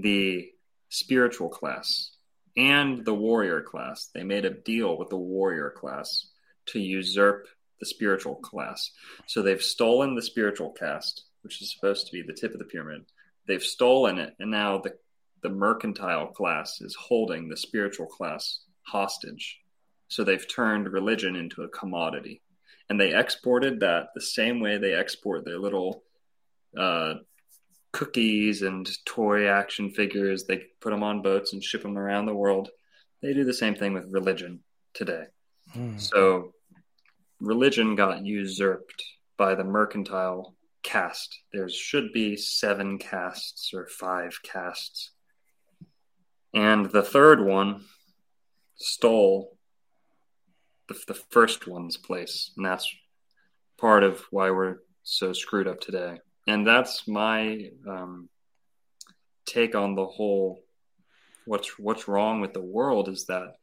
the 0.00 0.50
spiritual 0.88 1.48
class 1.48 2.10
and 2.56 3.04
the 3.04 3.14
warrior 3.14 3.60
class. 3.60 4.10
They 4.14 4.24
made 4.24 4.44
a 4.44 4.50
deal 4.50 4.98
with 4.98 5.08
the 5.08 5.16
warrior 5.16 5.70
class 5.70 6.26
to 6.66 6.80
usurp 6.80 7.46
the 7.78 7.86
spiritual 7.86 8.36
class. 8.36 8.90
So 9.26 9.42
they've 9.42 9.62
stolen 9.62 10.14
the 10.14 10.22
spiritual 10.22 10.70
caste, 10.72 11.24
which 11.42 11.62
is 11.62 11.72
supposed 11.72 12.06
to 12.06 12.12
be 12.12 12.22
the 12.22 12.34
tip 12.34 12.52
of 12.52 12.58
the 12.58 12.64
pyramid. 12.64 13.06
They've 13.46 13.62
stolen 13.62 14.18
it, 14.18 14.34
and 14.38 14.50
now 14.50 14.78
the 14.78 14.94
the 15.42 15.48
mercantile 15.48 16.26
class 16.26 16.82
is 16.82 16.94
holding 16.94 17.48
the 17.48 17.56
spiritual 17.56 18.06
class 18.06 18.60
hostage. 18.82 19.58
So 20.08 20.22
they've 20.22 20.46
turned 20.46 20.92
religion 20.92 21.34
into 21.34 21.62
a 21.62 21.68
commodity, 21.68 22.42
and 22.88 23.00
they 23.00 23.14
exported 23.14 23.80
that 23.80 24.08
the 24.14 24.20
same 24.20 24.60
way 24.60 24.76
they 24.76 24.92
export 24.92 25.44
their 25.44 25.58
little 25.58 26.02
uh, 26.76 27.14
cookies 27.92 28.62
and 28.62 28.88
toy 29.04 29.48
action 29.48 29.90
figures. 29.90 30.44
They 30.44 30.62
put 30.80 30.90
them 30.90 31.02
on 31.02 31.22
boats 31.22 31.52
and 31.52 31.62
ship 31.62 31.82
them 31.82 31.98
around 31.98 32.26
the 32.26 32.34
world. 32.34 32.70
They 33.22 33.34
do 33.34 33.44
the 33.44 33.54
same 33.54 33.74
thing 33.74 33.92
with 33.92 34.06
religion 34.10 34.60
today. 34.94 35.24
Mm. 35.76 36.00
So 36.00 36.54
religion 37.40 37.96
got 37.96 38.24
usurped 38.24 39.02
by 39.36 39.54
the 39.54 39.64
mercantile 39.64 40.54
caste. 40.82 41.40
There 41.52 41.68
should 41.68 42.12
be 42.12 42.36
seven 42.36 42.98
castes 42.98 43.72
or 43.74 43.86
five 43.86 44.38
castes. 44.42 45.10
And 46.54 46.86
the 46.86 47.02
third 47.02 47.44
one 47.44 47.84
stole 48.76 49.56
the, 50.88 50.98
the 51.06 51.14
first 51.14 51.66
one's 51.66 51.96
place. 51.96 52.52
And 52.56 52.66
that's 52.66 52.92
part 53.78 54.02
of 54.02 54.24
why 54.30 54.50
we're 54.50 54.78
so 55.02 55.32
screwed 55.32 55.68
up 55.68 55.80
today. 55.80 56.18
And 56.50 56.66
that's 56.66 57.06
my 57.06 57.70
um, 57.86 58.28
take 59.46 59.74
on 59.74 59.94
the 59.94 60.06
whole 60.06 60.60
what's 61.44 61.78
what's 61.78 62.08
wrong 62.08 62.40
with 62.40 62.52
the 62.52 62.68
world 62.78 63.08
is 63.08 63.26
that 63.26 63.54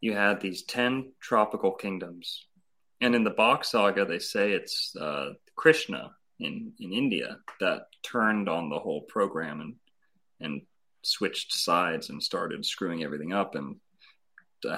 you 0.00 0.12
had 0.14 0.40
these 0.40 0.62
10 0.62 1.12
tropical 1.20 1.72
kingdoms. 1.72 2.46
And 3.00 3.14
in 3.14 3.24
the 3.24 3.30
Bock 3.42 3.64
saga 3.64 4.04
they 4.04 4.20
say 4.20 4.52
it's 4.52 4.94
uh, 4.96 5.30
krishna 5.56 6.12
in, 6.38 6.72
in 6.78 6.92
india 6.92 7.38
that 7.58 7.86
turned 8.04 8.48
on 8.48 8.68
the 8.68 8.78
whole 8.78 9.02
program 9.02 9.60
and 9.60 9.74
and 10.40 10.62
switched 11.02 11.52
sides 11.52 12.10
and 12.10 12.22
started 12.22 12.64
screwing 12.64 13.02
everything 13.02 13.32
up 13.32 13.56
and 13.56 13.76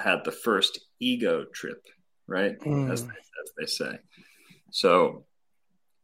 had 0.03 0.23
the 0.23 0.31
first 0.31 0.79
ego 0.99 1.45
trip 1.53 1.85
right? 2.31 2.59
Mm. 2.59 2.91
as, 2.91 3.03
they, 3.03 3.09
as 3.09 3.51
they 3.57 3.65
say. 3.65 3.99
So 4.71 5.25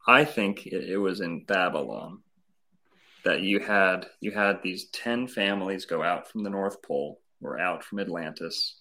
i 0.07 0.23
think 0.25 0.65
it, 0.65 0.89
it 0.89 0.97
was 0.97 1.21
in 1.21 1.43
babylon 1.45 2.19
that 3.25 3.41
you 3.41 3.59
had 3.59 4.07
you 4.21 4.31
had 4.31 4.61
these 4.63 4.85
10 4.91 5.27
families 5.27 5.85
go 5.85 6.01
out 6.01 6.29
from 6.31 6.43
the 6.43 6.49
north 6.49 6.81
pole 6.81 7.19
or 7.41 7.59
out 7.59 7.83
from 7.83 7.99
atlantis 7.99 8.79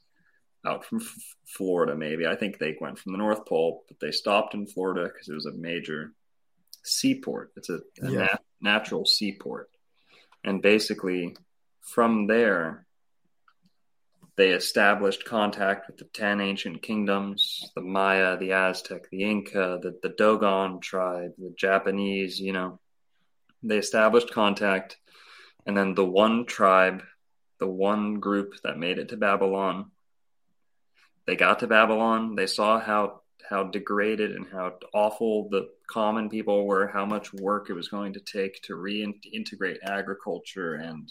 out 0.66 0.84
from 0.84 1.00
F- 1.00 1.36
Florida, 1.46 1.94
maybe. 1.94 2.26
I 2.26 2.34
think 2.34 2.58
they 2.58 2.76
went 2.80 2.98
from 2.98 3.12
the 3.12 3.18
North 3.18 3.46
Pole, 3.46 3.84
but 3.88 3.98
they 4.00 4.10
stopped 4.10 4.54
in 4.54 4.66
Florida 4.66 5.04
because 5.04 5.28
it 5.28 5.34
was 5.34 5.46
a 5.46 5.52
major 5.52 6.12
seaport. 6.82 7.52
It's 7.56 7.68
a, 7.70 7.76
a 8.02 8.10
Yeah. 8.10 8.18
nat- 8.18 8.42
natural 8.60 9.06
seaport. 9.06 9.70
And 10.44 10.60
basically, 10.60 11.36
from 11.82 12.26
there, 12.26 12.85
they 14.36 14.50
established 14.50 15.24
contact 15.24 15.86
with 15.86 15.96
the 15.96 16.04
10 16.04 16.40
ancient 16.40 16.82
kingdoms 16.82 17.70
the 17.74 17.80
Maya, 17.80 18.36
the 18.36 18.52
Aztec, 18.52 19.08
the 19.10 19.22
Inca, 19.22 19.78
the, 19.82 19.98
the 20.02 20.10
Dogon 20.10 20.80
tribe, 20.80 21.32
the 21.38 21.54
Japanese, 21.56 22.38
you 22.38 22.52
know. 22.52 22.78
They 23.62 23.78
established 23.78 24.30
contact. 24.30 24.98
And 25.64 25.76
then 25.76 25.94
the 25.94 26.04
one 26.04 26.46
tribe, 26.46 27.02
the 27.58 27.66
one 27.66 28.20
group 28.20 28.54
that 28.62 28.78
made 28.78 28.98
it 28.98 29.08
to 29.08 29.16
Babylon, 29.16 29.90
they 31.26 31.34
got 31.34 31.60
to 31.60 31.66
Babylon. 31.66 32.36
They 32.36 32.46
saw 32.46 32.78
how 32.78 33.22
how 33.48 33.62
degraded 33.64 34.32
and 34.32 34.46
how 34.50 34.74
awful 34.92 35.48
the 35.50 35.68
common 35.88 36.28
people 36.28 36.66
were, 36.66 36.88
how 36.88 37.06
much 37.06 37.32
work 37.32 37.70
it 37.70 37.74
was 37.74 37.88
going 37.88 38.12
to 38.12 38.20
take 38.20 38.60
to 38.62 38.74
reintegrate 38.74 39.78
agriculture 39.84 40.74
and 40.74 41.10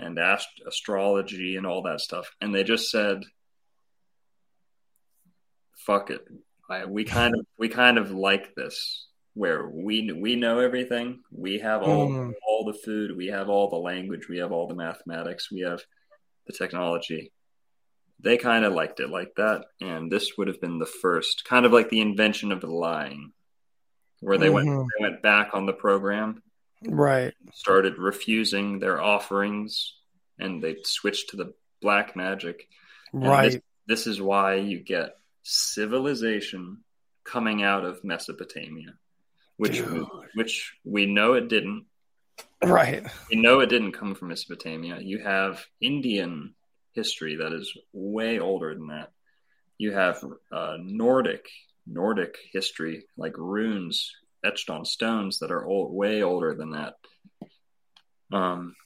and 0.00 0.18
ast- 0.18 0.62
astrology 0.66 1.56
and 1.56 1.66
all 1.66 1.82
that 1.82 2.00
stuff. 2.00 2.30
And 2.40 2.54
they 2.54 2.64
just 2.64 2.90
said, 2.90 3.22
"Fuck 5.76 6.10
it, 6.10 6.26
I, 6.68 6.84
we 6.86 7.04
kind 7.04 7.34
of 7.38 7.46
we 7.58 7.68
kind 7.68 7.98
of 7.98 8.10
like 8.10 8.54
this." 8.54 9.06
Where 9.34 9.68
we 9.68 10.10
we 10.12 10.34
know 10.34 10.58
everything, 10.58 11.20
we 11.30 11.60
have 11.60 11.82
all 11.82 12.08
Mm. 12.10 12.32
all 12.46 12.64
the 12.64 12.76
food, 12.78 13.16
we 13.16 13.28
have 13.28 13.48
all 13.48 13.70
the 13.70 13.76
language, 13.76 14.28
we 14.28 14.38
have 14.38 14.50
all 14.50 14.66
the 14.66 14.74
mathematics, 14.74 15.50
we 15.52 15.60
have 15.60 15.80
the 16.46 16.52
technology 16.52 17.32
they 18.22 18.36
kind 18.36 18.66
of 18.66 18.74
liked 18.74 19.00
it 19.00 19.08
like 19.08 19.32
that 19.38 19.64
and 19.80 20.12
this 20.12 20.36
would 20.36 20.46
have 20.46 20.60
been 20.60 20.78
the 20.78 20.84
first 20.84 21.42
kind 21.46 21.64
of 21.64 21.72
like 21.72 21.88
the 21.88 22.02
invention 22.02 22.52
of 22.52 22.60
the 22.60 22.66
lying 22.66 23.32
where 24.20 24.36
they 24.36 24.50
went 24.50 24.68
Mhm. 24.68 24.86
they 24.98 25.02
went 25.08 25.22
back 25.22 25.54
on 25.54 25.64
the 25.64 25.72
program 25.72 26.42
Right. 26.86 27.34
started 27.52 27.98
refusing 27.98 28.78
their 28.78 29.00
offerings 29.02 29.94
and 30.38 30.62
they 30.62 30.76
switched 30.84 31.30
to 31.30 31.36
the 31.36 31.52
black 31.82 32.16
magic 32.16 32.68
And 33.12 33.22
Right. 33.22 33.52
this, 33.52 33.60
this 33.86 34.06
is 34.06 34.20
why 34.20 34.54
you 34.56 34.78
get 34.80 35.16
civilization 35.42 36.78
coming 37.24 37.62
out 37.62 37.84
of 37.84 38.02
mesopotamia 38.04 38.94
which 39.56 39.76
Dude. 39.76 40.06
which 40.34 40.74
we 40.84 41.06
know 41.06 41.34
it 41.34 41.48
didn't 41.48 41.86
Right. 42.62 43.04
we 43.30 43.36
know 43.36 43.60
it 43.60 43.68
didn't 43.68 43.92
come 43.92 44.14
from 44.14 44.28
Mesopotamia. 44.28 44.98
You 45.00 45.18
have 45.18 45.64
Indian 45.80 46.54
history 46.92 47.36
that 47.36 47.52
is 47.52 47.72
way 47.92 48.38
older 48.38 48.74
than 48.74 48.88
that. 48.88 49.12
You 49.78 49.92
have 49.92 50.22
uh, 50.52 50.76
Nordic 50.80 51.48
Nordic 51.86 52.36
history, 52.52 53.04
like 53.16 53.36
runes 53.38 54.14
etched 54.44 54.70
on 54.70 54.84
stones 54.84 55.38
that 55.40 55.50
are 55.50 55.64
old, 55.64 55.92
way 55.92 56.22
older 56.22 56.54
than 56.54 56.70
that. 56.70 56.94
Um, 58.32 58.76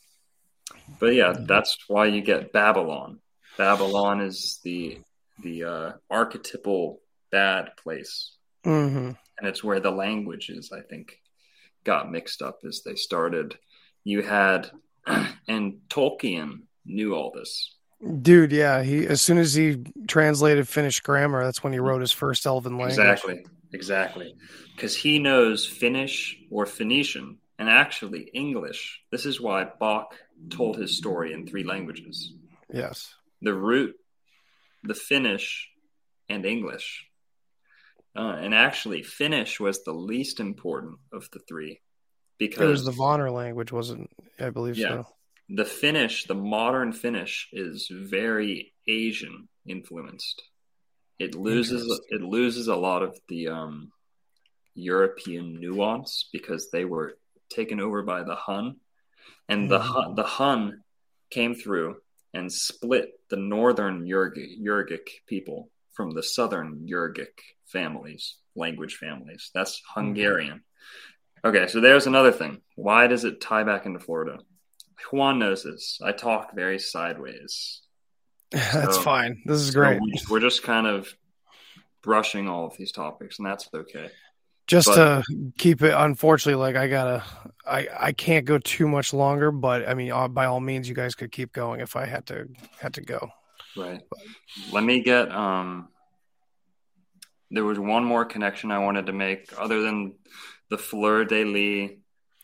but 0.98 1.14
yeah, 1.14 1.35
that's 1.39 1.76
why 1.89 2.06
you 2.06 2.20
get 2.20 2.52
Babylon. 2.52 3.20
Babylon 3.56 4.20
is 4.20 4.60
the 4.64 5.01
the 5.43 5.64
uh, 5.64 5.93
archetypal 6.10 7.01
bad 7.31 7.76
place 7.76 8.36
hmm 8.62 9.10
and 9.39 9.48
it's 9.48 9.64
where 9.64 9.81
the 9.81 9.90
languages 9.90 10.72
I 10.72 10.81
think 10.81 11.18
got 11.82 12.10
mixed 12.10 12.40
up 12.40 12.60
as 12.66 12.82
they 12.85 12.94
started. 12.94 13.59
You 14.05 14.22
had 14.22 14.70
and 15.48 15.81
Tolkien 15.89 16.62
knew 16.86 17.14
all 17.14 17.32
this. 17.32 17.74
Dude, 18.22 18.52
yeah. 18.52 18.82
He 18.82 19.06
as 19.06 19.20
soon 19.20 19.39
as 19.39 19.55
he 19.55 19.82
translated 20.06 20.68
Finnish 20.68 21.01
grammar, 21.01 21.44
that's 21.44 21.64
when 21.64 21.72
he 21.72 21.78
wrote 21.78 22.01
his 22.01 22.12
first 22.12 22.47
Elven 22.47 22.78
language. 22.78 22.98
Exactly, 22.98 23.44
exactly, 23.75 24.35
because 24.75 24.97
he 24.97 25.19
knows 25.19 25.67
Finnish 25.67 26.39
or 26.51 26.65
Phoenician 26.67 27.39
and 27.59 27.69
actually 27.69 28.23
English. 28.33 29.01
This 29.11 29.27
is 29.27 29.41
why 29.41 29.67
Bock 29.79 30.15
told 30.51 30.77
his 30.77 30.97
story 30.97 31.33
in 31.33 31.47
three 31.47 31.65
languages: 31.65 32.33
Yes. 32.73 33.15
the 33.43 33.55
root, 33.55 33.95
the 34.83 34.95
Finnish, 34.95 35.69
and 36.29 36.45
English. 36.47 37.07
Uh, 38.17 38.37
and 38.41 38.55
actually, 38.55 39.03
Finnish 39.03 39.59
was 39.59 39.83
the 39.83 39.93
least 39.93 40.39
important 40.41 40.99
of 41.13 41.29
the 41.33 41.41
three 41.49 41.81
because 42.39 42.63
It 42.63 42.67
was 42.71 42.85
the 42.85 42.93
Vonner 42.93 43.33
language, 43.33 43.73
wasn't 43.73 44.09
I 44.39 44.51
believe 44.51 44.77
Yeah. 44.77 45.03
so. 45.03 45.07
the 45.49 45.65
Finnish, 45.65 46.25
the 46.27 46.35
modern 46.35 46.93
Finnish, 46.93 47.49
is 47.53 47.89
very 47.91 48.73
Asian 48.87 49.49
influenced. 49.67 50.43
It 51.19 51.35
loses 51.35 52.01
it 52.09 52.23
loses 52.23 52.69
a 52.69 52.77
lot 52.77 53.03
of 53.03 53.19
the 53.28 53.49
um, 53.49 53.93
European 54.74 55.61
nuance 55.61 56.28
because 56.32 56.70
they 56.70 56.85
were 56.85 57.16
taken 57.51 57.81
over 57.81 58.03
by 58.03 58.23
the 58.23 58.35
Hun, 58.35 58.77
and 59.49 59.70
the 59.70 59.78
Hun, 59.78 60.15
the 60.15 60.24
Hun 60.24 60.82
came 61.31 61.55
through 61.55 61.97
and 62.32 62.53
split 62.53 63.12
the 63.31 63.36
northern 63.36 64.05
Yurgic, 64.05 64.61
Yurgic 64.61 65.09
people 65.27 65.70
from 65.93 66.11
the 66.11 66.23
southern 66.23 66.86
Yurgic 66.91 67.39
families, 67.66 68.36
language 68.57 68.97
families. 68.97 69.51
That's 69.55 69.81
Hungarian. 69.95 70.65
Okay, 71.45 71.69
so 71.69 71.81
there's 71.81 72.07
another 72.07 72.32
thing. 72.32 72.61
Why 72.74 73.07
does 73.07 73.24
it 73.24 73.41
tie 73.41 73.65
back 73.65 73.86
into 73.86 74.01
Florida? 74.01 74.39
Juan 75.11 75.39
knows 75.39 75.62
this. 75.62 76.01
I 76.03 76.12
talk 76.12 76.55
very 76.55 76.78
sideways. 76.78 77.82
That's 78.55 78.97
So- 78.97 79.02
fine. 79.02 79.43
This 79.44 79.60
is 79.60 79.70
great. 79.74 80.01
we- 80.01 80.14
we're 80.31 80.40
just 80.40 80.62
kind 80.62 80.86
of 80.86 81.14
brushing 82.02 82.48
all 82.48 82.66
of 82.66 82.76
these 82.76 82.93
topics, 82.93 83.39
and 83.39 83.47
that's 83.47 83.68
okay. 83.74 84.10
just 84.66 84.86
but- 84.89 85.22
to 85.26 85.52
keep 85.59 85.82
it 85.82 85.93
unfortunately 85.94 86.59
like 86.59 86.74
i 86.74 86.89
gotta 86.89 87.22
i 87.66 87.86
i 88.01 88.12
can't 88.12 88.47
go 88.47 88.56
too 88.56 88.89
much 88.89 89.12
longer 89.12 89.51
but 89.51 89.86
i 89.86 89.93
mean 89.93 90.10
uh, 90.10 90.26
by 90.26 90.47
all 90.47 90.59
means 90.59 90.89
you 90.89 90.94
guys 90.94 91.14
could 91.14 91.31
keep 91.31 91.52
going 91.52 91.81
if 91.81 91.97
i 91.97 92.06
had 92.06 92.24
to 92.24 92.48
had 92.81 92.94
to 92.94 93.02
go 93.02 93.28
Right. 93.76 94.01
Let 94.72 94.82
me 94.85 95.01
get 95.02 95.31
um 95.32 95.89
there 97.51 97.64
was 97.64 97.78
one 97.78 98.05
more 98.05 98.24
connection 98.24 98.70
I 98.70 98.78
wanted 98.78 99.06
to 99.06 99.12
make 99.12 99.51
other 99.59 99.82
than 99.82 100.14
the 100.70 100.78
Fleur 100.78 101.24
de 101.24 101.44
Lis 101.44 101.90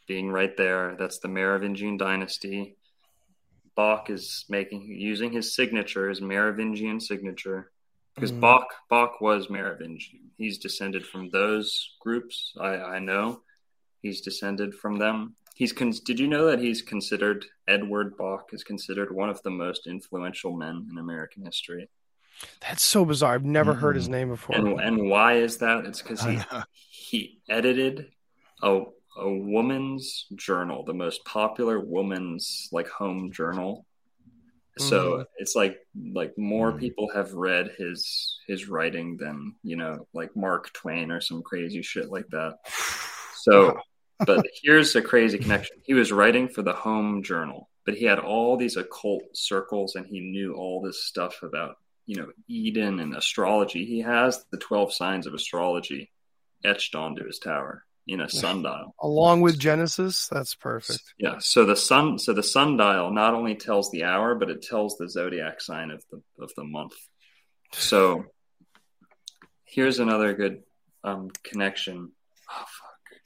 being 0.06 0.28
right 0.30 0.54
there. 0.56 0.96
That's 0.98 1.20
the 1.20 1.28
Merovingian 1.28 1.96
dynasty. 1.96 2.76
Bok 3.76 4.10
is 4.10 4.44
making 4.48 4.82
using 4.88 5.32
his 5.32 5.54
signature, 5.54 6.08
his 6.08 6.20
Merovingian 6.20 7.00
signature. 7.00 7.70
Because 8.14 8.32
Mhm. 8.32 8.40
Bok 8.40 8.66
Bok 8.88 9.20
was 9.20 9.48
Merovingian. 9.48 10.30
He's 10.36 10.58
descended 10.58 11.06
from 11.06 11.30
those 11.30 11.94
groups. 12.00 12.52
I, 12.60 12.74
I 12.76 12.98
know. 12.98 13.42
He's 14.02 14.20
descended 14.20 14.74
from 14.74 14.98
them. 14.98 15.36
He's 15.54 15.72
con- 15.72 15.92
did 16.04 16.18
you 16.18 16.26
know 16.26 16.46
that 16.46 16.58
he's 16.58 16.82
considered 16.82 17.44
Edward 17.68 18.16
Bok 18.16 18.52
is 18.52 18.64
considered 18.64 19.14
one 19.14 19.28
of 19.30 19.42
the 19.42 19.50
most 19.50 19.86
influential 19.86 20.56
men 20.56 20.88
in 20.90 20.98
American 20.98 21.44
history. 21.44 21.88
that's 22.60 22.82
so 22.82 23.04
bizarre 23.04 23.34
i've 23.34 23.44
never 23.44 23.74
heard 23.74 23.94
his 23.94 24.08
name 24.08 24.30
before 24.30 24.56
And 24.56 24.80
and 24.80 25.10
why 25.10 25.34
is 25.34 25.58
that? 25.58 25.84
It's 25.84 26.00
because 26.00 26.22
he 26.22 26.38
he 26.88 27.40
edited 27.50 28.10
a 28.62 28.84
a 29.16 29.28
woman's 29.28 30.26
journal, 30.34 30.84
the 30.84 30.94
most 30.94 31.24
popular 31.24 31.80
woman's 31.80 32.68
like 32.72 32.88
home 32.88 33.32
journal. 33.32 33.86
So 34.78 35.12
mm-hmm. 35.12 35.22
it's 35.38 35.54
like 35.56 35.78
like 36.12 36.32
more 36.38 36.72
mm. 36.72 36.78
people 36.78 37.10
have 37.12 37.32
read 37.34 37.72
his 37.76 38.38
his 38.46 38.68
writing 38.68 39.16
than 39.16 39.56
you 39.62 39.76
know 39.76 40.06
like 40.14 40.34
Mark 40.36 40.72
Twain 40.72 41.10
or 41.10 41.20
some 41.20 41.42
crazy 41.42 41.82
shit 41.82 42.10
like 42.10 42.28
that. 42.28 42.58
So, 43.36 43.78
but 44.26 44.46
here's 44.62 44.94
a 44.94 45.02
crazy 45.02 45.38
connection. 45.38 45.78
He 45.82 45.94
was 45.94 46.12
writing 46.12 46.48
for 46.48 46.62
the 46.62 46.72
home 46.72 47.22
journal, 47.22 47.68
but 47.84 47.96
he 47.96 48.04
had 48.04 48.20
all 48.20 48.56
these 48.56 48.76
occult 48.76 49.22
circles 49.34 49.96
and 49.96 50.06
he 50.06 50.20
knew 50.20 50.54
all 50.54 50.80
this 50.80 51.04
stuff 51.04 51.42
about 51.42 51.76
you 52.06 52.16
know 52.16 52.28
Eden 52.48 53.00
and 53.00 53.14
astrology. 53.16 53.84
He 53.84 54.00
has 54.00 54.44
the 54.50 54.58
twelve 54.58 54.94
signs 54.94 55.26
of 55.26 55.34
astrology 55.34 56.10
etched 56.64 56.94
onto 56.94 57.26
his 57.26 57.38
tower 57.38 57.84
in 58.06 58.20
a 58.20 58.28
sundial. 58.28 58.94
along 59.00 59.40
with 59.40 59.58
genesis 59.58 60.26
that's 60.28 60.54
perfect 60.54 61.02
Yeah. 61.18 61.36
So 61.38 61.64
the 61.64 61.76
sun, 61.76 62.18
so 62.18 62.32
the 62.32 62.42
sundial 62.42 63.10
not 63.12 63.34
only 63.34 63.54
tells 63.54 63.90
the 63.90 64.04
hour, 64.04 64.34
but 64.34 64.50
it 64.50 64.62
tells 64.62 64.96
the 64.96 65.08
zodiac 65.08 65.60
sign 65.60 65.90
of 65.90 66.02
the 66.10 66.22
of 66.42 66.50
the 66.56 66.64
month. 66.64 66.94
So 67.72 68.24
here's 69.64 69.98
another 69.98 70.34
good 70.34 70.62
um, 71.04 71.28
connection. 71.44 72.12
Oh 72.50 72.58
fuck. 72.58 73.20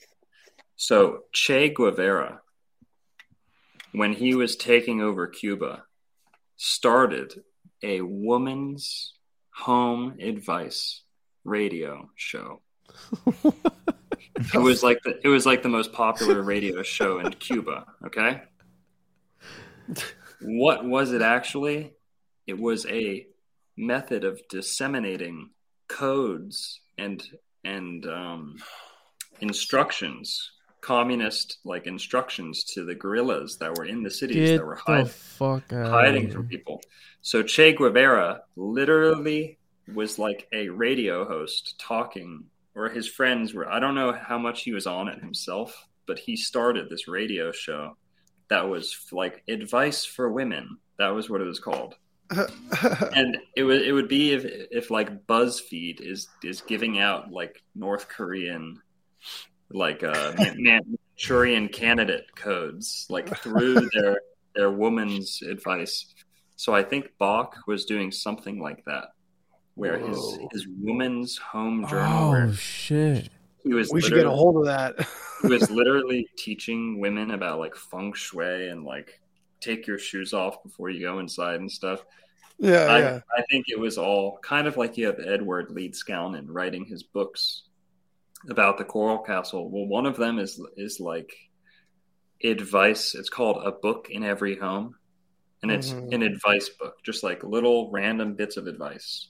So 0.77 1.21
Che 1.33 1.71
Guevara, 1.71 2.41
when 3.93 4.13
he 4.13 4.35
was 4.35 4.57
taking 4.57 5.01
over 5.01 5.27
Cuba, 5.29 5.85
started 6.57 7.43
a 7.83 8.01
woman's 8.01 9.15
home 9.55 10.17
advice 10.21 11.03
radio 11.45 12.11
show. 12.17 12.61
It 14.37 14.59
was 14.59 14.83
like 14.83 15.01
the 15.05 15.21
it 15.23 15.29
was 15.29 15.47
like 15.47 15.63
the 15.63 15.69
most 15.69 15.93
popular 15.93 16.43
radio 16.43 16.83
show 16.83 17.21
in 17.21 17.33
Cuba. 17.35 17.87
Okay, 18.07 18.43
what 20.41 20.85
was 20.85 21.13
it 21.13 21.23
actually? 21.23 21.93
It 22.47 22.59
was 22.59 22.85
a 22.87 23.27
method 23.77 24.25
of 24.25 24.41
disseminating 24.49 25.51
codes 25.89 26.81
and 26.99 27.23
and 27.65 28.07
um, 28.07 28.57
instructions, 29.41 30.51
communist 30.81 31.59
like 31.65 31.87
instructions 31.87 32.65
to 32.65 32.85
the 32.85 32.95
guerrillas 32.95 33.57
that 33.59 33.77
were 33.77 33.85
in 33.85 34.03
the 34.03 34.11
cities 34.11 34.51
Get 34.51 34.59
that 34.59 34.67
were 34.67 34.77
fuck 34.77 35.71
hiding 35.71 36.31
from 36.31 36.47
people. 36.47 36.81
So 37.23 37.43
Che 37.43 37.73
Guevara 37.73 38.43
literally 38.57 39.59
was 39.93 40.19
like 40.19 40.47
a 40.53 40.69
radio 40.69 41.25
host 41.25 41.79
talking, 41.79 42.45
or 42.75 42.89
his 42.89 43.09
friends 43.09 43.55
were. 43.55 43.69
I 43.71 43.81
don't 43.81 43.95
know 43.95 44.13
how 44.13 44.39
much 44.39 44.63
he 44.63 44.73
was 44.73 44.87
on 44.87 45.09
it 45.09 45.21
himself, 45.21 45.87
but 46.07 46.19
he 46.19 46.37
started 46.37 46.89
this 46.89 47.09
radio 47.09 47.53
show 47.53 47.97
that 48.49 48.69
was 48.69 48.97
like 49.13 49.43
advice 49.49 50.05
for 50.05 50.31
women. 50.31 50.79
That 50.99 51.09
was 51.09 51.29
what 51.29 51.41
it 51.41 51.47
was 51.47 51.61
called. 51.61 51.97
and 52.31 53.37
it 53.55 53.65
would 53.65 53.83
it 53.83 53.93
would 53.93 54.09
be 54.09 54.33
if 54.33 54.45
if 54.71 54.91
like 54.91 55.27
BuzzFeed 55.27 56.01
is 56.01 56.29
is 56.43 56.63
giving 56.63 56.99
out 56.99 57.31
like 57.31 57.63
North 57.75 58.09
Korean 58.09 58.81
like 59.71 60.03
uh 60.03 60.33
Man- 60.57 60.97
Manchurian 61.17 61.69
candidate 61.69 62.35
codes 62.35 63.07
like 63.09 63.39
through 63.39 63.89
their 63.95 64.21
their 64.55 64.71
woman's 64.71 65.43
advice. 65.43 66.07
So 66.57 66.75
I 66.75 66.83
think 66.83 67.11
Bok 67.19 67.57
was 67.67 67.85
doing 67.85 68.13
something 68.13 68.61
like 68.61 68.85
that, 68.87 69.09
where 69.75 69.99
his 69.99 70.17
Whoa. 70.17 70.49
his 70.53 70.67
woman's 70.81 71.37
home 71.37 71.87
journal, 71.89 72.35
Oh 72.35 72.53
shit! 72.53 73.29
he 73.63 73.73
was 73.75 73.93
we 73.93 74.01
should 74.01 74.11
get 74.11 74.27
a 74.27 74.31
literally- 74.31 74.37
hold 74.39 74.57
of 74.59 74.65
that 74.67 75.09
he 75.43 75.49
was 75.49 75.71
literally 75.81 76.29
teaching 76.37 77.01
women 77.01 77.31
about 77.33 77.59
like 77.59 77.75
feng 77.77 78.13
shui 78.13 78.69
and 78.69 78.85
like 78.85 79.21
take 79.61 79.87
your 79.87 79.99
shoes 79.99 80.33
off 80.33 80.63
before 80.63 80.91
you 80.91 81.01
go 81.01 81.19
inside 81.19 81.59
and 81.61 81.71
stuff. 81.71 82.05
yeah 82.59 82.85
I, 82.85 82.99
yeah 83.01 83.21
I 83.37 83.43
think 83.51 83.67
it 83.69 83.79
was 83.81 83.99
all 83.99 84.39
kind 84.43 84.67
of 84.67 84.77
like 84.77 84.97
you 84.97 85.07
have 85.07 85.19
Edward 85.19 85.71
Leedskalnin 85.71 86.47
writing 86.49 86.85
his 86.85 87.03
books 87.03 87.63
about 88.51 88.77
the 88.79 88.85
Coral 88.85 89.19
Castle. 89.19 89.71
Well, 89.71 89.87
one 89.87 90.05
of 90.07 90.17
them 90.17 90.39
is 90.39 90.61
is 90.77 91.01
like 91.01 91.35
advice. 92.43 93.15
It's 93.15 93.31
called 93.31 93.63
a 93.65 93.73
book 93.73 94.09
in 94.11 94.23
every 94.25 94.57
home, 94.57 94.97
and 95.63 95.71
it's 95.73 95.91
Mhm. 95.93 96.13
an 96.15 96.23
advice 96.23 96.69
book, 96.69 97.03
just 97.03 97.23
like 97.23 97.43
little 97.43 97.91
random 97.91 98.35
bits 98.35 98.57
of 98.57 98.67
advice. 98.67 99.29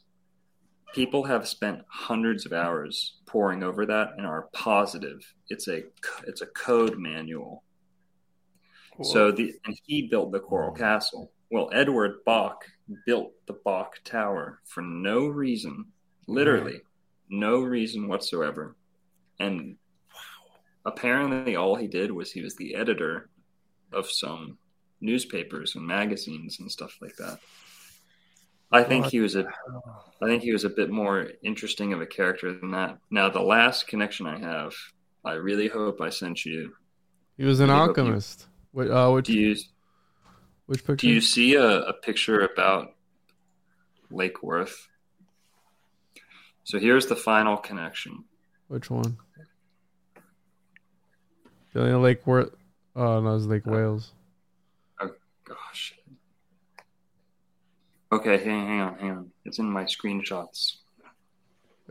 People 0.94 1.24
have 1.24 1.46
spent 1.48 1.82
hundreds 1.88 2.46
of 2.46 2.52
hours 2.52 3.16
poring 3.26 3.62
over 3.62 3.84
that 3.86 4.12
and 4.16 4.26
are 4.26 4.48
positive 4.52 5.20
it's 5.48 5.68
a 5.68 5.82
it's 6.26 6.40
a 6.40 6.46
code 6.46 6.98
manual. 6.98 7.62
So 9.02 9.32
the 9.32 9.54
and 9.64 9.76
he 9.84 10.02
built 10.02 10.32
the 10.32 10.40
Coral 10.40 10.72
mm. 10.72 10.78
Castle. 10.78 11.32
Well, 11.50 11.68
Edward 11.72 12.24
Bok 12.24 12.64
built 13.06 13.32
the 13.46 13.56
Bok 13.64 13.96
Tower 14.04 14.60
for 14.64 14.82
no 14.82 15.26
reason, 15.26 15.86
literally 16.26 16.74
mm. 16.74 16.80
no 17.28 17.60
reason 17.60 18.08
whatsoever. 18.08 18.76
And 19.40 19.76
apparently, 20.84 21.56
all 21.56 21.74
he 21.74 21.88
did 21.88 22.12
was 22.12 22.30
he 22.30 22.42
was 22.42 22.54
the 22.54 22.76
editor 22.76 23.28
of 23.92 24.10
some 24.10 24.58
newspapers 25.00 25.74
and 25.74 25.86
magazines 25.86 26.60
and 26.60 26.70
stuff 26.70 26.96
like 27.00 27.16
that. 27.16 27.40
I 28.72 28.82
think 28.82 29.06
he 29.06 29.20
was 29.20 29.36
a 29.36 29.44
I 30.22 30.26
think 30.26 30.42
he 30.42 30.52
was 30.52 30.64
a 30.64 30.70
bit 30.70 30.90
more 30.90 31.28
interesting 31.42 31.92
of 31.92 32.00
a 32.00 32.06
character 32.06 32.52
than 32.58 32.70
that. 32.72 32.98
Now, 33.10 33.28
the 33.28 33.40
last 33.42 33.86
connection 33.86 34.26
I 34.26 34.38
have, 34.38 34.72
I 35.24 35.32
really 35.34 35.68
hope 35.68 36.00
I 36.00 36.08
sent 36.10 36.44
you. 36.44 36.72
He 37.36 37.44
was 37.44 37.60
an 37.60 37.68
hope 37.68 37.96
you- 37.96 38.02
alchemist. 38.02 38.46
Wait, 38.72 38.90
uh, 38.90 39.10
which 39.10 39.26
Do 39.26 39.34
you 39.38 39.54
which 40.66 40.84
picture? 40.84 41.06
Do 41.06 41.08
you 41.12 41.20
see 41.20 41.54
a, 41.54 41.82
a 41.82 41.92
picture 41.92 42.40
about 42.40 42.94
Lake 44.10 44.42
Worth? 44.42 44.88
So 46.64 46.78
here's 46.78 47.06
the 47.06 47.16
final 47.16 47.56
connection. 47.56 48.24
Which 48.68 48.90
one? 48.90 49.18
Lake 51.74 52.26
Worth. 52.26 52.54
Oh 52.96 53.20
no, 53.20 53.36
it's 53.36 53.44
Uh, 53.44 53.48
Lake 53.48 53.66
Wales. 53.66 54.12
Oh 55.00 55.10
gosh. 55.44 55.93
Okay, 58.14 58.36
hang, 58.44 58.66
hang 58.66 58.80
on, 58.80 58.98
hang 58.98 59.10
on. 59.10 59.30
It's 59.44 59.58
in 59.58 59.68
my 59.68 59.84
screenshots. 59.84 60.76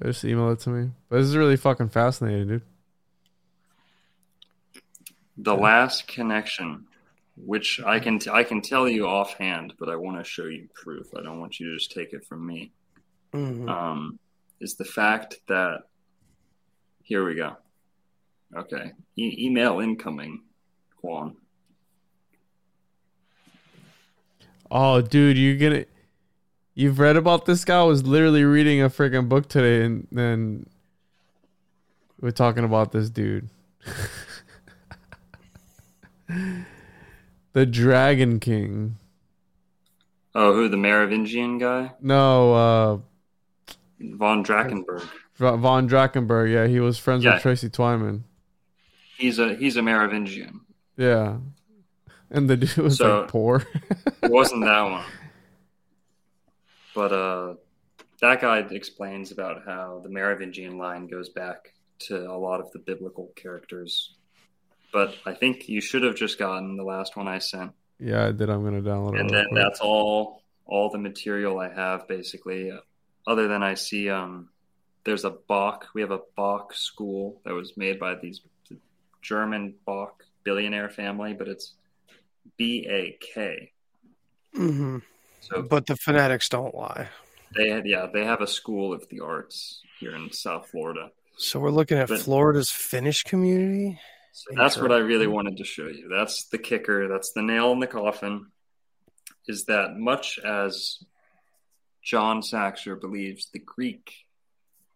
Just 0.02 0.24
email 0.24 0.52
it 0.52 0.60
to 0.62 0.70
me. 0.70 0.92
But 1.10 1.18
this 1.18 1.28
is 1.28 1.36
really 1.36 1.58
fucking 1.58 1.90
fascinating, 1.90 2.48
dude. 2.48 2.62
The 5.38 5.54
last 5.54 6.08
connection, 6.08 6.86
which 7.36 7.82
I 7.86 8.00
can 8.00 8.20
t- 8.20 8.30
I 8.30 8.44
can 8.46 8.62
tell 8.62 8.88
you 8.88 9.06
offhand, 9.06 9.74
but 9.78 9.90
I 9.90 9.98
want 9.98 10.18
to 10.18 10.24
show 10.24 10.46
you 10.46 10.70
proof. 10.74 11.08
I 11.14 11.22
don't 11.22 11.42
want 11.42 11.60
you 11.60 11.72
to 11.72 11.78
just 11.78 11.92
take 11.92 12.14
it 12.14 12.26
from 12.26 12.46
me. 12.46 12.72
Mhm. 13.34 13.68
um, 13.68 14.20
is 14.62 14.76
the 14.76 14.86
fact 14.86 15.36
that 15.48 15.82
here 17.02 17.26
we 17.26 17.36
go. 17.36 17.58
Okay, 18.56 18.94
e- 19.18 19.46
email 19.48 19.80
incoming, 19.80 20.44
Juan. 21.02 21.36
Oh, 24.72 25.02
dude, 25.02 25.38
you're 25.38 25.58
gonna. 25.58 25.86
You've 26.76 26.98
read 27.00 27.18
about 27.18 27.46
this 27.46 27.64
guy? 27.66 27.80
I 27.80 27.84
was 27.84 28.06
literally 28.06 28.44
reading 28.44 28.82
a 28.82 28.90
freaking 28.90 29.30
book 29.30 29.48
today, 29.48 29.86
and 29.86 30.08
then 30.12 30.66
we're 32.20 32.32
talking 32.32 32.64
about 32.64 32.92
this 32.92 33.10
dude. 33.12 33.50
the 37.54 37.66
Dragon 37.66 38.40
King. 38.40 38.98
Oh, 40.36 40.54
who 40.54 40.68
the 40.68 40.78
Merovingian 40.78 41.60
guy? 41.60 41.92
No, 42.02 42.54
uh, 42.54 42.98
Von 44.00 44.44
Drakenberg. 44.44 45.04
Von 45.38 45.88
Drakenberg. 45.88 46.52
Yeah, 46.52 46.66
he 46.68 46.80
was 46.80 46.98
friends 46.98 47.24
Yeah. 47.24 47.34
with 47.36 47.44
Tracy 47.44 47.70
Twyman. 47.70 48.22
He's 49.18 49.38
a 49.38 49.54
he's 49.56 49.78
a 49.78 49.84
Merovingian. 49.84 50.62
Yeah, 50.98 51.38
and 52.32 52.50
the 52.50 52.58
dude 52.58 52.78
was 52.78 52.98
So- 52.98 53.22
like 53.22 53.30
poor. 53.30 53.64
It 54.24 54.32
wasn't 54.32 54.64
that 54.64 54.82
one. 54.84 55.04
But 56.96 57.12
uh, 57.12 57.56
that 58.22 58.42
guy 58.42 58.60
explains 58.60 59.32
about 59.32 59.64
how 59.66 60.02
the 60.04 60.10
Merovingian 60.10 60.78
line 60.78 61.08
goes 61.08 61.30
back 61.30 61.74
to 62.00 62.30
a 62.30 62.38
lot 62.38 62.60
of 62.60 62.72
the 62.72 62.80
biblical 62.80 63.32
characters. 63.36 64.16
But 64.92 65.16
I 65.26 65.34
think 65.34 65.68
you 65.70 65.82
should 65.82 66.04
have 66.04 66.16
just 66.16 66.38
gotten 66.38 66.78
the 66.78 66.84
last 66.84 67.18
one 67.18 67.28
I 67.28 67.40
sent, 67.40 67.72
yeah, 68.00 68.28
I 68.28 68.32
did. 68.32 68.50
I'm 68.50 68.64
gonna 68.64 68.82
download 68.82 69.16
it. 69.16 69.22
and 69.22 69.30
then 69.30 69.48
quick. 69.48 69.64
that's 69.64 69.80
all 69.80 70.42
all 70.66 70.90
the 70.90 70.98
material 70.98 71.60
I 71.60 71.74
have 71.74 72.08
basically. 72.08 72.72
Other 73.26 73.48
than 73.48 73.64
I 73.64 73.76
see, 73.76 74.10
um, 74.10 74.50
there's 75.06 75.24
a 75.24 75.30
Bach. 75.30 75.88
We 75.94 76.02
have 76.02 76.12
a 76.12 76.20
Bak 76.36 76.74
school 76.74 77.42
that 77.46 77.54
was 77.54 77.78
made 77.78 78.00
by 78.00 78.16
these 78.16 78.42
German 79.22 79.76
Bak 79.86 80.10
billionaire 80.44 80.90
family, 80.90 81.34
but 81.34 81.48
it's 81.48 81.74
B 82.58 82.86
A 82.90 83.18
K. 83.22 83.72
Mhm. 84.56 85.02
So 85.50 85.62
But 85.62 85.86
the 85.88 85.96
fanatics 85.96 86.50
don't 86.50 86.74
lie. 86.74 87.10
They 87.56 87.82
yeah, 87.86 88.08
they 88.12 88.26
have 88.26 88.42
a 88.42 88.48
school 88.48 88.94
of 88.94 89.08
the 89.10 89.20
arts 89.20 89.82
here 90.00 90.16
in 90.16 90.32
South 90.32 90.70
Florida. 90.70 91.12
So 91.38 91.60
we're 91.60 91.72
looking 91.72 91.98
at 91.98 92.08
But- 92.10 92.22
Florida's 92.22 92.72
Finnish 92.72 93.24
community. 93.24 94.00
So 94.32 94.52
that's 94.56 94.78
what 94.78 94.92
I 94.92 94.98
really 94.98 95.28
wanted 95.28 95.58
to 95.58 95.64
show 95.64 95.88
you. 95.88 96.08
That's 96.10 96.48
the 96.48 96.58
kicker. 96.58 97.08
That's 97.08 97.34
the 97.34 97.44
nail 97.44 97.72
in 97.72 97.80
the 97.80 97.88
coffin. 97.88 98.48
Is 99.48 99.66
that 99.66 99.96
much 99.96 100.40
as 100.40 101.04
John 102.02 102.42
Saxer 102.42 103.00
believes 103.00 103.50
the 103.52 103.60
Greek 103.60 104.12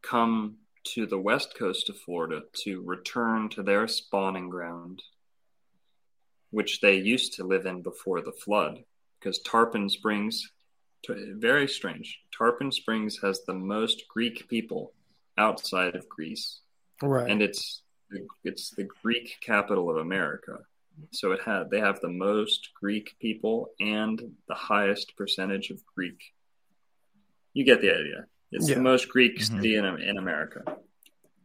come 0.02 0.58
to 0.96 1.06
the 1.06 1.20
west 1.20 1.56
coast 1.56 1.90
of 1.90 2.00
Florida 2.00 2.42
to 2.64 2.82
return 2.82 3.50
to 3.50 3.62
their 3.62 3.88
spawning 3.88 4.50
ground, 4.50 5.04
which 6.50 6.82
they 6.82 6.96
used 6.96 7.34
to 7.34 7.44
live 7.44 7.66
in 7.68 7.82
before 7.84 8.22
the 8.22 8.32
flood, 8.32 8.86
because 9.20 9.40
Tarpon 9.40 9.90
Springs, 9.90 10.52
very 11.10 11.68
strange. 11.68 12.20
Tarpon 12.38 12.72
Springs 12.72 13.20
has 13.22 13.42
the 13.46 13.54
most 13.54 14.04
Greek 14.10 14.48
people 14.50 14.94
outside 15.38 15.96
of 15.96 16.08
Greece 16.10 16.60
Right. 17.02 17.30
and 17.30 17.42
it's 17.42 17.84
it's 18.44 18.70
the 18.72 18.88
Greek 19.04 19.38
capital 19.42 19.90
of 19.90 19.98
America. 19.98 20.60
So 21.12 21.32
it 21.34 21.42
had 21.44 21.70
they 21.70 21.80
have 21.80 22.00
the 22.00 22.10
most 22.10 22.70
Greek 22.74 23.16
people 23.20 23.70
and 23.80 24.20
the 24.48 24.56
highest 24.56 25.16
percentage 25.16 25.70
of 25.70 25.86
Greek. 25.96 26.34
You 27.54 27.64
get 27.66 27.82
the 27.82 27.92
idea. 27.92 28.26
It's 28.52 28.68
Yeah. 28.70 28.76
the 28.76 28.82
most 28.82 29.10
Greek 29.10 29.38
Mhm. 29.38 29.42
city 29.58 29.76
in 29.76 29.86
in 29.86 30.18
America. 30.18 30.64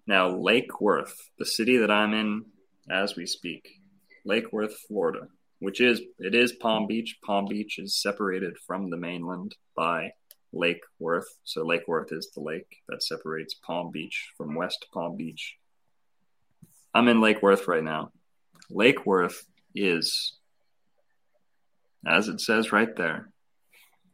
Now 0.06 0.28
Lake 0.30 0.80
Worth, 0.80 1.30
the 1.38 1.44
city 1.46 1.76
that 1.78 1.90
I'm 1.90 2.14
in 2.14 2.46
as 2.88 3.14
we 3.16 3.26
speak, 3.26 3.80
Lake 4.24 4.52
Worth, 4.52 4.78
Florida, 4.88 5.28
which 5.62 5.80
is 5.80 6.00
it 6.18 6.34
is 6.34 6.52
Palm 6.52 6.84
mm. 6.84 6.88
Beach. 6.88 7.18
Palm 7.24 7.46
Beach 7.46 7.78
is 7.78 7.94
separated 7.94 8.58
from 8.58 8.90
the 8.90 8.96
mainland 8.96 9.54
by 9.76 10.10
Lake 10.52 10.82
Worth. 10.98 11.38
So 11.44 11.64
Lake 11.64 11.86
Worth 11.86 12.10
is 12.10 12.32
the 12.34 12.40
lake 12.40 12.82
that 12.88 13.04
separates 13.04 13.54
Palm 13.54 13.92
Beach 13.92 14.32
from 14.36 14.56
West 14.56 14.86
Palm 14.92 15.16
Beach. 15.16 15.56
I'm 16.92 17.06
in 17.06 17.20
Lake 17.20 17.42
Worth 17.42 17.68
right 17.68 17.82
now. 17.82 18.10
Lake 18.70 19.06
Worth 19.06 19.46
is, 19.72 20.34
as 22.04 22.26
it 22.26 22.40
says 22.40 22.72
right 22.72 22.94
there, 22.96 23.30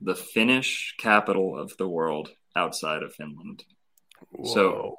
the 0.03 0.15
Finnish 0.15 0.97
capital 0.99 1.59
of 1.59 1.75
the 1.79 1.89
world 1.89 2.29
outside 2.57 3.03
of 3.03 3.15
Finland. 3.15 3.65
So 4.45 4.97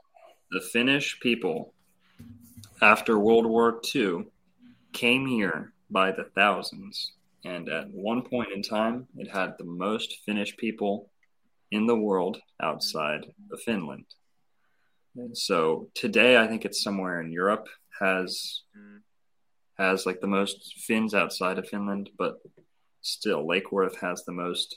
the 0.50 0.62
Finnish 0.62 1.20
people, 1.20 1.76
after 2.82 3.20
World 3.20 3.46
War 3.46 3.80
II, 3.94 4.26
came 4.94 5.28
here 5.28 5.74
by 5.90 6.12
the 6.12 6.26
thousands. 6.36 7.14
And 7.46 7.70
at 7.70 7.90
one 7.92 8.22
point 8.24 8.52
in 8.52 8.62
time, 8.62 9.08
it 9.18 9.30
had 9.30 9.56
the 9.58 9.64
most 9.64 10.18
Finnish 10.26 10.58
people 10.58 11.10
in 11.72 11.86
the 11.86 11.96
world 11.96 12.42
outside 12.62 13.26
of 13.52 13.62
Finland. 13.62 14.06
And 15.16 15.38
so 15.38 15.90
today, 15.94 16.38
I 16.38 16.48
think 16.48 16.66
it's 16.66 16.84
somewhere 16.84 17.22
in 17.22 17.32
Europe 17.32 17.68
has 18.00 18.64
has 19.78 20.06
like 20.06 20.20
the 20.20 20.28
most 20.28 20.74
Finns 20.78 21.14
outside 21.14 21.58
of 21.58 21.68
Finland, 21.68 22.10
but 22.18 22.42
still, 23.02 23.48
Lake 23.48 23.72
Worth 23.72 23.98
has 24.02 24.26
the 24.26 24.34
most 24.34 24.76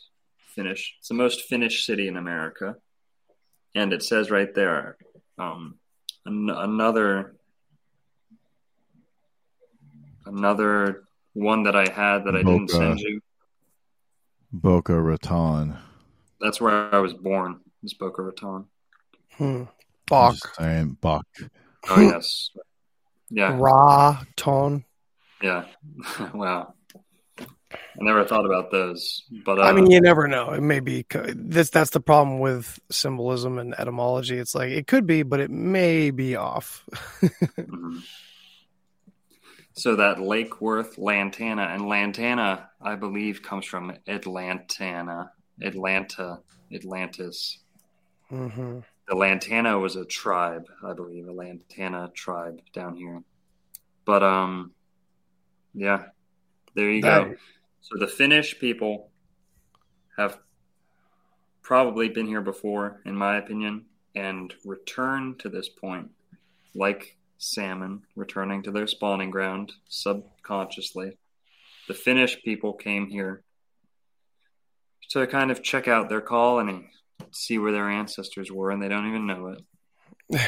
Finnish. 0.55 0.94
It's 0.98 1.09
the 1.09 1.14
most 1.14 1.43
Finnish 1.43 1.84
city 1.84 2.06
in 2.06 2.16
America, 2.16 2.76
and 3.74 3.93
it 3.93 4.02
says 4.05 4.30
right 4.30 4.55
there, 4.55 4.97
um, 5.39 5.78
an- 6.24 6.51
another 6.51 7.34
another 10.27 11.05
one 11.35 11.65
that 11.65 11.77
I 11.77 11.89
had 11.90 12.24
that 12.24 12.35
I 12.35 12.43
didn't 12.43 12.70
send 12.70 12.99
you. 13.01 13.20
Boca 14.53 15.01
Raton. 15.01 15.77
That's 16.40 16.61
where 16.61 16.94
I 16.94 16.99
was 16.99 17.15
born. 17.15 17.61
Is 17.82 17.94
Boca 17.94 18.23
Raton. 18.23 18.66
Hmm. 19.36 19.44
I'm 19.65 19.69
Bach. 20.07 20.55
saying, 20.59 20.99
Bach. 21.01 21.27
Oh 21.89 22.01
yes, 22.01 22.51
yeah, 23.31 23.57
Ra 23.59 24.23
tone. 24.36 24.85
yeah. 25.43 25.65
wow. 26.35 26.74
I 27.40 28.05
never 28.05 28.24
thought 28.27 28.44
about 28.44 28.70
those, 28.70 29.24
but 29.47 29.59
uh, 29.59 29.62
I 29.62 29.73
mean, 29.73 29.90
you 29.90 30.01
never 30.03 30.28
know. 30.28 30.51
It 30.51 30.61
may 30.61 30.81
be 30.81 31.07
this. 31.35 31.70
That's 31.70 31.90
the 31.90 32.01
problem 32.01 32.40
with 32.40 32.78
symbolism 32.90 33.59
and 33.59 33.74
etymology. 33.78 34.36
It's 34.36 34.55
like 34.55 34.70
it 34.70 34.86
could 34.86 35.07
be, 35.07 35.23
but 35.23 35.40
it 35.40 35.51
may 35.51 36.11
be 36.11 36.36
off. 36.36 36.85
Mhm. 37.57 38.03
So 39.74 39.97
that 39.97 40.20
Lake 40.20 40.61
Worth 40.61 40.99
Lantana 40.99 41.62
and 41.62 41.89
Lantana, 41.89 42.69
I 42.81 42.94
believe, 42.94 43.43
comes 43.43 43.65
from 43.65 43.93
Atlantana, 44.07 45.31
Atlanta, 45.62 46.40
Atlantis. 46.73 47.59
hmm 48.28 48.81
The 49.09 49.16
Lantana 49.16 49.78
was 49.78 49.97
a 49.97 50.05
tribe, 50.05 50.66
I 50.85 50.93
believe, 50.93 51.27
a 51.27 51.32
Lantana 51.32 52.11
tribe 52.15 52.61
down 52.73 52.97
here. 52.97 53.23
But 54.05 54.23
um, 54.23 54.73
yeah, 55.74 56.05
there 56.74 56.90
you 56.90 57.03
go. 57.03 57.35
So 57.81 57.99
the 57.99 58.07
Finnish 58.07 58.59
people 58.59 59.11
have 60.19 60.39
probably 61.62 62.09
been 62.09 62.27
here 62.27 62.43
before, 62.43 63.01
in 63.07 63.16
my 63.16 63.39
opinion, 63.39 63.86
and 64.15 64.53
return 64.65 65.36
to 65.39 65.49
this 65.49 65.69
point 65.69 66.11
like 66.74 67.16
salmon 67.43 68.02
returning 68.14 68.62
to 68.62 68.70
their 68.70 68.86
spawning 68.86 69.31
ground 69.31 69.73
subconsciously. 69.89 71.19
The 71.89 71.94
Finnish 71.94 72.40
people 72.43 72.73
came 72.73 73.09
here 73.09 73.43
to 75.10 75.27
kind 75.27 75.51
of 75.51 75.62
check 75.62 75.89
out 75.89 76.09
their 76.09 76.20
colony, 76.20 76.89
see 77.32 77.59
where 77.59 77.73
their 77.73 77.90
ancestors 77.90 78.51
were, 78.51 78.70
and 78.70 78.81
they 78.81 78.89
don't 78.89 79.09
even 79.09 79.27
know 79.27 79.48
it. 79.48 79.62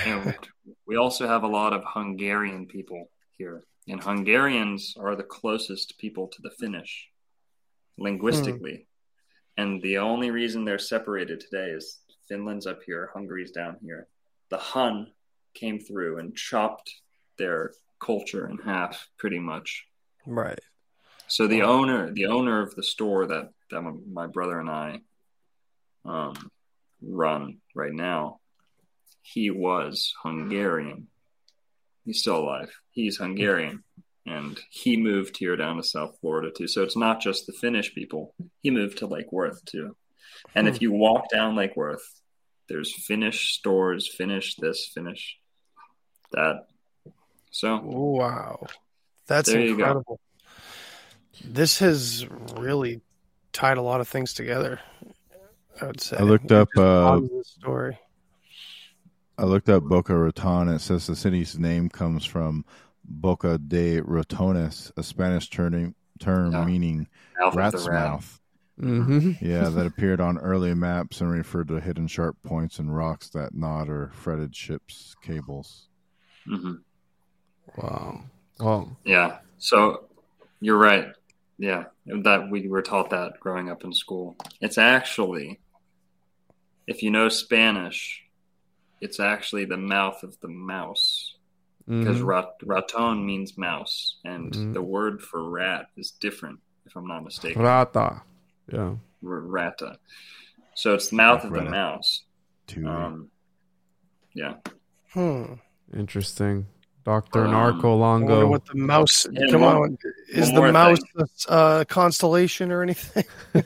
And 0.06 0.36
we 0.86 0.96
also 0.96 1.26
have 1.26 1.42
a 1.42 1.48
lot 1.48 1.72
of 1.72 1.82
Hungarian 1.84 2.66
people 2.66 3.10
here, 3.32 3.64
and 3.88 4.02
Hungarians 4.02 4.94
are 4.98 5.16
the 5.16 5.24
closest 5.24 5.98
people 5.98 6.28
to 6.28 6.42
the 6.42 6.50
Finnish 6.50 7.08
linguistically. 7.98 8.86
Hmm. 9.56 9.62
And 9.62 9.82
the 9.82 9.98
only 9.98 10.30
reason 10.30 10.64
they're 10.64 10.78
separated 10.78 11.40
today 11.40 11.70
is 11.70 11.98
Finland's 12.28 12.66
up 12.66 12.82
here, 12.86 13.10
Hungary's 13.12 13.50
down 13.50 13.76
here. 13.82 14.06
The 14.50 14.58
Hun 14.58 15.08
came 15.54 15.80
through 15.80 16.18
and 16.18 16.36
chopped 16.36 16.90
their 17.38 17.72
culture 18.00 18.48
in 18.48 18.58
half, 18.58 19.08
pretty 19.18 19.38
much. 19.38 19.86
Right. 20.26 20.60
So 21.26 21.46
the 21.46 21.62
owner, 21.62 22.12
the 22.12 22.26
owner 22.26 22.60
of 22.60 22.74
the 22.74 22.82
store 22.82 23.26
that 23.26 23.50
that 23.70 23.80
my, 23.80 23.92
my 24.10 24.26
brother 24.26 24.60
and 24.60 24.70
I 24.70 25.00
um, 26.04 26.50
run 27.02 27.58
right 27.74 27.92
now, 27.92 28.40
he 29.22 29.50
was 29.50 30.12
Hungarian. 30.22 31.08
He's 32.04 32.20
still 32.20 32.38
alive. 32.40 32.70
He's 32.90 33.16
Hungarian, 33.16 33.82
and 34.26 34.60
he 34.70 34.98
moved 34.98 35.38
here 35.38 35.56
down 35.56 35.76
to 35.78 35.82
South 35.82 36.18
Florida 36.20 36.50
too. 36.50 36.68
So 36.68 36.82
it's 36.82 36.96
not 36.96 37.20
just 37.20 37.46
the 37.46 37.52
Finnish 37.54 37.94
people. 37.94 38.34
He 38.60 38.70
moved 38.70 38.98
to 38.98 39.06
Lake 39.06 39.32
Worth 39.32 39.64
too. 39.64 39.96
And 40.54 40.68
if 40.68 40.82
you 40.82 40.92
walk 40.92 41.30
down 41.30 41.56
Lake 41.56 41.74
Worth, 41.74 42.04
There's 42.68 42.92
Finnish 42.92 43.54
stores, 43.54 44.08
Finnish 44.08 44.56
this, 44.56 44.90
Finnish 44.94 45.38
that. 46.34 46.66
So 47.50 47.80
Wow. 47.82 48.66
That's 49.26 49.48
There 49.50 49.62
go. 49.66 49.70
incredible. 49.72 50.20
This 51.44 51.78
has 51.78 52.26
really 52.56 53.00
tied 53.52 53.78
a 53.78 53.82
lot 53.82 54.00
of 54.00 54.08
things 54.08 54.32
together. 54.34 54.80
I 55.80 55.86
would 55.86 56.00
say. 56.00 56.16
I 56.18 56.22
looked 56.22 56.52
up, 56.52 56.68
uh, 56.76 57.10
On 57.12 57.28
this 57.32 57.48
story. 57.48 57.98
I 59.36 59.44
looked 59.44 59.68
up 59.68 59.82
Boca 59.84 60.16
Raton. 60.16 60.68
It 60.68 60.78
says 60.80 61.06
the 61.06 61.16
city's 61.16 61.58
name 61.58 61.88
comes 61.88 62.24
from 62.24 62.64
Boca 63.04 63.58
de 63.58 64.00
Ratones, 64.00 64.92
a 64.96 65.02
Spanish 65.02 65.50
term, 65.50 65.94
term 66.20 66.52
Yeah. 66.52 66.64
meaning 66.64 67.08
mouth 67.38 67.54
rat's 67.56 67.84
the 67.84 67.90
rat. 67.90 68.10
mouth. 68.10 68.40
hmm 68.78 69.32
Yeah, 69.40 69.68
that 69.70 69.86
appeared 69.86 70.20
on 70.20 70.38
early 70.38 70.74
maps 70.74 71.20
and 71.20 71.30
referred 71.30 71.68
to 71.68 71.80
hidden 71.80 72.06
sharp 72.06 72.36
points 72.44 72.78
and 72.78 72.94
rocks 72.94 73.28
that 73.30 73.54
nod 73.54 73.88
or 73.88 74.10
fretted 74.14 74.54
ships' 74.54 75.14
cables. 75.22 75.88
Hmm 76.46 76.74
Wow. 77.76 78.22
Well, 78.60 78.96
Yeah. 79.04 79.38
So 79.58 80.04
you're 80.60 80.78
right. 80.78 81.08
Yeah, 81.58 81.84
that 82.06 82.50
we 82.50 82.68
were 82.68 82.82
taught 82.82 83.10
that 83.10 83.38
growing 83.40 83.70
up 83.70 83.84
in 83.84 83.92
school. 83.92 84.36
It's 84.60 84.76
actually, 84.78 85.60
if 86.86 87.02
you 87.02 87.10
know 87.10 87.28
Spanish, 87.28 88.22
it's 89.00 89.20
actually 89.20 89.64
the 89.64 89.76
mouth 89.76 90.22
of 90.24 90.38
the 90.40 90.48
mouse 90.48 91.34
because 91.86 92.18
mhm. 92.18 92.26
rat, 92.26 92.46
raton 92.64 93.24
means 93.24 93.56
mouse, 93.58 94.16
and 94.24 94.52
Mhm. 94.52 94.72
the 94.72 94.82
word 94.82 95.22
for 95.22 95.48
rat 95.48 95.86
is 95.96 96.10
different, 96.12 96.58
if 96.86 96.96
I'm 96.96 97.06
not 97.06 97.22
mistaken. 97.24 97.62
rata. 97.62 98.22
Yeah. 98.72 98.96
R- 99.24 99.40
Rata. 99.40 99.98
So 100.74 100.94
it's 100.94 101.10
the 101.10 101.16
mouth 101.16 101.44
of 101.44 101.50
the 101.50 101.58
Rata. 101.58 101.70
mouse. 101.70 102.24
To 102.68 102.86
Um, 102.88 103.30
yeah. 104.34 104.56
Hmm. 105.12 105.54
Interesting. 105.94 106.66
Doctor 107.04 107.44
Um, 107.44 107.50
Narco 107.52 107.96
I 107.96 108.00
wonder 108.00 108.26
Longo. 108.34 108.46
what 108.48 108.64
the 108.66 108.74
mouse. 108.76 109.26
Yeah, 109.30 109.50
come 109.50 109.60
one- 109.60 109.76
on, 109.76 109.98
is 110.28 110.50
the 110.52 110.72
mouse 110.72 110.98
thing. 111.16 111.26
a 111.48 111.52
uh, 111.52 111.84
constellation 111.84 112.72
or 112.72 112.82
anything? 112.82 113.24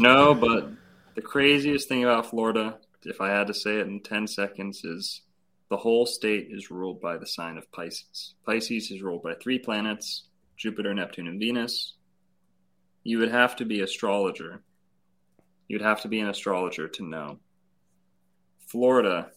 No, 0.00 0.34
but 0.34 0.70
the 1.14 1.20
craziest 1.22 1.88
thing 1.88 2.04
about 2.04 2.30
Florida, 2.30 2.78
if 3.04 3.20
I 3.20 3.28
had 3.28 3.48
to 3.48 3.54
say 3.54 3.78
it 3.80 3.86
in 3.86 4.00
10 4.00 4.26
seconds, 4.26 4.82
is 4.84 5.20
the 5.68 5.76
whole 5.76 6.06
state 6.06 6.48
is 6.50 6.70
ruled 6.70 7.00
by 7.02 7.18
the 7.18 7.26
sign 7.26 7.58
of 7.58 7.70
Pisces. 7.70 8.34
Pisces 8.46 8.90
is 8.90 9.02
ruled 9.02 9.22
by 9.22 9.34
three 9.34 9.58
planets 9.58 10.24
Jupiter, 10.56 10.92
Neptune, 10.94 11.26
and 11.28 11.38
Venus. 11.38 11.94
You 13.04 13.18
would 13.18 13.30
have 13.30 13.56
to 13.56 13.64
be 13.64 13.80
astrologer. 13.82 14.62
You'd 15.68 15.80
have 15.82 16.00
to 16.02 16.08
be 16.08 16.20
an 16.20 16.28
astrologer 16.28 16.88
to 16.88 17.02
know. 17.06 17.38
Florida 18.66 19.30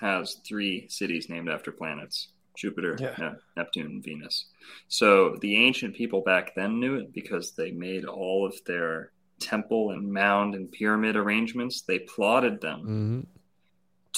has 0.00 0.36
three 0.46 0.88
cities 0.88 1.28
named 1.28 1.48
after 1.48 1.70
planets 1.72 2.28
Jupiter, 2.56 2.96
Yeah. 3.00 3.14
Ne- 3.18 3.38
Neptune, 3.56 3.86
and 3.86 4.02
Venus. 4.04 4.46
So 4.88 5.36
the 5.40 5.56
ancient 5.56 5.94
people 5.94 6.20
back 6.20 6.54
then 6.54 6.80
knew 6.80 6.96
it 6.96 7.12
because 7.12 7.52
they 7.52 7.70
made 7.70 8.04
all 8.04 8.44
of 8.46 8.54
their 8.64 9.12
temple 9.38 9.92
and 9.92 10.12
mound 10.12 10.54
and 10.54 10.70
pyramid 10.70 11.16
arrangements, 11.16 11.82
they 11.82 12.00
plotted 12.00 12.60
them 12.60 13.26
Mhm. 13.26 13.26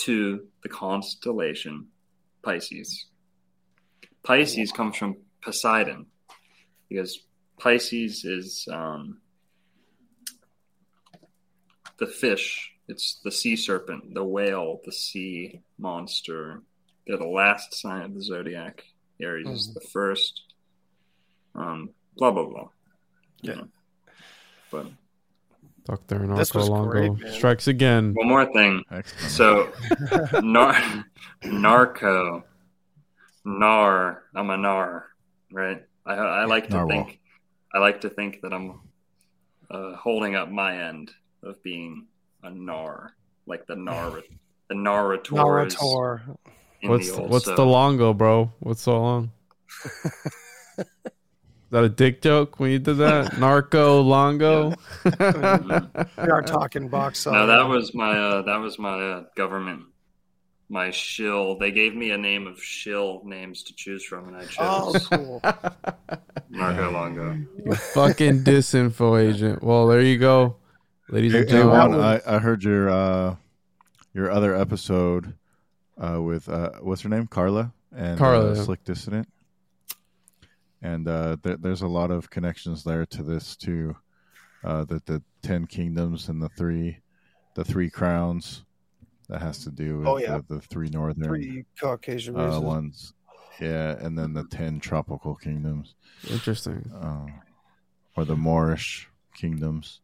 to 0.05 0.49
the 0.63 0.69
constellation 0.69 1.89
Pisces. 2.43 3.07
Pisces 4.25 4.73
comes 4.73 4.97
from 4.97 5.17
Poseidon 5.43 6.07
because 6.89 7.21
Pisces 7.59 8.25
is 8.25 8.67
um, 8.73 9.21
the 11.99 12.07
fish. 12.07 12.72
It's 12.93 13.21
the 13.25 13.33
sea 13.33 13.57
serpent, 13.57 14.13
the 14.13 14.23
whale, 14.23 14.81
the 14.85 14.93
sea 14.93 15.61
monster. 15.79 16.61
They're 17.07 17.17
the 17.17 17.27
last 17.27 17.73
sign 17.75 18.03
of 18.03 18.15
the 18.15 18.21
zodiac. 18.23 18.85
Aries 19.21 19.49
is 19.49 19.73
the 19.73 19.81
first. 19.81 20.43
Um, 21.55 21.89
blah 22.19 22.31
blah 22.33 22.45
blah. 22.45 22.69
Yeah. 23.41 23.55
know. 23.55 23.69
But 24.71 24.87
Doctor 25.85 26.19
This 26.37 26.55
Narco 26.55 26.71
Longo 26.71 27.15
great, 27.15 27.33
strikes 27.33 27.67
again. 27.67 28.13
one 28.15 28.29
more 28.29 28.45
thing. 28.53 28.85
excellent. 28.91 29.33
So, 29.33 29.73
nar- 30.43 31.05
narco, 31.45 32.45
nar. 33.47 34.23
I'm 34.35 34.51
a 34.51 34.57
nar, 34.59 35.07
right? 35.51 35.83
I, 36.05 36.15
I 36.15 36.45
like 36.45 36.67
to 36.69 36.75
Narwhal. 36.77 36.89
think, 37.07 37.21
I 37.73 37.79
like 37.79 38.03
to 38.03 38.11
think 38.11 38.43
that 38.43 38.53
I'm 38.53 38.81
uh, 39.71 39.95
holding 39.97 40.35
up 40.37 40.51
my 40.51 40.89
end 40.89 41.11
of 41.43 41.63
being 41.63 42.07
a 42.43 42.51
nar, 42.51 43.15
like 43.47 43.67
the 43.67 43.77
nar, 43.89 44.21
the 44.69 44.75
narrators 44.75 45.29
Naruto. 45.29 46.37
in 46.83 46.91
What's 46.91 47.11
the 47.13 47.23
what's 47.23 47.45
so- 47.45 47.55
the 47.57 47.65
Longo, 47.67 48.13
bro? 48.15 48.53
What's 48.61 48.83
so 48.83 49.01
long? 49.01 49.31
Is 50.79 50.85
that 51.71 51.85
a 51.85 51.89
dick 51.89 52.21
joke 52.21 52.61
when 52.61 52.71
you 52.71 52.79
did 52.79 52.99
that? 52.99 53.39
Narco 53.39 54.03
Longo. 54.03 54.75
We 55.05 55.11
are 56.31 56.43
talking 56.43 56.89
box. 56.89 57.25
No, 57.27 57.47
that 57.47 57.67
was 57.67 57.95
my 57.95 58.11
uh, 58.19 58.43
that 58.43 58.59
was 58.59 58.79
my 58.79 58.91
uh, 59.01 59.25
government, 59.37 59.85
my 60.69 60.91
shill. 60.91 61.57
They 61.57 61.71
gave 61.73 61.95
me 61.95 62.11
a 62.11 62.19
name 62.19 62.47
of 62.47 62.63
shill 62.63 63.23
names 63.25 63.63
to 63.65 63.75
choose 63.75 64.05
from, 64.05 64.29
and 64.29 64.37
I 64.37 64.45
Oh, 64.59 64.93
chose 64.93 65.09
cool. 65.09 65.41
Narco 66.51 66.91
Longo. 66.91 67.39
you 67.65 67.75
fucking 67.75 68.45
disinfo 68.45 69.19
agent. 69.19 69.63
Well, 69.63 69.87
there 69.87 70.03
you 70.03 70.19
go, 70.19 70.57
ladies 71.13 71.33
Hey, 71.33 71.41
and 71.41 71.49
hey, 71.49 71.53
gentlemen. 71.57 71.99
Juan, 71.99 72.01
I, 72.27 72.37
I 72.37 72.39
heard 72.39 72.65
your 72.65 72.91
uh, 72.91 73.37
your 74.15 74.31
other 74.31 74.55
episode 74.57 75.35
uh, 75.99 76.21
with 76.21 76.49
uh, 76.49 76.71
what's 76.81 77.03
her 77.03 77.09
name, 77.09 77.27
Carla 77.27 77.73
and 77.95 78.19
Carla, 78.19 78.53
uh, 78.53 78.55
yeah. 78.55 78.63
Slick 78.63 78.83
Dissident, 78.85 79.29
and 80.81 81.07
uh, 81.07 81.37
there, 81.43 81.57
there's 81.57 81.83
a 81.83 81.87
lot 81.89 82.11
of 82.11 82.31
connections 82.31 82.83
there 82.85 83.07
to 83.07 83.23
this 83.23 83.57
too. 83.57 83.95
Uh, 84.65 84.85
that 84.85 85.05
the 85.07 85.23
ten 85.43 85.67
kingdoms 85.67 86.29
and 86.29 86.41
the 86.41 86.49
three, 86.51 86.99
the 87.55 87.65
three 87.65 87.91
crowns, 87.91 88.65
that 89.29 89.43
has 89.43 89.65
to 89.65 89.71
do 89.71 89.99
with 89.99 90.07
Oh, 90.07 90.19
yeah. 90.19 90.41
the, 90.49 90.55
the 90.57 90.61
three 90.61 90.89
northern 90.89 91.25
Three 91.25 91.65
Caucasian 91.81 92.39
uh, 92.39 92.61
ones. 92.61 93.13
Yeah, 93.61 93.97
and 93.99 94.17
then 94.17 94.33
the 94.33 94.45
ten 94.45 94.79
tropical 94.81 95.35
kingdoms, 95.35 95.95
Interesting. 96.31 96.91
uh, 96.95 97.27
or 98.17 98.25
the 98.25 98.37
Moorish 98.37 99.09
kingdoms. 99.37 100.01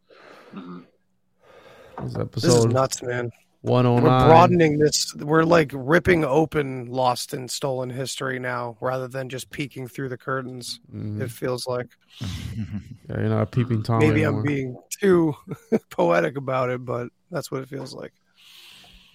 This 2.03 2.15
is 2.15 2.43
This 2.43 2.45
is 2.55 2.67
nuts, 2.67 3.03
man. 3.03 3.31
one 3.63 3.87
oh 3.87 3.95
We're 3.97 4.01
broadening 4.03 4.79
this. 4.79 5.15
We're 5.17 5.43
like 5.45 5.71
ripping 5.75 6.25
open 6.25 6.87
lost 6.87 7.33
and 7.35 7.51
stolen 7.51 7.91
history 7.91 8.39
now, 8.39 8.77
rather 8.81 9.09
than 9.09 9.29
just 9.29 9.51
peeking 9.51 9.89
through 9.89 10.09
the 10.11 10.17
curtains. 10.17 10.81
Mhm. 10.95 11.21
It 11.21 11.31
feels 11.31 11.67
like 11.67 11.89
Yeah, 12.21 13.21
you're 13.21 13.29
not 13.29 13.51
peeping 13.51 13.83
tom 13.83 13.99
maybe 14.01 14.23
anymore. 14.25 14.41
I'm 14.41 14.47
being 14.47 14.77
too 15.01 15.35
poetic 15.91 16.37
about 16.37 16.71
it, 16.71 16.85
but 16.85 17.09
that's 17.31 17.51
what 17.51 17.63
it 17.63 17.69
feels 17.69 17.93
like. 17.95 18.13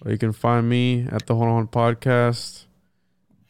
Well, 0.02 0.12
you 0.12 0.18
can 0.18 0.32
find 0.32 0.68
me 0.68 1.06
at 1.10 1.26
the 1.26 1.34
Hold 1.34 1.48
On 1.48 1.66
Podcast, 1.68 2.66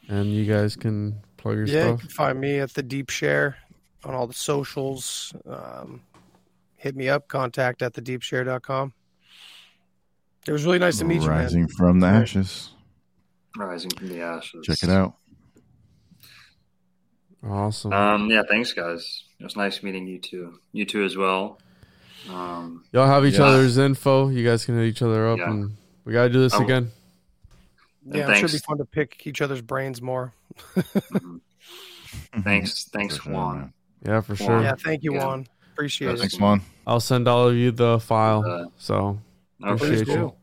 and 0.08 0.32
you 0.32 0.44
guys 0.44 0.76
can 0.76 1.20
plug 1.36 1.56
your 1.56 1.66
Yeah, 1.66 1.74
you 1.74 1.80
stuff. 1.88 2.00
can 2.00 2.08
find 2.10 2.40
me 2.40 2.58
at 2.60 2.74
the 2.74 2.82
Deep 2.82 3.10
Share 3.10 3.56
on 4.04 4.14
all 4.14 4.26
the 4.26 4.34
socials. 4.34 5.32
Um, 5.46 6.02
hit 6.76 6.94
me 6.94 7.08
up, 7.08 7.26
contact 7.28 7.82
at 7.82 7.94
the 7.94 8.02
thedeepshare.com. 8.02 8.92
It 10.46 10.52
was 10.52 10.64
really 10.64 10.78
nice 10.78 10.98
to 10.98 11.04
meet 11.04 11.22
you, 11.22 11.28
man. 11.28 11.38
Rising 11.40 11.68
from 11.68 12.00
the 12.00 12.06
ashes. 12.06 12.70
Rising 13.56 13.90
from 13.90 14.08
the 14.08 14.20
ashes. 14.20 14.66
Check 14.66 14.82
it 14.82 14.90
out. 14.90 15.14
Awesome. 17.46 17.92
Um, 17.92 18.30
yeah, 18.30 18.42
thanks, 18.48 18.72
guys. 18.72 19.24
It 19.38 19.44
was 19.44 19.56
nice 19.56 19.82
meeting 19.82 20.06
you 20.06 20.18
too. 20.18 20.58
You 20.72 20.84
too 20.84 21.04
as 21.04 21.16
well. 21.16 21.58
Um, 22.30 22.84
Y'all 22.92 23.06
have 23.06 23.24
each 23.26 23.34
Yeah. 23.34 23.44
other's 23.44 23.76
info. 23.76 24.28
You 24.28 24.44
guys 24.44 24.64
can 24.64 24.76
hit 24.78 24.86
each 24.86 25.02
other 25.02 25.28
up, 25.28 25.38
Yeah. 25.38 25.50
and 25.50 25.76
we 26.04 26.12
gotta 26.14 26.30
do 26.30 26.40
this 26.40 26.54
Oh. 26.54 26.62
again. 26.62 26.90
Yeah, 28.06 28.26
I'm 28.28 28.34
sure 28.36 28.44
it'd 28.46 28.52
be 28.60 28.64
fun 28.66 28.78
to 28.78 28.84
pick 28.84 29.26
each 29.26 29.40
other's 29.42 29.60
brains 29.62 30.00
more. 30.00 30.32
mhm. 30.74 31.40
thanks, 32.42 32.84
thanks, 32.92 33.18
For 33.18 33.30
Juan. 33.30 33.58
man. 33.58 33.72
Yeah, 34.06 34.20
for 34.22 34.32
Well, 34.32 34.36
sure. 34.48 34.62
Yeah, 34.62 34.74
thank 34.76 35.02
you, 35.02 35.14
Yeah. 35.14 35.24
Juan. 35.26 35.46
Appreciate 35.72 36.12
it. 36.14 36.18
Thanks, 36.20 36.38
Juan. 36.38 36.62
I'll 36.86 37.00
send 37.00 37.28
all 37.28 37.48
of 37.48 37.54
you 37.56 37.70
the 37.72 37.98
file. 38.00 38.44
Uh, 38.46 38.66
so 38.78 39.18
Okay, 39.64 39.84
appreciate 39.84 40.08
you. 40.08 40.34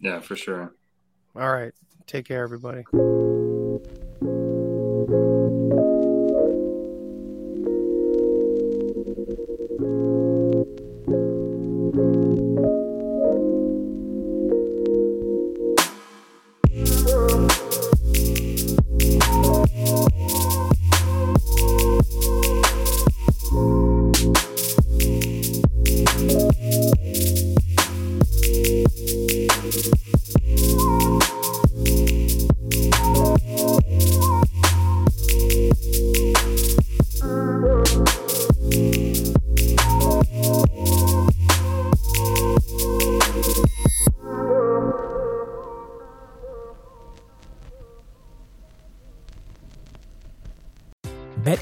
Yeah, 0.00 0.20
for 0.20 0.36
sure. 0.36 0.74
All 1.34 1.52
right. 1.52 1.72
Take 2.06 2.26
care, 2.26 2.42
everybody. 2.42 2.84